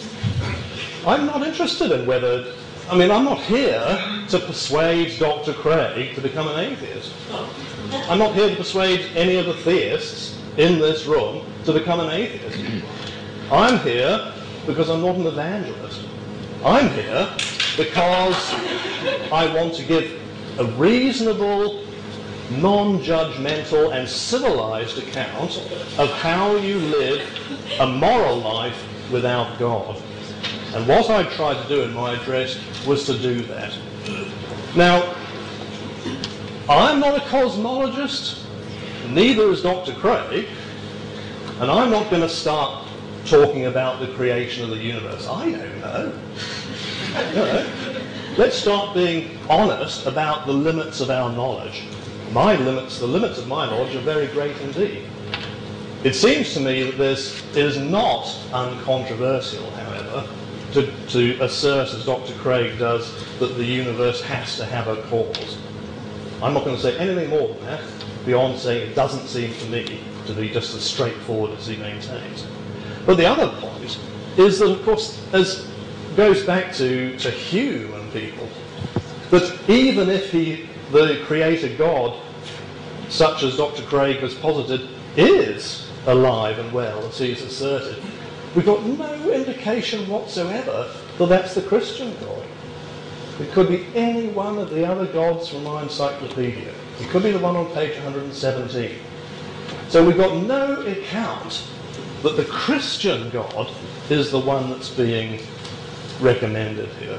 I'm 1.06 1.24
not 1.24 1.46
interested 1.46 1.92
in 1.92 2.06
whether, 2.06 2.52
I 2.90 2.96
mean, 2.96 3.10
I'm 3.10 3.24
not 3.24 3.40
here 3.40 3.98
to 4.28 4.38
persuade 4.38 5.18
Dr. 5.18 5.54
Craig 5.54 6.14
to 6.14 6.20
become 6.20 6.46
an 6.46 6.58
atheist. 6.58 7.14
I'm 7.92 8.18
not 8.18 8.34
here 8.34 8.48
to 8.50 8.56
persuade 8.56 9.00
any 9.16 9.36
of 9.36 9.46
the 9.46 9.54
theists 9.54 10.38
in 10.56 10.78
this 10.78 11.06
room 11.06 11.44
to 11.64 11.72
become 11.72 12.00
an 12.00 12.10
atheist. 12.10 12.84
I'm 13.50 13.78
here 13.80 14.32
because 14.66 14.88
I'm 14.88 15.02
not 15.02 15.16
an 15.16 15.26
evangelist. 15.26 16.06
I'm 16.64 16.88
here 16.90 17.28
because 17.76 18.36
I 19.32 19.52
want 19.54 19.74
to 19.74 19.82
give 19.84 20.20
a 20.58 20.66
reasonable, 20.72 21.84
non-judgmental 22.50 23.92
and 23.92 24.08
civilized 24.08 24.98
account 24.98 25.56
of 25.98 26.12
how 26.20 26.56
you 26.56 26.78
live 26.78 27.26
a 27.80 27.86
moral 27.86 28.36
life 28.36 29.10
without 29.10 29.58
God. 29.58 30.00
And 30.74 30.86
what 30.86 31.10
I 31.10 31.24
tried 31.34 31.60
to 31.62 31.68
do 31.68 31.82
in 31.82 31.92
my 31.92 32.12
address 32.12 32.56
was 32.86 33.04
to 33.06 33.18
do 33.18 33.40
that. 33.42 33.76
Now, 34.76 35.16
I'm 36.70 37.00
not 37.00 37.16
a 37.16 37.20
cosmologist, 37.22 38.44
neither 39.08 39.50
is 39.50 39.60
Dr. 39.60 39.92
Craig, 39.92 40.46
and 41.58 41.68
I'm 41.68 41.90
not 41.90 42.08
going 42.10 42.22
to 42.22 42.28
start 42.28 42.86
talking 43.26 43.66
about 43.66 43.98
the 43.98 44.06
creation 44.14 44.62
of 44.62 44.70
the 44.70 44.76
universe. 44.76 45.26
I 45.26 45.50
don't 45.50 45.80
know. 45.80 46.12
No. 47.34 47.66
Let's 48.38 48.54
start 48.54 48.94
being 48.94 49.36
honest 49.48 50.06
about 50.06 50.46
the 50.46 50.52
limits 50.52 51.00
of 51.00 51.10
our 51.10 51.32
knowledge. 51.32 51.82
My 52.30 52.54
limits, 52.54 53.00
the 53.00 53.06
limits 53.08 53.38
of 53.38 53.48
my 53.48 53.66
knowledge 53.66 53.96
are 53.96 54.00
very 54.02 54.28
great 54.28 54.56
indeed. 54.58 55.08
It 56.04 56.14
seems 56.14 56.54
to 56.54 56.60
me 56.60 56.84
that 56.84 56.96
this 56.96 57.44
is 57.56 57.78
not 57.78 58.32
uncontroversial, 58.52 59.68
however, 59.72 60.28
to, 60.74 60.92
to 61.08 61.40
assert, 61.40 61.92
as 61.92 62.06
Dr. 62.06 62.32
Craig 62.34 62.78
does, 62.78 63.12
that 63.40 63.56
the 63.56 63.64
universe 63.64 64.22
has 64.22 64.56
to 64.58 64.64
have 64.64 64.86
a 64.86 65.02
cause. 65.08 65.58
I'm 66.42 66.54
not 66.54 66.64
going 66.64 66.76
to 66.76 66.82
say 66.82 66.96
anything 66.98 67.28
more 67.28 67.48
than 67.48 67.64
that, 67.66 67.84
beyond 68.24 68.58
saying 68.58 68.90
it 68.90 68.94
doesn't 68.94 69.28
seem 69.28 69.52
to 69.54 69.66
me 69.66 70.00
to 70.26 70.32
be 70.32 70.48
just 70.48 70.74
as 70.74 70.82
straightforward 70.82 71.50
as 71.58 71.66
he 71.66 71.76
maintains. 71.76 72.46
But 73.04 73.16
the 73.16 73.26
other 73.26 73.48
point 73.60 73.98
is 74.36 74.58
that, 74.58 74.70
of 74.70 74.82
course, 74.84 75.22
as 75.34 75.68
goes 76.16 76.44
back 76.44 76.72
to, 76.74 77.16
to 77.18 77.30
Hume 77.30 77.92
and 77.92 78.12
people, 78.12 78.48
that 79.30 79.58
even 79.68 80.08
if 80.08 80.32
he, 80.32 80.68
the 80.92 81.22
creator 81.26 81.74
God, 81.76 82.18
such 83.08 83.42
as 83.42 83.56
Dr. 83.56 83.82
Craig 83.82 84.20
has 84.20 84.34
posited, 84.34 84.88
is 85.16 85.90
alive 86.06 86.58
and 86.58 86.72
well, 86.72 87.04
as 87.06 87.18
he's 87.18 87.42
asserted, 87.42 88.02
we've 88.54 88.64
got 88.64 88.84
no 88.84 89.30
indication 89.30 90.08
whatsoever 90.08 90.90
that 91.18 91.26
that's 91.26 91.54
the 91.54 91.62
Christian 91.62 92.16
God. 92.20 92.46
It 93.40 93.52
could 93.52 93.68
be 93.68 93.86
any 93.94 94.28
one 94.28 94.58
of 94.58 94.68
the 94.68 94.86
other 94.86 95.06
gods 95.06 95.48
from 95.48 95.64
my 95.64 95.82
encyclopedia. 95.82 96.74
It 97.00 97.08
could 97.08 97.22
be 97.22 97.30
the 97.30 97.38
one 97.38 97.56
on 97.56 97.72
page 97.72 97.94
117. 97.94 98.98
So 99.88 100.04
we've 100.06 100.16
got 100.16 100.36
no 100.36 100.82
account 100.82 101.66
that 102.22 102.36
the 102.36 102.44
Christian 102.44 103.30
God 103.30 103.72
is 104.10 104.30
the 104.30 104.38
one 104.38 104.68
that's 104.68 104.90
being 104.90 105.40
recommended 106.20 106.90
here. 107.00 107.18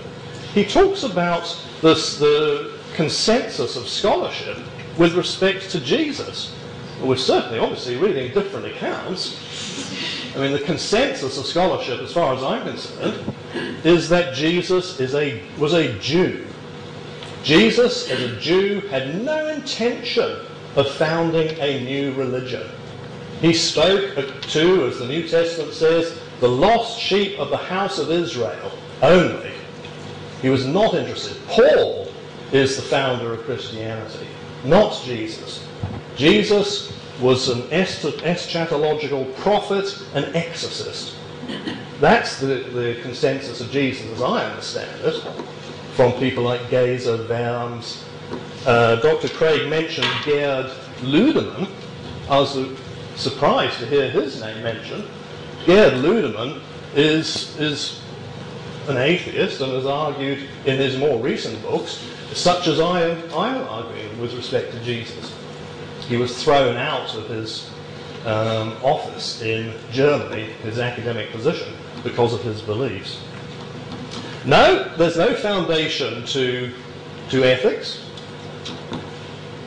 He 0.53 0.63
talks 0.63 1.03
about 1.03 1.57
this, 1.81 2.19
the 2.19 2.77
consensus 2.93 3.75
of 3.75 3.87
scholarship 3.87 4.59
with 4.97 5.15
respect 5.15 5.71
to 5.71 5.79
Jesus. 5.79 6.55
we're 7.01 7.15
certainly, 7.15 7.57
obviously, 7.57 7.95
reading 7.97 8.31
different 8.31 8.67
accounts. 8.67 10.20
I 10.35 10.39
mean, 10.39 10.53
the 10.53 10.59
consensus 10.59 11.37
of 11.37 11.45
scholarship, 11.45 11.99
as 11.99 12.13
far 12.13 12.33
as 12.33 12.43
I'm 12.43 12.63
concerned, 12.63 13.35
is 13.83 14.07
that 14.09 14.33
Jesus 14.33 14.99
is 14.99 15.13
a, 15.13 15.41
was 15.57 15.73
a 15.73 15.97
Jew. 15.99 16.47
Jesus, 17.43 18.09
as 18.09 18.21
a 18.21 18.39
Jew, 18.39 18.81
had 18.89 19.23
no 19.23 19.47
intention 19.47 20.45
of 20.75 20.89
founding 20.91 21.49
a 21.59 21.83
new 21.83 22.13
religion. 22.13 22.69
He 23.41 23.53
spoke 23.53 24.15
to, 24.41 24.85
as 24.85 24.99
the 24.99 25.07
New 25.07 25.27
Testament 25.27 25.73
says, 25.73 26.17
the 26.39 26.47
lost 26.47 26.99
sheep 26.99 27.37
of 27.37 27.49
the 27.49 27.57
house 27.57 27.99
of 27.99 28.09
Israel 28.09 28.71
only. 29.01 29.51
He 30.41 30.49
was 30.49 30.65
not 30.65 30.93
interested. 30.93 31.37
Paul 31.47 32.07
is 32.51 32.75
the 32.75 32.81
founder 32.83 33.33
of 33.33 33.43
Christianity, 33.43 34.27
not 34.63 35.01
Jesus. 35.03 35.67
Jesus 36.15 36.93
was 37.21 37.49
an 37.49 37.61
eschatological 37.69 39.35
prophet, 39.37 40.01
an 40.15 40.35
exorcist. 40.35 41.15
That's 41.99 42.39
the, 42.39 42.55
the 42.73 42.99
consensus 43.03 43.61
of 43.61 43.69
Jesus, 43.69 44.09
as 44.11 44.21
I 44.21 44.49
understand 44.49 45.05
it, 45.05 45.21
from 45.93 46.13
people 46.13 46.43
like 46.43 46.69
Geza 46.69 47.17
Vermes. 47.17 48.03
Uh, 48.65 48.95
Dr. 48.97 49.29
Craig 49.29 49.69
mentioned 49.69 50.07
Gerd 50.25 50.71
Ludemann. 51.01 51.69
I 52.29 52.39
was 52.39 52.57
surprised 53.15 53.79
to 53.79 53.85
hear 53.85 54.09
his 54.09 54.41
name 54.41 54.63
mentioned. 54.63 55.03
Gerd 55.65 55.93
Ludemann 55.93 56.59
is, 56.95 57.57
is 57.59 58.01
an 58.87 58.97
atheist 58.97 59.61
and 59.61 59.71
has 59.73 59.85
argued 59.85 60.47
in 60.65 60.77
his 60.77 60.97
more 60.97 61.19
recent 61.19 61.61
books, 61.61 62.03
such 62.33 62.67
as 62.67 62.79
I 62.79 63.01
am, 63.01 63.33
I 63.33 63.55
am 63.55 63.67
arguing 63.67 64.19
with 64.19 64.33
respect 64.33 64.71
to 64.71 64.79
Jesus. 64.83 65.35
He 66.11 66.17
was 66.17 66.43
thrown 66.43 66.75
out 66.75 67.15
of 67.15 67.29
his 67.29 67.69
um, 68.25 68.75
office 68.83 69.41
in 69.41 69.73
Germany, 69.93 70.43
his 70.61 70.77
academic 70.77 71.31
position, 71.31 71.73
because 72.03 72.33
of 72.33 72.41
his 72.43 72.61
beliefs. 72.61 73.21
No, 74.43 74.93
there's 74.97 75.15
no 75.15 75.33
foundation 75.33 76.25
to, 76.25 76.73
to 77.29 77.43
ethics. 77.45 78.03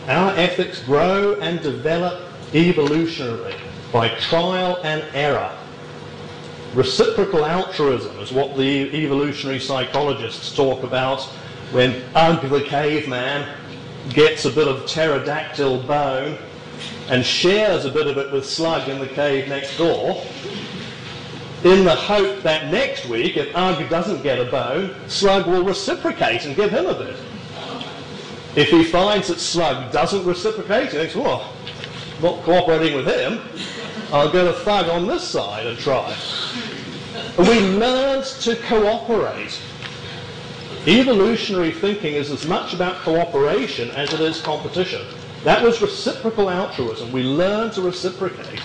Our 0.07 0.33
ethics 0.37 0.83
grow 0.83 1.37
and 1.41 1.63
develop 1.63 2.21
evolutionarily 2.53 3.59
by 3.91 4.11
trial 4.19 4.81
and 4.83 5.03
error. 5.15 5.51
Reciprocal 6.75 7.47
altruism 7.47 8.19
is 8.19 8.33
what 8.33 8.55
the 8.59 8.95
evolutionary 8.95 9.61
psychologists 9.61 10.55
talk 10.55 10.83
about 10.83 11.23
when 11.73 12.05
Ugg 12.15 12.51
the 12.51 12.61
caveman 12.61 13.49
gets 14.11 14.45
a 14.45 14.51
bit 14.51 14.69
of 14.69 14.87
pterodactyl 14.87 15.83
bone 15.83 16.39
and 17.09 17.25
shares 17.25 17.85
a 17.85 17.91
bit 17.91 18.07
of 18.07 18.19
it 18.19 18.33
with 18.33 18.49
Slug 18.49 18.89
in 18.89 18.99
the 18.99 19.09
cave 19.09 19.49
next 19.49 19.77
door 19.77 20.23
in 21.65 21.83
the 21.83 21.95
hope 21.95 22.43
that 22.43 22.71
next 22.71 23.07
week, 23.07 23.39
if 23.39 23.51
Ugg 23.57 23.89
doesn't 23.89 24.23
get 24.23 24.39
a 24.39 24.45
bone, 24.45 24.95
Slug 25.09 25.47
will 25.47 25.65
reciprocate 25.65 26.45
and 26.45 26.55
give 26.55 26.71
him 26.71 26.85
a 26.87 26.95
bit. 26.95 27.17
If 28.55 28.69
he 28.69 28.85
finds 28.85 29.29
that 29.29 29.41
Slug 29.41 29.91
doesn't 29.91 30.27
reciprocate, 30.27 30.91
he 30.91 30.99
thinks, 30.99 31.15
well, 31.15 31.53
not 32.23 32.43
cooperating 32.43 32.95
with 32.95 33.07
him, 33.07 33.41
I'll 34.13 34.31
get 34.31 34.47
a 34.47 34.53
thug 34.53 34.89
on 34.91 35.07
this 35.07 35.25
side 35.27 35.67
and 35.67 35.79
try. 35.79 36.15
We 37.39 37.61
learned 37.61 38.25
to 38.43 38.57
cooperate. 38.57 39.59
Evolutionary 40.87 41.73
thinking 41.73 42.15
is 42.15 42.31
as 42.31 42.47
much 42.47 42.75
about 42.75 42.97
cooperation 42.97 43.91
as 43.93 44.13
it 44.13 44.21
is 44.21 44.43
competition. 44.43 45.01
That 45.43 45.63
was 45.63 45.81
reciprocal 45.81 46.51
altruism. 46.51 47.11
We 47.11 47.23
learned 47.23 47.73
to 47.75 47.83
reciprocate. 47.83 48.61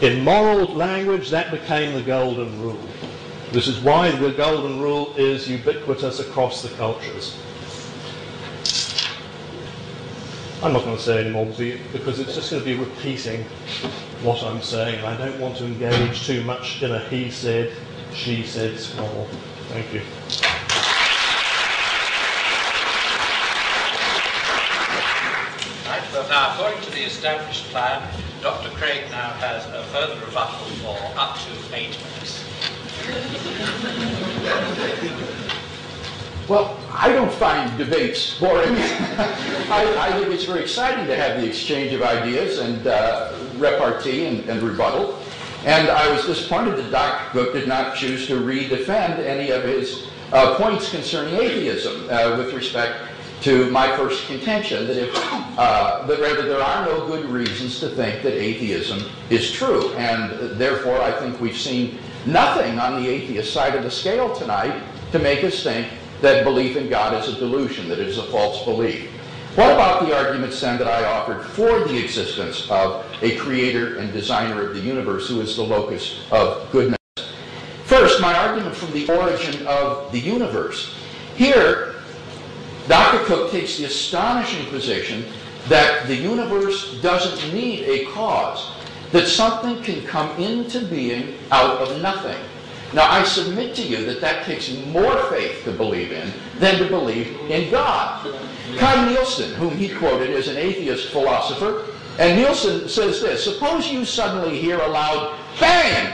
In 0.00 0.22
moral 0.22 0.66
language, 0.66 1.30
that 1.30 1.50
became 1.50 1.94
the 1.94 2.02
golden 2.02 2.60
rule. 2.62 2.78
This 3.50 3.66
is 3.66 3.80
why 3.80 4.12
the 4.12 4.30
golden 4.30 4.80
rule 4.80 5.12
is 5.16 5.48
ubiquitous 5.48 6.20
across 6.20 6.62
the 6.62 6.68
cultures. 6.70 7.36
I'm 10.62 10.72
not 10.72 10.84
going 10.84 10.96
to 10.96 11.02
say 11.02 11.18
any 11.18 11.30
anymore 11.30 11.46
because 11.92 12.20
it's 12.20 12.36
just 12.36 12.52
going 12.52 12.62
to 12.62 12.64
be 12.64 12.76
repeating 12.76 13.42
what 14.22 14.40
I'm 14.44 14.62
saying, 14.62 14.98
and 14.98 15.06
I 15.06 15.16
don't 15.16 15.40
want 15.40 15.56
to 15.56 15.64
engage 15.64 16.24
too 16.24 16.44
much 16.44 16.80
in 16.80 16.92
a 16.92 17.00
he 17.08 17.28
said, 17.28 17.72
she 18.14 18.44
said 18.44 18.78
squabble. 18.78 19.26
Thank 19.68 19.92
you. 19.92 20.02
Now 26.28 26.54
according 26.54 26.80
to 26.82 26.90
the 26.90 27.02
established 27.02 27.64
plan, 27.70 28.02
Dr. 28.42 28.70
Craig 28.70 29.04
now 29.10 29.30
has 29.34 29.66
a 29.66 29.82
further 29.92 30.18
rebuttal 30.24 30.66
for 30.82 30.98
up 31.18 31.38
to 31.38 31.76
eight 31.76 31.96
minutes. 31.98 32.44
Well, 36.48 36.76
I 36.90 37.12
don't 37.12 37.32
find 37.32 37.76
debates 37.78 38.38
boring. 38.38 38.74
I, 38.76 39.94
I, 39.98 40.12
think 40.12 40.32
it's 40.32 40.44
very 40.44 40.60
exciting 40.60 41.06
to 41.06 41.16
have 41.16 41.40
the 41.40 41.46
exchange 41.46 41.92
of 41.92 42.02
ideas 42.02 42.58
and 42.58 42.86
uh, 42.86 43.32
repartee 43.56 44.26
and, 44.26 44.48
and, 44.48 44.62
rebuttal. 44.62 45.18
And 45.64 45.88
I 45.88 46.10
was 46.12 46.26
disappointed 46.26 46.76
that 46.78 46.90
Dr. 46.90 47.30
Cooke 47.30 47.52
did 47.54 47.68
not 47.68 47.96
choose 47.96 48.26
to 48.26 48.38
re-defend 48.38 49.22
any 49.24 49.50
of 49.50 49.62
his 49.62 50.08
uh, 50.32 50.56
points 50.56 50.90
concerning 50.90 51.34
atheism 51.36 52.08
uh, 52.10 52.36
with 52.36 52.52
respect 52.52 53.11
to 53.42 53.68
my 53.70 53.96
first 53.96 54.26
contention 54.26 54.86
that 54.86 54.96
if 54.96 55.10
uh, 55.58 56.06
that 56.06 56.20
rather 56.20 56.42
there 56.42 56.62
are 56.62 56.86
no 56.86 57.06
good 57.06 57.26
reasons 57.26 57.80
to 57.80 57.88
think 57.88 58.22
that 58.22 58.34
atheism 58.34 59.02
is 59.30 59.50
true, 59.50 59.92
and 59.94 60.58
therefore 60.58 61.00
I 61.00 61.12
think 61.12 61.40
we've 61.40 61.56
seen 61.56 61.98
nothing 62.24 62.78
on 62.78 63.02
the 63.02 63.08
atheist 63.08 63.52
side 63.52 63.74
of 63.74 63.82
the 63.82 63.90
scale 63.90 64.34
tonight 64.34 64.82
to 65.10 65.18
make 65.18 65.42
us 65.44 65.62
think 65.62 65.88
that 66.20 66.44
belief 66.44 66.76
in 66.76 66.88
God 66.88 67.20
is 67.20 67.34
a 67.34 67.38
delusion, 67.38 67.88
that 67.88 67.98
it 67.98 68.06
is 68.06 68.18
a 68.18 68.24
false 68.24 68.64
belief. 68.64 69.10
What 69.56 69.72
about 69.72 70.06
the 70.06 70.16
arguments 70.16 70.60
then 70.60 70.78
that 70.78 70.86
I 70.86 71.04
offered 71.04 71.44
for 71.44 71.80
the 71.86 72.02
existence 72.02 72.70
of 72.70 73.04
a 73.20 73.36
creator 73.36 73.98
and 73.98 74.12
designer 74.12 74.68
of 74.68 74.74
the 74.74 74.80
universe 74.80 75.28
who 75.28 75.40
is 75.40 75.56
the 75.56 75.62
locus 75.62 76.24
of 76.30 76.70
goodness? 76.70 76.98
First, 77.84 78.22
my 78.22 78.34
argument 78.34 78.74
from 78.74 78.92
the 78.92 79.06
origin 79.12 79.66
of 79.66 80.10
the 80.12 80.20
universe. 80.20 80.96
Here, 81.36 81.91
Dr. 82.88 83.24
Cooke 83.24 83.50
takes 83.50 83.78
the 83.78 83.84
astonishing 83.84 84.66
position 84.66 85.24
that 85.68 86.06
the 86.08 86.16
universe 86.16 87.00
doesn't 87.00 87.54
need 87.54 87.84
a 87.84 88.06
cause, 88.12 88.72
that 89.12 89.28
something 89.28 89.82
can 89.82 90.04
come 90.04 90.30
into 90.40 90.84
being 90.86 91.38
out 91.50 91.78
of 91.78 92.02
nothing. 92.02 92.38
Now, 92.92 93.10
I 93.10 93.22
submit 93.22 93.74
to 93.76 93.82
you 93.82 94.04
that 94.04 94.20
that 94.20 94.44
takes 94.44 94.70
more 94.86 95.16
faith 95.30 95.64
to 95.64 95.72
believe 95.72 96.12
in 96.12 96.30
than 96.58 96.78
to 96.78 96.88
believe 96.88 97.28
in 97.48 97.70
God. 97.70 98.34
Kai 98.76 99.08
Nielsen, 99.08 99.54
whom 99.54 99.76
he 99.76 99.88
quoted 99.88 100.30
as 100.30 100.48
an 100.48 100.56
atheist 100.56 101.08
philosopher, 101.08 101.86
and 102.18 102.38
Nielsen 102.38 102.88
says 102.88 103.22
this, 103.22 103.42
suppose 103.42 103.90
you 103.90 104.04
suddenly 104.04 104.58
hear 104.58 104.78
a 104.78 104.88
loud 104.88 105.38
bang, 105.58 106.12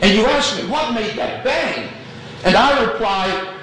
and 0.00 0.16
you 0.16 0.24
ask 0.26 0.56
me, 0.56 0.68
what 0.70 0.94
made 0.94 1.14
that 1.16 1.44
bang? 1.44 1.90
And 2.44 2.56
I 2.56 2.84
reply, 2.84 3.58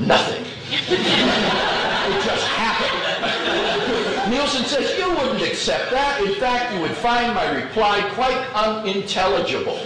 nothing. 0.00 0.44
It 0.70 2.24
just 2.24 2.46
happened. 2.48 4.30
Nielsen 4.30 4.64
says 4.64 4.98
you 4.98 5.08
wouldn't 5.10 5.42
accept 5.42 5.90
that. 5.92 6.20
In 6.22 6.34
fact, 6.34 6.74
you 6.74 6.80
would 6.80 6.96
find 6.96 7.34
my 7.34 7.48
reply 7.50 8.00
quite 8.14 8.38
unintelligible. 8.54 9.78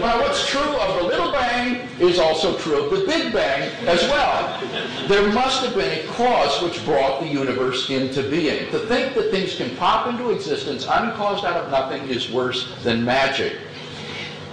Well, 0.00 0.20
what's 0.20 0.46
true 0.46 0.60
of 0.60 0.96
the 0.96 1.04
Little 1.08 1.32
Bang 1.32 1.88
is 1.98 2.18
also 2.18 2.58
true 2.58 2.84
of 2.84 2.90
the 2.90 3.06
Big 3.06 3.32
Bang 3.32 3.70
as 3.86 4.02
well. 4.02 4.60
There 5.08 5.32
must 5.32 5.64
have 5.64 5.74
been 5.74 6.04
a 6.04 6.06
cause 6.08 6.62
which 6.62 6.84
brought 6.84 7.20
the 7.20 7.28
universe 7.28 7.88
into 7.88 8.22
being. 8.28 8.70
To 8.72 8.78
think 8.80 9.14
that 9.14 9.30
things 9.30 9.56
can 9.56 9.74
pop 9.76 10.08
into 10.08 10.30
existence 10.30 10.84
uncaused 10.84 11.44
out 11.44 11.56
of 11.56 11.70
nothing 11.70 12.08
is 12.08 12.30
worse 12.30 12.74
than 12.82 13.04
magic. 13.04 13.56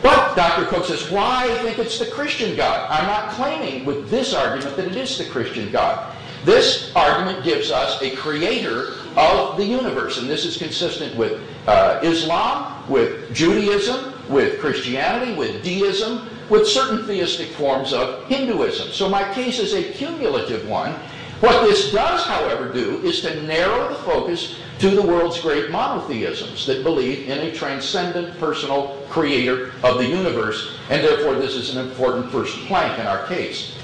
But 0.03 0.35
Dr. 0.35 0.65
Cooke 0.65 0.85
says, 0.85 1.09
why 1.09 1.45
I 1.49 1.57
think 1.63 1.79
it's 1.79 1.97
the 1.97 2.07
Christian 2.07 2.57
God? 2.57 2.87
I'm 2.91 3.07
not 3.07 3.31
claiming 3.31 3.85
with 3.85 4.09
this 4.09 4.33
argument 4.33 4.75
that 4.75 4.85
it 4.85 4.97
is 4.97 5.17
the 5.17 5.25
Christian 5.25 5.71
God. 5.71 6.13
This 6.43 6.93
argument 6.93 7.45
gives 7.45 7.71
us 7.71 8.01
a 8.01 8.13
creator 8.17 8.95
of 9.15 9.55
the 9.55 9.63
universe. 9.63 10.17
And 10.17 10.29
this 10.29 10.43
is 10.43 10.57
consistent 10.57 11.15
with 11.15 11.41
uh, 11.67 12.01
Islam, 12.03 12.89
with 12.89 13.33
Judaism, 13.33 14.13
with 14.27 14.59
Christianity, 14.59 15.35
with 15.35 15.63
deism, 15.63 16.27
with 16.49 16.67
certain 16.67 17.05
theistic 17.05 17.49
forms 17.51 17.93
of 17.93 18.27
Hinduism. 18.27 18.89
So 18.89 19.07
my 19.07 19.33
case 19.33 19.57
is 19.57 19.73
a 19.73 19.83
cumulative 19.93 20.67
one. 20.67 20.91
What 21.39 21.63
this 21.63 21.91
does, 21.91 22.25
however, 22.25 22.71
do 22.71 23.01
is 23.03 23.21
to 23.21 23.41
narrow 23.43 23.89
the 23.89 23.95
focus 23.95 24.59
to 24.79 24.89
the 24.89 25.01
world's 25.01 25.39
great 25.39 25.69
monotheisms 25.69 26.65
that 26.65 26.83
believe 26.83 27.29
in 27.29 27.39
a 27.39 27.51
transcendent 27.53 28.37
personal 28.39 29.01
creator 29.09 29.71
of 29.83 29.97
the 29.97 30.05
universe, 30.05 30.75
and 30.89 31.03
therefore 31.03 31.35
this 31.35 31.55
is 31.55 31.75
an 31.75 31.87
important 31.87 32.29
first 32.31 32.57
plank 32.65 32.99
in 32.99 33.05
our 33.05 33.25
case. 33.27 33.77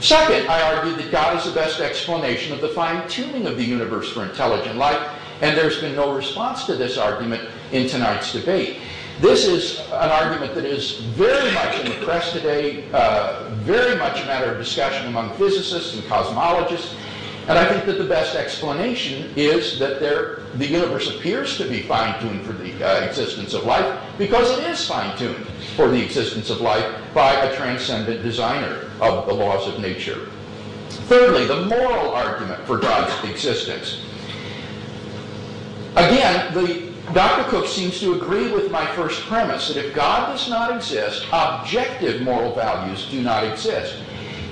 Second, 0.00 0.48
I 0.48 0.74
argue 0.74 0.96
that 0.96 1.12
God 1.12 1.36
is 1.36 1.44
the 1.44 1.52
best 1.52 1.80
explanation 1.80 2.52
of 2.52 2.60
the 2.60 2.70
fine-tuning 2.70 3.46
of 3.46 3.56
the 3.56 3.62
universe 3.62 4.10
for 4.10 4.24
intelligent 4.24 4.76
life, 4.76 5.00
and 5.42 5.56
there's 5.56 5.80
been 5.80 5.94
no 5.94 6.12
response 6.14 6.64
to 6.64 6.74
this 6.74 6.98
argument 6.98 7.48
in 7.70 7.88
tonight's 7.88 8.32
debate. 8.32 8.78
This 9.20 9.46
is 9.46 9.78
an 9.92 10.10
argument 10.10 10.54
that 10.56 10.64
is 10.64 10.98
very 11.14 11.52
much 11.54 11.78
in 11.78 11.86
the 11.86 12.04
press 12.04 12.32
today, 12.32 12.90
uh, 12.92 13.50
very 13.58 13.96
much 13.96 14.20
a 14.22 14.26
matter 14.26 14.50
of 14.50 14.58
discussion 14.58 15.06
among 15.06 15.30
physicists 15.36 15.94
and 15.94 16.02
cosmologists, 16.04 16.96
and 17.48 17.58
I 17.58 17.68
think 17.68 17.86
that 17.86 17.98
the 17.98 18.04
best 18.04 18.36
explanation 18.36 19.32
is 19.34 19.78
that 19.80 19.98
there, 19.98 20.40
the 20.54 20.66
universe 20.66 21.10
appears 21.10 21.56
to 21.58 21.68
be 21.68 21.82
fine-tuned 21.82 22.46
for 22.46 22.52
the 22.52 22.84
uh, 22.84 23.04
existence 23.04 23.52
of 23.52 23.64
life 23.64 24.00
because 24.16 24.58
it 24.58 24.64
is 24.68 24.86
fine-tuned 24.86 25.46
for 25.74 25.88
the 25.88 26.00
existence 26.00 26.50
of 26.50 26.60
life 26.60 26.84
by 27.12 27.32
a 27.32 27.56
transcendent 27.56 28.22
designer 28.22 28.88
of 29.00 29.26
the 29.26 29.34
laws 29.34 29.66
of 29.66 29.80
nature. 29.80 30.28
Thirdly, 31.08 31.46
the 31.46 31.66
moral 31.66 32.10
argument 32.10 32.64
for 32.64 32.78
God's 32.78 33.28
existence. 33.28 34.00
Again, 35.96 36.54
the, 36.54 36.92
Dr. 37.12 37.50
Cooke 37.50 37.66
seems 37.66 37.98
to 38.00 38.14
agree 38.14 38.52
with 38.52 38.70
my 38.70 38.86
first 38.94 39.20
premise 39.22 39.66
that 39.68 39.76
if 39.76 39.92
God 39.94 40.28
does 40.28 40.48
not 40.48 40.74
exist, 40.74 41.26
objective 41.32 42.22
moral 42.22 42.54
values 42.54 43.08
do 43.10 43.20
not 43.20 43.44
exist. 43.44 43.96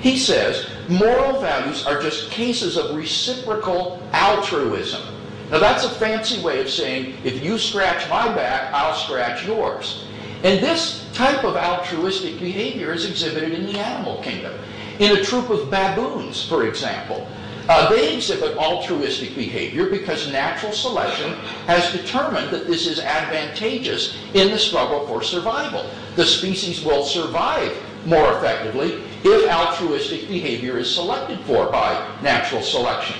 He 0.01 0.17
says 0.17 0.67
moral 0.91 1.39
values 1.39 1.85
are 1.85 2.01
just 2.01 2.29
cases 2.31 2.77
of 2.77 2.95
reciprocal 2.95 4.01
altruism. 4.11 5.01
Now 5.49 5.59
that's 5.59 5.85
a 5.85 5.89
fancy 5.89 6.41
way 6.41 6.59
of 6.59 6.69
saying 6.69 7.15
if 7.23 7.43
you 7.43 7.57
scratch 7.57 8.09
my 8.09 8.33
back, 8.33 8.73
I'll 8.73 8.93
scratch 8.93 9.45
yours. 9.45 10.05
And 10.43 10.63
this 10.63 11.07
type 11.13 11.43
of 11.43 11.55
altruistic 11.55 12.39
behavior 12.39 12.93
is 12.93 13.05
exhibited 13.05 13.53
in 13.53 13.65
the 13.65 13.79
animal 13.79 14.21
kingdom. 14.21 14.53
In 14.99 15.17
a 15.17 15.23
troop 15.23 15.49
of 15.49 15.69
baboons, 15.69 16.47
for 16.47 16.67
example, 16.67 17.27
uh, 17.69 17.89
they 17.89 18.15
exhibit 18.15 18.57
altruistic 18.57 19.35
behavior 19.35 19.89
because 19.89 20.31
natural 20.31 20.71
selection 20.71 21.33
has 21.67 21.91
determined 21.91 22.49
that 22.49 22.67
this 22.67 22.87
is 22.87 22.99
advantageous 22.99 24.17
in 24.33 24.51
the 24.51 24.57
struggle 24.57 25.07
for 25.07 25.21
survival. 25.21 25.89
The 26.15 26.25
species 26.25 26.83
will 26.83 27.03
survive 27.05 27.77
more 28.05 28.37
effectively 28.37 29.03
if 29.23 29.49
altruistic 29.49 30.27
behavior 30.27 30.77
is 30.77 30.93
selected 30.93 31.39
for 31.41 31.71
by 31.71 31.93
natural 32.21 32.61
selection. 32.61 33.15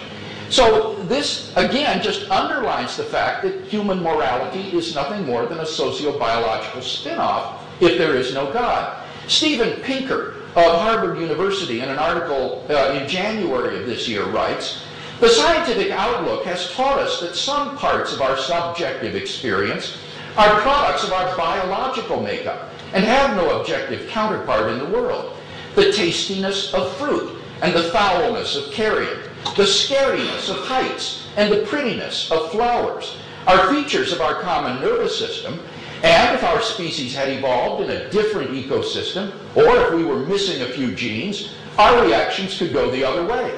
So 0.50 0.96
this, 1.04 1.56
again, 1.56 2.02
just 2.02 2.30
underlines 2.30 2.98
the 2.98 3.06
fact 3.06 3.44
that 3.44 3.64
human 3.66 4.04
morality 4.04 4.76
is 4.78 4.94
nothing 4.94 5.26
more 5.26 5.46
than 5.46 5.60
a 5.60 5.66
socio-biological 5.66 6.82
spin-off 6.82 7.66
if 7.82 7.98
there 7.98 8.16
is 8.16 8.34
no 8.34 8.52
God. 8.52 9.02
Steven 9.28 9.80
Pinker 9.82 10.36
of 10.56 10.82
Harvard 10.82 11.20
University 11.20 11.80
in 11.80 11.88
an 11.88 11.98
article 11.98 12.66
uh, 12.70 13.00
in 13.00 13.08
January 13.08 13.80
of 13.80 13.86
this 13.86 14.10
year 14.10 14.26
writes, 14.26 14.84
the 15.22 15.30
scientific 15.30 15.92
outlook 15.92 16.44
has 16.44 16.72
taught 16.72 17.00
us 17.00 17.22
that 17.22 17.36
some 17.36 17.78
parts 17.78 18.12
of 18.12 18.22
our 18.22 18.38
subjective 18.38 19.16
experience 19.16 19.98
are 20.36 20.62
products 20.62 21.04
of 21.04 21.14
our 21.14 21.38
biological 21.38 22.22
makeup 22.22 22.72
and 22.94 23.06
have 23.06 23.38
no 23.38 23.62
objective 23.62 24.10
counterpart 24.10 24.72
in 24.72 24.80
the 24.80 24.86
world 24.86 25.38
the 25.76 25.92
tastiness 25.92 26.74
of 26.74 26.96
fruit 26.98 27.38
and 27.62 27.74
the 27.74 27.90
foulness 27.92 28.56
of 28.56 28.72
carrion, 28.72 29.20
the 29.56 29.64
scariness 29.64 30.50
of 30.50 30.58
heights 30.66 31.28
and 31.38 31.52
the 31.52 31.66
prettiness 31.66 32.32
of 32.32 32.52
flowers 32.52 33.18
are 33.48 33.74
features 33.74 34.12
of 34.12 34.22
our 34.22 34.42
common 34.42 34.82
nervous 34.82 35.18
system, 35.18 35.60
and 36.04 36.36
if 36.36 36.44
our 36.44 36.62
species 36.62 37.16
had 37.16 37.30
evolved 37.30 37.84
in 37.84 37.92
a 37.92 38.10
different 38.10 38.52
ecosystem, 38.52 39.32
or 39.56 39.78
if 39.78 39.94
we 39.94 40.04
were 40.04 40.26
missing 40.26 40.62
a 40.62 40.74
few 40.74 40.94
genes, 40.94 41.54
our 41.78 42.04
reactions 42.04 42.58
could 42.58 42.74
go 42.74 42.92
the 42.92 43.04
other 43.04 43.26
way. 43.26 43.58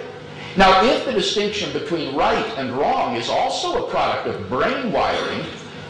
Now, 0.56 0.84
if 0.86 1.06
the 1.06 1.14
distinction 1.14 1.74
between 1.74 2.16
right 2.16 2.46
and 2.58 2.72
wrong 2.74 3.16
is 3.16 3.30
also 3.30 3.86
a 3.86 3.90
product 3.90 4.28
of 4.28 4.50
brain 4.50 4.92
wiring, 4.92 5.44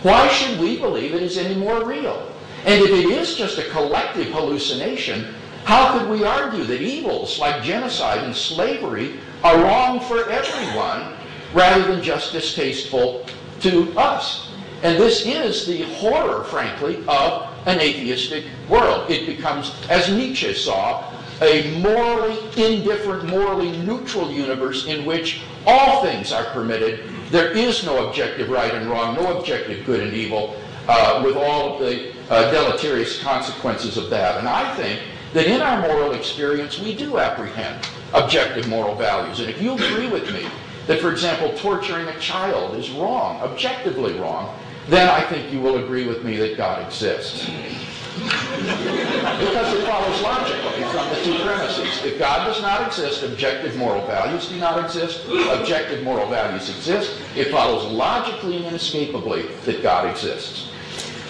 why 0.04 0.28
should 0.30 0.60
we 0.60 0.80
believe 0.80 1.14
it 1.14 1.22
is 1.22 1.38
any 1.38 1.56
more 1.56 1.84
real? 1.86 2.32
And 2.66 2.82
if 2.82 2.92
it 2.92 3.10
is 3.12 3.36
just 3.36 3.58
a 3.58 3.70
collective 3.70 4.28
hallucination, 4.28 5.36
how 5.66 5.98
could 5.98 6.10
we 6.10 6.24
argue 6.24 6.64
that 6.66 6.82
evils 6.82 7.40
like 7.40 7.64
genocide 7.64 8.24
and 8.24 8.36
slavery 8.36 9.20
are 9.44 9.62
wrong 9.64 10.00
for 10.02 10.30
everyone 10.30 11.14
rather 11.54 11.84
than 11.94 12.04
just 12.04 12.34
distasteful 12.34 13.26
to 13.62 13.92
us? 13.98 14.52
And 14.84 15.00
this 15.00 15.26
is 15.26 15.66
the 15.66 15.84
horror, 15.94 16.44
frankly, 16.44 17.04
of 17.08 17.48
an 17.66 17.80
atheistic 17.80 18.44
world. 18.68 19.10
It 19.10 19.26
becomes, 19.26 19.74
as 19.90 20.12
Nietzsche 20.12 20.54
saw, 20.54 21.10
a 21.42 21.80
morally 21.80 22.38
indifferent, 22.58 23.26
morally 23.26 23.72
neutral 23.80 24.30
universe 24.30 24.88
in 24.88 25.06
which 25.06 25.42
all 25.66 26.04
things 26.04 26.34
are 26.34 26.46
permitted. 26.46 27.10
There 27.32 27.52
is 27.52 27.86
no 27.86 28.08
objective 28.08 28.50
right 28.50 28.74
and 28.74 28.90
wrong, 28.90 29.16
no 29.16 29.38
objective 29.40 29.86
good 29.86 30.02
and 30.02 30.14
evil, 30.14 30.56
uh, 30.88 31.22
with 31.24 31.38
all 31.38 31.80
the 31.80 32.12
uh, 32.30 32.52
deleterious 32.52 33.22
consequences 33.24 33.96
of 33.96 34.10
that. 34.10 34.38
And 34.38 34.48
I 34.48 34.76
think 34.76 35.02
that 35.34 35.48
in 35.48 35.62
our 35.62 35.82
moral 35.82 36.14
experience 36.14 36.80
we 36.80 36.96
do 36.96 37.18
apprehend 37.18 37.86
objective 38.14 38.68
moral 38.68 38.96
values. 38.96 39.40
And 39.40 39.50
if 39.50 39.62
you 39.62 39.74
agree 39.74 40.08
with 40.08 40.32
me 40.32 40.48
that, 40.88 41.00
for 41.00 41.12
example, 41.12 41.54
torturing 41.58 42.08
a 42.08 42.20
child 42.20 42.76
is 42.76 42.90
wrong, 42.92 43.42
objectively 43.42 44.20
wrong, 44.20 44.56
then 44.90 45.10
I 45.10 45.22
think 45.22 45.52
you 45.52 45.62
will 45.62 45.84
agree 45.84 46.06
with 46.08 46.24
me 46.24 46.38
that 46.38 46.58
God 46.58 46.86
exists. 46.86 47.50
because 48.16 49.74
it 49.74 49.86
follows 49.86 50.22
logically 50.22 50.84
from 50.92 51.10
the 51.10 51.22
two 51.24 51.44
premises. 51.44 52.04
If 52.04 52.20
God 52.20 52.46
does 52.46 52.62
not 52.62 52.86
exist, 52.86 53.24
objective 53.24 53.76
moral 53.76 54.06
values 54.06 54.48
do 54.48 54.58
not 54.58 54.84
exist. 54.84 55.26
Objective 55.28 56.04
moral 56.04 56.30
values 56.30 56.70
exist. 56.70 57.20
It 57.36 57.50
follows 57.50 57.92
logically 57.92 58.58
and 58.58 58.66
inescapably 58.66 59.48
that 59.66 59.82
God 59.82 60.10
exists. 60.10 60.70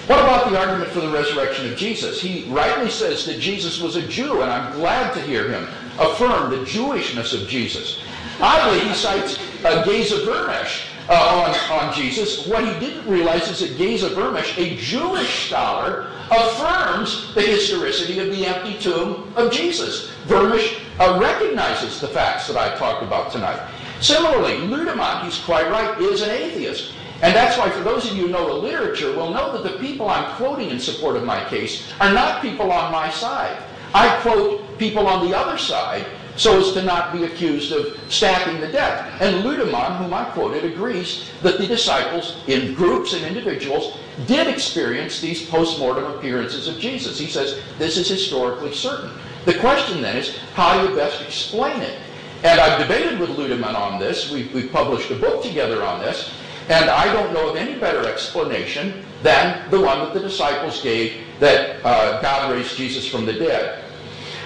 What 0.08 0.20
about 0.20 0.50
the 0.50 0.60
argument 0.60 0.92
for 0.92 1.00
the 1.00 1.10
resurrection 1.10 1.72
of 1.72 1.78
Jesus? 1.78 2.22
He 2.22 2.44
rightly 2.50 2.90
says 2.90 3.26
that 3.26 3.40
Jesus 3.40 3.80
was 3.80 3.96
a 3.96 4.06
Jew, 4.06 4.42
and 4.42 4.52
I'm 4.52 4.74
glad 4.74 5.14
to 5.14 5.22
hear 5.22 5.50
him 5.50 5.64
affirm 5.98 6.50
the 6.50 6.66
Jewishness 6.66 7.40
of 7.40 7.48
Jesus. 7.48 8.02
Oddly, 8.42 8.80
he 8.82 8.94
cites 8.94 9.40
uh, 9.64 9.86
Geza 9.86 10.26
Vermes 10.26 10.82
uh, 11.08 11.56
on, 11.72 11.80
on 11.80 11.94
Jesus. 11.94 12.46
What 12.48 12.66
he 12.66 12.80
didn't 12.86 13.10
realize 13.10 13.50
is 13.50 13.62
that 13.62 13.78
Geza 13.78 14.10
Vermes, 14.10 14.52
a 14.58 14.76
Jewish 14.76 15.48
scholar, 15.48 16.10
affirms 16.30 17.34
the 17.34 17.42
historicity 17.42 18.20
of 18.20 18.28
the 18.28 18.46
empty 18.46 18.78
tomb 18.80 19.32
of 19.38 19.54
Jesus. 19.54 20.10
Vermes 20.26 20.64
uh, 21.00 21.18
recognizes 21.22 22.02
the 22.02 22.10
facts 22.10 22.48
that 22.48 22.58
I 22.58 22.76
talked 22.78 23.04
about 23.04 23.32
tonight. 23.32 23.70
Similarly, 24.02 24.56
Ludemann, 24.68 25.24
he's 25.24 25.40
quite 25.40 25.70
right, 25.70 25.98
is 26.02 26.22
an 26.22 26.30
atheist. 26.30 26.92
And 27.24 27.34
that's 27.34 27.58
why, 27.58 27.70
for 27.70 27.84
those 27.86 28.12
of 28.12 28.18
you 28.18 28.24
who 28.24 28.34
know 28.34 28.48
the 28.48 28.68
literature, 28.68 29.16
will 29.16 29.32
know 29.32 29.54
that 29.54 29.64
the 29.64 29.80
people 29.80 30.10
I'm 30.10 30.36
quoting 30.36 30.70
in 30.72 30.80
support 30.80 31.16
of 31.16 31.24
my 31.24 31.42
case 31.46 31.90
are 32.02 32.12
not 32.12 32.42
people 32.42 32.70
on 32.70 32.92
my 32.92 33.10
side. 33.10 33.64
I 33.94 34.20
quote 34.20 34.78
people 34.78 35.08
on 35.08 35.26
the 35.26 35.34
other 35.36 35.58
side 35.58 36.06
so 36.36 36.60
as 36.60 36.74
to 36.74 36.82
not 36.82 37.14
be 37.14 37.24
accused 37.24 37.72
of 37.72 37.98
stacking 38.12 38.60
the 38.60 38.68
deck. 38.68 39.10
And 39.22 39.46
Ludemann, 39.46 40.00
whom 40.00 40.14
I 40.14 40.26
quoted, 40.26 40.66
agrees 40.66 41.30
that 41.44 41.60
the 41.60 41.68
disciples, 41.68 42.44
in 42.48 42.74
groups 42.74 43.14
and 43.14 43.24
individuals, 43.24 43.98
did 44.28 44.48
experience 44.48 45.22
these 45.22 45.48
post-mortem 45.48 46.04
appearances 46.04 46.68
of 46.68 46.78
Jesus. 46.78 47.18
He 47.18 47.28
says 47.28 47.62
this 47.78 47.98
is 47.98 48.10
historically 48.10 48.74
certain. 48.74 49.12
The 49.46 49.54
question 49.60 50.02
then 50.02 50.18
is, 50.18 50.38
how 50.56 50.82
do 50.82 50.90
you 50.90 50.96
best 50.96 51.22
explain 51.22 51.80
it? 51.80 51.98
And 52.44 52.60
I've 52.60 52.82
debated 52.82 53.18
with 53.18 53.30
Ludemann 53.30 53.76
on 53.76 53.98
this. 53.98 54.30
We've, 54.30 54.54
we've 54.54 54.74
published 54.74 55.10
a 55.12 55.16
book 55.16 55.42
together 55.42 55.84
on 55.84 56.02
this. 56.02 56.34
And 56.70 56.90
I 56.90 57.12
don't 57.12 57.34
know 57.34 57.50
of 57.50 57.56
any 57.56 57.78
better 57.80 58.08
explanation 58.08 59.04
than 59.22 59.70
the 59.70 59.80
one 59.80 60.00
that 60.00 60.14
the 60.14 60.20
disciples 60.20 60.82
gave 60.82 61.24
that 61.40 61.86
uh, 61.86 62.22
God 62.22 62.52
raised 62.52 62.78
Jesus 62.78 63.08
from 63.08 63.26
the 63.26 63.34
dead. 63.34 63.84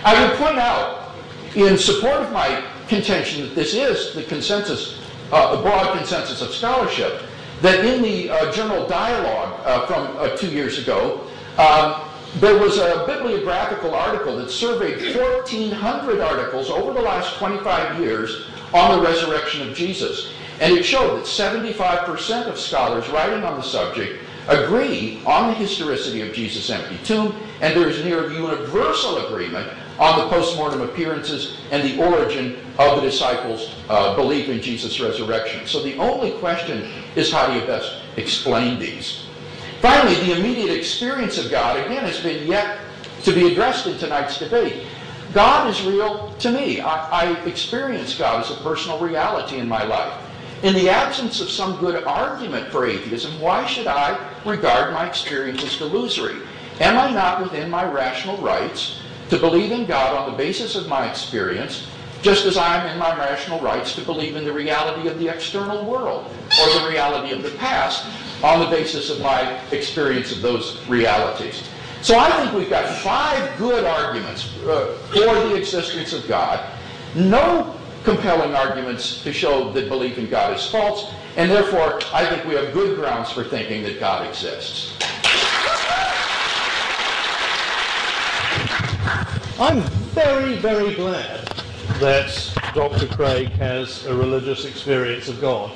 I 0.03 0.27
would 0.27 0.37
point 0.37 0.57
out, 0.57 1.11
in 1.55 1.77
support 1.77 2.21
of 2.21 2.31
my 2.31 2.63
contention 2.87 3.41
that 3.41 3.55
this 3.55 3.73
is 3.73 4.13
the 4.13 4.23
consensus, 4.23 4.99
uh, 5.31 5.61
broad 5.61 5.97
consensus 5.97 6.41
of 6.41 6.51
scholarship, 6.51 7.23
that 7.61 7.83
in 7.83 8.01
the 8.01 8.29
uh, 8.29 8.51
journal 8.51 8.87
Dialogue 8.87 9.59
uh, 9.65 9.85
from 9.87 10.15
uh, 10.17 10.35
two 10.37 10.49
years 10.49 10.79
ago, 10.79 11.27
um, 11.57 12.07
there 12.35 12.57
was 12.57 12.77
a 12.77 13.03
bibliographical 13.07 13.95
article 13.95 14.37
that 14.37 14.49
surveyed 14.49 15.15
1,400 15.15 16.19
articles 16.19 16.69
over 16.69 16.93
the 16.93 17.01
last 17.01 17.37
25 17.37 17.99
years 17.99 18.45
on 18.73 18.97
the 18.97 19.03
resurrection 19.03 19.67
of 19.67 19.75
Jesus. 19.75 20.31
And 20.59 20.73
it 20.73 20.83
showed 20.83 21.17
that 21.17 21.25
75% 21.25 22.47
of 22.47 22.59
scholars 22.59 23.07
writing 23.09 23.43
on 23.43 23.57
the 23.57 23.63
subject 23.63 24.19
agree 24.47 25.21
on 25.25 25.49
the 25.49 25.53
historicity 25.53 26.21
of 26.21 26.33
Jesus' 26.33 26.69
empty 26.69 26.97
tomb, 27.03 27.35
and 27.61 27.75
there 27.75 27.89
is 27.89 28.03
near 28.03 28.31
universal 28.31 29.25
agreement 29.27 29.69
on 29.99 30.19
the 30.19 30.27
postmortem 30.29 30.81
appearances 30.81 31.57
and 31.71 31.83
the 31.83 32.03
origin 32.03 32.57
of 32.77 32.95
the 32.95 33.01
disciples' 33.01 33.75
uh, 33.89 34.15
belief 34.15 34.47
in 34.47 34.61
Jesus' 34.61 34.99
resurrection. 34.99 35.65
So 35.65 35.81
the 35.83 35.97
only 35.97 36.31
question 36.39 36.89
is 37.15 37.31
how 37.31 37.47
do 37.47 37.59
you 37.59 37.65
best 37.65 38.01
explain 38.15 38.79
these? 38.79 39.25
Finally, 39.81 40.15
the 40.15 40.39
immediate 40.39 40.75
experience 40.75 41.37
of 41.37 41.51
God, 41.51 41.77
again, 41.85 42.03
has 42.03 42.19
been 42.19 42.47
yet 42.47 42.79
to 43.23 43.33
be 43.33 43.51
addressed 43.51 43.87
in 43.87 43.97
tonight's 43.97 44.39
debate. 44.39 44.83
God 45.33 45.69
is 45.69 45.83
real 45.83 46.33
to 46.39 46.51
me. 46.51 46.79
I, 46.79 47.09
I 47.09 47.43
experience 47.45 48.17
God 48.17 48.43
as 48.43 48.51
a 48.51 48.55
personal 48.61 48.99
reality 48.99 49.57
in 49.57 49.67
my 49.67 49.83
life. 49.83 50.13
In 50.63 50.73
the 50.73 50.89
absence 50.89 51.39
of 51.39 51.51
some 51.51 51.77
good 51.77 52.03
argument 52.05 52.71
for 52.71 52.87
atheism, 52.87 53.39
why 53.39 53.67
should 53.67 53.85
I 53.85 54.17
regard 54.43 54.91
my 54.91 55.07
experience 55.07 55.63
as 55.63 55.77
delusory? 55.77 56.41
Am 56.79 56.97
I 56.97 57.11
not 57.11 57.43
within 57.43 57.69
my 57.69 57.85
rational 57.85 58.37
rights 58.37 58.99
to 59.29 59.37
believe 59.37 59.71
in 59.71 59.85
God 59.85 60.15
on 60.15 60.31
the 60.31 60.37
basis 60.37 60.75
of 60.75 60.87
my 60.87 61.09
experience, 61.09 61.87
just 62.23 62.45
as 62.45 62.57
I 62.57 62.77
am 62.77 62.87
in 62.87 62.97
my 62.97 63.15
rational 63.15 63.59
rights 63.59 63.93
to 63.95 64.01
believe 64.01 64.35
in 64.35 64.45
the 64.45 64.51
reality 64.51 65.07
of 65.07 65.19
the 65.19 65.27
external 65.27 65.85
world 65.85 66.25
or 66.59 66.79
the 66.79 66.87
reality 66.89 67.33
of 67.33 67.43
the 67.43 67.51
past 67.51 68.07
on 68.43 68.59
the 68.59 68.67
basis 68.67 69.11
of 69.11 69.21
my 69.21 69.59
experience 69.69 70.31
of 70.31 70.41
those 70.41 70.83
realities? 70.87 71.69
So 72.01 72.17
I 72.17 72.31
think 72.31 72.53
we've 72.53 72.69
got 72.69 72.87
five 72.97 73.57
good 73.59 73.85
arguments 73.85 74.57
uh, 74.63 74.97
for 75.09 75.19
the 75.19 75.55
existence 75.55 76.13
of 76.13 76.27
God. 76.27 76.67
No 77.15 77.76
compelling 78.07 78.55
arguments 78.55 79.21
to 79.21 79.33
show 79.33 79.69
that 79.73 79.89
belief 79.89 80.17
in 80.17 80.29
God 80.29 80.55
is 80.55 80.65
false, 80.65 81.11
and 81.35 81.51
therefore 81.51 81.99
I 82.13 82.25
think 82.25 82.45
we 82.45 82.55
have 82.55 82.71
good 82.71 82.95
grounds 82.95 83.29
for 83.33 83.43
thinking 83.43 83.83
that 83.83 83.99
God 83.99 84.25
exists. 84.25 84.97
I'm 89.59 89.81
very, 90.15 90.55
very 90.55 90.95
glad 90.95 91.47
that 91.99 92.53
Dr. 92.73 93.07
Craig 93.07 93.49
has 93.49 94.05
a 94.05 94.15
religious 94.15 94.63
experience 94.63 95.27
of 95.27 95.41
God. 95.41 95.75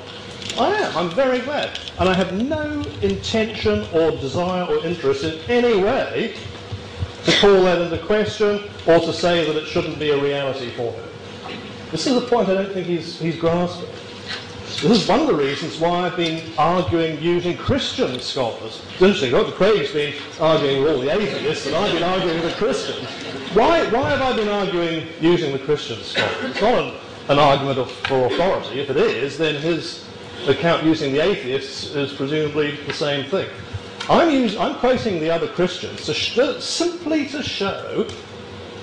I 0.56 0.72
am. 0.72 0.96
I'm 0.96 1.10
very 1.10 1.40
glad. 1.40 1.78
And 1.98 2.08
I 2.08 2.14
have 2.14 2.32
no 2.32 2.80
intention 3.02 3.86
or 3.92 4.12
desire 4.12 4.64
or 4.64 4.82
interest 4.86 5.24
in 5.24 5.38
any 5.50 5.82
way 5.82 6.34
to 7.24 7.32
call 7.40 7.64
that 7.64 7.82
into 7.82 7.98
question 8.06 8.70
or 8.86 9.00
to 9.00 9.12
say 9.12 9.44
that 9.44 9.54
it 9.54 9.66
shouldn't 9.66 9.98
be 9.98 10.12
a 10.12 10.22
reality 10.22 10.70
for 10.70 10.92
him. 10.92 11.11
This 11.92 12.06
is 12.06 12.16
a 12.16 12.22
point 12.22 12.48
I 12.48 12.54
don't 12.54 12.72
think 12.72 12.86
he's, 12.86 13.20
he's 13.20 13.36
grasping. 13.36 13.86
This 14.64 15.02
is 15.02 15.06
one 15.06 15.20
of 15.20 15.26
the 15.26 15.34
reasons 15.34 15.78
why 15.78 16.06
I've 16.06 16.16
been 16.16 16.42
arguing 16.56 17.20
using 17.20 17.54
Christian 17.54 18.18
scholars. 18.18 18.80
It's 18.94 19.02
interesting, 19.02 19.30
Dr. 19.30 19.52
Craig's 19.52 19.92
been 19.92 20.14
arguing 20.40 20.82
with 20.82 20.94
all 20.94 21.00
the 21.02 21.10
atheists, 21.10 21.66
and 21.66 21.76
I've 21.76 21.92
been 21.92 22.02
arguing 22.02 22.40
with 22.40 22.50
the 22.50 22.56
Christians. 22.56 23.06
Why, 23.54 23.86
why 23.90 24.08
have 24.08 24.22
I 24.22 24.34
been 24.34 24.48
arguing 24.48 25.06
using 25.20 25.52
the 25.52 25.58
Christian 25.58 26.02
scholars? 26.02 26.34
It's 26.44 26.62
not 26.62 26.82
an, 26.82 26.94
an 27.28 27.38
argument 27.38 27.78
of, 27.78 27.90
for 27.92 28.24
authority. 28.24 28.80
If 28.80 28.88
it 28.88 28.96
is, 28.96 29.36
then 29.36 29.60
his 29.60 30.08
account 30.46 30.84
using 30.84 31.12
the 31.12 31.20
atheists 31.20 31.94
is 31.94 32.10
presumably 32.14 32.76
the 32.86 32.94
same 32.94 33.28
thing. 33.28 33.50
I'm, 34.08 34.30
using, 34.30 34.58
I'm 34.58 34.76
quoting 34.76 35.20
the 35.20 35.30
other 35.30 35.46
Christians 35.46 36.06
to 36.06 36.14
sh- 36.14 36.58
simply 36.60 37.28
to 37.28 37.42
show 37.42 38.08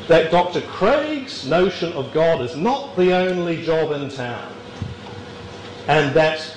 that 0.09 0.31
Dr. 0.31 0.61
Craig's 0.61 1.45
notion 1.47 1.93
of 1.93 2.11
God 2.11 2.41
is 2.41 2.57
not 2.57 2.97
the 2.97 3.13
only 3.13 3.61
job 3.63 3.91
in 3.91 4.09
town, 4.09 4.51
and 5.87 6.13
that 6.15 6.55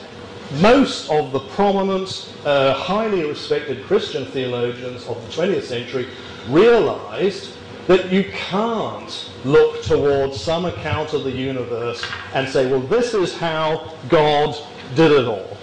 most 0.61 1.11
of 1.11 1.33
the 1.33 1.41
prominent, 1.41 2.33
uh, 2.47 2.73
highly 2.73 3.25
respected 3.25 3.85
Christian 3.85 4.25
theologians 4.25 5.07
of 5.07 5.21
the 5.27 5.43
20th 5.43 5.65
century 5.65 6.09
realized 6.49 7.53
that 7.89 8.11
you 8.11 8.25
can't 8.33 9.31
look 9.45 9.83
towards 9.83 10.41
some 10.41 10.65
account 10.65 11.13
of 11.13 11.25
the 11.25 11.31
universe 11.31 12.03
and 12.33 12.49
say, 12.49 12.71
well, 12.71 12.81
this 12.81 13.13
is 13.13 13.37
how 13.37 13.93
God 14.09 14.57
did 14.95 15.13
it 15.13 15.27
all. 15.27 15.59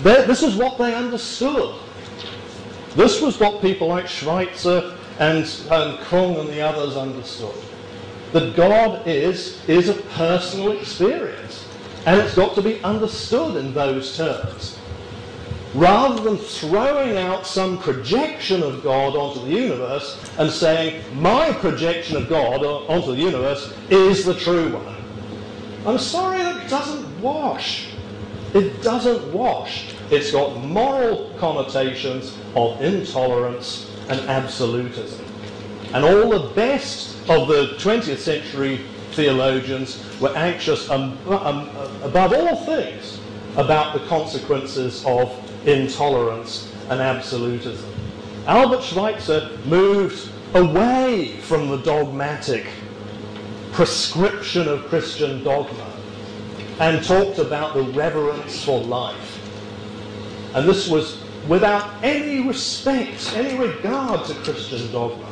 This 0.00 0.42
is 0.42 0.56
what 0.56 0.78
they 0.78 0.94
understood. 0.94 1.74
This 2.96 3.20
was 3.20 3.38
what 3.38 3.60
people 3.60 3.88
like 3.88 4.08
Schweitzer 4.08 4.96
and, 5.18 5.44
and 5.70 5.98
Kung 6.00 6.36
and 6.36 6.48
the 6.48 6.60
others 6.60 6.96
understood. 6.96 7.54
That 8.32 8.56
God 8.56 9.06
is, 9.06 9.66
is 9.68 9.88
a 9.88 9.94
personal 9.94 10.72
experience. 10.72 11.66
And 12.06 12.20
it's 12.20 12.34
got 12.34 12.54
to 12.56 12.62
be 12.62 12.82
understood 12.82 13.56
in 13.56 13.72
those 13.72 14.16
terms. 14.16 14.78
Rather 15.74 16.22
than 16.22 16.36
throwing 16.36 17.16
out 17.16 17.46
some 17.46 17.78
projection 17.78 18.62
of 18.62 18.82
God 18.82 19.16
onto 19.16 19.44
the 19.44 19.50
universe 19.50 20.20
and 20.38 20.50
saying, 20.50 21.02
my 21.20 21.52
projection 21.52 22.16
of 22.16 22.28
God 22.28 22.64
onto 22.64 23.14
the 23.14 23.20
universe 23.20 23.74
is 23.90 24.24
the 24.24 24.34
true 24.34 24.72
one. 24.72 24.94
I'm 25.86 25.98
sorry, 25.98 26.38
that 26.38 26.68
doesn't 26.70 27.20
wash. 27.20 27.88
It 28.54 28.82
doesn't 28.82 29.32
wash. 29.32 29.94
It's 30.10 30.30
got 30.30 30.56
moral 30.58 31.34
connotations 31.38 32.36
of 32.54 32.80
intolerance 32.80 33.90
and 34.08 34.20
absolutism. 34.28 35.24
And 35.92 36.04
all 36.04 36.28
the 36.28 36.52
best 36.54 37.16
of 37.28 37.48
the 37.48 37.76
20th 37.78 38.18
century 38.18 38.80
theologians 39.12 40.04
were 40.20 40.34
anxious 40.36 40.90
um, 40.90 41.16
um, 41.28 41.68
above 42.02 42.32
all 42.32 42.56
things 42.64 43.20
about 43.56 43.94
the 43.94 44.04
consequences 44.06 45.04
of 45.06 45.32
intolerance 45.66 46.72
and 46.90 47.00
absolutism. 47.00 47.90
Albert 48.46 48.82
Schweitzer 48.82 49.56
moved 49.64 50.30
away 50.54 51.36
from 51.40 51.68
the 51.68 51.78
dogmatic 51.78 52.66
prescription 53.72 54.68
of 54.68 54.86
Christian 54.86 55.42
dogma 55.42 55.92
and 56.80 57.04
talked 57.04 57.38
about 57.38 57.74
the 57.74 57.82
reverence 57.82 58.64
for 58.64 58.80
life. 58.80 59.40
And 60.54 60.68
this 60.68 60.88
was 60.88 61.23
without 61.48 62.02
any 62.02 62.46
respect, 62.46 63.32
any 63.34 63.58
regard 63.58 64.24
to 64.26 64.34
Christian 64.34 64.90
dogma. 64.92 65.26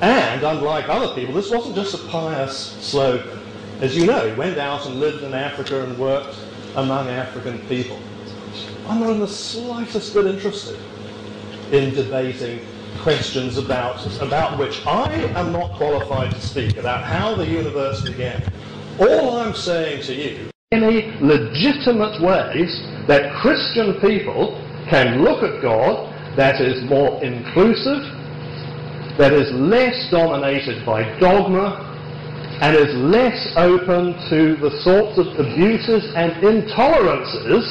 And 0.00 0.42
unlike 0.42 0.88
other 0.88 1.14
people, 1.14 1.34
this 1.34 1.50
wasn't 1.50 1.74
just 1.74 1.94
a 1.94 2.08
pious 2.08 2.76
slogan. 2.80 3.40
As 3.80 3.96
you 3.96 4.06
know, 4.06 4.28
he 4.28 4.34
went 4.36 4.58
out 4.58 4.86
and 4.86 5.00
lived 5.00 5.22
in 5.22 5.34
Africa 5.34 5.84
and 5.84 5.98
worked 5.98 6.36
among 6.76 7.08
African 7.08 7.58
people. 7.68 7.98
I'm 8.86 9.00
not 9.00 9.10
in 9.10 9.20
the 9.20 9.28
slightest 9.28 10.14
bit 10.14 10.26
interested 10.26 10.78
in 11.72 11.94
debating 11.94 12.60
questions 13.00 13.58
about, 13.58 14.04
about 14.20 14.58
which 14.58 14.84
I 14.86 15.12
am 15.36 15.52
not 15.52 15.72
qualified 15.72 16.32
to 16.32 16.40
speak, 16.40 16.76
about 16.76 17.04
how 17.04 17.34
the 17.34 17.46
universe 17.46 18.02
began. 18.02 18.42
All 18.98 19.36
I'm 19.36 19.54
saying 19.54 20.02
to 20.04 20.14
you, 20.14 20.50
any 20.72 21.12
legitimate 21.20 22.20
ways 22.20 22.82
that 23.06 23.32
Christian 23.40 24.00
people 24.00 24.60
can 24.90 25.22
look 25.22 25.42
at 25.42 25.62
God 25.62 26.08
that 26.38 26.62
is 26.62 26.78
more 26.88 27.18
inclusive, 27.18 27.98
that 29.18 29.34
is 29.34 29.50
less 29.58 30.06
dominated 30.10 30.86
by 30.86 31.02
dogma, 31.18 31.82
and 32.62 32.78
is 32.78 32.94
less 32.94 33.38
open 33.58 34.14
to 34.30 34.54
the 34.62 34.70
sorts 34.86 35.18
of 35.18 35.26
abuses 35.34 36.06
and 36.14 36.30
intolerances 36.38 37.66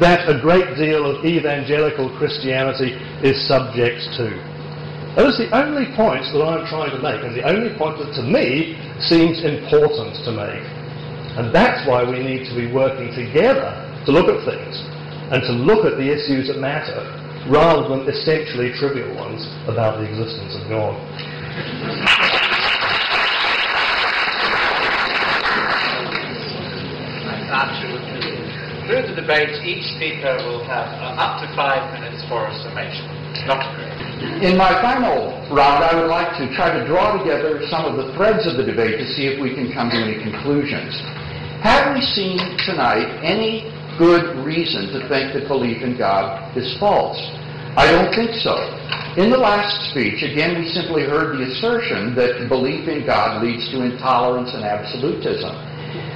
that 0.00 0.28
a 0.28 0.36
great 0.38 0.76
deal 0.76 1.08
of 1.08 1.24
evangelical 1.24 2.12
Christianity 2.20 2.92
is 3.24 3.40
subject 3.48 4.04
to. 4.20 4.28
That 5.16 5.32
is 5.32 5.40
the 5.40 5.50
only 5.56 5.88
point 5.96 6.28
that 6.30 6.44
I'm 6.44 6.68
trying 6.68 6.92
to 6.92 7.00
make, 7.00 7.24
and 7.24 7.32
the 7.32 7.48
only 7.48 7.72
point 7.76 7.96
that 8.04 8.12
to 8.20 8.22
me 8.22 8.76
seems 9.00 9.40
important 9.48 10.12
to 10.28 10.30
make. 10.30 10.62
And 11.40 11.56
that's 11.56 11.88
why 11.88 12.04
we 12.04 12.20
need 12.20 12.44
to 12.48 12.54
be 12.54 12.70
working 12.70 13.16
together 13.16 13.72
to 14.04 14.12
look 14.12 14.28
at 14.28 14.44
things 14.44 14.76
and 15.30 15.42
to 15.44 15.52
look 15.52 15.84
at 15.84 15.96
the 16.00 16.08
issues 16.08 16.48
that 16.48 16.58
matter 16.58 17.04
rather 17.52 17.88
than 17.88 18.08
essentially 18.08 18.72
trivial 18.80 19.14
ones 19.16 19.44
about 19.68 20.00
the 20.00 20.04
existence 20.08 20.56
of 20.56 20.68
God. 20.68 20.96
Through 28.88 29.04
the 29.04 29.20
debate, 29.20 29.52
each 29.68 29.84
speaker 30.00 30.32
will 30.48 30.64
have 30.64 30.88
uh, 30.96 31.20
up 31.20 31.44
to 31.44 31.46
five 31.52 31.84
minutes 31.92 32.24
for 32.24 32.48
a 32.48 32.52
summation. 32.64 33.04
Dr. 33.44 33.68
Craig. 33.76 34.42
In 34.42 34.56
my 34.56 34.72
final 34.80 35.36
round, 35.52 35.84
I 35.84 35.92
would 35.92 36.08
like 36.08 36.32
to 36.40 36.48
try 36.56 36.72
to 36.72 36.88
draw 36.88 37.20
together 37.20 37.60
some 37.68 37.84
of 37.84 38.00
the 38.00 38.16
threads 38.16 38.48
of 38.48 38.56
the 38.56 38.64
debate 38.64 38.96
to 38.96 39.06
see 39.12 39.28
if 39.28 39.36
we 39.36 39.52
can 39.52 39.68
come 39.76 39.92
to 39.92 39.96
any 40.00 40.16
conclusions. 40.16 40.96
Have 41.60 41.92
we 41.92 42.00
seen 42.00 42.40
tonight 42.64 43.12
any 43.20 43.68
good 43.98 44.46
reason 44.46 44.94
to 44.94 45.08
think 45.10 45.34
that 45.34 45.50
belief 45.50 45.82
in 45.82 45.98
God 45.98 46.56
is 46.56 46.78
false? 46.78 47.18
I 47.76 47.90
don't 47.90 48.14
think 48.14 48.32
so. 48.40 48.54
In 49.18 49.30
the 49.30 49.38
last 49.38 49.90
speech, 49.90 50.22
again, 50.22 50.58
we 50.58 50.70
simply 50.70 51.02
heard 51.02 51.36
the 51.36 51.50
assertion 51.50 52.14
that 52.14 52.46
belief 52.48 52.86
in 52.86 53.04
God 53.04 53.42
leads 53.42 53.66
to 53.74 53.82
intolerance 53.82 54.54
and 54.54 54.62
absolutism. 54.62 55.54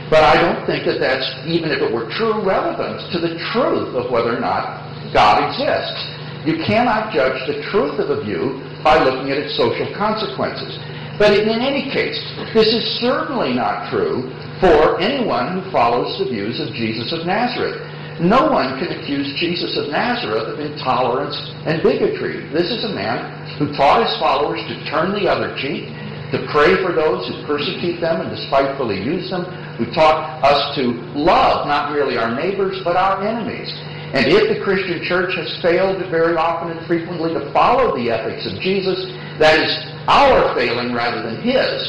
But 0.07 0.23
I 0.23 0.39
don't 0.39 0.63
think 0.67 0.87
that 0.87 1.01
that's, 1.01 1.27
even 1.49 1.73
if 1.73 1.83
it 1.83 1.91
were 1.91 2.07
true, 2.15 2.45
relevant 2.45 3.03
to 3.11 3.19
the 3.19 3.35
truth 3.51 3.97
of 3.99 4.11
whether 4.11 4.37
or 4.37 4.41
not 4.41 4.85
God 5.13 5.43
exists. 5.43 5.99
You 6.45 6.63
cannot 6.67 7.15
judge 7.15 7.39
the 7.47 7.63
truth 7.71 7.99
of 7.99 8.11
a 8.11 8.23
view 8.23 8.61
by 8.83 8.99
looking 9.03 9.31
at 9.31 9.39
its 9.39 9.57
social 9.57 9.87
consequences. 9.95 10.75
But 11.19 11.37
in 11.37 11.49
any 11.49 11.93
case, 11.93 12.19
this 12.55 12.73
is 12.73 13.01
certainly 13.01 13.53
not 13.53 13.91
true 13.93 14.33
for 14.61 15.01
anyone 15.01 15.61
who 15.61 15.71
follows 15.71 16.19
the 16.19 16.31
views 16.31 16.59
of 16.61 16.73
Jesus 16.75 17.13
of 17.13 17.27
Nazareth. 17.27 17.83
No 18.21 18.53
one 18.53 18.79
can 18.79 18.93
accuse 18.93 19.29
Jesus 19.41 19.77
of 19.77 19.91
Nazareth 19.91 20.55
of 20.55 20.61
intolerance 20.61 21.35
and 21.67 21.83
bigotry. 21.83 22.49
This 22.53 22.71
is 22.71 22.85
a 22.85 22.95
man 22.95 23.25
who 23.59 23.73
taught 23.77 24.07
his 24.07 24.15
followers 24.21 24.61
to 24.69 24.75
turn 24.89 25.13
the 25.13 25.29
other 25.29 25.57
cheek, 25.59 25.89
to 26.31 26.47
pray 26.53 26.81
for 26.81 26.93
those 26.97 27.29
who 27.29 27.45
persecute 27.45 28.01
them 28.01 28.21
and 28.21 28.31
despitefully 28.31 28.97
use 28.97 29.29
them, 29.29 29.45
who 29.77 29.91
taught 29.93 30.41
us 30.45 30.77
to 30.77 30.97
love 31.19 31.67
not 31.67 31.93
merely 31.93 32.17
our 32.17 32.35
neighbors 32.35 32.81
but 32.85 32.97
our 32.97 33.21
enemies. 33.27 33.69
And 34.13 34.29
if 34.29 34.53
the 34.53 34.61
Christian 34.61 35.01
church 35.09 35.33
has 35.41 35.49
failed 35.65 35.97
very 36.13 36.37
often 36.37 36.77
and 36.77 36.87
frequently 36.87 37.33
to 37.33 37.49
follow 37.53 37.97
the 37.97 38.13
ethics 38.13 38.45
of 38.45 38.61
Jesus, 38.61 39.09
that 39.41 39.57
is 39.57 39.73
our 40.05 40.53
failing 40.53 40.93
rather 40.93 41.25
than 41.25 41.41
his, 41.41 41.81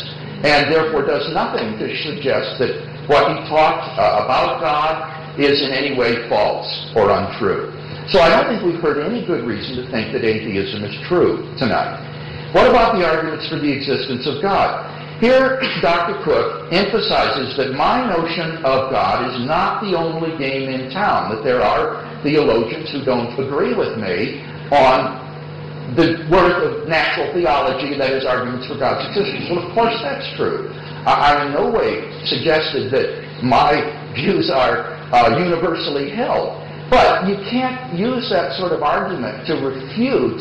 and 0.48 0.72
therefore 0.72 1.04
does 1.04 1.28
nothing 1.36 1.76
to 1.80 1.88
suggest 2.08 2.64
that 2.64 2.80
what 3.12 3.28
he 3.28 3.36
taught 3.52 3.84
uh, 4.00 4.24
about 4.24 4.64
God 4.64 4.96
is 5.36 5.60
in 5.68 5.76
any 5.76 6.00
way 6.00 6.30
false 6.30 6.68
or 6.96 7.12
untrue. 7.12 7.68
So 8.08 8.20
I 8.20 8.32
don't 8.32 8.48
think 8.48 8.64
we've 8.64 8.80
heard 8.80 9.04
any 9.04 9.26
good 9.26 9.44
reason 9.44 9.84
to 9.84 9.92
think 9.92 10.16
that 10.16 10.24
atheism 10.24 10.84
is 10.84 10.96
true 11.08 11.44
tonight. 11.60 12.00
What 12.56 12.70
about 12.70 12.96
the 12.96 13.04
arguments 13.04 13.50
for 13.50 13.60
the 13.60 13.72
existence 13.72 14.28
of 14.28 14.40
God? 14.42 14.88
Here, 15.20 15.60
Dr. 15.82 16.24
Cooke 16.24 16.72
emphasizes 16.72 17.58
that 17.58 17.74
my 17.74 18.06
notion 18.06 18.64
of 18.64 18.92
God 18.92 19.28
is 19.28 19.48
not 19.48 19.82
the 19.82 19.98
only 19.98 20.38
game 20.38 20.70
in 20.70 20.92
town, 20.92 21.34
that 21.36 21.44
there 21.44 21.64
are 21.64 22.13
theologians 22.24 22.90
who 22.92 23.04
don't 23.04 23.32
agree 23.38 23.76
with 23.76 24.00
me 24.00 24.42
on 24.72 25.22
the 25.94 26.26
worth 26.32 26.58
of 26.64 26.88
natural 26.90 27.30
theology, 27.36 27.94
that 28.00 28.16
is, 28.16 28.26
arguments 28.26 28.66
for 28.66 28.80
God's 28.80 29.06
existence. 29.14 29.52
Well, 29.52 29.62
of 29.62 29.70
course 29.76 29.94
that's 30.02 30.26
true. 30.40 30.72
I, 31.06 31.14
I 31.14 31.46
in 31.46 31.54
no 31.54 31.70
way 31.70 32.10
suggested 32.26 32.90
that 32.96 33.44
my 33.44 33.84
views 34.16 34.50
are 34.50 34.96
uh, 35.12 35.38
universally 35.38 36.10
held. 36.10 36.64
But 36.90 37.28
you 37.28 37.38
can't 37.50 37.94
use 37.98 38.30
that 38.30 38.54
sort 38.58 38.72
of 38.72 38.82
argument 38.84 39.46
to 39.48 39.58
refute 39.62 40.40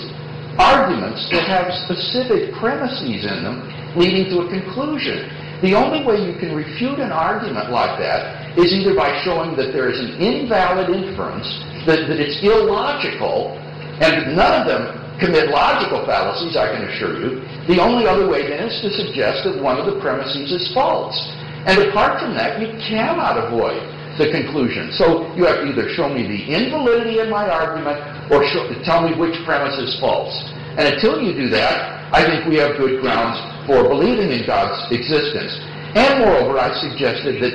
arguments 0.61 1.25
that 1.33 1.49
have 1.49 1.73
specific 1.89 2.53
premises 2.61 3.25
in 3.25 3.41
them 3.45 3.65
leading 3.97 4.29
to 4.33 4.45
a 4.45 4.49
conclusion. 4.49 5.29
The 5.63 5.79
only 5.79 6.03
way 6.03 6.19
you 6.19 6.35
can 6.43 6.59
refute 6.59 6.99
an 6.99 7.15
argument 7.15 7.71
like 7.71 7.95
that 8.03 8.59
is 8.59 8.75
either 8.75 8.99
by 8.99 9.15
showing 9.23 9.55
that 9.55 9.71
there 9.71 9.87
is 9.87 9.95
an 9.95 10.19
invalid 10.19 10.91
inference, 10.91 11.47
that, 11.87 12.11
that 12.11 12.19
it's 12.19 12.43
illogical, 12.43 13.55
and 14.03 14.35
none 14.35 14.59
of 14.59 14.67
them 14.67 14.91
commit 15.23 15.55
logical 15.55 16.03
fallacies, 16.03 16.59
I 16.59 16.67
can 16.75 16.83
assure 16.91 17.15
you. 17.15 17.47
The 17.71 17.79
only 17.79 18.11
other 18.11 18.27
way 18.27 18.51
then 18.51 18.67
is 18.67 18.75
to 18.83 18.91
suggest 18.91 19.47
that 19.47 19.63
one 19.63 19.79
of 19.79 19.87
the 19.87 20.03
premises 20.03 20.51
is 20.51 20.67
false. 20.75 21.15
And 21.63 21.79
apart 21.79 22.19
from 22.19 22.35
that, 22.35 22.59
you 22.59 22.75
cannot 22.91 23.39
avoid 23.39 23.87
the 24.19 24.35
conclusion. 24.35 24.91
So 24.99 25.31
you 25.39 25.47
have 25.47 25.63
to 25.63 25.71
either 25.71 25.87
show 25.95 26.11
me 26.11 26.27
the 26.27 26.43
invalidity 26.43 27.23
of 27.23 27.31
my 27.31 27.47
argument 27.47 28.03
or 28.35 28.43
show, 28.51 28.67
tell 28.83 29.07
me 29.07 29.15
which 29.15 29.39
premise 29.47 29.79
is 29.79 29.95
false. 30.03 30.35
And 30.75 30.91
until 30.91 31.23
you 31.23 31.39
do 31.39 31.47
that, 31.55 32.11
I 32.11 32.27
think 32.27 32.51
we 32.51 32.59
have 32.59 32.75
good 32.77 33.01
grounds 33.01 33.39
for 33.67 33.89
believing 33.89 34.33
in 34.33 34.47
God's 34.47 34.79
existence. 34.91 35.55
And 35.95 36.25
moreover, 36.25 36.59
I 36.59 36.73
suggested 36.81 37.43
that 37.43 37.55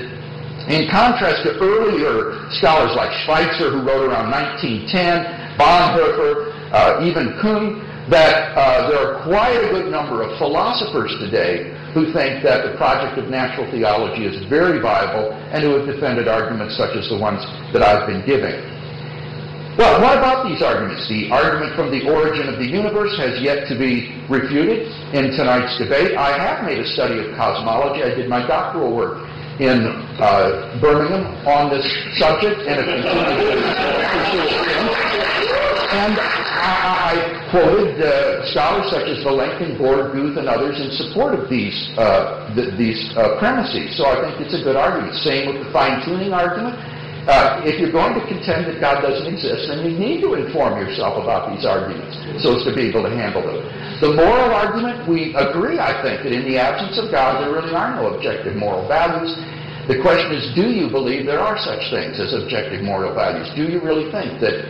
in 0.68 0.92
contrast 0.92 1.48
to 1.48 1.56
earlier 1.64 2.48
scholars 2.60 2.92
like 2.96 3.12
Schweitzer, 3.24 3.72
who 3.72 3.82
wrote 3.88 4.04
around 4.04 4.30
1910, 4.30 5.56
Bonhoeffer, 5.56 6.52
uh, 6.76 7.08
even 7.08 7.34
Kung, 7.40 7.82
that 8.12 8.56
uh, 8.56 8.88
there 8.88 9.00
are 9.00 9.24
quite 9.24 9.56
a 9.56 9.68
good 9.72 9.92
number 9.92 10.24
of 10.24 10.38
philosophers 10.38 11.12
today 11.20 11.72
who 11.92 12.12
think 12.14 12.44
that 12.44 12.64
the 12.64 12.76
project 12.78 13.18
of 13.20 13.28
natural 13.28 13.68
theology 13.72 14.28
is 14.28 14.38
very 14.48 14.80
viable 14.80 15.34
and 15.52 15.64
who 15.64 15.76
have 15.76 15.88
defended 15.88 16.28
arguments 16.28 16.78
such 16.78 16.96
as 16.96 17.08
the 17.10 17.18
ones 17.18 17.44
that 17.74 17.82
I've 17.84 18.08
been 18.08 18.24
giving. 18.24 18.56
Well, 19.78 20.02
what 20.02 20.18
about 20.18 20.50
these 20.50 20.66
arguments? 20.66 21.06
The 21.06 21.30
argument 21.30 21.78
from 21.78 21.94
the 21.94 22.10
origin 22.10 22.50
of 22.50 22.58
the 22.58 22.66
universe 22.66 23.14
has 23.22 23.38
yet 23.46 23.70
to 23.70 23.78
be 23.78 24.10
refuted 24.26 24.90
in 25.14 25.38
tonight's 25.38 25.78
debate. 25.78 26.18
I 26.18 26.34
have 26.34 26.66
made 26.66 26.82
a 26.82 26.88
study 26.98 27.22
of 27.22 27.38
cosmology. 27.38 28.02
I 28.02 28.10
did 28.18 28.26
my 28.26 28.42
doctoral 28.42 28.90
work 28.90 29.22
in 29.62 29.86
uh, 30.18 30.82
Birmingham 30.82 31.30
on 31.46 31.70
this 31.70 31.86
subject 32.18 32.58
and 32.66 32.82
to 32.82 32.86
pursue 32.90 34.50
it. 34.50 34.58
And 35.94 36.18
I, 36.18 37.14
I 37.14 37.50
quoted 37.54 38.02
uh, 38.02 38.50
scholars 38.50 38.90
such 38.90 39.06
as 39.06 39.22
Vilenkin, 39.22 39.78
Borde, 39.78 40.10
Guth, 40.10 40.42
and 40.42 40.50
others 40.50 40.82
in 40.82 40.90
support 41.06 41.38
of 41.38 41.54
these, 41.54 41.78
uh, 42.02 42.50
th- 42.58 42.74
these 42.82 43.14
uh, 43.14 43.38
premises. 43.38 43.94
So 43.94 44.10
I 44.10 44.26
think 44.26 44.42
it's 44.42 44.58
a 44.58 44.64
good 44.66 44.76
argument. 44.76 45.14
Same 45.22 45.54
with 45.54 45.62
the 45.62 45.70
fine-tuning 45.72 46.34
argument. 46.34 46.82
Uh, 47.28 47.60
if 47.68 47.76
you're 47.76 47.92
going 47.92 48.16
to 48.16 48.24
contend 48.24 48.72
that 48.72 48.80
God 48.80 49.04
doesn't 49.04 49.28
exist, 49.28 49.68
then 49.68 49.84
you 49.84 49.92
need 49.92 50.24
to 50.24 50.40
inform 50.40 50.80
yourself 50.80 51.20
about 51.20 51.52
these 51.52 51.68
arguments 51.68 52.16
so 52.40 52.56
as 52.56 52.64
to 52.64 52.72
be 52.72 52.88
able 52.88 53.04
to 53.04 53.12
handle 53.12 53.44
them. 53.44 53.60
The 54.00 54.16
moral 54.16 54.56
argument, 54.56 55.04
we 55.04 55.36
agree, 55.36 55.76
I 55.76 55.92
think, 56.00 56.24
that 56.24 56.32
in 56.32 56.48
the 56.48 56.56
absence 56.56 56.96
of 56.96 57.12
God, 57.12 57.44
there 57.44 57.52
really 57.52 57.76
are 57.76 58.00
no 58.00 58.16
objective 58.16 58.56
moral 58.56 58.88
values. 58.88 59.36
The 59.92 60.00
question 60.00 60.40
is, 60.40 60.56
do 60.56 60.72
you 60.72 60.88
believe 60.88 61.28
there 61.28 61.44
are 61.44 61.60
such 61.60 61.84
things 61.92 62.16
as 62.16 62.32
objective 62.32 62.80
moral 62.80 63.12
values? 63.12 63.52
Do 63.60 63.68
you 63.68 63.84
really 63.84 64.08
think 64.08 64.40
that 64.40 64.64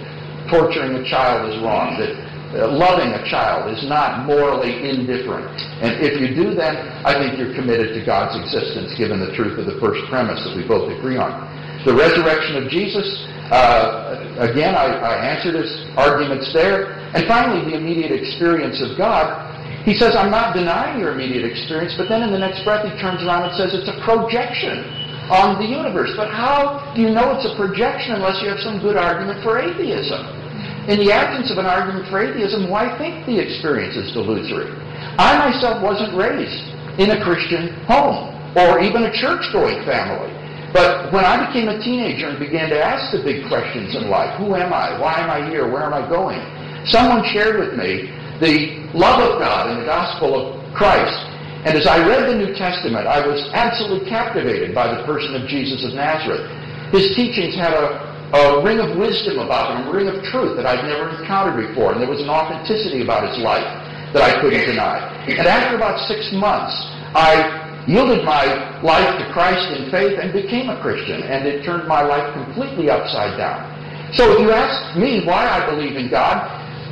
torturing 0.50 0.98
a 0.98 1.06
child 1.06 1.54
is 1.54 1.62
wrong, 1.62 1.94
that 2.02 2.14
uh, 2.58 2.74
loving 2.74 3.14
a 3.14 3.22
child 3.30 3.70
is 3.70 3.86
not 3.86 4.26
morally 4.26 4.82
indifferent? 4.82 5.46
And 5.86 6.02
if 6.02 6.18
you 6.18 6.34
do, 6.34 6.58
then 6.58 6.74
I 7.06 7.14
think 7.22 7.38
you're 7.38 7.54
committed 7.54 7.94
to 7.94 8.02
God's 8.02 8.34
existence, 8.34 8.98
given 8.98 9.22
the 9.22 9.30
truth 9.38 9.62
of 9.62 9.70
the 9.70 9.78
first 9.78 10.02
premise 10.10 10.42
that 10.42 10.58
we 10.58 10.66
both 10.66 10.90
agree 10.90 11.22
on. 11.22 11.46
The 11.88 11.96
resurrection 11.96 12.60
of 12.60 12.68
Jesus, 12.68 13.08
uh, 13.48 14.20
again, 14.44 14.76
I, 14.76 14.92
I 15.00 15.14
answered 15.24 15.56
his 15.56 15.72
arguments 15.96 16.52
there. 16.52 17.00
And 17.16 17.24
finally, 17.32 17.64
the 17.64 17.80
immediate 17.80 18.12
experience 18.12 18.84
of 18.84 19.00
God. 19.00 19.48
He 19.88 19.96
says, 19.96 20.12
I'm 20.20 20.28
not 20.28 20.52
denying 20.52 21.00
your 21.00 21.16
immediate 21.16 21.48
experience, 21.48 21.96
but 21.96 22.12
then 22.12 22.28
in 22.28 22.36
the 22.36 22.44
next 22.44 22.68
breath 22.68 22.84
he 22.84 22.92
turns 23.00 23.24
around 23.24 23.48
and 23.48 23.56
says 23.56 23.72
it's 23.72 23.88
a 23.88 24.04
projection 24.04 24.84
on 25.32 25.64
the 25.64 25.68
universe. 25.68 26.12
But 26.20 26.28
how 26.28 26.92
do 26.92 27.00
you 27.00 27.08
know 27.08 27.32
it's 27.32 27.48
a 27.48 27.56
projection 27.56 28.20
unless 28.20 28.44
you 28.44 28.52
have 28.52 28.60
some 28.60 28.84
good 28.84 29.00
argument 29.00 29.40
for 29.40 29.56
atheism? 29.56 30.28
In 30.92 31.00
the 31.00 31.16
absence 31.16 31.56
of 31.56 31.58
an 31.58 31.72
argument 31.72 32.12
for 32.12 32.20
atheism, 32.20 32.68
why 32.68 32.92
think 33.00 33.24
the 33.24 33.40
experience 33.40 33.96
is 33.96 34.12
delusory? 34.12 34.68
I 35.16 35.40
myself 35.40 35.80
wasn't 35.80 36.20
raised 36.20 36.68
in 37.00 37.16
a 37.16 37.24
Christian 37.24 37.72
home 37.88 38.36
or 38.60 38.84
even 38.84 39.08
a 39.08 39.14
church-going 39.16 39.88
family. 39.88 40.36
But 40.74 41.14
when 41.14 41.24
I 41.24 41.48
became 41.48 41.70
a 41.70 41.80
teenager 41.80 42.28
and 42.28 42.40
began 42.40 42.70
to 42.70 42.80
ask 42.80 43.16
the 43.16 43.24
big 43.24 43.48
questions 43.48 43.96
in 43.96 44.10
life, 44.10 44.36
who 44.38 44.56
am 44.56 44.74
I? 44.74 45.00
Why 45.00 45.16
am 45.20 45.30
I 45.30 45.48
here? 45.50 45.70
Where 45.72 45.84
am 45.84 45.94
I 45.94 46.04
going? 46.08 46.40
Someone 46.86 47.24
shared 47.32 47.60
with 47.60 47.80
me 47.80 48.12
the 48.40 48.84
love 48.94 49.20
of 49.20 49.40
God 49.40 49.72
and 49.72 49.82
the 49.82 49.88
gospel 49.88 50.36
of 50.36 50.60
Christ. 50.76 51.16
And 51.66 51.76
as 51.76 51.88
I 51.88 52.00
read 52.06 52.30
the 52.30 52.38
New 52.38 52.54
Testament, 52.56 53.08
I 53.08 53.26
was 53.26 53.50
absolutely 53.52 54.08
captivated 54.08 54.76
by 54.76 54.88
the 54.94 55.04
person 55.04 55.36
of 55.36 55.48
Jesus 55.50 55.84
of 55.84 55.96
Nazareth. 55.96 56.46
His 56.94 57.12
teachings 57.16 57.56
had 57.56 57.74
a, 57.74 58.00
a 58.32 58.64
ring 58.64 58.80
of 58.80 58.96
wisdom 58.96 59.40
about 59.40 59.74
them, 59.74 59.88
a 59.88 59.92
ring 59.92 60.08
of 60.08 60.24
truth 60.32 60.56
that 60.56 60.66
I'd 60.68 60.86
never 60.88 61.12
encountered 61.12 61.60
before, 61.68 61.92
and 61.92 62.00
there 62.00 62.08
was 62.08 62.22
an 62.22 62.30
authenticity 62.30 63.04
about 63.04 63.28
his 63.28 63.40
life 63.44 63.68
that 64.14 64.24
I 64.24 64.40
couldn't 64.40 64.64
deny. 64.64 65.04
And 65.28 65.44
after 65.44 65.76
about 65.76 66.00
six 66.08 66.32
months, 66.32 66.72
I 67.12 67.67
yielded 67.88 68.24
my 68.28 68.44
life 68.84 69.18
to 69.18 69.26
Christ 69.32 69.64
in 69.80 69.90
faith 69.90 70.20
and 70.20 70.36
became 70.36 70.70
a 70.70 70.80
Christian, 70.84 71.24
and 71.24 71.48
it 71.48 71.64
turned 71.64 71.88
my 71.88 72.04
life 72.04 72.28
completely 72.36 72.92
upside 72.92 73.40
down. 73.40 73.64
So 74.14 74.28
if 74.36 74.40
you 74.40 74.52
ask 74.52 75.00
me 75.00 75.24
why 75.26 75.48
I 75.48 75.64
believe 75.72 75.96
in 75.96 76.12
God, 76.12 76.44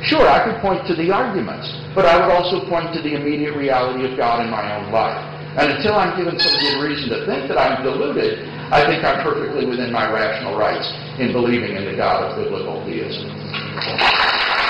sure, 0.04 0.24
I 0.24 0.44
could 0.44 0.60
point 0.60 0.88
to 0.88 0.94
the 0.96 1.12
arguments, 1.12 1.68
but 1.94 2.04
I 2.04 2.16
would 2.16 2.32
also 2.32 2.68
point 2.68 2.92
to 2.96 3.00
the 3.00 3.14
immediate 3.14 3.56
reality 3.56 4.08
of 4.10 4.16
God 4.16 4.44
in 4.44 4.50
my 4.50 4.64
own 4.76 4.90
life. 4.90 5.20
And 5.56 5.72
until 5.72 5.94
I'm 5.94 6.16
given 6.16 6.38
some 6.40 6.52
good 6.60 6.84
reason 6.84 7.08
to 7.12 7.24
think 7.24 7.48
that 7.48 7.56
I'm 7.56 7.84
deluded, 7.84 8.44
I 8.72 8.84
think 8.84 9.04
I'm 9.04 9.24
perfectly 9.24 9.64
within 9.64 9.92
my 9.92 10.10
rational 10.10 10.58
rights 10.58 10.84
in 11.20 11.32
believing 11.32 11.76
in 11.76 11.84
the 11.84 11.96
God 11.96 12.24
of 12.24 12.36
biblical 12.36 12.84
theism. 12.84 14.65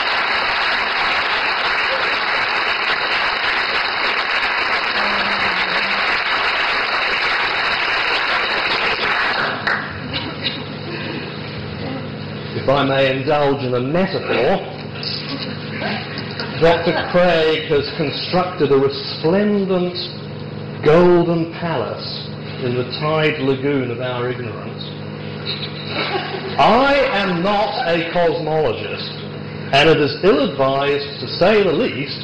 If 12.67 12.71
I 12.71 12.83
may 12.83 13.15
indulge 13.15 13.63
in 13.63 13.79
a 13.79 13.81
metaphor, 13.81 14.59
Dr. 16.59 16.99
Craig 17.15 17.71
has 17.71 17.87
constructed 17.95 18.75
a 18.75 18.79
resplendent 18.83 19.95
golden 20.83 21.55
palace 21.63 22.27
in 22.67 22.75
the 22.75 22.91
tide 22.99 23.39
lagoon 23.39 23.95
of 23.95 24.03
our 24.03 24.27
ignorance. 24.35 24.83
I 26.59 27.07
am 27.15 27.45
not 27.47 27.87
a 27.87 28.11
cosmologist, 28.11 29.15
and 29.71 29.87
it 29.89 30.03
is 30.03 30.19
ill-advised, 30.27 31.23
to 31.23 31.27
say 31.39 31.63
the 31.63 31.71
least, 31.71 32.19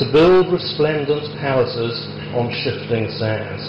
to 0.00 0.08
build 0.08 0.48
resplendent 0.48 1.28
palaces 1.36 2.00
on 2.32 2.48
shifting 2.64 3.12
sands. 3.20 3.60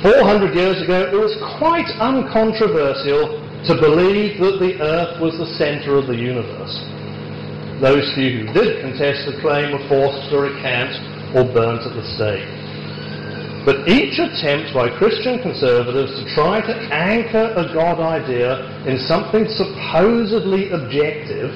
400 0.00 0.56
years 0.56 0.80
ago, 0.80 1.04
it 1.04 1.20
was 1.20 1.36
quite 1.60 1.92
uncontroversial 2.00 3.44
to 3.66 3.74
believe 3.74 4.38
that 4.38 4.62
the 4.62 4.78
earth 4.78 5.18
was 5.20 5.34
the 5.34 5.50
center 5.58 5.98
of 5.98 6.06
the 6.06 6.14
universe. 6.14 6.78
Those 7.82 8.06
few 8.14 8.46
who 8.46 8.52
did 8.54 8.82
contest 8.82 9.26
the 9.26 9.38
claim 9.42 9.74
were 9.74 9.86
forced 9.90 10.30
to 10.30 10.46
recant 10.46 10.94
or 11.34 11.42
burnt 11.50 11.82
at 11.82 11.94
the 11.94 12.06
stake. 12.14 12.46
But 13.66 13.86
each 13.90 14.18
attempt 14.18 14.72
by 14.72 14.88
Christian 14.96 15.42
conservatives 15.42 16.10
to 16.10 16.24
try 16.34 16.62
to 16.62 16.74
anchor 16.94 17.52
a 17.58 17.66
God 17.74 17.98
idea 17.98 18.62
in 18.86 18.98
something 19.06 19.46
supposedly 19.50 20.70
objective 20.70 21.50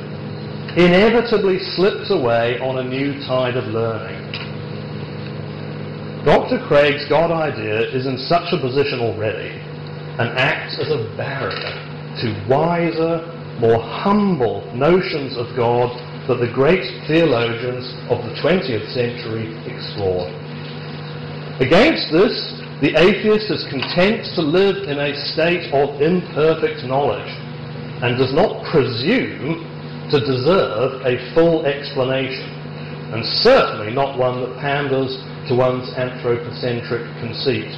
inevitably 0.77 1.59
slips 1.75 2.11
away 2.11 2.59
on 2.59 2.79
a 2.79 2.85
new 2.85 3.15
tide 3.27 3.57
of 3.57 3.65
learning. 3.71 4.19
Dr. 6.25 6.59
Craig's 6.67 7.07
God 7.09 7.31
idea 7.31 7.83
is 7.95 8.07
in 8.07 8.19
such 8.19 8.53
a 8.53 8.61
position 8.61 9.01
already 9.01 9.59
and 10.19 10.29
acts 10.39 10.79
as 10.79 10.91
a 10.91 11.03
barrier 11.17 11.92
to 12.21 12.29
wiser, 12.49 13.25
more 13.61 13.81
humble 13.81 14.61
notions 14.75 15.37
of 15.39 15.49
God 15.57 15.89
that 16.29 16.39
the 16.39 16.51
great 16.53 16.85
theologians 17.09 17.89
of 18.11 18.23
the 18.23 18.35
20th 18.43 18.87
century 18.95 19.49
explored. 19.67 20.31
Against 21.61 22.11
this, 22.11 22.35
the 22.83 22.99
atheist 22.99 23.51
is 23.51 23.63
content 23.71 24.27
to 24.35 24.43
live 24.43 24.89
in 24.91 24.99
a 24.99 25.15
state 25.35 25.71
of 25.71 26.03
imperfect 26.03 26.83
knowledge 26.83 27.31
and 28.03 28.19
does 28.19 28.35
not 28.35 28.67
presume 28.67 29.63
to 30.11 30.19
deserve 30.19 30.99
a 31.07 31.15
full 31.35 31.65
explanation, 31.65 32.51
and 33.15 33.23
certainly 33.47 33.95
not 33.95 34.19
one 34.19 34.43
that 34.43 34.59
panders 34.59 35.15
to 35.47 35.55
one's 35.55 35.89
anthropocentric 35.95 37.07
conceit 37.23 37.71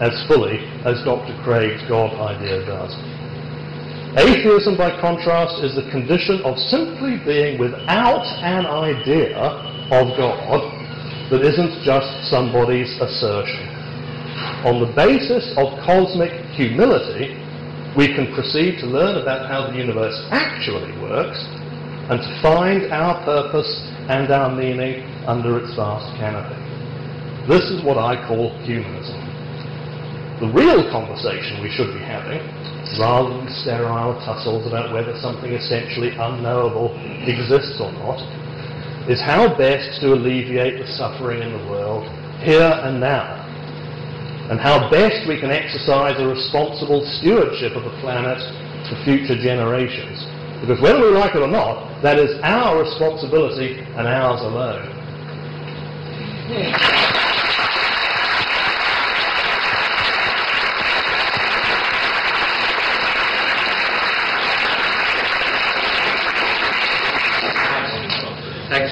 as 0.00 0.14
fully 0.26 0.64
as 0.86 1.02
Dr. 1.04 1.36
Craig's 1.44 1.82
God 1.88 2.14
idea 2.16 2.64
does. 2.64 2.94
Atheism, 4.18 4.76
by 4.76 4.90
contrast, 5.00 5.62
is 5.62 5.78
the 5.78 5.86
condition 5.94 6.42
of 6.42 6.58
simply 6.58 7.22
being 7.22 7.54
without 7.54 8.26
an 8.42 8.66
idea 8.66 9.38
of 9.38 10.10
God 10.18 10.58
that 11.30 11.46
isn't 11.46 11.86
just 11.86 12.10
somebody's 12.26 12.90
assertion. 12.98 13.62
On 14.66 14.82
the 14.82 14.90
basis 14.98 15.54
of 15.54 15.70
cosmic 15.86 16.34
humility, 16.58 17.38
we 17.94 18.10
can 18.10 18.34
proceed 18.34 18.82
to 18.82 18.90
learn 18.90 19.22
about 19.22 19.46
how 19.46 19.70
the 19.70 19.78
universe 19.78 20.18
actually 20.34 20.90
works 20.98 21.38
and 22.10 22.18
to 22.18 22.30
find 22.42 22.90
our 22.90 23.22
purpose 23.22 23.70
and 24.10 24.32
our 24.34 24.50
meaning 24.50 25.06
under 25.30 25.62
its 25.62 25.70
vast 25.78 26.10
canopy. 26.18 26.58
This 27.46 27.62
is 27.70 27.84
what 27.86 27.98
I 27.98 28.18
call 28.26 28.50
humanism. 28.66 29.17
The 30.38 30.46
real 30.54 30.86
conversation 30.94 31.58
we 31.58 31.70
should 31.74 31.90
be 31.90 31.98
having, 31.98 32.38
rather 32.94 33.26
than 33.34 33.50
sterile 33.50 34.14
tussles 34.22 34.70
about 34.70 34.94
whether 34.94 35.10
something 35.18 35.50
essentially 35.50 36.14
unknowable 36.14 36.94
exists 37.26 37.82
or 37.82 37.90
not, 37.98 38.22
is 39.10 39.18
how 39.20 39.50
best 39.58 40.00
to 40.00 40.14
alleviate 40.14 40.78
the 40.78 40.86
suffering 40.94 41.42
in 41.42 41.50
the 41.50 41.64
world 41.66 42.06
here 42.38 42.70
and 42.86 43.00
now, 43.00 43.34
and 44.46 44.60
how 44.60 44.88
best 44.90 45.26
we 45.26 45.40
can 45.40 45.50
exercise 45.50 46.14
a 46.22 46.26
responsible 46.28 47.02
stewardship 47.18 47.74
of 47.74 47.82
the 47.82 47.94
planet 47.98 48.38
for 48.86 48.94
future 49.02 49.34
generations. 49.34 50.22
Because 50.62 50.78
whether 50.80 51.02
we 51.02 51.18
like 51.18 51.34
it 51.34 51.42
or 51.42 51.50
not, 51.50 52.00
that 52.02 52.18
is 52.18 52.38
our 52.44 52.78
responsibility 52.78 53.80
and 53.98 54.06
ours 54.06 54.40
alone. 54.42 54.86
Thanks 56.46 57.37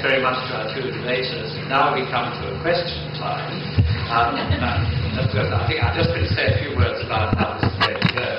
very 0.06 0.22
much 0.22 0.38
to 0.46 0.54
our 0.54 0.70
two 0.70 0.86
debaters. 0.86 1.50
Now 1.66 1.90
we 1.90 2.06
come 2.14 2.30
to 2.30 2.54
a 2.54 2.56
question 2.62 3.10
time. 3.18 3.58
Um, 4.06 4.38
I 5.18 5.66
think 5.66 5.82
I'm 5.82 5.98
just 5.98 6.14
going 6.14 6.22
to 6.22 6.30
say 6.30 6.46
a 6.46 6.56
few 6.62 6.78
words 6.78 7.02
about 7.02 7.34
how 7.34 7.58
this 7.58 7.66
is 7.66 7.74
going 7.82 7.98
to 7.98 8.10
go. 8.14 8.30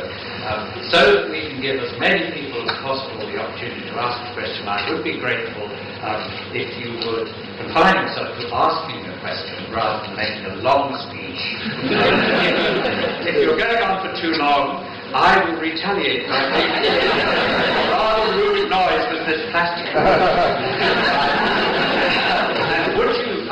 Um, 0.48 0.64
so 0.88 1.00
that 1.12 1.26
we 1.28 1.44
can 1.44 1.60
give 1.60 1.76
as 1.84 1.92
many 2.00 2.32
people 2.32 2.64
as 2.64 2.72
possible 2.80 3.20
the 3.20 3.36
opportunity 3.36 3.84
to 3.84 3.96
ask 4.00 4.16
a 4.16 4.32
question, 4.32 4.64
I 4.64 4.80
would 4.88 5.04
be 5.04 5.20
grateful 5.20 5.68
um, 6.08 6.24
if 6.56 6.72
you 6.80 7.04
would 7.04 7.28
confine 7.60 8.00
yourself 8.00 8.32
to 8.40 8.48
asking 8.48 9.04
a 9.04 9.20
question 9.20 9.68
rather 9.68 10.08
than 10.08 10.16
making 10.16 10.48
a 10.48 10.64
long 10.64 10.96
speech. 11.12 11.42
if, 11.84 13.28
if 13.28 13.36
you're 13.44 13.60
going 13.60 13.84
on 13.84 14.08
for 14.08 14.16
too 14.24 14.40
long, 14.40 14.88
I 15.12 15.44
will 15.44 15.60
retaliate 15.60 16.28
by 16.32 16.48
making 16.48 16.96
a 16.96 17.92
rather 17.92 18.40
rude 18.40 18.70
noise 18.70 19.04
with 19.12 19.28
this 19.28 19.52
plastic. 19.52 21.44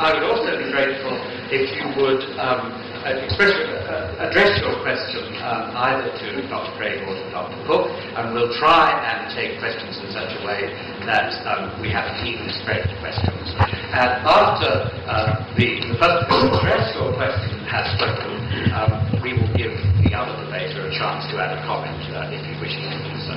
I 0.06 0.14
would 0.14 0.22
also 0.22 0.54
be 0.54 0.70
grateful 0.70 1.18
if 1.50 1.66
you 1.82 1.90
would 1.98 2.22
um, 2.38 2.70
express, 3.02 3.50
uh, 3.58 4.30
address 4.30 4.54
your 4.62 4.78
question 4.86 5.34
um, 5.42 5.74
either 5.74 6.14
to 6.14 6.46
Dr. 6.46 6.78
Craig 6.78 7.02
or 7.02 7.10
to 7.10 7.26
Dr. 7.34 7.58
Cooke, 7.66 7.90
and 8.14 8.30
we'll 8.30 8.54
try 8.54 8.94
and 9.02 9.26
take 9.34 9.58
questions 9.58 9.98
in 9.98 10.14
such 10.14 10.30
a 10.30 10.46
way 10.46 10.70
that 11.10 11.34
um, 11.50 11.82
we 11.82 11.90
have 11.90 12.06
an 12.06 12.22
even 12.22 12.46
spread 12.62 12.86
of 12.86 12.94
questions. 13.02 13.50
And 13.58 14.22
after 14.22 14.94
uh, 15.10 15.42
the, 15.58 15.74
the 15.90 15.98
person 15.98 16.22
who 16.30 16.54
your 16.54 17.10
question 17.18 17.66
has 17.66 17.90
spoken, 17.98 18.30
um, 18.78 19.10
we 19.26 19.34
will 19.34 19.50
give 19.58 19.74
the 20.06 20.14
other 20.14 20.38
debater 20.46 20.86
a 20.86 20.92
chance 20.94 21.26
to 21.34 21.42
add 21.42 21.58
a 21.58 21.66
comment 21.66 21.98
uh, 22.14 22.30
if 22.30 22.46
he 22.46 22.54
wishes 22.62 22.78
to 22.78 22.98
do 23.10 23.14
so. 23.26 23.34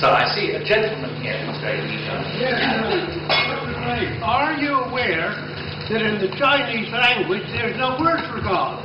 So 0.00 0.08
I 0.08 0.24
see 0.32 0.56
a 0.56 0.64
gentleman 0.64 1.12
here 1.20 1.36
who's 1.44 1.60
very 1.60 1.84
eager. 1.84 2.16
Yes, 2.40 2.56
Are 4.24 4.56
you 4.56 4.80
aware 4.88 5.49
that 5.90 6.02
in 6.02 6.20
the 6.20 6.28
Chinese 6.36 6.88
language 6.92 7.42
there's 7.48 7.76
no 7.76 7.98
word 7.98 8.20
for 8.30 8.40
God? 8.40 8.78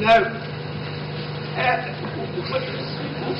Now, 0.00 0.24
uh, 1.54 2.02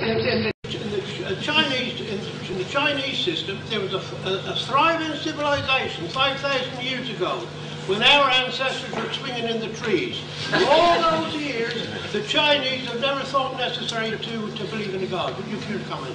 in, 0.03 0.19
in, 0.21 0.43
the, 0.45 0.53
in 0.71 1.35
the 1.35 1.41
Chinese 1.43 2.01
in, 2.01 2.59
the 2.59 2.65
Chinese 2.65 3.19
system, 3.19 3.59
there 3.71 3.81
was 3.81 3.95
a, 3.95 3.99
a, 4.29 4.53
a 4.53 4.57
thriving 4.67 5.19
civilization 5.19 6.07
5,000 6.09 6.85
years 6.85 7.11
ago 7.11 7.41
when 7.87 8.03
our 8.03 8.31
ancestors 8.31 8.95
were 8.95 9.13
swinging 9.13 9.49
in 9.49 9.59
the 9.59 9.75
trees. 9.79 10.21
For 10.51 10.65
all 10.69 11.23
those 11.23 11.35
years, 11.35 11.89
the 12.13 12.23
Chinese 12.23 12.87
have 12.87 13.01
never 13.01 13.21
thought 13.23 13.57
necessary 13.57 14.11
to, 14.11 14.17
to 14.19 14.65
believe 14.67 14.95
in 14.95 15.03
a 15.03 15.07
God. 15.07 15.37
Would 15.37 15.49
you 15.49 15.57
care 15.59 15.79
to 15.79 15.85
comment? 15.87 16.15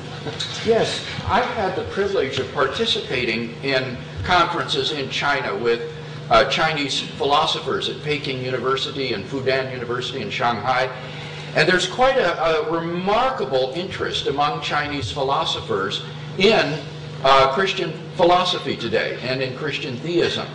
Yes, 0.65 1.05
I've 1.25 1.43
had 1.55 1.75
the 1.75 1.83
privilege 1.91 2.39
of 2.39 2.49
participating 2.53 3.51
in 3.63 3.97
conferences 4.23 4.93
in 4.93 5.09
China 5.09 5.57
with 5.57 5.81
uh, 6.29 6.45
Chinese 6.49 6.99
philosophers 6.99 7.89
at 7.89 8.01
Peking 8.03 8.43
University 8.43 9.13
and 9.13 9.25
Fudan 9.25 9.71
University 9.71 10.21
in 10.21 10.29
Shanghai. 10.29 10.89
And 11.55 11.67
there's 11.67 11.87
quite 11.87 12.17
a, 12.17 12.43
a 12.43 12.71
remarkable 12.71 13.71
interest 13.75 14.27
among 14.27 14.61
Chinese 14.61 15.11
philosophers 15.11 16.03
in 16.37 16.79
uh, 17.23 17.53
Christian 17.53 17.93
philosophy 18.15 18.75
today 18.75 19.17
and 19.23 19.41
in 19.41 19.57
Christian 19.57 19.95
theism. 19.97 20.47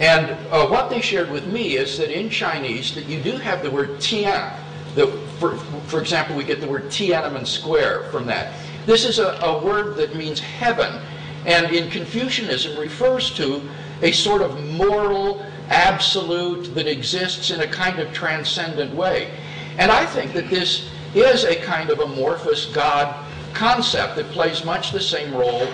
And 0.00 0.30
uh, 0.50 0.66
what 0.68 0.90
they 0.90 1.00
shared 1.00 1.30
with 1.30 1.46
me 1.48 1.76
is 1.76 1.98
that 1.98 2.16
in 2.16 2.30
Chinese 2.30 2.94
that 2.94 3.06
you 3.06 3.20
do 3.20 3.32
have 3.32 3.62
the 3.62 3.70
word 3.70 4.00
tian. 4.00 4.52
That, 4.94 5.08
for, 5.38 5.56
for 5.86 6.00
example, 6.00 6.36
we 6.36 6.44
get 6.44 6.60
the 6.60 6.68
word 6.68 6.84
Tiananmen 6.84 7.46
Square 7.46 8.04
from 8.04 8.26
that. 8.26 8.54
This 8.86 9.04
is 9.04 9.18
a, 9.18 9.32
a 9.42 9.62
word 9.62 9.96
that 9.96 10.14
means 10.14 10.40
heaven, 10.40 11.02
and 11.46 11.74
in 11.74 11.90
Confucianism 11.90 12.78
refers 12.78 13.30
to 13.34 13.60
a 14.02 14.12
sort 14.12 14.42
of 14.42 14.62
moral 14.72 15.44
absolute 15.68 16.74
that 16.74 16.86
exists 16.86 17.50
in 17.50 17.60
a 17.60 17.66
kind 17.66 17.98
of 17.98 18.12
transcendent 18.12 18.94
way. 18.94 19.30
And 19.78 19.90
I 19.90 20.06
think 20.06 20.32
that 20.32 20.48
this 20.50 20.88
is 21.14 21.44
a 21.44 21.56
kind 21.56 21.90
of 21.90 22.00
amorphous 22.00 22.66
God 22.66 23.14
concept 23.54 24.16
that 24.16 24.26
plays 24.26 24.64
much 24.64 24.92
the 24.92 25.00
same 25.00 25.34
role 25.34 25.66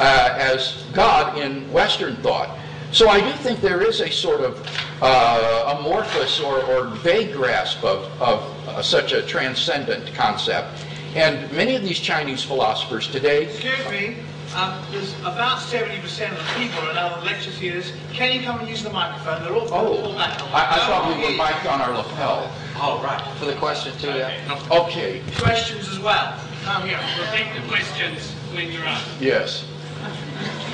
uh, 0.00 0.34
as 0.38 0.84
God 0.92 1.38
in 1.38 1.70
Western 1.72 2.16
thought. 2.16 2.58
So 2.92 3.08
I 3.08 3.20
do 3.20 3.32
think 3.38 3.60
there 3.60 3.82
is 3.82 4.00
a 4.00 4.10
sort 4.10 4.40
of 4.40 4.66
uh, 5.00 5.78
amorphous 5.78 6.40
or, 6.40 6.62
or, 6.64 6.88
vague 6.88 7.32
grasp 7.32 7.82
of, 7.82 8.04
of 8.20 8.68
uh, 8.68 8.82
such 8.82 9.12
a 9.12 9.22
transcendent 9.22 10.14
concept. 10.14 10.84
And 11.14 11.50
many 11.52 11.74
of 11.74 11.82
these 11.82 11.98
Chinese 11.98 12.44
philosophers 12.44 13.08
today. 13.08 13.46
Excuse 13.46 13.90
me. 13.90 14.16
Um, 14.54 14.82
there's 14.90 15.14
about 15.20 15.58
70% 15.60 16.30
of 16.30 16.36
the 16.36 16.52
people 16.60 16.90
in 16.90 16.98
our 16.98 17.22
lecture 17.24 17.50
theatres. 17.52 17.90
Can 18.12 18.36
you 18.36 18.42
come 18.42 18.60
and 18.60 18.68
use 18.68 18.82
the 18.82 18.90
microphone? 18.90 19.42
They're 19.42 19.54
all 19.54 19.66
Oh, 19.72 20.02
all 20.04 20.14
back. 20.14 20.40
I, 20.52 20.76
I 20.76 20.78
thought 20.86 21.08
we 21.16 21.22
were 21.24 21.30
mic'd 21.30 21.66
on 21.66 21.80
our 21.80 21.96
lapel. 21.96 22.52
Oh, 22.76 23.00
right. 23.02 23.20
For 23.38 23.46
the 23.46 23.54
question 23.54 23.96
too, 23.98 24.08
yeah. 24.08 24.60
Okay, 24.70 25.22
Questions 25.38 25.88
as 25.88 25.98
well. 26.00 26.38
Come 26.64 26.86
here. 26.86 27.00
We'll 27.18 27.32
take 27.32 27.48
the 27.54 27.66
questions 27.68 28.30
when 28.52 28.70
you're 28.70 28.84
on. 28.86 29.00
yes. 29.20 29.64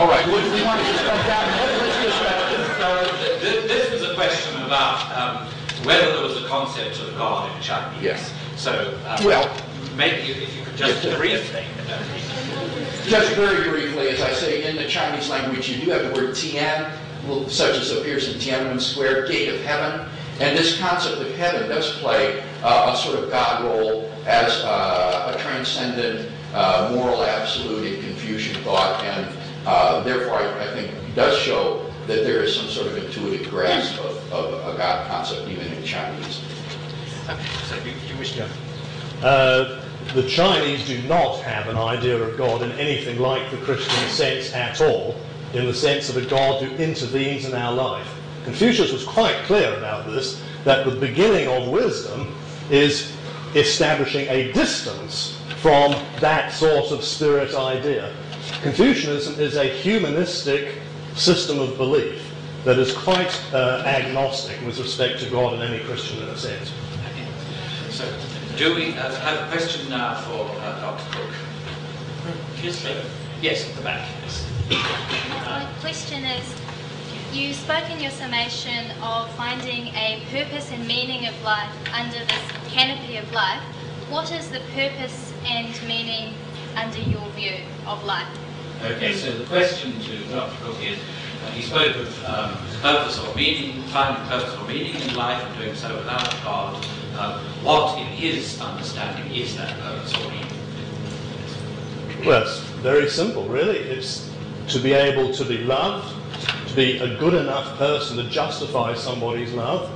All 0.01 0.09
right, 0.09 0.27
well, 0.27 0.43
do 0.43 0.55
we 0.55 0.63
want 0.65 0.81
to 0.81 0.87
just 0.93 1.05
come 1.05 1.27
down, 1.27 1.47
let's 1.59 2.03
just, 2.03 2.23
uh, 2.23 2.85
Uh, 2.85 3.67
This 3.67 3.91
was 3.93 4.03
a 4.11 4.15
question 4.15 4.63
about 4.63 4.99
um, 5.17 5.47
whether 5.85 6.13
there 6.15 6.23
was 6.23 6.43
a 6.43 6.47
concept 6.49 6.99
of 7.01 7.17
God 7.17 7.55
in 7.55 7.63
Chinese. 7.63 8.03
Yes. 8.03 8.33
So, 8.57 8.97
um, 9.07 9.25
Well- 9.25 9.51
maybe 9.99 10.31
if 10.31 10.57
you 10.57 10.65
could 10.65 10.77
just 10.77 11.03
Yes, 11.05 11.12
sir. 11.12 11.19
briefly. 11.19 11.65
Just 13.05 13.33
very 13.35 13.69
briefly, 13.69 14.09
as 14.09 14.20
I 14.20 14.33
say, 14.33 14.69
in 14.69 14.77
the 14.77 14.87
Chinese 14.87 15.29
language, 15.29 15.69
you 15.69 15.85
do 15.85 15.91
have 15.91 16.03
the 16.09 16.12
word 16.15 16.35
Tian, 16.35 16.91
such 17.49 17.77
as 17.77 17.91
appears 17.91 18.29
in 18.33 18.39
Tiananmen 18.39 18.81
Square, 18.81 19.27
gate 19.27 19.49
of 19.49 19.61
heaven. 19.62 20.09
And 20.41 20.57
this 20.57 20.79
concept 20.79 21.20
of 21.20 21.35
heaven 21.35 21.69
does 21.69 21.91
play 21.99 22.43
uh, 22.62 22.93
a 22.95 22.97
sort 22.97 23.19
of 23.19 23.31
God 23.31 23.65
role 23.65 24.11
as 24.27 24.62
uh, 24.62 25.35
a 25.35 25.41
transcendent, 25.41 26.31
uh, 26.55 26.93
moral 26.95 27.25
absolute 27.25 27.93
in 27.93 28.03
Confucian 28.03 28.62
thought. 28.62 29.03
And 29.03 29.37
uh, 29.66 30.03
therefore, 30.03 30.37
I, 30.37 30.65
I 30.65 30.75
think 30.75 30.93
does 31.15 31.37
show 31.39 31.91
that 32.07 32.25
there 32.25 32.43
is 32.43 32.55
some 32.55 32.69
sort 32.69 32.87
of 32.87 32.97
intuitive 32.99 33.51
grasp 33.51 33.99
of, 34.01 34.33
of 34.33 34.75
a 34.75 34.79
God 34.79 35.09
concept, 35.09 35.49
even 35.49 35.66
in 35.73 35.83
Chinese. 35.83 36.41
So 37.65 37.77
you 37.85 37.93
you 38.09 38.16
wish 38.19 38.35
to... 38.35 38.49
The 40.14 40.26
Chinese 40.26 40.86
do 40.86 41.02
not 41.02 41.40
have 41.43 41.68
an 41.68 41.76
idea 41.76 42.16
of 42.16 42.39
God 42.39 42.62
in 42.62 42.72
anything 42.72 43.18
like 43.18 43.51
the 43.51 43.59
Christian 43.59 44.09
sense 44.09 44.55
at 44.55 44.80
all, 44.80 45.14
in 45.52 45.66
the 45.66 45.74
sense 45.74 46.09
of 46.09 46.16
a 46.16 46.24
God 46.24 46.62
who 46.62 46.74
intervenes 46.76 47.44
in 47.44 47.55
our 47.55 47.74
life. 47.74 48.09
Confucius 48.44 48.90
was 48.90 49.05
quite 49.05 49.36
clear 49.44 49.76
about 49.76 50.06
this, 50.06 50.43
that 50.64 50.86
the 50.86 50.97
beginning 50.97 51.47
of 51.48 51.68
wisdom 51.68 52.35
is 52.70 53.12
establishing 53.55 54.26
a 54.28 54.51
distance 54.52 55.39
from 55.60 55.93
that 56.20 56.52
sort 56.52 56.90
of 56.90 57.05
spirit 57.05 57.55
idea. 57.55 58.14
Confucianism 58.62 59.39
is 59.39 59.56
a 59.56 59.64
humanistic 59.64 60.74
system 61.16 61.59
of 61.59 61.76
belief 61.76 62.32
that 62.64 62.78
is 62.78 62.97
quite 62.97 63.40
uh, 63.52 63.82
agnostic 63.85 64.59
with 64.64 64.78
respect 64.78 65.20
to 65.20 65.30
God 65.30 65.55
and 65.55 65.62
any 65.62 65.85
Christian 65.85 66.22
in 66.22 66.28
a 66.30 66.36
sense. 66.36 66.72
So, 67.90 68.10
do 68.59 68.74
we 68.74 68.93
uh, 68.98 69.14
have 69.20 69.47
a 69.47 69.51
question 69.52 69.89
now 69.89 70.20
for 70.22 70.51
uh, 70.59 70.80
Dr. 70.80 71.05
Cooke? 71.12 71.35
Yes, 72.60 72.74
sir. 72.74 73.05
Yes, 73.40 73.70
at 73.70 73.76
the 73.76 73.82
back. 73.82 74.05
Yes. 74.24 74.51
My 75.47 75.64
question 75.80 76.24
is, 76.24 76.44
you 77.32 77.55
spoke 77.55 77.89
in 77.89 78.01
your 78.01 78.10
summation 78.10 78.90
of 79.01 79.30
finding 79.36 79.94
a 79.94 80.20
purpose 80.32 80.72
and 80.72 80.89
meaning 80.89 81.28
of 81.28 81.40
life 81.44 81.70
under 81.94 82.18
this 82.18 82.72
canopy 82.72 83.18
of 83.18 83.32
life. 83.32 83.62
What 84.10 84.32
is 84.32 84.51
the 84.51 84.60
purpose 84.74 85.32
and 85.47 85.70
meaning 85.86 86.35
under 86.74 86.98
your 86.98 87.28
view 87.36 87.59
of 87.86 88.02
life? 88.02 88.26
Okay, 88.82 89.14
so 89.14 89.39
the 89.39 89.44
question 89.44 89.93
to 90.01 90.24
Dr. 90.32 90.56
Cooke 90.64 90.82
is, 90.82 90.98
uh, 91.44 91.51
he 91.52 91.62
spoke 91.62 91.94
of 91.94 92.24
um, 92.24 92.56
purpose 92.82 93.20
or 93.20 93.32
meaning, 93.36 93.82
finding 93.85 94.26
purpose 94.26 94.52
or 94.59 94.66
meaning 94.66 95.01
in 95.01 95.14
life 95.14 95.40
and 95.44 95.59
doing 95.59 95.76
so 95.76 95.97
without 95.97 96.28
God. 96.43 96.85
What, 97.19 97.99
in 97.99 98.07
his 98.07 98.61
understanding, 98.61 99.35
is 99.35 99.57
that 99.57 99.77
meaning? 100.20 100.47
Well, 102.24 102.43
it's 102.43 102.61
very 102.81 103.09
simple, 103.09 103.45
really. 103.49 103.78
It's 103.78 104.31
to 104.69 104.78
be 104.78 104.93
able 104.93 105.32
to 105.35 105.45
be 105.45 105.59
loved, 105.59 106.15
to 106.69 106.77
be 106.77 106.99
a 106.99 107.16
good 107.16 107.35
enough 107.35 107.77
person 107.77 108.19
to 108.19 108.28
justify 108.31 108.95
somebody's 108.95 109.53
love, 109.53 109.90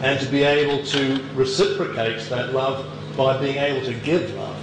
and 0.00 0.20
to 0.20 0.26
be 0.26 0.42
able 0.42 0.84
to 0.86 1.18
reciprocate 1.34 2.20
that 2.28 2.52
love 2.52 2.86
by 3.16 3.38
being 3.38 3.56
able 3.56 3.84
to 3.86 3.94
give 4.00 4.34
love 4.34 4.56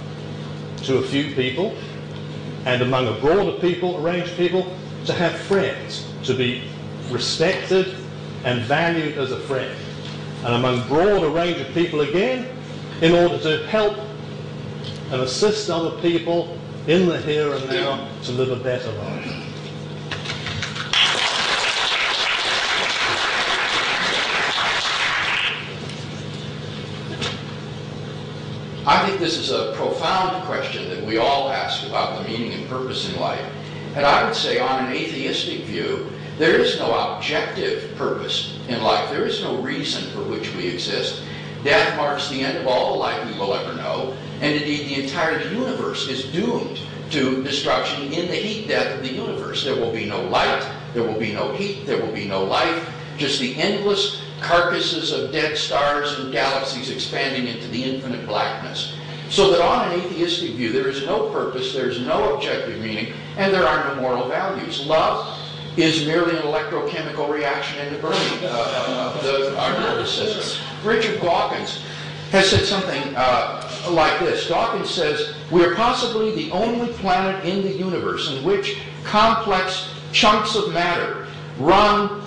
to 0.84 0.98
a 0.98 1.02
few 1.02 1.34
people, 1.34 1.76
and 2.64 2.80
among 2.80 3.08
a 3.08 3.20
broader 3.20 3.58
people, 3.58 3.96
a 3.96 4.00
range 4.00 4.30
of 4.30 4.36
people, 4.36 4.72
to 5.04 5.12
have 5.12 5.36
friends, 5.36 6.08
to 6.22 6.34
be 6.34 6.62
respected 7.10 7.96
and 8.44 8.62
valued 8.62 9.18
as 9.18 9.32
a 9.32 9.40
friend. 9.40 9.76
And 10.46 10.54
among 10.54 10.86
broader 10.86 11.28
range 11.28 11.60
of 11.60 11.66
people 11.74 12.02
again, 12.02 12.46
in 13.02 13.12
order 13.14 13.36
to 13.36 13.66
help 13.66 13.98
and 15.10 15.20
assist 15.20 15.68
other 15.68 16.00
people 16.00 16.56
in 16.86 17.08
the 17.08 17.20
here 17.22 17.52
and 17.52 17.68
now 17.68 18.08
to 18.22 18.30
live 18.30 18.52
a 18.52 18.62
better 18.62 18.92
life. 18.92 19.42
I 28.86 29.04
think 29.04 29.18
this 29.18 29.36
is 29.38 29.50
a 29.50 29.72
profound 29.74 30.44
question 30.44 30.88
that 30.90 31.04
we 31.04 31.18
all 31.18 31.50
ask 31.50 31.84
about 31.88 32.22
the 32.22 32.28
meaning 32.28 32.52
and 32.52 32.68
purpose 32.68 33.12
in 33.12 33.18
life. 33.18 33.44
And 33.96 34.06
I 34.06 34.24
would 34.24 34.36
say, 34.36 34.60
on 34.60 34.86
an 34.86 34.92
atheistic 34.92 35.62
view, 35.62 36.08
there 36.38 36.60
is 36.60 36.78
no 36.78 36.92
objective 36.92 37.94
purpose 37.96 38.58
in 38.68 38.82
life. 38.82 39.10
There 39.10 39.24
is 39.24 39.42
no 39.42 39.56
reason 39.62 40.10
for 40.10 40.22
which 40.22 40.54
we 40.54 40.68
exist. 40.68 41.22
Death 41.64 41.96
marks 41.96 42.28
the 42.28 42.42
end 42.42 42.58
of 42.58 42.66
all 42.66 42.98
life 42.98 43.24
we 43.26 43.38
will 43.38 43.54
ever 43.54 43.74
know. 43.74 44.14
And 44.40 44.54
indeed, 44.54 44.88
the 44.88 45.02
entire 45.02 45.40
universe 45.48 46.08
is 46.08 46.24
doomed 46.32 46.78
to 47.10 47.42
destruction 47.42 48.12
in 48.12 48.28
the 48.28 48.34
heat 48.34 48.68
death 48.68 48.96
of 48.96 49.02
the 49.02 49.12
universe. 49.12 49.64
There 49.64 49.76
will 49.76 49.92
be 49.92 50.04
no 50.04 50.22
light, 50.24 50.68
there 50.92 51.04
will 51.04 51.18
be 51.18 51.32
no 51.32 51.52
heat, 51.54 51.86
there 51.86 52.04
will 52.04 52.12
be 52.12 52.26
no 52.26 52.44
life, 52.44 52.86
just 53.16 53.40
the 53.40 53.56
endless 53.56 54.22
carcasses 54.40 55.12
of 55.12 55.32
dead 55.32 55.56
stars 55.56 56.18
and 56.18 56.32
galaxies 56.32 56.90
expanding 56.90 57.46
into 57.46 57.68
the 57.68 57.82
infinite 57.82 58.26
blackness. 58.26 58.94
So 59.30 59.50
that 59.50 59.60
on 59.60 59.90
an 59.90 60.00
atheistic 60.00 60.52
view, 60.52 60.70
there 60.72 60.88
is 60.88 61.04
no 61.06 61.30
purpose, 61.30 61.72
there 61.72 61.88
is 61.88 62.00
no 62.00 62.34
objective 62.34 62.80
meaning, 62.80 63.14
and 63.38 63.52
there 63.52 63.66
are 63.66 63.94
no 63.94 64.00
moral 64.00 64.28
values. 64.28 64.86
Love 64.86 65.35
is 65.76 66.06
merely 66.06 66.36
an 66.36 66.42
electrochemical 66.42 67.28
reaction 67.28 67.86
in 67.86 67.92
the 67.92 67.98
brain 67.98 68.16
uh, 68.42 69.12
of 69.14 69.22
the, 69.22 69.58
our 69.58 69.78
nervous 69.78 70.12
system. 70.12 70.66
Richard 70.84 71.20
Dawkins 71.20 71.82
has 72.30 72.50
said 72.50 72.64
something 72.64 73.14
uh, 73.16 73.88
like 73.90 74.18
this. 74.20 74.48
Dawkins 74.48 74.90
says, 74.90 75.34
we 75.50 75.64
are 75.64 75.74
possibly 75.74 76.34
the 76.34 76.50
only 76.50 76.92
planet 76.94 77.44
in 77.44 77.62
the 77.62 77.72
universe 77.72 78.30
in 78.30 78.42
which 78.42 78.78
complex 79.04 79.90
chunks 80.12 80.56
of 80.56 80.72
matter 80.72 81.26
run, 81.58 82.22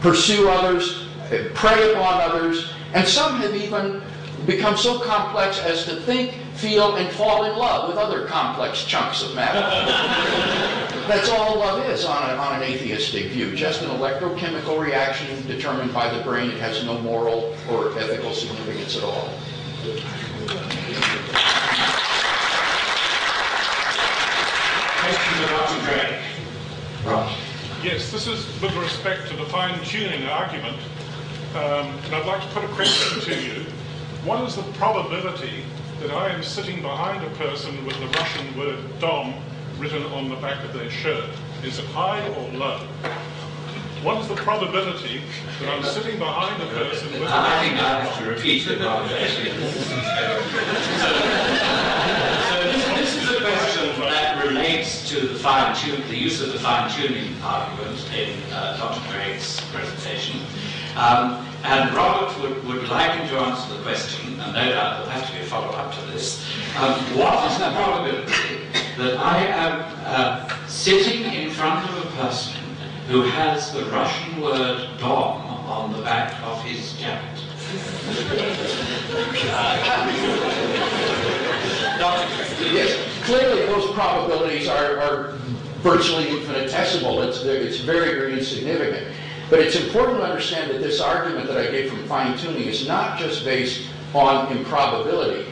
pursue 0.00 0.48
others, 0.48 1.06
prey 1.54 1.92
upon 1.92 2.20
others, 2.20 2.72
and 2.94 3.06
some 3.06 3.36
have 3.38 3.54
even 3.54 4.02
become 4.46 4.76
so 4.76 4.98
complex 5.00 5.58
as 5.60 5.84
to 5.86 5.96
think, 5.96 6.32
feel, 6.54 6.96
and 6.96 7.10
fall 7.14 7.44
in 7.44 7.56
love 7.56 7.88
with 7.88 7.96
other 7.96 8.26
complex 8.26 8.84
chunks 8.84 9.22
of 9.22 9.34
matter. 9.34 9.60
That's 11.08 11.28
all 11.28 11.58
love 11.58 11.84
is 11.90 12.04
on, 12.04 12.30
a, 12.30 12.34
on 12.34 12.56
an 12.56 12.62
atheistic 12.62 13.26
view, 13.26 13.54
just 13.54 13.82
an 13.82 13.90
electrochemical 13.90 14.78
reaction 14.80 15.46
determined 15.46 15.92
by 15.92 16.14
the 16.14 16.22
brain. 16.22 16.50
It 16.50 16.58
has 16.58 16.82
no 16.84 16.98
moral 17.00 17.54
or 17.70 17.96
ethical 17.98 18.32
significance 18.32 18.96
at 18.96 19.04
all. 19.04 19.28
Question 25.00 25.42
to 25.42 25.46
Dr. 25.48 25.84
Gray. 25.84 26.22
Right. 27.04 27.38
Yes, 27.82 28.10
this 28.10 28.26
is 28.26 28.46
with 28.62 28.74
respect 28.76 29.28
to 29.28 29.36
the 29.36 29.44
fine-tuning 29.44 30.26
argument. 30.26 30.78
Um, 31.54 31.86
and 32.06 32.14
I'd 32.14 32.26
like 32.26 32.40
to 32.40 32.48
put 32.48 32.64
a 32.64 32.68
question 32.68 33.20
to 33.20 33.42
you. 33.42 33.66
What 34.24 34.42
is 34.48 34.56
the 34.56 34.62
probability 34.72 35.64
that 36.00 36.10
I 36.10 36.30
am 36.30 36.42
sitting 36.42 36.80
behind 36.80 37.22
a 37.22 37.30
person 37.36 37.84
with 37.84 38.00
the 38.00 38.06
Russian 38.06 38.56
word 38.56 38.78
dom 38.98 39.34
written 39.78 40.02
on 40.04 40.30
the 40.30 40.36
back 40.36 40.64
of 40.64 40.72
their 40.72 40.88
shirt? 40.88 41.28
Is 41.62 41.78
it 41.78 41.84
high 41.88 42.26
or 42.28 42.48
low? 42.52 42.78
What 44.02 44.22
is 44.22 44.28
the 44.28 44.36
probability 44.36 45.20
that 45.60 45.68
I'm 45.68 45.82
sitting 45.84 46.18
behind 46.18 46.62
a 46.62 46.66
person 46.68 47.12
with 47.12 47.20
the 47.20 47.28
I 47.28 47.60
think 47.60 47.74
Russian 47.74 47.84
I 47.84 48.00
have 48.00 48.18
to 48.18 48.30
repeat 48.30 48.66
it 48.66 48.80
rather. 48.80 49.08
So 49.08 49.14
this, 52.72 52.82
this 52.96 53.22
is 53.22 53.28
a 53.28 53.40
question 53.42 54.00
that 54.00 54.42
relates 54.42 55.06
to 55.10 55.20
the 55.20 55.38
fine 55.38 55.76
tune, 55.76 56.00
the 56.08 56.16
use 56.16 56.40
of 56.40 56.50
the 56.50 56.58
fine 56.60 56.90
tuning 56.90 57.34
argument 57.42 58.10
in 58.16 58.32
uh, 58.54 58.78
Dr. 58.78 59.00
Craig's 59.10 59.60
presentation. 59.70 60.40
Um, 60.96 61.46
and 61.64 61.94
Robert 61.94 62.38
would, 62.42 62.62
would 62.64 62.88
like 62.88 63.18
him 63.18 63.26
to 63.28 63.38
answer 63.38 63.74
the 63.74 63.82
question, 63.82 64.38
and 64.38 64.52
no 64.52 64.68
doubt 64.68 64.98
there'll 64.98 65.08
have 65.08 65.26
to 65.26 65.32
be 65.32 65.40
a 65.40 65.46
follow-up 65.46 65.94
to 65.94 66.00
this. 66.12 66.44
Um, 66.76 66.92
what 67.16 67.50
is 67.50 67.58
the 67.58 67.72
probability 67.72 68.32
that 68.98 69.16
I 69.18 69.38
am 69.46 69.84
uh, 70.04 70.66
sitting 70.66 71.24
in 71.24 71.50
front 71.50 71.88
of 71.88 72.04
a 72.04 72.10
person 72.18 72.60
who 73.08 73.22
has 73.22 73.72
the 73.72 73.86
Russian 73.86 74.42
word 74.42 74.90
dom 74.98 75.40
on 75.66 75.92
the 75.92 76.02
back 76.02 76.38
of 76.42 76.62
his 76.62 76.92
jacket? 76.98 77.40
Yes, 82.60 83.24
clearly 83.24 83.64
those 83.66 83.90
probabilities 83.92 84.68
are, 84.68 84.98
are 84.98 85.32
virtually 85.80 86.28
infinitesimal. 86.28 87.22
It's, 87.22 87.42
it's 87.42 87.78
very, 87.78 88.14
very 88.14 88.34
insignificant. 88.34 89.14
But 89.50 89.60
it's 89.60 89.76
important 89.76 90.18
to 90.18 90.24
understand 90.24 90.70
that 90.70 90.80
this 90.80 91.00
argument 91.00 91.46
that 91.48 91.58
I 91.58 91.70
gave 91.70 91.90
from 91.90 92.02
fine 92.06 92.36
tuning 92.38 92.66
is 92.66 92.88
not 92.88 93.18
just 93.18 93.44
based 93.44 93.86
on 94.14 94.50
improbability. 94.56 95.46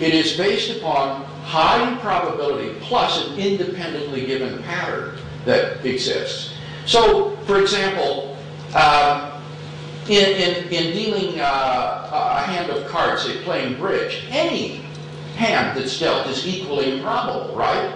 It 0.00 0.14
is 0.14 0.36
based 0.36 0.76
upon 0.76 1.24
high 1.44 1.96
probability 2.00 2.74
plus 2.80 3.26
an 3.28 3.38
independently 3.38 4.26
given 4.26 4.62
pattern 4.62 5.18
that 5.44 5.84
exists. 5.84 6.54
So, 6.86 7.36
for 7.46 7.60
example, 7.60 8.36
um, 8.74 9.30
in, 10.08 10.24
in, 10.36 10.64
in, 10.64 10.92
dealing 10.92 11.40
uh, 11.40 12.08
a 12.12 12.42
hand 12.42 12.70
of 12.70 12.86
cards, 12.88 13.22
say 13.22 13.42
playing 13.42 13.78
bridge, 13.78 14.24
any 14.30 14.84
hand 15.36 15.78
that's 15.78 15.98
dealt 15.98 16.26
is 16.28 16.46
equally 16.46 16.96
improbable, 16.96 17.54
right? 17.54 17.94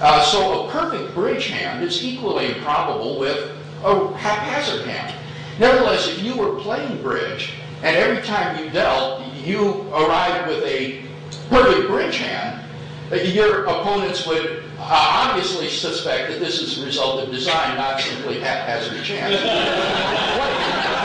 Uh, 0.00 0.22
so 0.22 0.66
a 0.66 0.70
perfect 0.70 1.14
bridge 1.14 1.48
hand 1.48 1.84
is 1.84 2.04
equally 2.04 2.54
improbable 2.54 3.18
with 3.18 3.55
a 3.84 4.16
haphazard 4.16 4.86
hand. 4.86 5.14
Nevertheless, 5.58 6.08
if 6.08 6.22
you 6.22 6.36
were 6.36 6.60
playing 6.60 7.02
bridge 7.02 7.52
and 7.82 7.96
every 7.96 8.22
time 8.22 8.62
you 8.62 8.70
dealt, 8.70 9.22
you 9.34 9.82
arrived 9.92 10.48
with 10.48 10.64
a 10.64 11.02
perfect 11.48 11.88
bridge 11.88 12.18
hand, 12.18 12.62
your 13.10 13.64
opponents 13.64 14.26
would 14.26 14.64
uh, 14.78 15.28
obviously 15.28 15.68
suspect 15.68 16.30
that 16.30 16.40
this 16.40 16.60
is 16.60 16.82
a 16.82 16.84
result 16.84 17.22
of 17.22 17.30
design, 17.30 17.76
not 17.76 18.00
simply 18.00 18.40
haphazard 18.40 19.02
chance. 19.04 19.34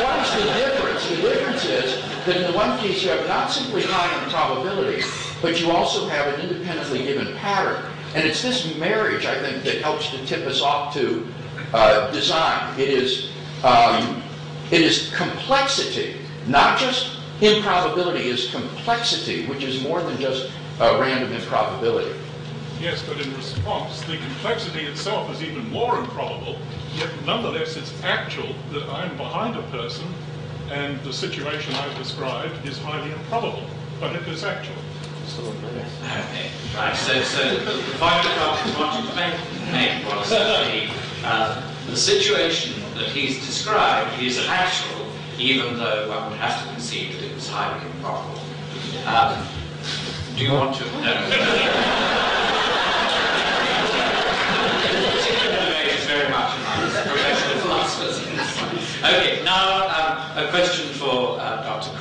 what, 0.02 0.20
is 0.26 0.44
the 0.44 0.54
difference? 0.60 1.10
The 1.10 1.16
difference 1.22 1.66
is 1.66 2.02
that 2.26 2.38
in 2.38 2.52
the 2.52 2.58
one 2.58 2.78
case 2.80 3.04
you 3.04 3.10
have 3.10 3.28
not 3.28 3.52
simply 3.52 3.84
high 3.84 4.24
improbability, 4.24 5.04
but 5.42 5.62
you 5.62 5.72
also 5.72 6.08
have 6.08 6.34
an 6.34 6.42
independently 6.42 7.04
given 7.04 7.36
pattern. 7.38 7.84
And 8.14 8.28
it's 8.28 8.42
this 8.42 8.76
marriage, 8.78 9.26
I 9.26 9.40
think, 9.40 9.64
that 9.64 9.82
helps 9.82 10.10
to 10.12 10.26
tip 10.26 10.46
us 10.46 10.62
off 10.62 10.94
to 10.96 11.26
uh, 11.74 12.12
design. 12.12 12.80
It 12.80 12.90
is, 12.90 13.30
um, 13.64 14.22
it 14.72 14.82
is 14.82 15.14
complexity, 15.16 16.16
not 16.48 16.80
just 16.80 17.18
improbability, 17.42 18.30
is 18.30 18.52
complexity, 18.52 19.46
which 19.46 19.64
is 19.64 19.82
more 19.82 20.02
than 20.02 20.20
just 20.20 20.52
uh, 20.80 20.98
random 21.00 21.34
improbability. 21.34 22.18
Yes, 22.80 23.04
but 23.08 23.20
in 23.20 23.36
response, 23.36 24.02
the 24.02 24.18
complexity 24.18 24.86
itself 24.86 25.32
is 25.32 25.44
even 25.44 25.70
more 25.70 26.00
improbable, 26.00 26.58
yet 26.96 27.10
nonetheless 27.26 27.78
it's 27.78 27.94
actual 28.04 28.56
that 28.72 28.84
I'm 28.90 29.16
behind 29.18 29.56
a 29.56 29.62
person 29.64 30.08
and 30.72 31.00
the 31.04 31.12
situation 31.12 31.76
I've 31.76 31.98
described 31.98 32.66
is 32.66 32.78
highly 32.80 33.12
improbable, 33.12 33.68
but 34.00 34.16
it 34.16 34.28
is 34.28 34.44
actual. 34.44 34.74
Right, 36.76 36.96
so, 36.96 37.22
so 37.22 37.58
the 37.58 37.98
make, 39.16 39.34
make 39.72 40.06
was 40.06 40.30
the, 40.30 41.96
situation 41.96 42.82
that 42.96 43.10
he's 43.10 43.46
described 43.46 44.22
is 44.22 44.40
actual, 44.48 45.06
even 45.38 45.78
though 45.78 46.10
one 46.10 46.30
would 46.30 46.40
have 46.40 46.62
to 46.64 46.72
concede 46.72 47.14
that 47.14 47.24
it 47.24 47.36
was 47.36 47.48
highly 47.48 47.86
improbable. 47.92 48.42
Um, 49.06 49.48
do 50.36 50.46
you 50.46 50.52
want 50.54 50.76
to? 50.76 50.86
No. 51.02 52.08
very 56.12 56.30
much 56.30 56.52
professional 57.08 57.58
philosophers. 57.62 58.20
Okay, 59.00 59.42
now 59.46 59.88
um, 59.88 60.46
a 60.46 60.50
question 60.50 60.94
for 60.96 61.40
uh, 61.40 61.64
Dr. 61.64 62.01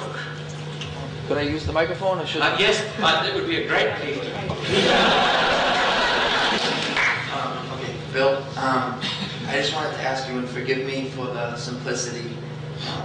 Could 1.30 1.38
I 1.38 1.42
use 1.42 1.64
the 1.64 1.72
microphone 1.72 2.18
or 2.18 2.26
should 2.26 2.42
uh, 2.42 2.56
Yes, 2.58 2.84
uh, 2.98 3.22
that 3.22 3.32
would 3.36 3.46
be 3.46 3.58
a 3.58 3.68
great 3.68 3.86
gift. 4.02 4.24
um, 7.32 7.70
okay, 7.78 7.94
Bill, 8.12 8.38
um, 8.58 8.98
I 9.46 9.52
just 9.54 9.72
wanted 9.72 9.92
to 9.92 10.02
ask 10.02 10.28
you, 10.28 10.38
and 10.38 10.48
forgive 10.48 10.84
me 10.84 11.04
for 11.10 11.26
the 11.26 11.56
simplicity 11.56 12.36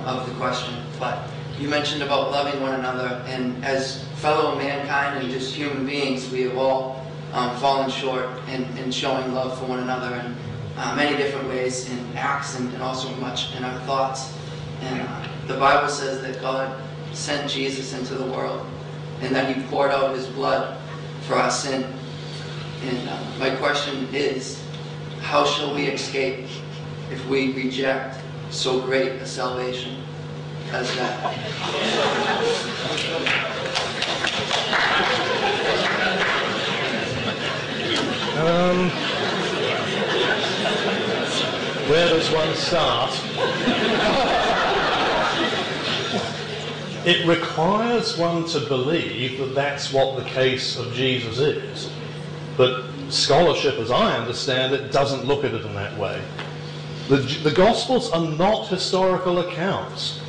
of 0.07 0.27
the 0.27 0.34
question, 0.38 0.73
but 0.99 1.30
you 1.60 1.69
mentioned 1.69 2.02
about 2.02 2.31
loving 2.31 2.60
one 2.64 2.73
another, 2.73 3.23
and 3.27 3.64
as 3.64 4.03
fellow 4.15 4.56
mankind 4.56 5.22
and 5.22 5.31
just 5.31 5.53
human 5.53 5.85
beings, 5.85 6.27
we 6.31 6.41
have 6.41 6.57
all 6.57 7.06
um, 7.31 7.56
fallen 7.57 7.91
short 7.91 8.27
in, 8.49 8.64
in, 8.80 8.89
showing 8.89 9.35
love 9.35 9.56
for 9.60 9.65
one 9.65 9.81
another 9.81 10.15
in 10.15 10.35
uh, 10.77 10.95
many 10.95 11.15
different 11.15 11.47
ways, 11.47 11.91
in 11.91 12.18
acts 12.18 12.60
and, 12.60 12.73
and, 12.73 12.81
also 12.81 13.07
much 13.18 13.56
in 13.56 13.64
our 13.64 13.80
thoughts. 13.81 14.34
And 14.81 15.07
uh, 15.07 15.27
the 15.45 15.57
Bible 15.57 15.89
says 15.89 16.23
that 16.23 16.41
God 16.41 16.76
sent 17.16 17.50
Jesus 17.50 17.94
into 17.94 18.16
the 18.16 18.26
world, 18.26 18.66
and 19.22 19.34
that 19.34 19.56
he 19.56 19.62
poured 19.64 19.92
out 19.92 20.16
his 20.16 20.28
blood 20.28 20.78
for 21.22 21.36
our 21.36 21.50
sin. 21.50 21.86
And 22.84 23.10
uh, 23.10 23.18
my 23.40 23.56
question 23.56 24.08
is, 24.14 24.62
how 25.22 25.46
shall 25.46 25.74
we 25.74 25.88
escape 25.88 26.46
if 27.12 27.26
we 27.28 27.54
reject 27.54 28.20
so 28.52 28.82
great 28.82 29.14
a 29.14 29.26
salvation 29.26 30.02
as 30.72 30.94
that? 30.98 31.26
Um, 38.38 38.90
where 41.90 42.10
does 42.10 42.30
one 42.32 42.54
start? 42.56 44.42
It 47.06 47.27
requires 47.27 48.18
one 48.18 48.45
to 48.45 48.60
believe 48.61 49.38
that 49.38 49.53
that's 49.53 49.94
what 49.94 50.18
the 50.18 50.23
case 50.23 50.76
of 50.76 50.91
Jesus 50.94 51.38
is. 51.38 51.91
But 52.57 52.84
scholarship, 53.10 53.76
as 53.76 53.91
I 53.91 54.18
understand 54.18 54.73
it, 54.73 54.91
doesn't 54.91 55.26
look 55.26 55.44
at 55.44 55.53
it 55.53 55.64
in 55.64 55.76
that 55.76 55.95
way. 55.99 56.19
The, 57.07 57.18
the 57.44 57.52
Gospels 57.52 58.10
are 58.10 58.26
not 58.26 58.69
historical 58.69 59.40
accounts. 59.40 60.19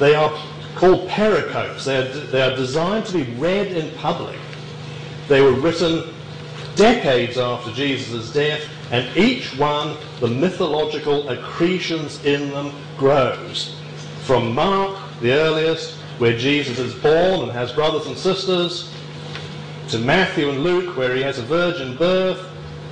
They 0.00 0.16
are 0.16 0.36
called 0.74 1.08
pericopes. 1.08 1.84
They 1.84 1.98
are, 1.98 2.08
they 2.08 2.42
are 2.42 2.56
designed 2.56 3.06
to 3.06 3.24
be 3.24 3.32
read 3.34 3.68
in 3.68 3.96
public. 3.96 4.38
They 5.28 5.40
were 5.40 5.52
written 5.52 6.12
decades 6.74 7.38
after 7.38 7.70
Jesus' 7.70 8.32
death, 8.32 8.68
and 8.90 9.16
each 9.16 9.56
one, 9.56 9.96
the 10.18 10.26
mythological 10.26 11.28
accretions 11.28 12.24
in 12.24 12.50
them 12.50 12.72
grows. 12.98 13.76
From 14.24 14.52
Mark 14.52 15.05
the 15.20 15.32
earliest, 15.32 15.94
where 16.18 16.36
Jesus 16.36 16.78
is 16.78 16.94
born 16.94 17.40
and 17.40 17.50
has 17.52 17.72
brothers 17.72 18.06
and 18.06 18.16
sisters, 18.16 18.92
to 19.88 19.98
Matthew 19.98 20.50
and 20.50 20.62
Luke, 20.62 20.96
where 20.96 21.14
he 21.14 21.22
has 21.22 21.38
a 21.38 21.42
virgin 21.42 21.96
birth, 21.96 22.44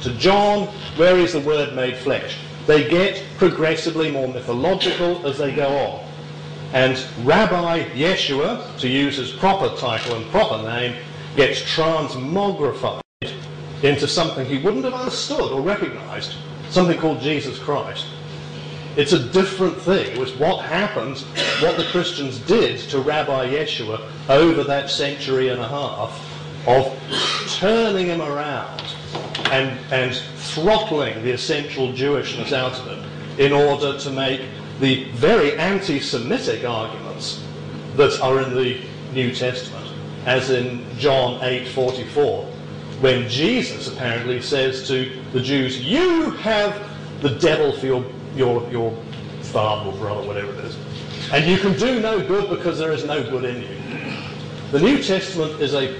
to 0.03 0.11
John, 0.19 0.69
where 0.97 1.17
he's 1.17 1.33
the 1.33 1.41
Word 1.41 1.75
made 1.75 1.97
flesh. 1.97 2.37
They 2.67 2.89
get 2.89 3.23
progressively 3.37 4.11
more 4.11 4.29
mythological 4.29 5.27
as 5.27 5.39
they 5.39 5.55
go 5.55 5.69
on. 5.69 6.05
And 6.73 7.05
Rabbi 7.27 7.85
Yeshua, 7.91 8.79
to 8.81 8.89
use 8.89 9.17
his 9.17 9.31
proper 9.33 9.75
title 9.77 10.17
and 10.17 10.31
proper 10.31 10.63
name, 10.63 10.97
gets 11.37 11.61
transmogrified 11.63 13.01
into 13.83 14.09
something 14.09 14.47
he 14.47 14.59
wouldn't 14.59 14.85
have 14.85 14.95
understood 14.95 15.53
or 15.53 15.61
recognized, 15.61 16.35
something 16.71 16.99
called 16.99 17.21
Jesus 17.21 17.59
Christ. 17.59 18.07
It's 18.97 19.12
a 19.12 19.19
different 19.19 19.77
thing. 19.79 20.12
It 20.12 20.19
was 20.19 20.33
what 20.35 20.65
happened, 20.65 21.19
what 21.61 21.77
the 21.77 21.85
Christians 21.91 22.39
did 22.39 22.79
to 22.91 23.01
Rabbi 23.01 23.49
Yeshua 23.49 24.09
over 24.29 24.62
that 24.62 24.89
century 24.89 25.49
and 25.49 25.61
a 25.61 25.66
half 25.66 26.69
of 26.69 26.97
turning 27.59 28.07
him 28.07 28.23
around 28.23 28.83
and, 29.51 29.77
and 29.93 30.15
throttling 30.37 31.25
the 31.25 31.33
essential 31.33 31.93
Jewishness 31.93 32.53
out 32.53 32.79
of 32.79 32.87
him 32.87 33.05
in 33.39 33.53
order 33.53 33.99
to 33.99 34.11
make 34.11 34.43
the 34.81 35.05
very 35.11 35.59
anti-Semitic 35.59 36.65
arguments 36.65 37.43
that 37.97 38.21
are 38.21 38.43
in 38.43 38.55
the 38.55 38.81
New 39.12 39.35
Testament, 39.35 39.89
as 40.25 40.51
in 40.51 40.85
John 40.99 41.41
8:44, 41.41 42.45
when 43.01 43.29
Jesus 43.29 43.89
apparently 43.89 44.41
says 44.41 44.87
to 44.89 45.11
the 45.33 45.41
Jews, 45.41 45.81
"You 45.81 46.31
have 46.31 46.81
the 47.21 47.31
devil 47.31 47.73
for 47.73 47.87
your 47.87 48.05
your, 48.36 48.69
your 48.70 48.97
father 49.43 49.90
or 49.90 49.97
brother, 49.97 50.27
whatever 50.27 50.52
it 50.52 50.65
is. 50.65 50.77
And 51.32 51.47
you 51.47 51.59
can 51.59 51.78
do 51.78 52.01
no 52.01 52.27
good 52.27 52.51
because 52.51 52.78
there 52.78 52.93
is 52.93 53.05
no 53.05 53.23
good 53.23 53.44
in 53.44 53.62
you. 53.62 53.85
The 54.73 54.81
New 54.81 55.02
Testament 55.02 55.61
is 55.61 55.74
a, 55.74 55.97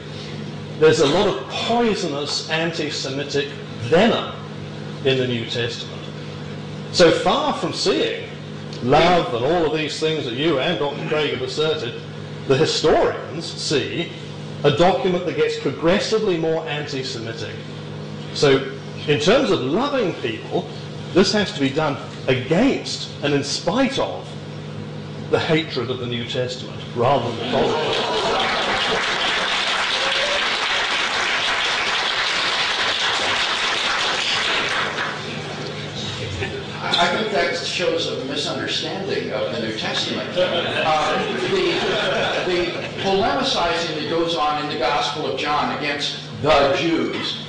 there's 0.78 1.01
a 1.01 1.06
lot 1.06 1.28
of 1.28 1.48
poisonous 1.48 2.51
anti-Semitic 2.51 3.48
venom 3.82 4.35
in 5.05 5.19
the 5.19 5.27
New 5.27 5.48
Testament. 5.48 6.02
So 6.93 7.11
far 7.11 7.55
from 7.55 7.73
seeing 7.73 8.28
love 8.82 9.32
and 9.35 9.44
all 9.44 9.66
of 9.66 9.77
these 9.77 9.98
things 9.98 10.24
that 10.24 10.35
you 10.35 10.59
and 10.59 10.78
Dr. 10.78 11.09
Craig 11.09 11.31
have 11.31 11.43
asserted, 11.43 12.01
the 12.48 12.56
historians 12.56 13.44
see 13.44 14.12
a 14.65 14.70
document 14.70 15.27
that 15.27 15.36
gets 15.36 15.59
progressively 15.59 16.36
more 16.39 16.66
anti-Semitic. 16.66 17.55
So 18.35 18.73
in 19.06 19.20
terms 19.20 19.51
of 19.51 19.61
loving 19.61 20.15
people, 20.15 20.69
this 21.12 21.32
has 21.32 21.52
to 21.52 21.61
be 21.61 21.70
done 21.70 21.97
against 22.29 23.11
and 23.23 23.35
in 23.35 23.45
spite 23.45 23.99
of 23.99 24.29
the 25.31 25.39
hatred 25.39 25.91
of 25.91 25.99
the 25.99 26.07
New 26.07 26.27
Testament 26.27 26.81
rather 26.95 27.29
than 27.29 27.39
the 27.39 27.51
tolerance. 27.51 28.15
I 36.97 37.17
think 37.17 37.33
that 37.33 37.57
shows 37.57 38.07
a 38.07 38.25
misunderstanding 38.27 39.33
of 39.33 39.53
the 39.53 39.61
New 39.61 39.77
Testament. 39.77 40.31
Uh, 40.37 41.17
the, 41.51 41.73
the 42.53 42.73
polemicizing 43.03 43.97
that 43.97 44.09
goes 44.09 44.37
on 44.37 44.63
in 44.63 44.71
the 44.71 44.79
Gospel 44.79 45.27
of 45.27 45.39
John 45.39 45.77
against 45.79 46.19
the 46.43 46.75
Jews 46.79 47.44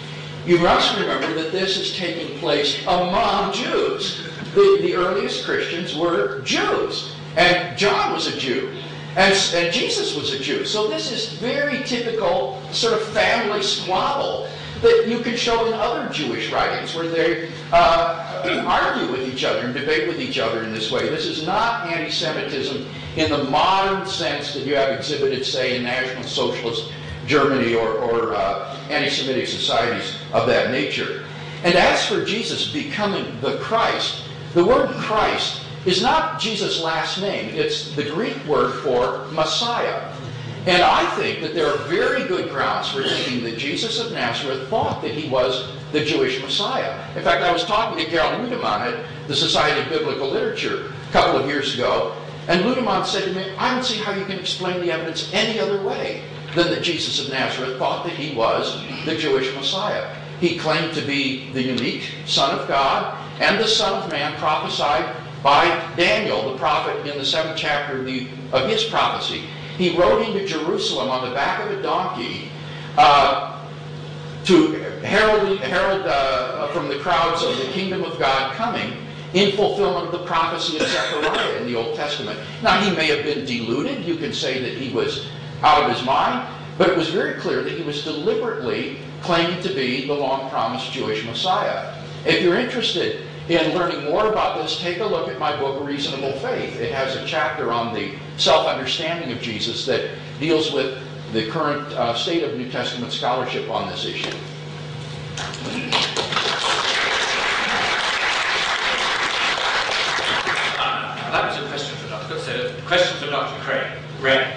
you 0.46 0.60
must 0.60 0.98
remember 1.00 1.34
that 1.34 1.52
this 1.52 1.78
is 1.78 1.98
taking 1.98 2.38
place 2.40 2.82
among 2.84 3.54
Jews. 3.54 4.28
The, 4.54 4.78
the 4.82 4.94
earliest 4.94 5.44
Christians 5.44 5.96
were 5.96 6.42
Jews, 6.42 7.16
and 7.36 7.78
John 7.78 8.14
was 8.14 8.28
a 8.28 8.38
Jew. 8.38 8.72
And, 9.18 9.34
and, 9.56 9.74
Jesus 9.74 10.16
was 10.16 10.34
a 10.34 10.40
Jew. 10.40 10.66
So 10.66 10.88
this 10.88 11.12
is 11.12 11.34
very 11.40 11.84
typical 11.84 12.62
sort 12.72 12.94
of 12.94 13.08
family 13.10 13.64
squabble 13.64 14.50
that 14.82 15.06
you 15.08 15.20
can 15.20 15.38
show 15.38 15.66
in 15.68 15.74
other 15.74 16.12
Jewish 16.14 16.52
writings 16.52 16.94
where 16.94 17.08
they 17.08 17.50
uh, 17.72 18.64
argue 18.68 19.12
with 19.12 19.28
each 19.28 19.46
other 19.46 19.62
and 19.62 19.74
debate 19.74 20.08
with 20.08 20.20
each 20.20 20.38
other 20.38 20.64
in 20.64 20.74
this 20.74 20.92
way. 20.92 21.10
This 21.10 21.26
is 21.26 21.46
not 21.46 21.88
anti-Semitism 21.88 22.86
in 23.16 23.32
the 23.32 23.46
modern 23.46 24.06
sense 24.06 24.54
that 24.54 24.66
you 24.66 24.76
have 24.76 24.92
exhibited, 24.92 25.46
say, 25.46 25.78
in 25.78 25.84
National 25.84 26.24
Socialist 26.24 26.92
Germany 27.28 27.76
or, 27.76 27.90
or 27.90 28.36
uh, 28.36 28.78
anti-Semitic 28.90 29.48
societies 29.48 30.18
of 30.34 30.48
that 30.48 30.72
nature. 30.72 31.26
And 31.64 31.76
as 31.76 32.06
for 32.06 32.24
Jesus 32.24 32.72
becoming 32.72 33.40
the 33.42 33.58
Christ, 33.58 34.24
the 34.54 34.64
word 34.64 34.90
Christ 34.92 35.62
is 35.86 36.02
not 36.02 36.40
Jesus' 36.40 36.82
last 36.82 37.22
name. 37.22 37.54
It's 37.54 37.96
the 37.96 38.04
Greek 38.04 38.44
word 38.46 38.74
for 38.82 39.26
Messiah. 39.32 40.12
And 40.68 40.82
I 40.82 41.06
think 41.16 41.42
that 41.42 41.54
there 41.54 41.68
are 41.68 41.78
very 41.88 42.28
good 42.28 42.50
grounds 42.50 42.90
for 42.90 43.04
thinking 43.04 43.44
that 43.44 43.58
Jesus 43.58 44.00
of 44.00 44.12
Nazareth 44.12 44.68
thought 44.68 45.02
that 45.04 45.12
he 45.12 45.30
was 45.30 45.72
the 45.92 46.04
Jewish 46.04 46.42
Messiah. 46.42 47.06
In 47.16 47.24
fact, 47.24 47.44
I 47.44 47.52
was 47.52 47.64
talking 47.66 48.04
to 48.04 48.10
Carol 48.10 48.40
Ludemann 48.40 48.82
at 48.82 49.28
the 49.28 49.36
Society 49.36 49.82
of 49.82 49.90
Biblical 49.90 50.30
Literature 50.30 50.92
a 51.08 51.12
couple 51.12 51.40
of 51.40 51.48
years 51.48 51.76
ago, 51.76 52.16
and 52.48 52.62
Ludemann 52.62 53.06
said 53.06 53.26
to 53.26 53.34
me, 53.34 53.56
I 53.58 53.74
don't 53.74 53.84
see 53.84 53.98
how 53.98 54.14
you 54.14 54.26
can 54.26 54.40
explain 54.40 54.82
the 54.82 54.92
evidence 54.92 55.32
any 55.34 55.60
other 55.60 55.82
way 55.84 56.24
than 56.56 56.72
that 56.72 56.82
Jesus 56.82 57.26
of 57.26 57.32
Nazareth 57.32 57.78
thought 57.78 58.06
that 58.06 58.14
he 58.14 58.36
was 58.36 58.82
the 59.06 59.16
Jewish 59.16 59.54
Messiah. 59.56 60.16
He 60.40 60.58
claimed 60.58 60.94
to 60.96 61.02
be 61.02 61.52
the 61.52 61.62
unique 61.62 62.12
Son 62.26 62.58
of 62.58 62.68
God 62.68 63.16
and 63.40 63.60
the 63.60 63.68
Son 63.68 64.02
of 64.02 64.10
Man 64.12 64.38
prophesied 64.38 65.16
by 65.44 65.66
Daniel, 65.96 66.52
the 66.52 66.58
prophet, 66.58 67.06
in 67.06 67.18
the 67.18 67.26
seventh 67.26 67.58
chapter 67.58 68.00
of, 68.00 68.06
the, 68.06 68.28
of 68.52 68.68
his 68.68 68.84
prophecy. 68.86 69.44
He 69.78 69.96
rode 69.98 70.28
into 70.28 70.46
Jerusalem 70.48 71.10
on 71.10 71.30
the 71.30 71.36
back 71.36 71.64
of 71.64 71.78
a 71.78 71.82
donkey 71.82 72.50
uh, 72.98 73.64
to 74.46 74.72
herald, 75.04 75.60
herald 75.60 76.06
uh, 76.06 76.68
from 76.70 76.88
the 76.88 76.98
crowds 77.00 77.44
of 77.44 77.58
the 77.58 77.66
kingdom 77.74 78.04
of 78.04 78.18
God 78.18 78.56
coming 78.56 78.94
in 79.34 79.52
fulfillment 79.56 80.06
of 80.06 80.12
the 80.14 80.26
prophecy 80.26 80.78
of 80.78 80.88
Zechariah 80.88 81.58
in 81.58 81.68
the 81.68 81.76
Old 81.76 81.96
Testament. 81.96 82.40
Now, 82.64 82.80
he 82.82 82.96
may 82.96 83.08
have 83.08 83.26
been 83.26 83.46
deluded. 83.46 84.06
You 84.06 84.16
can 84.16 84.32
say 84.32 84.62
that 84.62 84.82
he 84.82 84.94
was 84.94 85.28
out 85.64 85.84
of 85.84 85.96
his 85.96 86.06
mind, 86.06 86.48
but 86.78 86.90
it 86.90 86.98
was 86.98 87.10
very 87.10 87.40
clear 87.40 87.64
that 87.64 87.74
he 87.74 87.84
was 87.84 88.04
deliberately 88.04 88.98
claiming 89.22 89.62
to 89.64 89.70
be 89.70 90.06
the 90.08 90.14
long 90.14 90.50
promised 90.50 90.92
Jewish 90.92 91.26
Messiah. 91.26 91.94
If 92.26 92.42
you're 92.42 92.60
interested 92.60 93.22
in 93.50 93.76
learning 93.76 94.06
more 94.06 94.28
about 94.28 94.62
this, 94.62 94.80
take 94.80 95.00
a 95.00 95.06
look 95.06 95.28
at 95.30 95.40
my 95.40 95.56
book, 95.56 95.86
Reasonable 95.86 96.34
Faith. 96.40 96.80
It 96.80 96.92
has 96.92 97.16
a 97.16 97.26
chapter 97.26 97.72
on 97.72 97.94
the 97.94 98.14
self-understanding 98.38 99.32
of 99.32 99.42
Jesus 99.42 99.86
that 99.86 100.10
deals 100.40 100.72
with 100.72 100.98
the 101.34 101.48
current 101.50 101.88
uh, 101.94 102.14
state 102.16 102.44
of 102.44 102.58
New 102.58 102.70
Testament 102.72 103.12
scholarship 103.12 103.70
on 103.70 103.90
this 103.90 104.06
issue. 104.06 104.36
Uh, 110.78 111.32
that 111.32 111.48
was 111.48 111.64
a 111.64 111.68
question 111.68 111.98
for 111.98 112.10
Dr. 112.10 112.40
So, 112.40 112.76
question 112.86 113.18
for 113.18 113.30
Dr. 113.30 113.62
Craig. 113.62 113.92
Ray. 114.22 114.55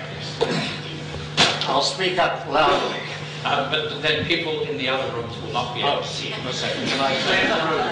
Speak 1.89 2.19
up 2.19 2.47
loudly. 2.49 3.01
Uh, 3.45 3.71
but 3.71 4.03
then 4.03 4.25
people 4.27 4.63
in 4.63 4.77
the 4.77 4.89
other 4.89 5.11
rooms 5.15 5.35
will 5.41 5.53
not 5.53 5.75
be 5.75 5.81
able 5.81 6.03
to 6.03 6.07
see. 6.07 6.33
a 6.33 6.53
second. 6.53 6.87
Can 6.87 7.01
I 7.01 7.17
clear 7.23 7.49
the 7.49 7.61
room? 7.71 7.87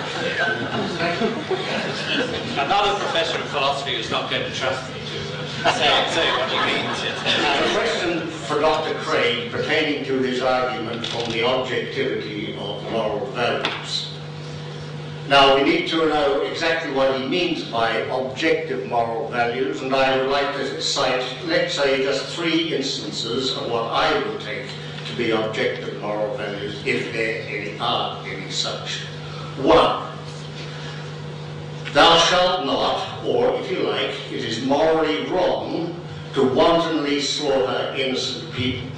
Another 2.58 2.98
professor 2.98 3.38
of 3.38 3.48
philosophy 3.48 3.94
is 3.94 4.10
not 4.10 4.28
going 4.30 4.42
to 4.42 4.54
trust 4.54 4.92
me 4.92 5.00
to 5.00 5.68
uh, 5.68 5.72
say, 5.72 5.88
say 6.12 6.30
what 6.32 6.50
he 6.50 6.58
means. 6.66 7.02
a 7.02 7.72
question 7.74 8.26
for 8.28 8.60
Dr. 8.60 8.94
Craig 8.96 9.50
pertaining 9.50 10.04
to 10.04 10.18
his 10.18 10.42
argument 10.42 11.14
on 11.14 11.30
the 11.30 11.44
objectivity 11.44 12.54
of 12.58 12.82
moral 12.92 13.24
values. 13.26 14.05
Now, 15.28 15.56
we 15.56 15.64
need 15.64 15.88
to 15.88 16.06
know 16.08 16.42
exactly 16.42 16.92
what 16.92 17.20
he 17.20 17.26
means 17.26 17.64
by 17.64 17.90
objective 17.90 18.86
moral 18.86 19.28
values, 19.28 19.82
and 19.82 19.92
I 19.92 20.16
would 20.16 20.30
like 20.30 20.54
to 20.54 20.80
cite, 20.80 21.24
let's 21.46 21.74
say, 21.74 22.04
just 22.04 22.36
three 22.36 22.72
instances 22.72 23.56
of 23.56 23.68
what 23.68 23.90
I 23.90 24.16
would 24.20 24.40
take 24.40 24.68
to 25.04 25.16
be 25.16 25.32
objective 25.32 26.00
moral 26.00 26.36
values, 26.36 26.80
if 26.86 27.12
there 27.12 27.42
any 27.48 27.76
are 27.80 28.24
any 28.24 28.48
such. 28.52 29.00
One, 29.58 30.06
thou 31.92 32.18
shalt 32.18 32.64
not, 32.64 33.24
or 33.24 33.52
if 33.56 33.68
you 33.68 33.78
like, 33.78 34.14
it 34.30 34.44
is 34.44 34.64
morally 34.64 35.26
wrong 35.26 36.00
to 36.34 36.48
wantonly 36.54 37.20
slaughter 37.20 37.96
innocent 37.96 38.52
people. 38.52 38.88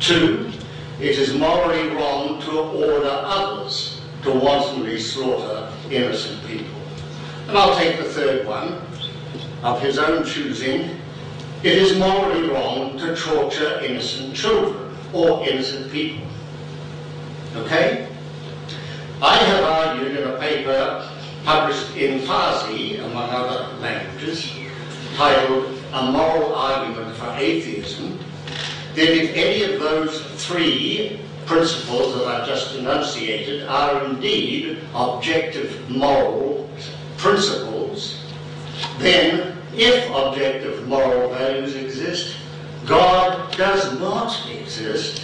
Two, 0.00 0.50
it 0.98 1.18
is 1.18 1.34
morally 1.34 1.90
wrong 1.90 2.40
to 2.40 2.58
order 2.58 3.10
others 3.10 3.95
to 4.26 4.32
wantonly 4.32 4.98
slaughter 4.98 5.72
innocent 5.88 6.44
people. 6.46 6.74
And 7.46 7.56
I'll 7.56 7.76
take 7.76 7.98
the 7.98 8.04
third 8.04 8.44
one, 8.44 8.82
of 9.62 9.80
his 9.80 9.98
own 9.98 10.24
choosing. 10.24 10.98
It 11.62 11.78
is 11.78 11.96
morally 11.96 12.48
wrong 12.48 12.98
to 12.98 13.14
torture 13.16 13.80
innocent 13.80 14.34
children 14.34 14.96
or 15.12 15.46
innocent 15.46 15.92
people. 15.92 16.26
Okay? 17.54 18.08
I 19.22 19.36
have 19.36 19.64
argued 19.64 20.16
in 20.16 20.28
a 20.28 20.38
paper 20.38 21.08
published 21.44 21.96
in 21.96 22.20
Farsi, 22.20 22.98
among 22.98 23.30
other 23.30 23.76
languages, 23.78 24.50
titled 25.14 25.72
A 25.92 26.10
Moral 26.10 26.52
Argument 26.54 27.16
for 27.16 27.30
Atheism, 27.36 28.18
that 28.94 29.08
if 29.08 29.34
any 29.36 29.62
of 29.62 29.80
those 29.80 30.20
three 30.44 31.20
principles 31.46 32.14
that 32.14 32.26
I've 32.26 32.46
just 32.46 32.74
enunciated 32.74 33.66
are 33.68 34.04
indeed 34.04 34.78
objective 34.94 35.88
moral 35.88 36.68
principles, 37.16 38.22
then 38.98 39.56
if 39.74 40.10
objective 40.10 40.86
moral 40.88 41.30
values 41.30 41.74
exist, 41.74 42.36
God 42.84 43.56
does 43.56 43.98
not 43.98 44.48
exist 44.50 45.22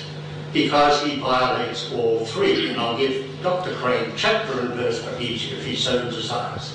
because 0.53 1.03
he 1.03 1.17
violates 1.17 1.93
all 1.93 2.25
three. 2.27 2.71
And 2.71 2.81
I'll 2.81 2.97
give 2.97 3.27
Dr. 3.43 3.75
Craig 3.77 4.13
chapter 4.17 4.61
and 4.61 4.75
verse 4.75 5.03
for 5.03 5.21
each 5.21 5.53
if 5.53 5.65
he 5.65 5.75
so 5.77 6.11
desires. 6.11 6.73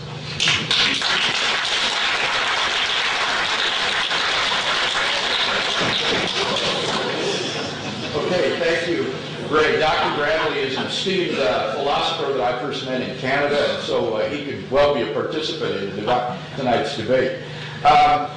Okay, 8.15 8.59
thank 8.59 8.87
you. 8.89 9.16
Great. 9.47 9.79
Dr. 9.79 10.17
Bradley 10.17 10.59
is 10.59 10.75
an 10.75 10.87
esteemed 10.87 11.39
uh, 11.39 11.73
philosopher 11.75 12.33
that 12.33 12.41
I 12.41 12.59
first 12.59 12.85
met 12.85 13.01
in 13.01 13.17
Canada, 13.17 13.75
and 13.75 13.83
so 13.83 14.15
uh, 14.15 14.27
he 14.27 14.43
could 14.43 14.69
well 14.69 14.93
be 14.93 15.03
a 15.03 15.13
participant 15.13 15.83
in 15.83 15.95
tonight's 16.57 16.97
debate. 16.97 17.43
Um, 17.77 18.27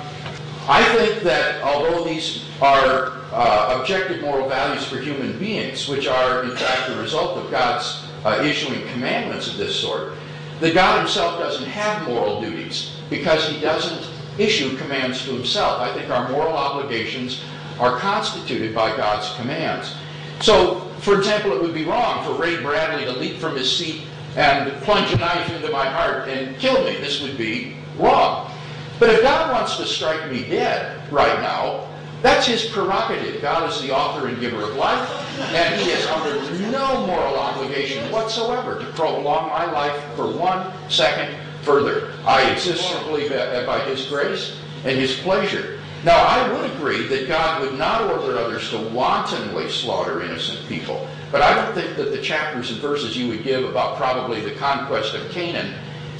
I 0.68 0.84
think 0.96 1.24
that 1.24 1.64
although 1.64 2.04
these 2.04 2.44
are 2.62 3.18
uh, 3.32 3.76
objective 3.80 4.22
moral 4.22 4.48
values 4.48 4.86
for 4.86 4.98
human 4.98 5.36
beings, 5.36 5.88
which 5.88 6.06
are 6.06 6.44
in 6.44 6.56
fact 6.56 6.90
the 6.90 6.96
result 7.02 7.36
of 7.38 7.50
God's 7.50 8.06
uh, 8.24 8.40
issuing 8.44 8.86
commandments 8.92 9.48
of 9.48 9.56
this 9.56 9.74
sort, 9.74 10.12
that 10.60 10.74
God 10.74 10.98
himself 10.98 11.40
doesn't 11.40 11.66
have 11.66 12.06
moral 12.06 12.40
duties 12.40 12.94
because 13.08 13.48
he 13.48 13.60
doesn't 13.60 14.08
issue 14.38 14.76
commands 14.76 15.24
to 15.24 15.32
himself. 15.32 15.80
I 15.80 15.92
think 15.92 16.08
our 16.08 16.28
moral 16.28 16.52
obligations 16.52 17.42
are 17.80 17.98
constituted 17.98 18.76
by 18.76 18.96
God's 18.96 19.34
commands. 19.34 19.92
So 20.40 20.89
for 21.00 21.16
example, 21.16 21.52
it 21.52 21.62
would 21.62 21.74
be 21.74 21.84
wrong 21.84 22.24
for 22.24 22.32
Ray 22.40 22.60
Bradley 22.60 23.04
to 23.04 23.12
leap 23.12 23.38
from 23.38 23.56
his 23.56 23.74
seat 23.74 24.02
and 24.36 24.72
plunge 24.82 25.12
a 25.12 25.16
knife 25.16 25.50
into 25.52 25.70
my 25.70 25.86
heart 25.86 26.28
and 26.28 26.56
kill 26.58 26.84
me. 26.84 26.96
This 26.96 27.20
would 27.22 27.36
be 27.36 27.76
wrong. 27.98 28.50
But 28.98 29.10
if 29.10 29.22
God 29.22 29.52
wants 29.52 29.76
to 29.78 29.86
strike 29.86 30.30
me 30.30 30.44
dead 30.44 31.10
right 31.10 31.40
now, 31.40 31.88
that's 32.22 32.46
his 32.46 32.66
prerogative. 32.66 33.40
God 33.40 33.70
is 33.70 33.80
the 33.80 33.92
author 33.96 34.28
and 34.28 34.38
giver 34.38 34.62
of 34.62 34.76
life, 34.76 35.08
and 35.54 35.80
he 35.80 35.90
is 35.90 36.06
under 36.06 36.38
no 36.70 37.06
moral 37.06 37.36
obligation 37.36 38.12
whatsoever 38.12 38.78
to 38.78 38.84
prolong 38.92 39.48
my 39.48 39.64
life 39.72 39.98
for 40.16 40.30
one 40.30 40.70
second 40.90 41.34
further. 41.62 42.12
I 42.26 42.50
exist 42.50 42.86
simply 42.90 43.30
by 43.30 43.80
his 43.86 44.04
grace 44.06 44.54
and 44.84 44.98
his 44.98 45.16
pleasure. 45.20 45.79
Now, 46.02 46.16
I 46.16 46.50
would 46.52 46.70
agree 46.70 47.06
that 47.08 47.28
God 47.28 47.60
would 47.60 47.78
not 47.78 48.02
order 48.10 48.38
others 48.38 48.70
to 48.70 48.78
wantonly 48.78 49.68
slaughter 49.68 50.22
innocent 50.22 50.66
people, 50.66 51.06
but 51.30 51.42
I 51.42 51.54
don't 51.54 51.74
think 51.74 51.96
that 51.96 52.10
the 52.10 52.22
chapters 52.22 52.70
and 52.70 52.80
verses 52.80 53.16
you 53.16 53.28
would 53.28 53.44
give 53.44 53.64
about 53.64 53.96
probably 53.96 54.40
the 54.40 54.52
conquest 54.52 55.14
of 55.14 55.30
Canaan 55.30 55.74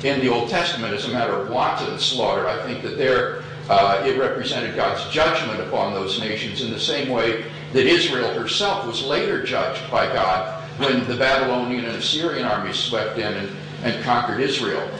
in 0.04 0.20
the 0.20 0.28
Old 0.28 0.50
Testament 0.50 0.94
is 0.94 1.06
a 1.06 1.12
matter 1.12 1.32
of 1.32 1.50
wanton 1.50 1.98
slaughter. 1.98 2.46
I 2.46 2.62
think 2.62 2.82
that 2.82 2.98
there 2.98 3.42
uh, 3.70 4.02
it 4.04 4.18
represented 4.18 4.74
God's 4.74 5.08
judgment 5.12 5.60
upon 5.60 5.94
those 5.94 6.18
nations 6.18 6.60
in 6.60 6.72
the 6.72 6.80
same 6.80 7.08
way 7.08 7.44
that 7.72 7.86
Israel 7.86 8.34
herself 8.34 8.84
was 8.84 9.04
later 9.04 9.44
judged 9.44 9.88
by 9.92 10.06
God 10.06 10.60
when 10.78 11.06
the 11.06 11.16
Babylonian 11.16 11.84
and 11.84 11.94
Assyrian 11.94 12.44
armies 12.44 12.76
swept 12.76 13.18
in 13.18 13.32
and, 13.32 13.56
and 13.84 14.02
conquered 14.02 14.40
Israel. 14.40 14.90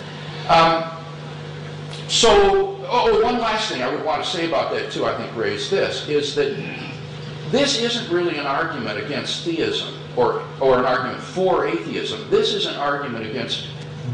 Um, 0.49 0.85
so, 2.07 2.80
Oh, 2.93 3.09
oh, 3.09 3.23
one 3.23 3.39
last 3.39 3.71
thing 3.71 3.85
I 3.85 3.89
would 3.89 4.05
want 4.05 4.25
to 4.25 4.29
say 4.29 4.49
about 4.49 4.73
that 4.73 4.91
too, 4.91 5.07
I 5.07 5.17
think, 5.17 5.37
Ray, 5.37 5.55
is 5.55 5.71
this, 5.71 6.09
is 6.09 6.35
that 6.35 6.57
this 7.53 7.81
isn't 7.81 8.13
really 8.13 8.37
an 8.37 8.47
argument 8.47 8.99
against 8.99 9.45
theism 9.45 9.95
or, 10.17 10.43
or 10.59 10.81
an 10.81 10.85
argument 10.85 11.23
for 11.23 11.69
atheism. 11.69 12.29
This 12.31 12.53
is 12.53 12.67
an 12.67 12.75
argument 12.75 13.27
against 13.27 13.69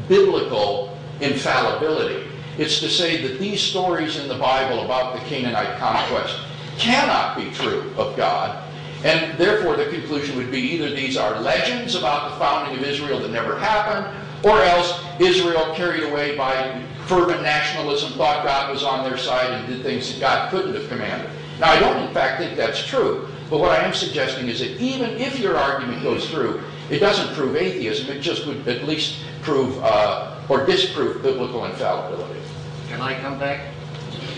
biblical 0.08 0.94
infallibility. 1.22 2.28
It's 2.58 2.78
to 2.80 2.90
say 2.90 3.26
that 3.26 3.38
these 3.38 3.62
stories 3.62 4.18
in 4.18 4.28
the 4.28 4.36
Bible 4.36 4.84
about 4.84 5.14
the 5.14 5.20
Canaanite 5.20 5.78
conquest 5.78 6.38
cannot 6.76 7.34
be 7.34 7.50
true 7.52 7.94
of 7.96 8.14
God, 8.14 8.62
and 9.04 9.38
therefore 9.38 9.76
the 9.76 9.86
conclusion 9.86 10.36
would 10.36 10.50
be 10.50 10.60
either 10.60 10.90
these 10.90 11.16
are 11.16 11.40
legends 11.40 11.94
about 11.94 12.30
the 12.30 12.36
founding 12.36 12.78
of 12.78 12.84
Israel 12.84 13.20
that 13.20 13.30
never 13.30 13.58
happened, 13.58 14.14
or 14.44 14.60
else 14.60 15.02
Israel, 15.18 15.74
carried 15.74 16.02
away 16.02 16.36
by 16.36 16.82
fervent 17.06 17.42
nationalism, 17.42 18.12
thought 18.12 18.44
God 18.44 18.72
was 18.72 18.82
on 18.82 19.08
their 19.08 19.16
side 19.16 19.50
and 19.50 19.66
did 19.68 19.82
things 19.82 20.12
that 20.12 20.20
God 20.20 20.50
couldn't 20.50 20.74
have 20.74 20.88
commanded. 20.88 21.30
Now, 21.60 21.70
I 21.70 21.80
don't 21.80 22.06
in 22.06 22.12
fact 22.12 22.40
think 22.40 22.56
that's 22.56 22.84
true, 22.84 23.28
but 23.48 23.58
what 23.58 23.70
I 23.70 23.84
am 23.84 23.94
suggesting 23.94 24.48
is 24.48 24.58
that 24.58 24.80
even 24.80 25.10
if 25.12 25.38
your 25.38 25.56
argument 25.56 26.02
goes 26.02 26.28
through, 26.28 26.60
it 26.90 26.98
doesn't 26.98 27.34
prove 27.34 27.56
atheism, 27.56 28.10
it 28.10 28.20
just 28.20 28.46
would 28.46 28.66
at 28.66 28.84
least 28.84 29.22
prove 29.42 29.78
uh, 29.82 30.36
or 30.48 30.66
disprove 30.66 31.22
biblical 31.22 31.64
infallibility. 31.64 32.40
Can 32.88 33.00
I 33.00 33.18
come 33.20 33.38
back? 33.38 33.72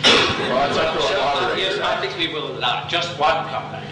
Well, 0.03 0.70
it's 0.70 0.78
up 0.78 0.95
to 0.97 1.05
our 1.20 1.40
moderator. 1.40 1.61
Yes, 1.61 1.78
I 1.81 2.01
think 2.01 2.16
we 2.19 2.32
will 2.32 2.57
allow 2.57 2.86
just 2.86 3.19
one 3.19 3.49
comeback. 3.49 3.85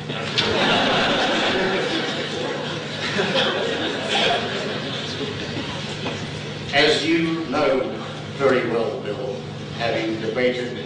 As 6.75 7.07
you 7.07 7.47
know 7.47 7.96
very 8.37 8.69
well, 8.71 9.01
Bill, 9.01 9.35
having 9.79 10.21
debated 10.21 10.85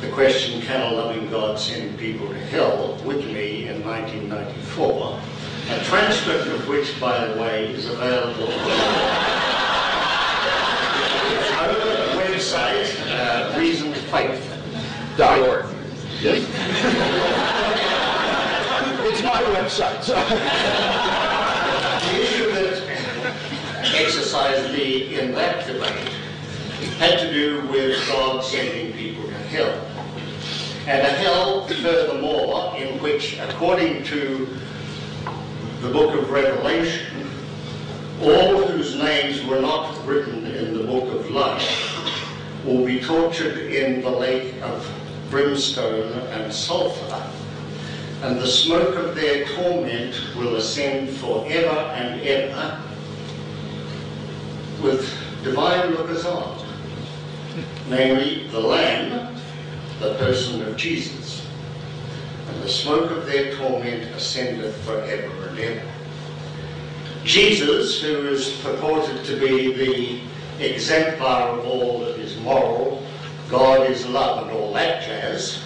the 0.00 0.08
question, 0.08 0.62
can 0.62 0.80
a 0.80 0.90
loving 0.94 1.28
God 1.28 1.58
send 1.58 1.98
people 1.98 2.26
to 2.28 2.38
hell, 2.46 2.98
with 3.04 3.26
me 3.26 3.68
in 3.68 3.84
1994, 3.84 5.20
a 5.68 5.84
transcript 5.84 6.46
of 6.46 6.66
which, 6.66 6.98
by 6.98 7.26
the 7.26 7.38
way, 7.38 7.66
is 7.66 7.90
available 7.90 8.44
over 8.44 8.54
the 11.74 12.22
website, 12.24 12.88
uh, 13.10 13.52
Reason 13.58 13.92
Faith. 13.92 14.42
Dot 15.18 15.38
org. 15.40 15.66
Yes. 16.20 16.42
it's 19.04 19.22
my 19.22 19.42
website. 19.42 20.02
So. 20.02 20.14
The 22.06 22.22
issue 22.22 22.46
that 22.52 22.82
exercised 23.94 24.72
me 24.72 25.18
in 25.18 25.32
that 25.32 25.66
debate 25.66 26.15
had 26.98 27.18
to 27.18 27.32
do 27.32 27.66
with 27.68 28.06
God 28.08 28.42
sending 28.42 28.92
people 28.94 29.24
to 29.24 29.34
hell. 29.34 29.86
And 30.86 31.06
a 31.06 31.10
hell, 31.10 31.66
furthermore, 31.68 32.74
in 32.76 32.98
which, 33.02 33.38
according 33.38 34.04
to 34.04 34.48
the 35.82 35.90
book 35.90 36.14
of 36.14 36.30
Revelation, 36.30 37.28
all 38.22 38.66
whose 38.66 38.94
names 38.94 39.44
were 39.44 39.60
not 39.60 40.06
written 40.06 40.46
in 40.46 40.72
the 40.72 40.84
book 40.84 41.12
of 41.12 41.30
life 41.30 41.92
will 42.64 42.84
be 42.86 43.00
tortured 43.00 43.58
in 43.58 44.00
the 44.00 44.10
lake 44.10 44.54
of 44.62 44.90
brimstone 45.30 46.12
and 46.30 46.52
sulfur, 46.52 47.30
and 48.22 48.38
the 48.38 48.46
smoke 48.46 48.96
of 48.96 49.14
their 49.14 49.44
torment 49.48 50.18
will 50.34 50.56
ascend 50.56 51.10
forever 51.10 51.78
and 51.94 52.22
ever 52.22 52.80
with 54.82 55.14
divine 55.42 55.90
lookers 55.90 56.24
on, 56.24 56.65
namely 57.88 58.48
the 58.48 58.60
Lamb, 58.60 59.36
the 60.00 60.14
person 60.14 60.62
of 60.62 60.76
Jesus, 60.76 61.46
and 62.48 62.62
the 62.62 62.68
smoke 62.68 63.10
of 63.10 63.26
their 63.26 63.54
torment 63.56 64.04
ascendeth 64.14 64.76
forever 64.84 65.48
and 65.48 65.58
ever. 65.58 65.92
Jesus, 67.24 68.00
who 68.00 68.28
is 68.28 68.60
purported 68.60 69.24
to 69.24 69.40
be 69.40 69.74
the 69.74 70.64
exemplar 70.64 71.58
of 71.58 71.66
all 71.66 72.00
that 72.00 72.18
is 72.18 72.36
moral, 72.40 73.02
God 73.48 73.90
is 73.90 74.06
love 74.06 74.46
and 74.46 74.56
all 74.56 74.72
that 74.74 75.02
jazz, 75.02 75.62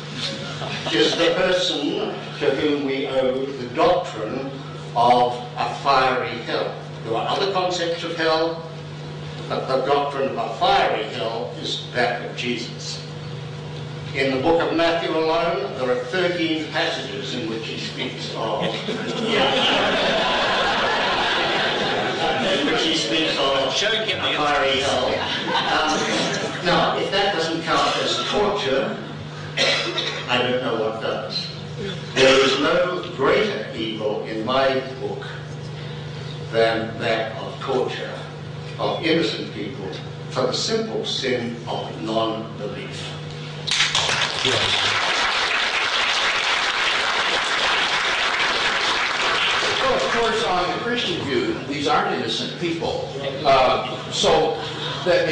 is 0.93 1.17
the 1.17 1.35
person 1.37 2.15
to 2.39 2.51
whom 2.57 2.87
we 2.87 3.07
owe 3.07 3.45
the 3.45 3.69
doctrine 3.75 4.51
of 4.97 5.35
a 5.57 5.75
fiery 5.77 6.37
hell. 6.43 6.75
There 7.05 7.15
are 7.15 7.29
other 7.29 7.53
concepts 7.53 8.05
of 8.05 8.17
hell, 8.17 8.70
but 9.51 9.67
the 9.67 9.85
doctrine 9.85 10.29
of 10.29 10.39
a 10.39 10.49
fiery 10.61 11.03
hell 11.07 11.53
is 11.61 11.85
that 11.93 12.25
of 12.25 12.37
Jesus. 12.37 13.05
In 14.15 14.37
the 14.37 14.41
book 14.41 14.63
of 14.63 14.77
Matthew 14.77 15.11
alone, 15.11 15.77
there 15.77 15.91
are 15.91 16.05
13 16.05 16.71
passages 16.71 17.35
in 17.35 17.51
which 17.51 17.67
he 17.67 17.79
speaks 17.79 18.33
of 18.37 18.63
in 18.63 18.71
which 22.67 22.83
he 22.83 22.95
speaks 22.95 23.37
of 23.41 23.75
Showing 23.75 24.09
him 24.09 24.23
the 24.23 24.31
a 24.31 24.37
fiery 24.37 24.83
hell. 24.83 25.07
Um, 25.09 25.99
now, 26.65 26.97
if 26.97 27.11
that 27.11 27.35
doesn't 27.35 27.63
count 27.63 27.97
as 27.97 28.25
torture, 28.31 28.97
I 30.29 30.43
don't 30.43 30.63
know 30.63 30.81
what 30.81 31.03
does. 31.03 31.49
There 32.15 32.39
is 32.45 32.61
no 32.61 33.03
greater 33.17 33.67
evil 33.75 34.23
in 34.27 34.45
my 34.45 34.79
book 35.01 35.27
than 36.53 36.97
that 37.01 37.37
of 37.43 37.61
torture 37.61 38.20
of 38.81 39.05
innocent 39.05 39.53
people 39.53 39.87
for 40.31 40.47
the 40.47 40.53
simple 40.53 41.05
sin 41.05 41.55
of 41.69 42.03
non-belief. 42.03 43.15
Well, 49.81 49.95
of 49.95 50.03
course, 50.13 50.45
on 50.45 50.67
the 50.73 50.83
Christian 50.83 51.21
view, 51.27 51.55
these 51.69 51.87
aren't 51.87 52.15
innocent 52.17 52.59
people. 52.59 53.13
Uh, 53.45 54.11
so 54.11 54.57
that 55.05 55.27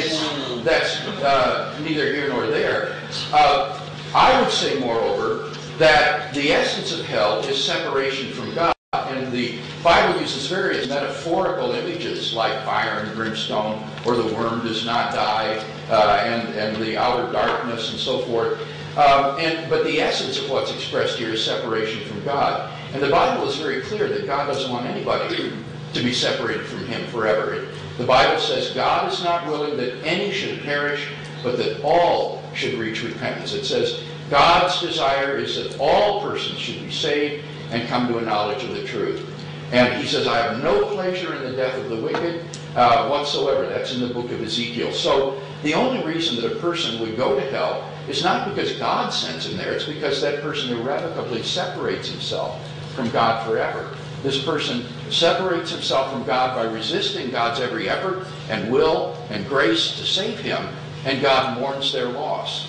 that's 0.63 0.99
uh, 1.23 1.79
neither 1.83 2.13
here 2.13 2.29
nor 2.29 2.45
there. 2.45 2.99
Uh, 3.33 3.83
I 4.13 4.39
would 4.39 4.51
say, 4.51 4.79
moreover, 4.79 5.49
that 5.79 6.33
the 6.35 6.51
essence 6.51 6.91
of 6.91 7.03
hell 7.05 7.39
is 7.39 7.63
separation 7.63 8.31
from 8.31 8.53
God. 8.53 8.75
And 9.09 9.31
the 9.31 9.59
Bible 9.83 10.19
uses 10.19 10.47
various 10.47 10.87
metaphorical 10.87 11.71
images 11.71 12.33
like 12.33 12.63
fire 12.63 12.99
and 12.99 13.15
brimstone, 13.15 13.83
or 14.05 14.15
the 14.15 14.33
worm 14.35 14.61
does 14.61 14.85
not 14.85 15.13
die, 15.13 15.63
uh, 15.89 16.23
and, 16.25 16.55
and 16.55 16.81
the 16.83 16.97
outer 16.97 17.31
darkness, 17.31 17.91
and 17.91 17.99
so 17.99 18.19
forth. 18.19 18.59
Um, 18.97 19.39
and, 19.39 19.69
but 19.69 19.85
the 19.85 20.01
essence 20.01 20.37
of 20.37 20.49
what's 20.49 20.71
expressed 20.71 21.17
here 21.17 21.29
is 21.29 21.43
separation 21.43 22.05
from 22.07 22.23
God. 22.23 22.71
And 22.93 23.01
the 23.01 23.09
Bible 23.09 23.47
is 23.47 23.55
very 23.55 23.81
clear 23.81 24.09
that 24.09 24.25
God 24.25 24.47
doesn't 24.47 24.71
want 24.71 24.85
anybody 24.87 25.53
to 25.93 26.03
be 26.03 26.13
separated 26.13 26.65
from 26.65 26.85
Him 26.85 27.05
forever. 27.07 27.53
It, 27.53 27.69
the 27.97 28.05
Bible 28.05 28.39
says 28.39 28.71
God 28.71 29.11
is 29.11 29.23
not 29.23 29.45
willing 29.47 29.77
that 29.77 29.95
any 30.05 30.31
should 30.31 30.61
perish, 30.61 31.07
but 31.43 31.57
that 31.57 31.81
all 31.83 32.41
should 32.53 32.75
reach 32.75 33.03
repentance. 33.03 33.53
It 33.53 33.65
says 33.65 34.03
God's 34.29 34.79
desire 34.81 35.37
is 35.37 35.55
that 35.55 35.79
all 35.79 36.21
persons 36.21 36.59
should 36.59 36.81
be 36.81 36.91
saved 36.91 37.45
and 37.71 37.87
come 37.87 38.07
to 38.07 38.17
a 38.17 38.21
knowledge 38.21 38.63
of 38.63 38.71
the 38.71 38.83
truth. 38.83 39.25
And 39.71 40.01
he 40.01 40.07
says, 40.07 40.27
I 40.27 40.37
have 40.37 40.63
no 40.63 40.85
pleasure 40.93 41.35
in 41.35 41.43
the 41.43 41.55
death 41.55 41.77
of 41.77 41.89
the 41.89 41.97
wicked 41.97 42.43
uh, 42.75 43.07
whatsoever. 43.07 43.67
That's 43.67 43.93
in 43.93 43.99
the 43.99 44.11
book 44.11 44.31
of 44.31 44.41
Ezekiel. 44.41 44.91
So 44.91 45.39
the 45.61 45.75
only 45.75 46.03
reason 46.03 46.41
that 46.41 46.51
a 46.51 46.55
person 46.55 46.99
would 47.01 47.15
go 47.15 47.35
to 47.35 47.51
hell 47.51 47.87
is 48.07 48.23
not 48.23 48.49
because 48.49 48.73
God 48.73 49.11
sends 49.11 49.45
him 49.45 49.57
there. 49.57 49.73
It's 49.73 49.85
because 49.85 50.21
that 50.21 50.41
person 50.41 50.75
irrevocably 50.75 51.43
separates 51.43 52.09
himself 52.09 52.59
from 52.95 53.11
God 53.11 53.45
forever. 53.45 53.95
This 54.23 54.43
person 54.43 54.85
separates 55.09 55.71
himself 55.71 56.11
from 56.11 56.25
God 56.25 56.55
by 56.55 56.63
resisting 56.63 57.29
God's 57.29 57.59
every 57.59 57.87
effort 57.87 58.25
and 58.49 58.71
will 58.71 59.15
and 59.29 59.47
grace 59.47 59.97
to 59.97 60.05
save 60.05 60.39
him, 60.39 60.67
and 61.05 61.21
God 61.21 61.59
mourns 61.59 61.93
their 61.93 62.09
loss. 62.09 62.67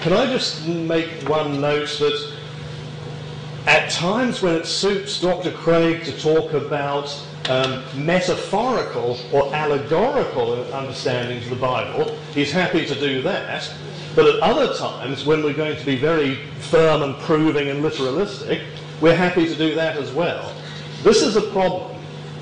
Can 0.00 0.14
I 0.14 0.24
just 0.24 0.66
make 0.66 1.28
one 1.28 1.60
note 1.60 1.88
that 1.98 2.32
at 3.66 3.90
times 3.90 4.40
when 4.40 4.54
it 4.54 4.64
suits 4.64 5.20
Dr. 5.20 5.52
Craig 5.52 6.04
to 6.04 6.18
talk 6.18 6.54
about 6.54 7.14
um, 7.50 7.84
metaphorical 7.94 9.18
or 9.30 9.54
allegorical 9.54 10.54
understandings 10.72 11.44
of 11.44 11.50
the 11.50 11.56
Bible, 11.56 12.16
he's 12.32 12.50
happy 12.50 12.86
to 12.86 12.94
do 12.94 13.20
that. 13.20 13.70
But 14.16 14.24
at 14.24 14.40
other 14.40 14.72
times, 14.74 15.26
when 15.26 15.44
we're 15.44 15.52
going 15.52 15.76
to 15.76 15.84
be 15.84 15.96
very 15.96 16.36
firm 16.60 17.02
and 17.02 17.14
proving 17.18 17.68
and 17.68 17.84
literalistic, 17.84 18.64
we're 19.02 19.14
happy 19.14 19.46
to 19.46 19.54
do 19.54 19.74
that 19.74 19.98
as 19.98 20.12
well. 20.12 20.54
This 21.02 21.20
is 21.20 21.36
a 21.36 21.42
problem 21.42 21.94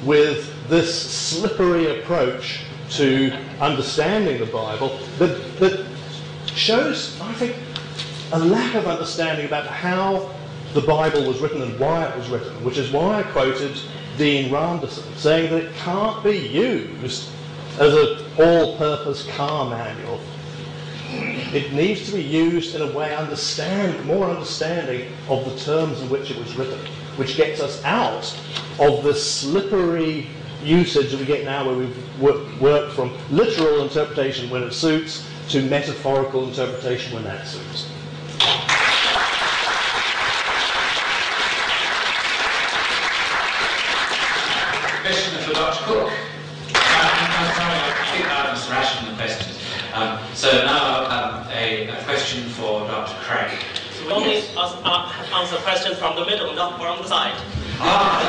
with 0.05 0.55
this 0.69 1.11
slippery 1.11 1.99
approach 1.99 2.61
to 2.91 3.33
understanding 3.61 4.39
the 4.39 4.47
Bible 4.47 4.97
that, 5.19 5.59
that 5.59 5.88
shows, 6.59 7.19
I 7.21 7.33
think, 7.35 7.57
a 8.33 8.39
lack 8.39 8.75
of 8.75 8.87
understanding 8.87 9.47
about 9.47 9.67
how 9.67 10.31
the 10.75 10.81
Bible 10.83 11.25
was 11.25 11.41
written 11.41 11.63
and 11.63 11.79
why 11.79 12.07
it 12.07 12.17
was 12.17 12.29
written, 12.29 12.53
which 12.65 12.77
is 12.77 12.93
why 12.93 13.21
I 13.21 13.23
quoted 13.23 13.79
Dean 14.19 14.51
Randerson 14.51 15.17
saying 15.17 15.51
that 15.51 15.65
it 15.65 15.75
can't 15.77 16.23
be 16.23 16.37
used 16.37 17.31
as 17.79 17.95
an 17.95 18.25
all-purpose 18.39 19.27
car 19.31 19.71
manual. 19.71 20.21
It 21.55 21.73
needs 21.73 22.05
to 22.11 22.17
be 22.17 22.23
used 22.23 22.75
in 22.75 22.83
a 22.83 22.93
way 22.93 23.17
understand 23.17 24.05
more 24.05 24.29
understanding 24.29 25.11
of 25.29 25.45
the 25.45 25.57
terms 25.61 26.03
in 26.03 26.11
which 26.11 26.31
it 26.31 26.37
was 26.37 26.55
written, 26.57 26.79
which 27.17 27.37
gets 27.37 27.61
us 27.61 27.83
out 27.85 28.37
of 28.79 29.03
the 29.05 29.15
slippery 29.15 30.27
usage 30.63 31.13
that 31.13 31.21
we 31.21 31.25
get 31.25 31.45
now 31.45 31.65
where 31.65 31.77
we've 31.77 32.21
worked, 32.21 32.61
worked 32.61 32.93
from 32.93 33.17
literal 33.31 33.83
interpretation 33.83 34.51
when 34.51 34.63
it 34.63 34.73
suits 34.73 35.27
to 35.49 35.63
metaphorical 35.63 36.47
interpretation 36.47 37.15
when 37.15 37.25
that 37.25 37.47
suits. 37.47 37.89
Question 45.01 45.39
for 45.43 45.55
Dr. 45.55 45.85
Cooke. 45.85 46.13
I'm 46.75 47.55
sorry, 47.57 47.81
I 47.81 48.09
think 48.13 48.27
I 48.29 48.53
was 48.53 48.69
rationing 48.69 49.11
the 49.11 49.17
questions. 49.17 49.59
Um, 49.95 50.19
so 50.35 50.51
now 50.67 51.07
um, 51.07 51.49
a, 51.51 51.89
a, 51.89 52.05
question 52.05 52.45
for 52.51 52.87
Dr. 52.87 53.17
Craig. 53.23 53.59
So 53.95 54.07
we 54.07 54.13
only 54.13 54.45
uh, 54.55 55.13
answer 55.35 55.57
questions 55.57 55.99
from 55.99 56.17
the 56.17 56.27
middle, 56.27 56.53
not 56.55 56.79
from 56.79 57.01
the 57.01 57.09
side. 57.09 57.33
Ah, 57.81 58.21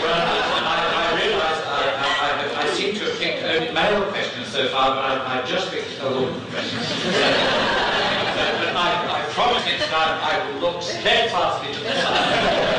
well, 0.00 0.16
I, 0.64 0.80
I 0.96 1.20
realise 1.20 1.60
I, 1.66 2.62
I, 2.62 2.68
I, 2.68 2.74
seem 2.74 2.94
to 2.94 3.04
have 3.04 3.18
picked 3.18 3.44
only 3.44 3.70
male 3.72 4.02
questions 4.08 4.19
far, 4.68 4.90
but 4.94 5.04
I, 5.04 5.40
I 5.40 5.46
just 5.46 5.70
picked 5.70 6.00
a 6.00 6.08
woman 6.08 6.40
question. 6.50 6.78
but 6.78 8.76
I, 8.76 9.20
I 9.20 9.32
promise 9.32 9.64
next 9.64 9.86
time 9.86 10.18
I 10.22 10.52
will 10.52 10.60
look 10.60 10.82
steadfastly 10.82 11.72
to 11.72 11.80
the 11.80 11.92
side. 11.92 12.70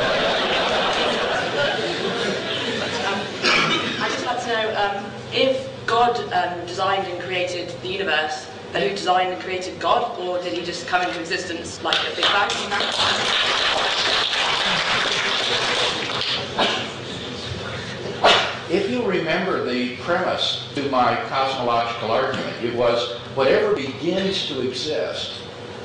I'd 4.00 4.10
just 4.10 4.26
like 4.26 4.40
to 4.42 4.48
know 4.48 4.74
um, 4.76 5.04
if 5.32 5.68
God 5.86 6.16
um, 6.32 6.66
designed 6.66 7.06
and 7.06 7.20
created 7.22 7.74
the 7.82 7.88
universe, 7.88 8.46
then 8.72 8.88
who 8.88 8.96
designed 8.96 9.32
and 9.32 9.42
created 9.42 9.78
God, 9.78 10.18
or 10.18 10.42
did 10.42 10.52
he 10.52 10.64
just 10.64 10.86
come 10.86 11.02
into 11.02 11.20
existence 11.20 11.82
like 11.82 11.98
a 11.98 12.16
big 12.16 12.24
bang? 12.24 12.48
If 18.70 18.88
you 18.90 19.04
remember 19.04 19.64
the 19.64 19.96
premise 19.96 20.68
to 20.74 20.88
my 20.88 21.16
cosmological 21.28 22.10
argument, 22.10 22.62
it 22.62 22.74
was 22.74 23.18
whatever 23.34 23.74
begins 23.74 24.46
to 24.48 24.66
exist 24.66 25.42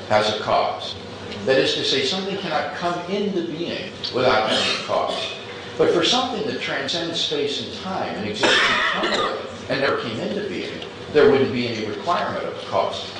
has 0.08 0.34
a 0.34 0.42
cause. 0.42 0.94
That 1.44 1.58
is 1.58 1.74
to 1.74 1.84
say, 1.84 2.04
something 2.04 2.36
cannot 2.38 2.74
come 2.74 2.98
into 3.10 3.46
being 3.46 3.90
without 4.14 4.50
a 4.50 4.84
cause. 4.84 5.34
But 5.76 5.92
for 5.92 6.04
something 6.04 6.46
that 6.46 6.60
transcends 6.60 7.20
space 7.20 7.64
and 7.64 7.74
time 7.82 8.14
and 8.16 8.28
exists 8.28 8.58
eternally 8.96 9.38
and 9.68 9.80
never 9.80 9.98
came 9.98 10.18
into 10.20 10.48
being, 10.48 10.80
there 11.12 11.30
wouldn't 11.30 11.52
be 11.52 11.68
any 11.68 11.86
requirement 11.86 12.44
of 12.44 12.56
a 12.56 12.66
cause. 12.66 13.10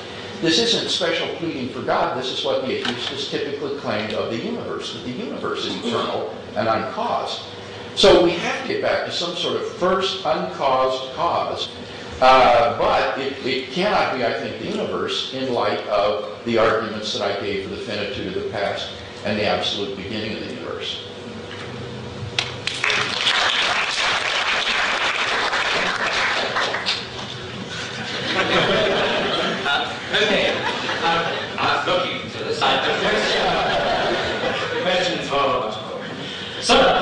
This 0.41 0.57
isn't 0.59 0.89
special 0.89 1.27
pleading 1.35 1.69
for 1.69 1.81
God. 1.81 2.17
This 2.17 2.31
is 2.31 2.45
what 2.45 2.65
the 2.65 2.77
atheists 2.77 3.29
typically 3.29 3.77
claim 3.79 4.15
of 4.15 4.29
the 4.29 4.37
universe, 4.37 4.93
that 4.93 5.03
the 5.03 5.11
universe 5.11 5.65
is 5.65 5.75
eternal 5.85 6.33
and 6.55 6.67
uncaused. 6.67 7.41
So 7.99 8.23
we 8.23 8.31
have 8.31 8.61
to 8.61 8.67
get 8.69 8.81
back 8.81 9.05
to 9.07 9.11
some 9.11 9.35
sort 9.35 9.57
of 9.57 9.67
first 9.73 10.23
uncaused 10.23 11.13
cause. 11.15 11.67
Uh, 12.21 12.77
but 12.77 13.19
it, 13.19 13.45
it, 13.45 13.71
cannot 13.71 14.15
be, 14.15 14.23
I 14.23 14.31
think, 14.39 14.57
the 14.61 14.67
universe 14.67 15.33
in 15.33 15.53
light 15.53 15.85
of 15.87 16.41
the 16.45 16.57
arguments 16.59 17.11
that 17.11 17.23
I 17.23 17.41
gave 17.41 17.67
for 17.67 17.75
the 17.75 17.81
finitude 17.81 18.37
of 18.37 18.43
the 18.45 18.49
past 18.51 18.89
and 19.25 19.37
the 19.37 19.43
absolute 19.43 19.97
beginning 19.97 20.37
of 20.37 20.47
the 20.47 20.53
universe. 20.53 21.09
okay, 30.15 30.55
uh, 31.03 31.57
I'm 31.59 31.85
looking 31.85 32.31
to 32.31 32.43
the 32.45 32.53
side. 32.53 32.79
The 32.87 33.09
question, 33.09 33.43
the 34.73 34.81
question 34.83 35.27
for 35.27 35.89
Sir. 36.61 36.99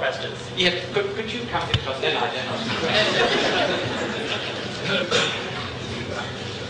Can 0.00 0.08
I 0.08 0.16
questions? 0.16 0.38
Yeah, 0.56 0.80
could, 0.94 1.14
could 1.14 1.30
you 1.30 1.40
come 1.50 1.68
because 1.72 2.00
then 2.00 2.16
I 2.16 2.32
don't 2.32 2.48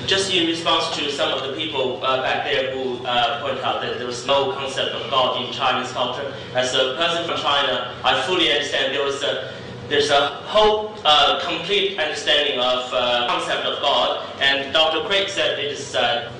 Just 0.08 0.32
in 0.34 0.48
response 0.48 0.96
to 0.96 1.12
some 1.12 1.32
of 1.32 1.46
the 1.46 1.52
people 1.54 2.04
uh, 2.04 2.22
back 2.22 2.44
there 2.44 2.74
who 2.74 3.04
uh, 3.06 3.40
point 3.40 3.60
out 3.60 3.80
that 3.82 3.98
there 3.98 4.08
is 4.08 4.26
no 4.26 4.52
concept 4.54 4.90
of 4.90 5.08
God 5.10 5.44
in 5.44 5.52
Chinese 5.52 5.92
culture, 5.92 6.34
as 6.56 6.74
a 6.74 6.96
person 6.96 7.24
from 7.24 7.38
China, 7.38 7.94
I 8.02 8.20
fully 8.22 8.50
understand 8.50 8.92
there 8.92 9.04
was 9.04 9.22
a 9.22 9.52
there's 9.88 10.10
a 10.10 10.26
whole 10.46 10.94
uh, 11.04 11.40
complete 11.44 11.98
understanding 11.98 12.58
of 12.58 12.92
uh, 12.92 13.28
concept 13.28 13.64
of 13.64 13.80
God, 13.80 14.28
and 14.40 14.72
Dr. 14.72 15.06
Craig 15.06 15.28
said 15.28 15.58
it 15.60 15.72
is 15.72 15.94
uh, 15.94 16.32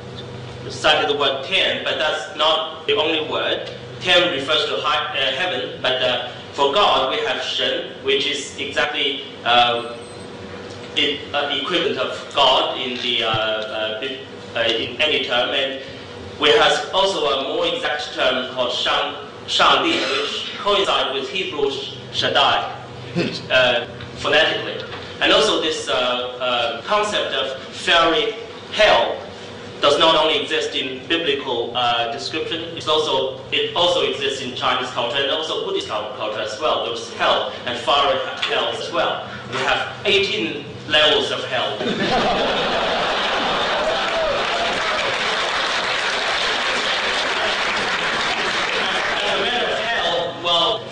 cited 0.68 1.08
the 1.08 1.16
word 1.18 1.44
tian, 1.44 1.84
but 1.84 1.98
that's 1.98 2.36
not 2.36 2.84
the 2.88 2.96
only 2.96 3.28
word. 3.30 3.70
Tian 4.00 4.32
refers 4.32 4.64
to 4.66 4.76
high, 4.78 5.16
uh, 5.16 5.32
heaven, 5.36 5.78
but 5.82 6.02
uh, 6.02 6.32
for 6.52 6.72
God 6.72 7.10
we 7.10 7.24
have 7.26 7.42
Shen, 7.42 7.92
which 8.04 8.26
is 8.26 8.58
exactly 8.58 9.22
um, 9.44 9.94
it, 10.96 11.20
uh, 11.34 11.50
equivalent 11.52 11.98
of 11.98 12.32
God 12.34 12.78
in 12.78 12.96
the 12.98 13.22
in 14.56 15.00
any 15.00 15.24
term, 15.24 15.50
and 15.50 15.82
we 16.40 16.50
have 16.50 16.90
also 16.92 17.26
a 17.26 17.54
more 17.54 17.66
exact 17.66 18.14
term 18.14 18.52
called 18.54 18.72
Shang, 18.72 19.14
Shangdi, 19.46 20.00
which 20.10 20.58
coincides 20.58 21.14
with 21.14 21.28
Hebrew 21.28 21.70
Shaddai 22.12 22.76
uh, 23.50 23.86
phonetically. 24.16 24.84
And 25.20 25.32
also 25.32 25.60
this 25.60 25.88
uh, 25.88 25.92
uh, 25.92 26.82
concept 26.82 27.34
of 27.34 27.62
fiery 27.74 28.32
hell 28.72 29.16
does 29.80 29.98
not 29.98 30.14
only 30.14 30.38
exist 30.40 30.74
in 30.74 31.06
biblical 31.08 31.74
uh, 31.74 32.12
description, 32.12 32.60
it's 32.76 32.88
also, 32.88 33.40
it 33.50 33.74
also 33.74 34.02
exists 34.02 34.42
in 34.42 34.54
Chinese 34.54 34.90
culture 34.90 35.22
and 35.22 35.30
also 35.30 35.64
Buddhist 35.64 35.88
culture 35.88 36.40
as 36.40 36.60
well. 36.60 36.84
There's 36.84 37.12
hell 37.14 37.52
and 37.64 37.78
fiery 37.78 38.18
hell 38.42 38.68
as 38.68 38.92
well. 38.92 39.26
We 39.50 39.56
have 39.58 39.96
18 40.04 40.64
levels 40.88 41.30
of 41.30 41.42
hell. 41.44 41.78
well, 50.44 50.84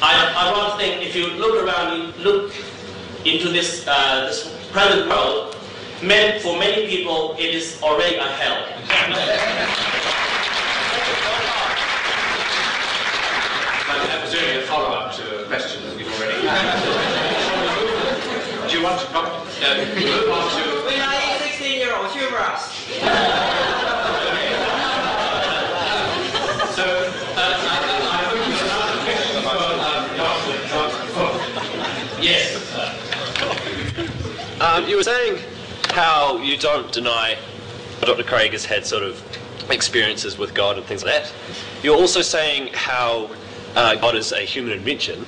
I, 0.00 0.32
I 0.36 0.52
rather 0.52 0.78
think 0.78 1.02
if 1.02 1.16
you 1.16 1.30
look 1.30 1.64
around, 1.64 1.98
you 1.98 2.12
look 2.22 2.52
into 3.24 3.48
this, 3.48 3.84
uh, 3.88 4.26
this 4.26 4.68
present 4.70 5.08
world, 5.08 5.56
men, 6.06 6.40
for 6.40 6.58
many 6.58 6.86
people, 6.86 7.34
it 7.38 7.54
is 7.54 7.80
already 7.82 8.16
a 8.16 8.24
hell. 8.24 8.66
that 14.08 14.20
was 14.22 14.34
really 14.34 14.62
a 14.62 14.66
follow-up 14.66 15.14
to 15.16 15.42
a 15.42 15.46
question 15.46 15.82
that 15.84 15.96
we've 15.96 16.06
already 16.20 16.46
had. 16.46 16.76
Do 18.68 18.76
you 18.76 18.84
want 18.84 19.00
to 19.00 19.06
come, 19.06 19.24
uh, 19.24 19.30
move 19.94 20.28
on 20.28 20.50
to... 20.52 20.84
We 20.86 21.00
are 21.00 21.14
16-year-old 21.40 22.10
humorous. 22.12 22.70
Yes. 32.20 32.56
Um, 34.60 34.88
you 34.88 34.96
were 34.96 35.02
saying 35.02 35.53
how 35.94 36.38
you 36.38 36.56
don't 36.56 36.90
deny 36.90 37.38
Dr. 38.00 38.24
Craig 38.24 38.50
has 38.50 38.64
had 38.64 38.84
sort 38.84 39.04
of 39.04 39.22
experiences 39.70 40.36
with 40.36 40.52
God 40.52 40.76
and 40.76 40.84
things 40.84 41.04
like 41.04 41.22
that. 41.22 41.32
You're 41.84 41.96
also 41.96 42.20
saying 42.20 42.70
how 42.74 43.30
uh, 43.76 43.94
God 43.94 44.16
is 44.16 44.32
a 44.32 44.40
human 44.40 44.72
invention. 44.72 45.24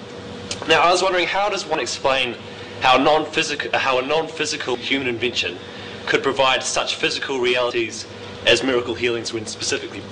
Now, 0.69 0.81
I 0.81 0.91
was 0.91 1.05
wondering, 1.05 1.29
how 1.29 1.49
does 1.49 1.65
one 1.65 1.79
explain 1.79 2.35
how 2.81 2.97
non-physical, 2.97 3.79
how 3.79 4.01
a 4.01 4.03
non-physical 4.03 4.75
human 4.75 5.07
invention 5.07 5.57
could 6.07 6.25
provide 6.25 6.65
such 6.65 6.97
physical 6.97 7.39
realities 7.39 8.05
as 8.45 8.65
miracle 8.65 8.95
healings 8.95 9.33
when 9.33 9.47
specifically, 9.47 10.03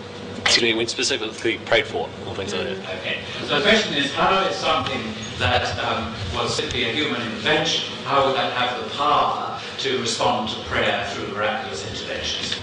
when 0.77 0.87
specifically 0.87 1.59
prayed 1.59 1.87
for, 1.87 2.09
or 2.27 2.35
things 2.35 2.55
like 2.55 2.65
that? 2.65 2.79
Okay. 3.01 3.19
So 3.47 3.59
the 3.59 3.63
question 3.63 3.95
is, 3.95 4.13
how 4.15 4.47
is 4.47 4.57
something 4.57 5.01
that 5.39 5.79
um, 5.79 6.15
was 6.35 6.55
simply 6.55 6.85
a 6.85 6.93
human 6.93 7.21
invention, 7.23 7.95
how 8.05 8.27
would 8.27 8.37
that 8.37 8.53
have 8.53 8.83
the 8.83 8.91
power 8.97 9.61
to 9.79 10.01
respond 10.01 10.51
to 10.51 10.61
prayer 10.65 11.07
through 11.11 11.35
miraculous 11.35 11.89
interventions? 11.91 12.61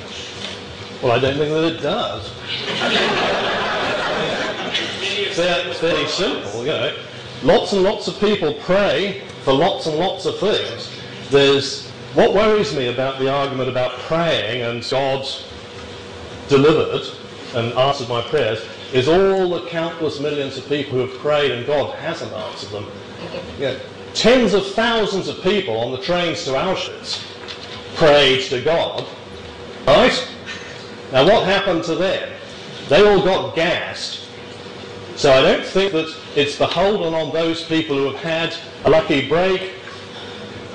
Well, 1.02 1.12
I 1.12 1.20
don't 1.20 1.38
think 1.38 1.52
that 1.52 1.64
it 1.64 1.82
does. 1.82 2.30
fair, 5.36 5.74
fairly 5.74 6.08
simple, 6.08 6.62
you 6.62 6.68
know. 6.68 6.96
Lots 7.44 7.74
and 7.74 7.84
lots 7.84 8.08
of 8.08 8.20
people 8.20 8.54
pray 8.54 9.24
for 9.44 9.54
lots 9.54 9.88
and 9.88 9.98
lots 9.98 10.26
of 10.26 10.40
things. 10.40 10.90
There's 11.30 11.90
what 12.14 12.34
worries 12.34 12.76
me 12.76 12.88
about 12.88 13.20
the 13.20 13.32
argument 13.32 13.70
about 13.70 13.98
praying 14.00 14.62
and 14.62 14.88
God 14.88 15.26
delivered 16.48 17.08
and 17.54 17.74
answered 17.74 18.10
my 18.10 18.22
prayers 18.22 18.66
is 18.94 19.08
all 19.08 19.50
the 19.50 19.66
countless 19.68 20.20
millions 20.20 20.58
of 20.58 20.68
people 20.68 20.94
who 20.94 21.08
have 21.08 21.18
prayed 21.20 21.52
and 21.52 21.66
God 21.66 21.96
hasn't 21.96 22.32
answered 22.32 22.70
them. 22.70 22.86
You 23.58 23.66
know, 23.66 23.80
tens 24.14 24.54
of 24.54 24.66
thousands 24.68 25.28
of 25.28 25.42
people 25.42 25.78
on 25.78 25.92
the 25.92 25.98
trains 25.98 26.44
to 26.46 26.52
Auschwitz 26.52 27.24
prayed 27.96 28.44
to 28.50 28.62
God, 28.62 29.06
right? 29.88 30.28
Now 31.12 31.26
what 31.26 31.46
happened 31.46 31.84
to 31.86 31.96
them? 31.96 32.30
They 32.90 33.06
all 33.06 33.24
got 33.24 33.56
gassed. 33.56 34.28
So 35.16 35.32
I 35.32 35.42
don't 35.42 35.66
think 35.66 35.92
that 35.94 36.14
it's 36.36 36.58
beholden 36.58 37.14
on 37.14 37.32
those 37.32 37.64
people 37.64 37.96
who 37.96 38.12
have 38.12 38.22
had 38.22 38.56
a 38.86 38.90
lucky 38.90 39.28
break, 39.28 39.62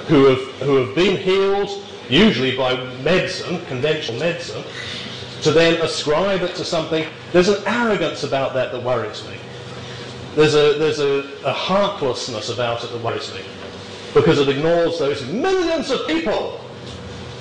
who 0.06 0.26
have, 0.26 0.40
who 0.60 0.76
have 0.76 0.94
been 0.94 1.16
healed, 1.16 1.84
usually 2.08 2.56
by 2.56 2.76
medicine, 3.02 3.64
conventional 3.66 4.20
medicine, 4.20 4.62
to 5.46 5.52
then 5.52 5.80
ascribe 5.80 6.42
it 6.42 6.56
to 6.56 6.64
something. 6.64 7.06
There's 7.32 7.48
an 7.48 7.62
arrogance 7.66 8.24
about 8.24 8.52
that 8.54 8.72
that 8.72 8.82
worries 8.82 9.24
me. 9.28 9.36
There's 10.34 10.56
a, 10.56 10.76
there's 10.76 10.98
a, 10.98 11.20
a 11.44 11.52
heartlessness 11.52 12.48
about 12.48 12.82
it 12.82 12.90
that 12.90 13.00
worries 13.00 13.32
me 13.32 13.42
because 14.12 14.40
it 14.40 14.48
ignores 14.48 14.98
those 14.98 15.24
millions 15.26 15.90
of 15.90 16.04
people 16.08 16.58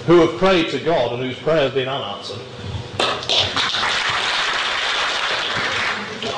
who 0.06 0.20
have 0.20 0.38
prayed 0.38 0.70
to 0.70 0.80
God 0.80 1.14
and 1.14 1.24
whose 1.24 1.38
prayer 1.40 1.62
has 1.62 1.74
been 1.74 1.90
unanswered. 1.90 2.42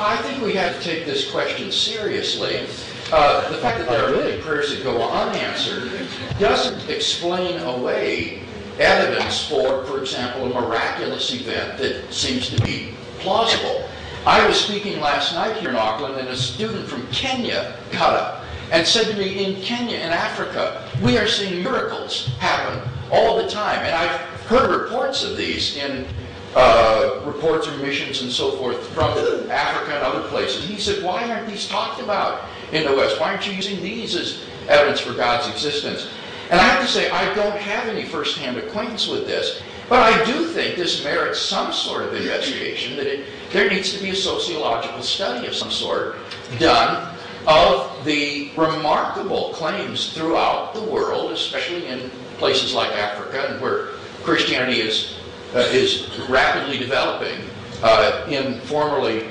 I 0.00 0.18
think 0.22 0.42
we 0.42 0.54
have 0.54 0.74
to 0.74 0.82
take 0.82 1.04
this 1.04 1.30
question 1.30 1.70
seriously. 1.70 2.66
Uh, 3.12 3.46
the 3.50 3.58
fact 3.58 3.78
that 3.80 3.90
there 3.90 4.08
are 4.08 4.16
many 4.16 4.40
prayers 4.40 4.74
that 4.74 4.82
go 4.82 5.06
unanswered 5.10 6.08
doesn't 6.38 6.88
explain 6.88 7.60
away 7.60 8.47
evidence 8.78 9.48
for, 9.48 9.84
for 9.84 10.00
example, 10.00 10.50
a 10.50 10.60
miraculous 10.60 11.32
event 11.32 11.78
that 11.78 12.12
seems 12.12 12.48
to 12.50 12.62
be 12.62 12.94
plausible. 13.18 13.88
I 14.26 14.46
was 14.46 14.60
speaking 14.60 15.00
last 15.00 15.34
night 15.34 15.56
here 15.56 15.70
in 15.70 15.76
Auckland, 15.76 16.16
and 16.16 16.28
a 16.28 16.36
student 16.36 16.88
from 16.88 17.06
Kenya 17.08 17.76
got 17.92 18.14
up 18.14 18.44
and 18.70 18.86
said 18.86 19.10
to 19.10 19.16
me, 19.16 19.44
in 19.44 19.60
Kenya, 19.62 19.96
in 19.96 20.12
Africa, 20.12 20.88
we 21.02 21.16
are 21.16 21.26
seeing 21.26 21.62
miracles 21.62 22.26
happen 22.38 22.86
all 23.10 23.42
the 23.42 23.48
time. 23.48 23.78
And 23.78 23.94
I've 23.94 24.20
heard 24.46 24.70
reports 24.82 25.24
of 25.24 25.36
these 25.36 25.76
in 25.76 26.06
uh, 26.54 27.20
reports 27.24 27.66
of 27.66 27.80
missions 27.80 28.22
and 28.22 28.30
so 28.30 28.52
forth 28.52 28.86
from 28.88 29.10
Africa 29.50 29.94
and 29.94 30.04
other 30.04 30.28
places. 30.28 30.66
He 30.66 30.78
said, 30.78 31.02
why 31.02 31.30
aren't 31.30 31.48
these 31.48 31.68
talked 31.68 32.00
about 32.00 32.44
in 32.72 32.84
the 32.84 32.94
West? 32.94 33.20
Why 33.20 33.32
aren't 33.32 33.46
you 33.46 33.54
using 33.54 33.82
these 33.82 34.14
as 34.14 34.44
evidence 34.68 35.00
for 35.00 35.14
God's 35.14 35.48
existence? 35.48 36.08
And 36.50 36.60
I 36.60 36.64
have 36.64 36.80
to 36.82 36.88
say, 36.88 37.10
I 37.10 37.34
don't 37.34 37.56
have 37.56 37.88
any 37.88 38.04
first-hand 38.04 38.56
acquaintance 38.56 39.06
with 39.06 39.26
this, 39.26 39.60
but 39.88 40.00
I 40.00 40.24
do 40.24 40.46
think 40.46 40.76
this 40.76 41.04
merits 41.04 41.40
some 41.40 41.72
sort 41.72 42.04
of 42.04 42.14
investigation, 42.14 42.96
that 42.96 43.06
it, 43.06 43.26
there 43.52 43.68
needs 43.68 43.92
to 43.94 44.02
be 44.02 44.10
a 44.10 44.14
sociological 44.14 45.02
study 45.02 45.46
of 45.46 45.54
some 45.54 45.70
sort 45.70 46.16
done 46.58 47.14
of 47.46 48.04
the 48.04 48.50
remarkable 48.56 49.52
claims 49.54 50.12
throughout 50.12 50.74
the 50.74 50.82
world, 50.82 51.32
especially 51.32 51.86
in 51.86 52.10
places 52.38 52.74
like 52.74 52.90
Africa 52.92 53.46
and 53.48 53.60
where 53.60 53.88
Christianity 54.22 54.80
is, 54.80 55.18
uh, 55.54 55.58
is 55.58 56.10
rapidly 56.28 56.78
developing 56.78 57.40
uh, 57.82 58.26
in 58.28 58.60
formerly 58.60 59.26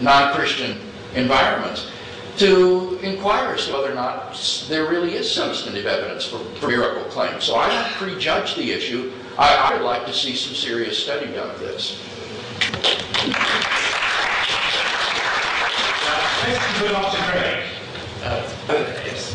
non-Christian 0.00 0.78
environments 1.14 1.90
to 2.38 2.98
inquire 3.02 3.54
as 3.54 3.66
to 3.66 3.72
whether 3.72 3.92
or 3.92 3.94
not 3.94 4.36
there 4.68 4.88
really 4.88 5.14
is 5.14 5.30
substantive 5.30 5.86
evidence 5.86 6.24
for, 6.24 6.38
for 6.56 6.68
miracle 6.68 7.04
claims. 7.04 7.44
So 7.44 7.56
I 7.56 7.68
don't 7.68 7.92
prejudge 7.92 8.56
the 8.56 8.72
issue. 8.72 9.12
I, 9.38 9.54
I, 9.54 9.74
would 9.74 9.84
like 9.84 10.06
to 10.06 10.12
see 10.12 10.34
some 10.34 10.54
serious 10.54 10.98
study 10.98 11.26
done 11.32 11.50
of 11.50 11.60
this. 11.60 12.00
Thank 16.44 16.82
you, 16.82 16.88
Dr. 16.88 17.16
Craig. 17.30 17.64
Uh, 18.22 18.48
yes. 19.04 19.34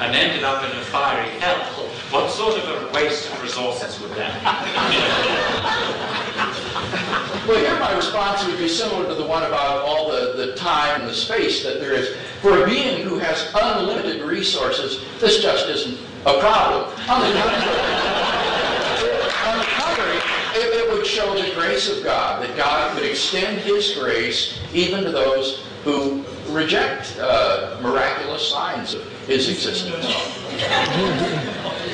and 0.00 0.14
ended 0.14 0.44
up 0.44 0.62
in 0.64 0.70
a 0.76 0.82
fiery 0.82 1.30
hell, 1.40 1.64
what 2.10 2.30
sort 2.30 2.58
of 2.58 2.68
a 2.68 2.92
waste 2.92 3.30
of 3.32 3.42
resources 3.42 4.00
would 4.00 4.10
that 4.12 4.33
be? 4.33 4.33
Well, 7.46 7.58
here 7.58 7.78
my 7.80 7.94
response 7.96 8.46
would 8.46 8.58
be 8.58 8.68
similar 8.68 9.08
to 9.08 9.14
the 9.14 9.24
one 9.24 9.42
about 9.42 9.78
all 9.78 10.10
the, 10.10 10.34
the 10.36 10.54
time 10.54 11.00
and 11.00 11.08
the 11.08 11.14
space 11.14 11.62
that 11.62 11.80
there 11.80 11.94
is. 11.94 12.14
For 12.42 12.62
a 12.62 12.66
being 12.66 13.06
who 13.06 13.18
has 13.18 13.50
unlimited 13.54 14.20
resources, 14.22 15.02
this 15.18 15.42
just 15.42 15.66
isn't 15.68 15.98
a 16.26 16.38
problem. 16.40 16.90
On 17.08 17.20
the 17.20 17.32
contrary, 17.40 17.80
on 19.46 19.58
the 19.58 19.64
contrary 19.64 20.18
it, 20.56 20.74
it 20.74 20.92
would 20.92 21.06
show 21.06 21.34
the 21.34 21.54
grace 21.54 21.90
of 21.90 22.04
God, 22.04 22.42
that 22.42 22.54
God 22.54 22.94
would 22.94 23.04
extend 23.04 23.58
his 23.60 23.94
grace 23.94 24.60
even 24.74 25.04
to 25.04 25.10
those 25.10 25.64
who 25.84 26.22
reject 26.50 27.18
uh, 27.18 27.78
miraculous 27.80 28.46
signs 28.46 28.92
of 28.92 29.02
his 29.26 29.48
existence. 29.48 30.04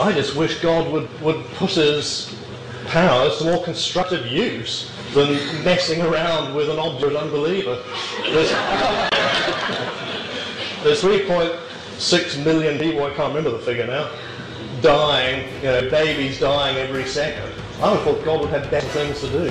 I 0.00 0.12
just 0.14 0.34
wish 0.34 0.60
God 0.60 0.90
would, 0.92 1.20
would 1.20 1.44
put 1.54 1.70
his 1.72 2.34
powers 2.86 3.38
to 3.38 3.44
more 3.44 3.62
constructive 3.64 4.26
use 4.26 4.90
than 5.14 5.34
messing 5.64 6.00
around 6.02 6.54
with 6.54 6.70
an 6.70 6.78
obdurate 6.78 7.16
unbeliever. 7.16 7.82
There's, 8.22 8.50
there's 10.82 11.02
3.6 11.02 12.44
million 12.44 12.78
people, 12.78 13.04
I 13.04 13.10
can't 13.10 13.34
remember 13.34 13.50
the 13.50 13.64
figure 13.64 13.86
now, 13.86 14.10
dying, 14.80 15.46
you 15.56 15.64
know, 15.64 15.90
babies 15.90 16.40
dying 16.40 16.76
every 16.76 17.06
second. 17.06 17.52
I 17.82 17.92
would 17.92 18.00
thought 18.00 18.24
God 18.24 18.40
would 18.40 18.50
have 18.50 18.70
better 18.70 18.88
things 18.88 19.20
to 19.20 19.28
do. 19.28 19.50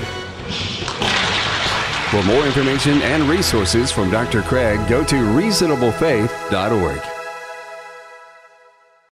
For 2.09 2.23
more 2.23 2.43
information 2.45 3.01
and 3.03 3.23
resources 3.29 3.91
from 3.91 4.09
Dr. 4.09 4.41
Craig, 4.41 4.79
go 4.89 5.03
to 5.03 5.15
reasonablefaith.org. 5.15 7.08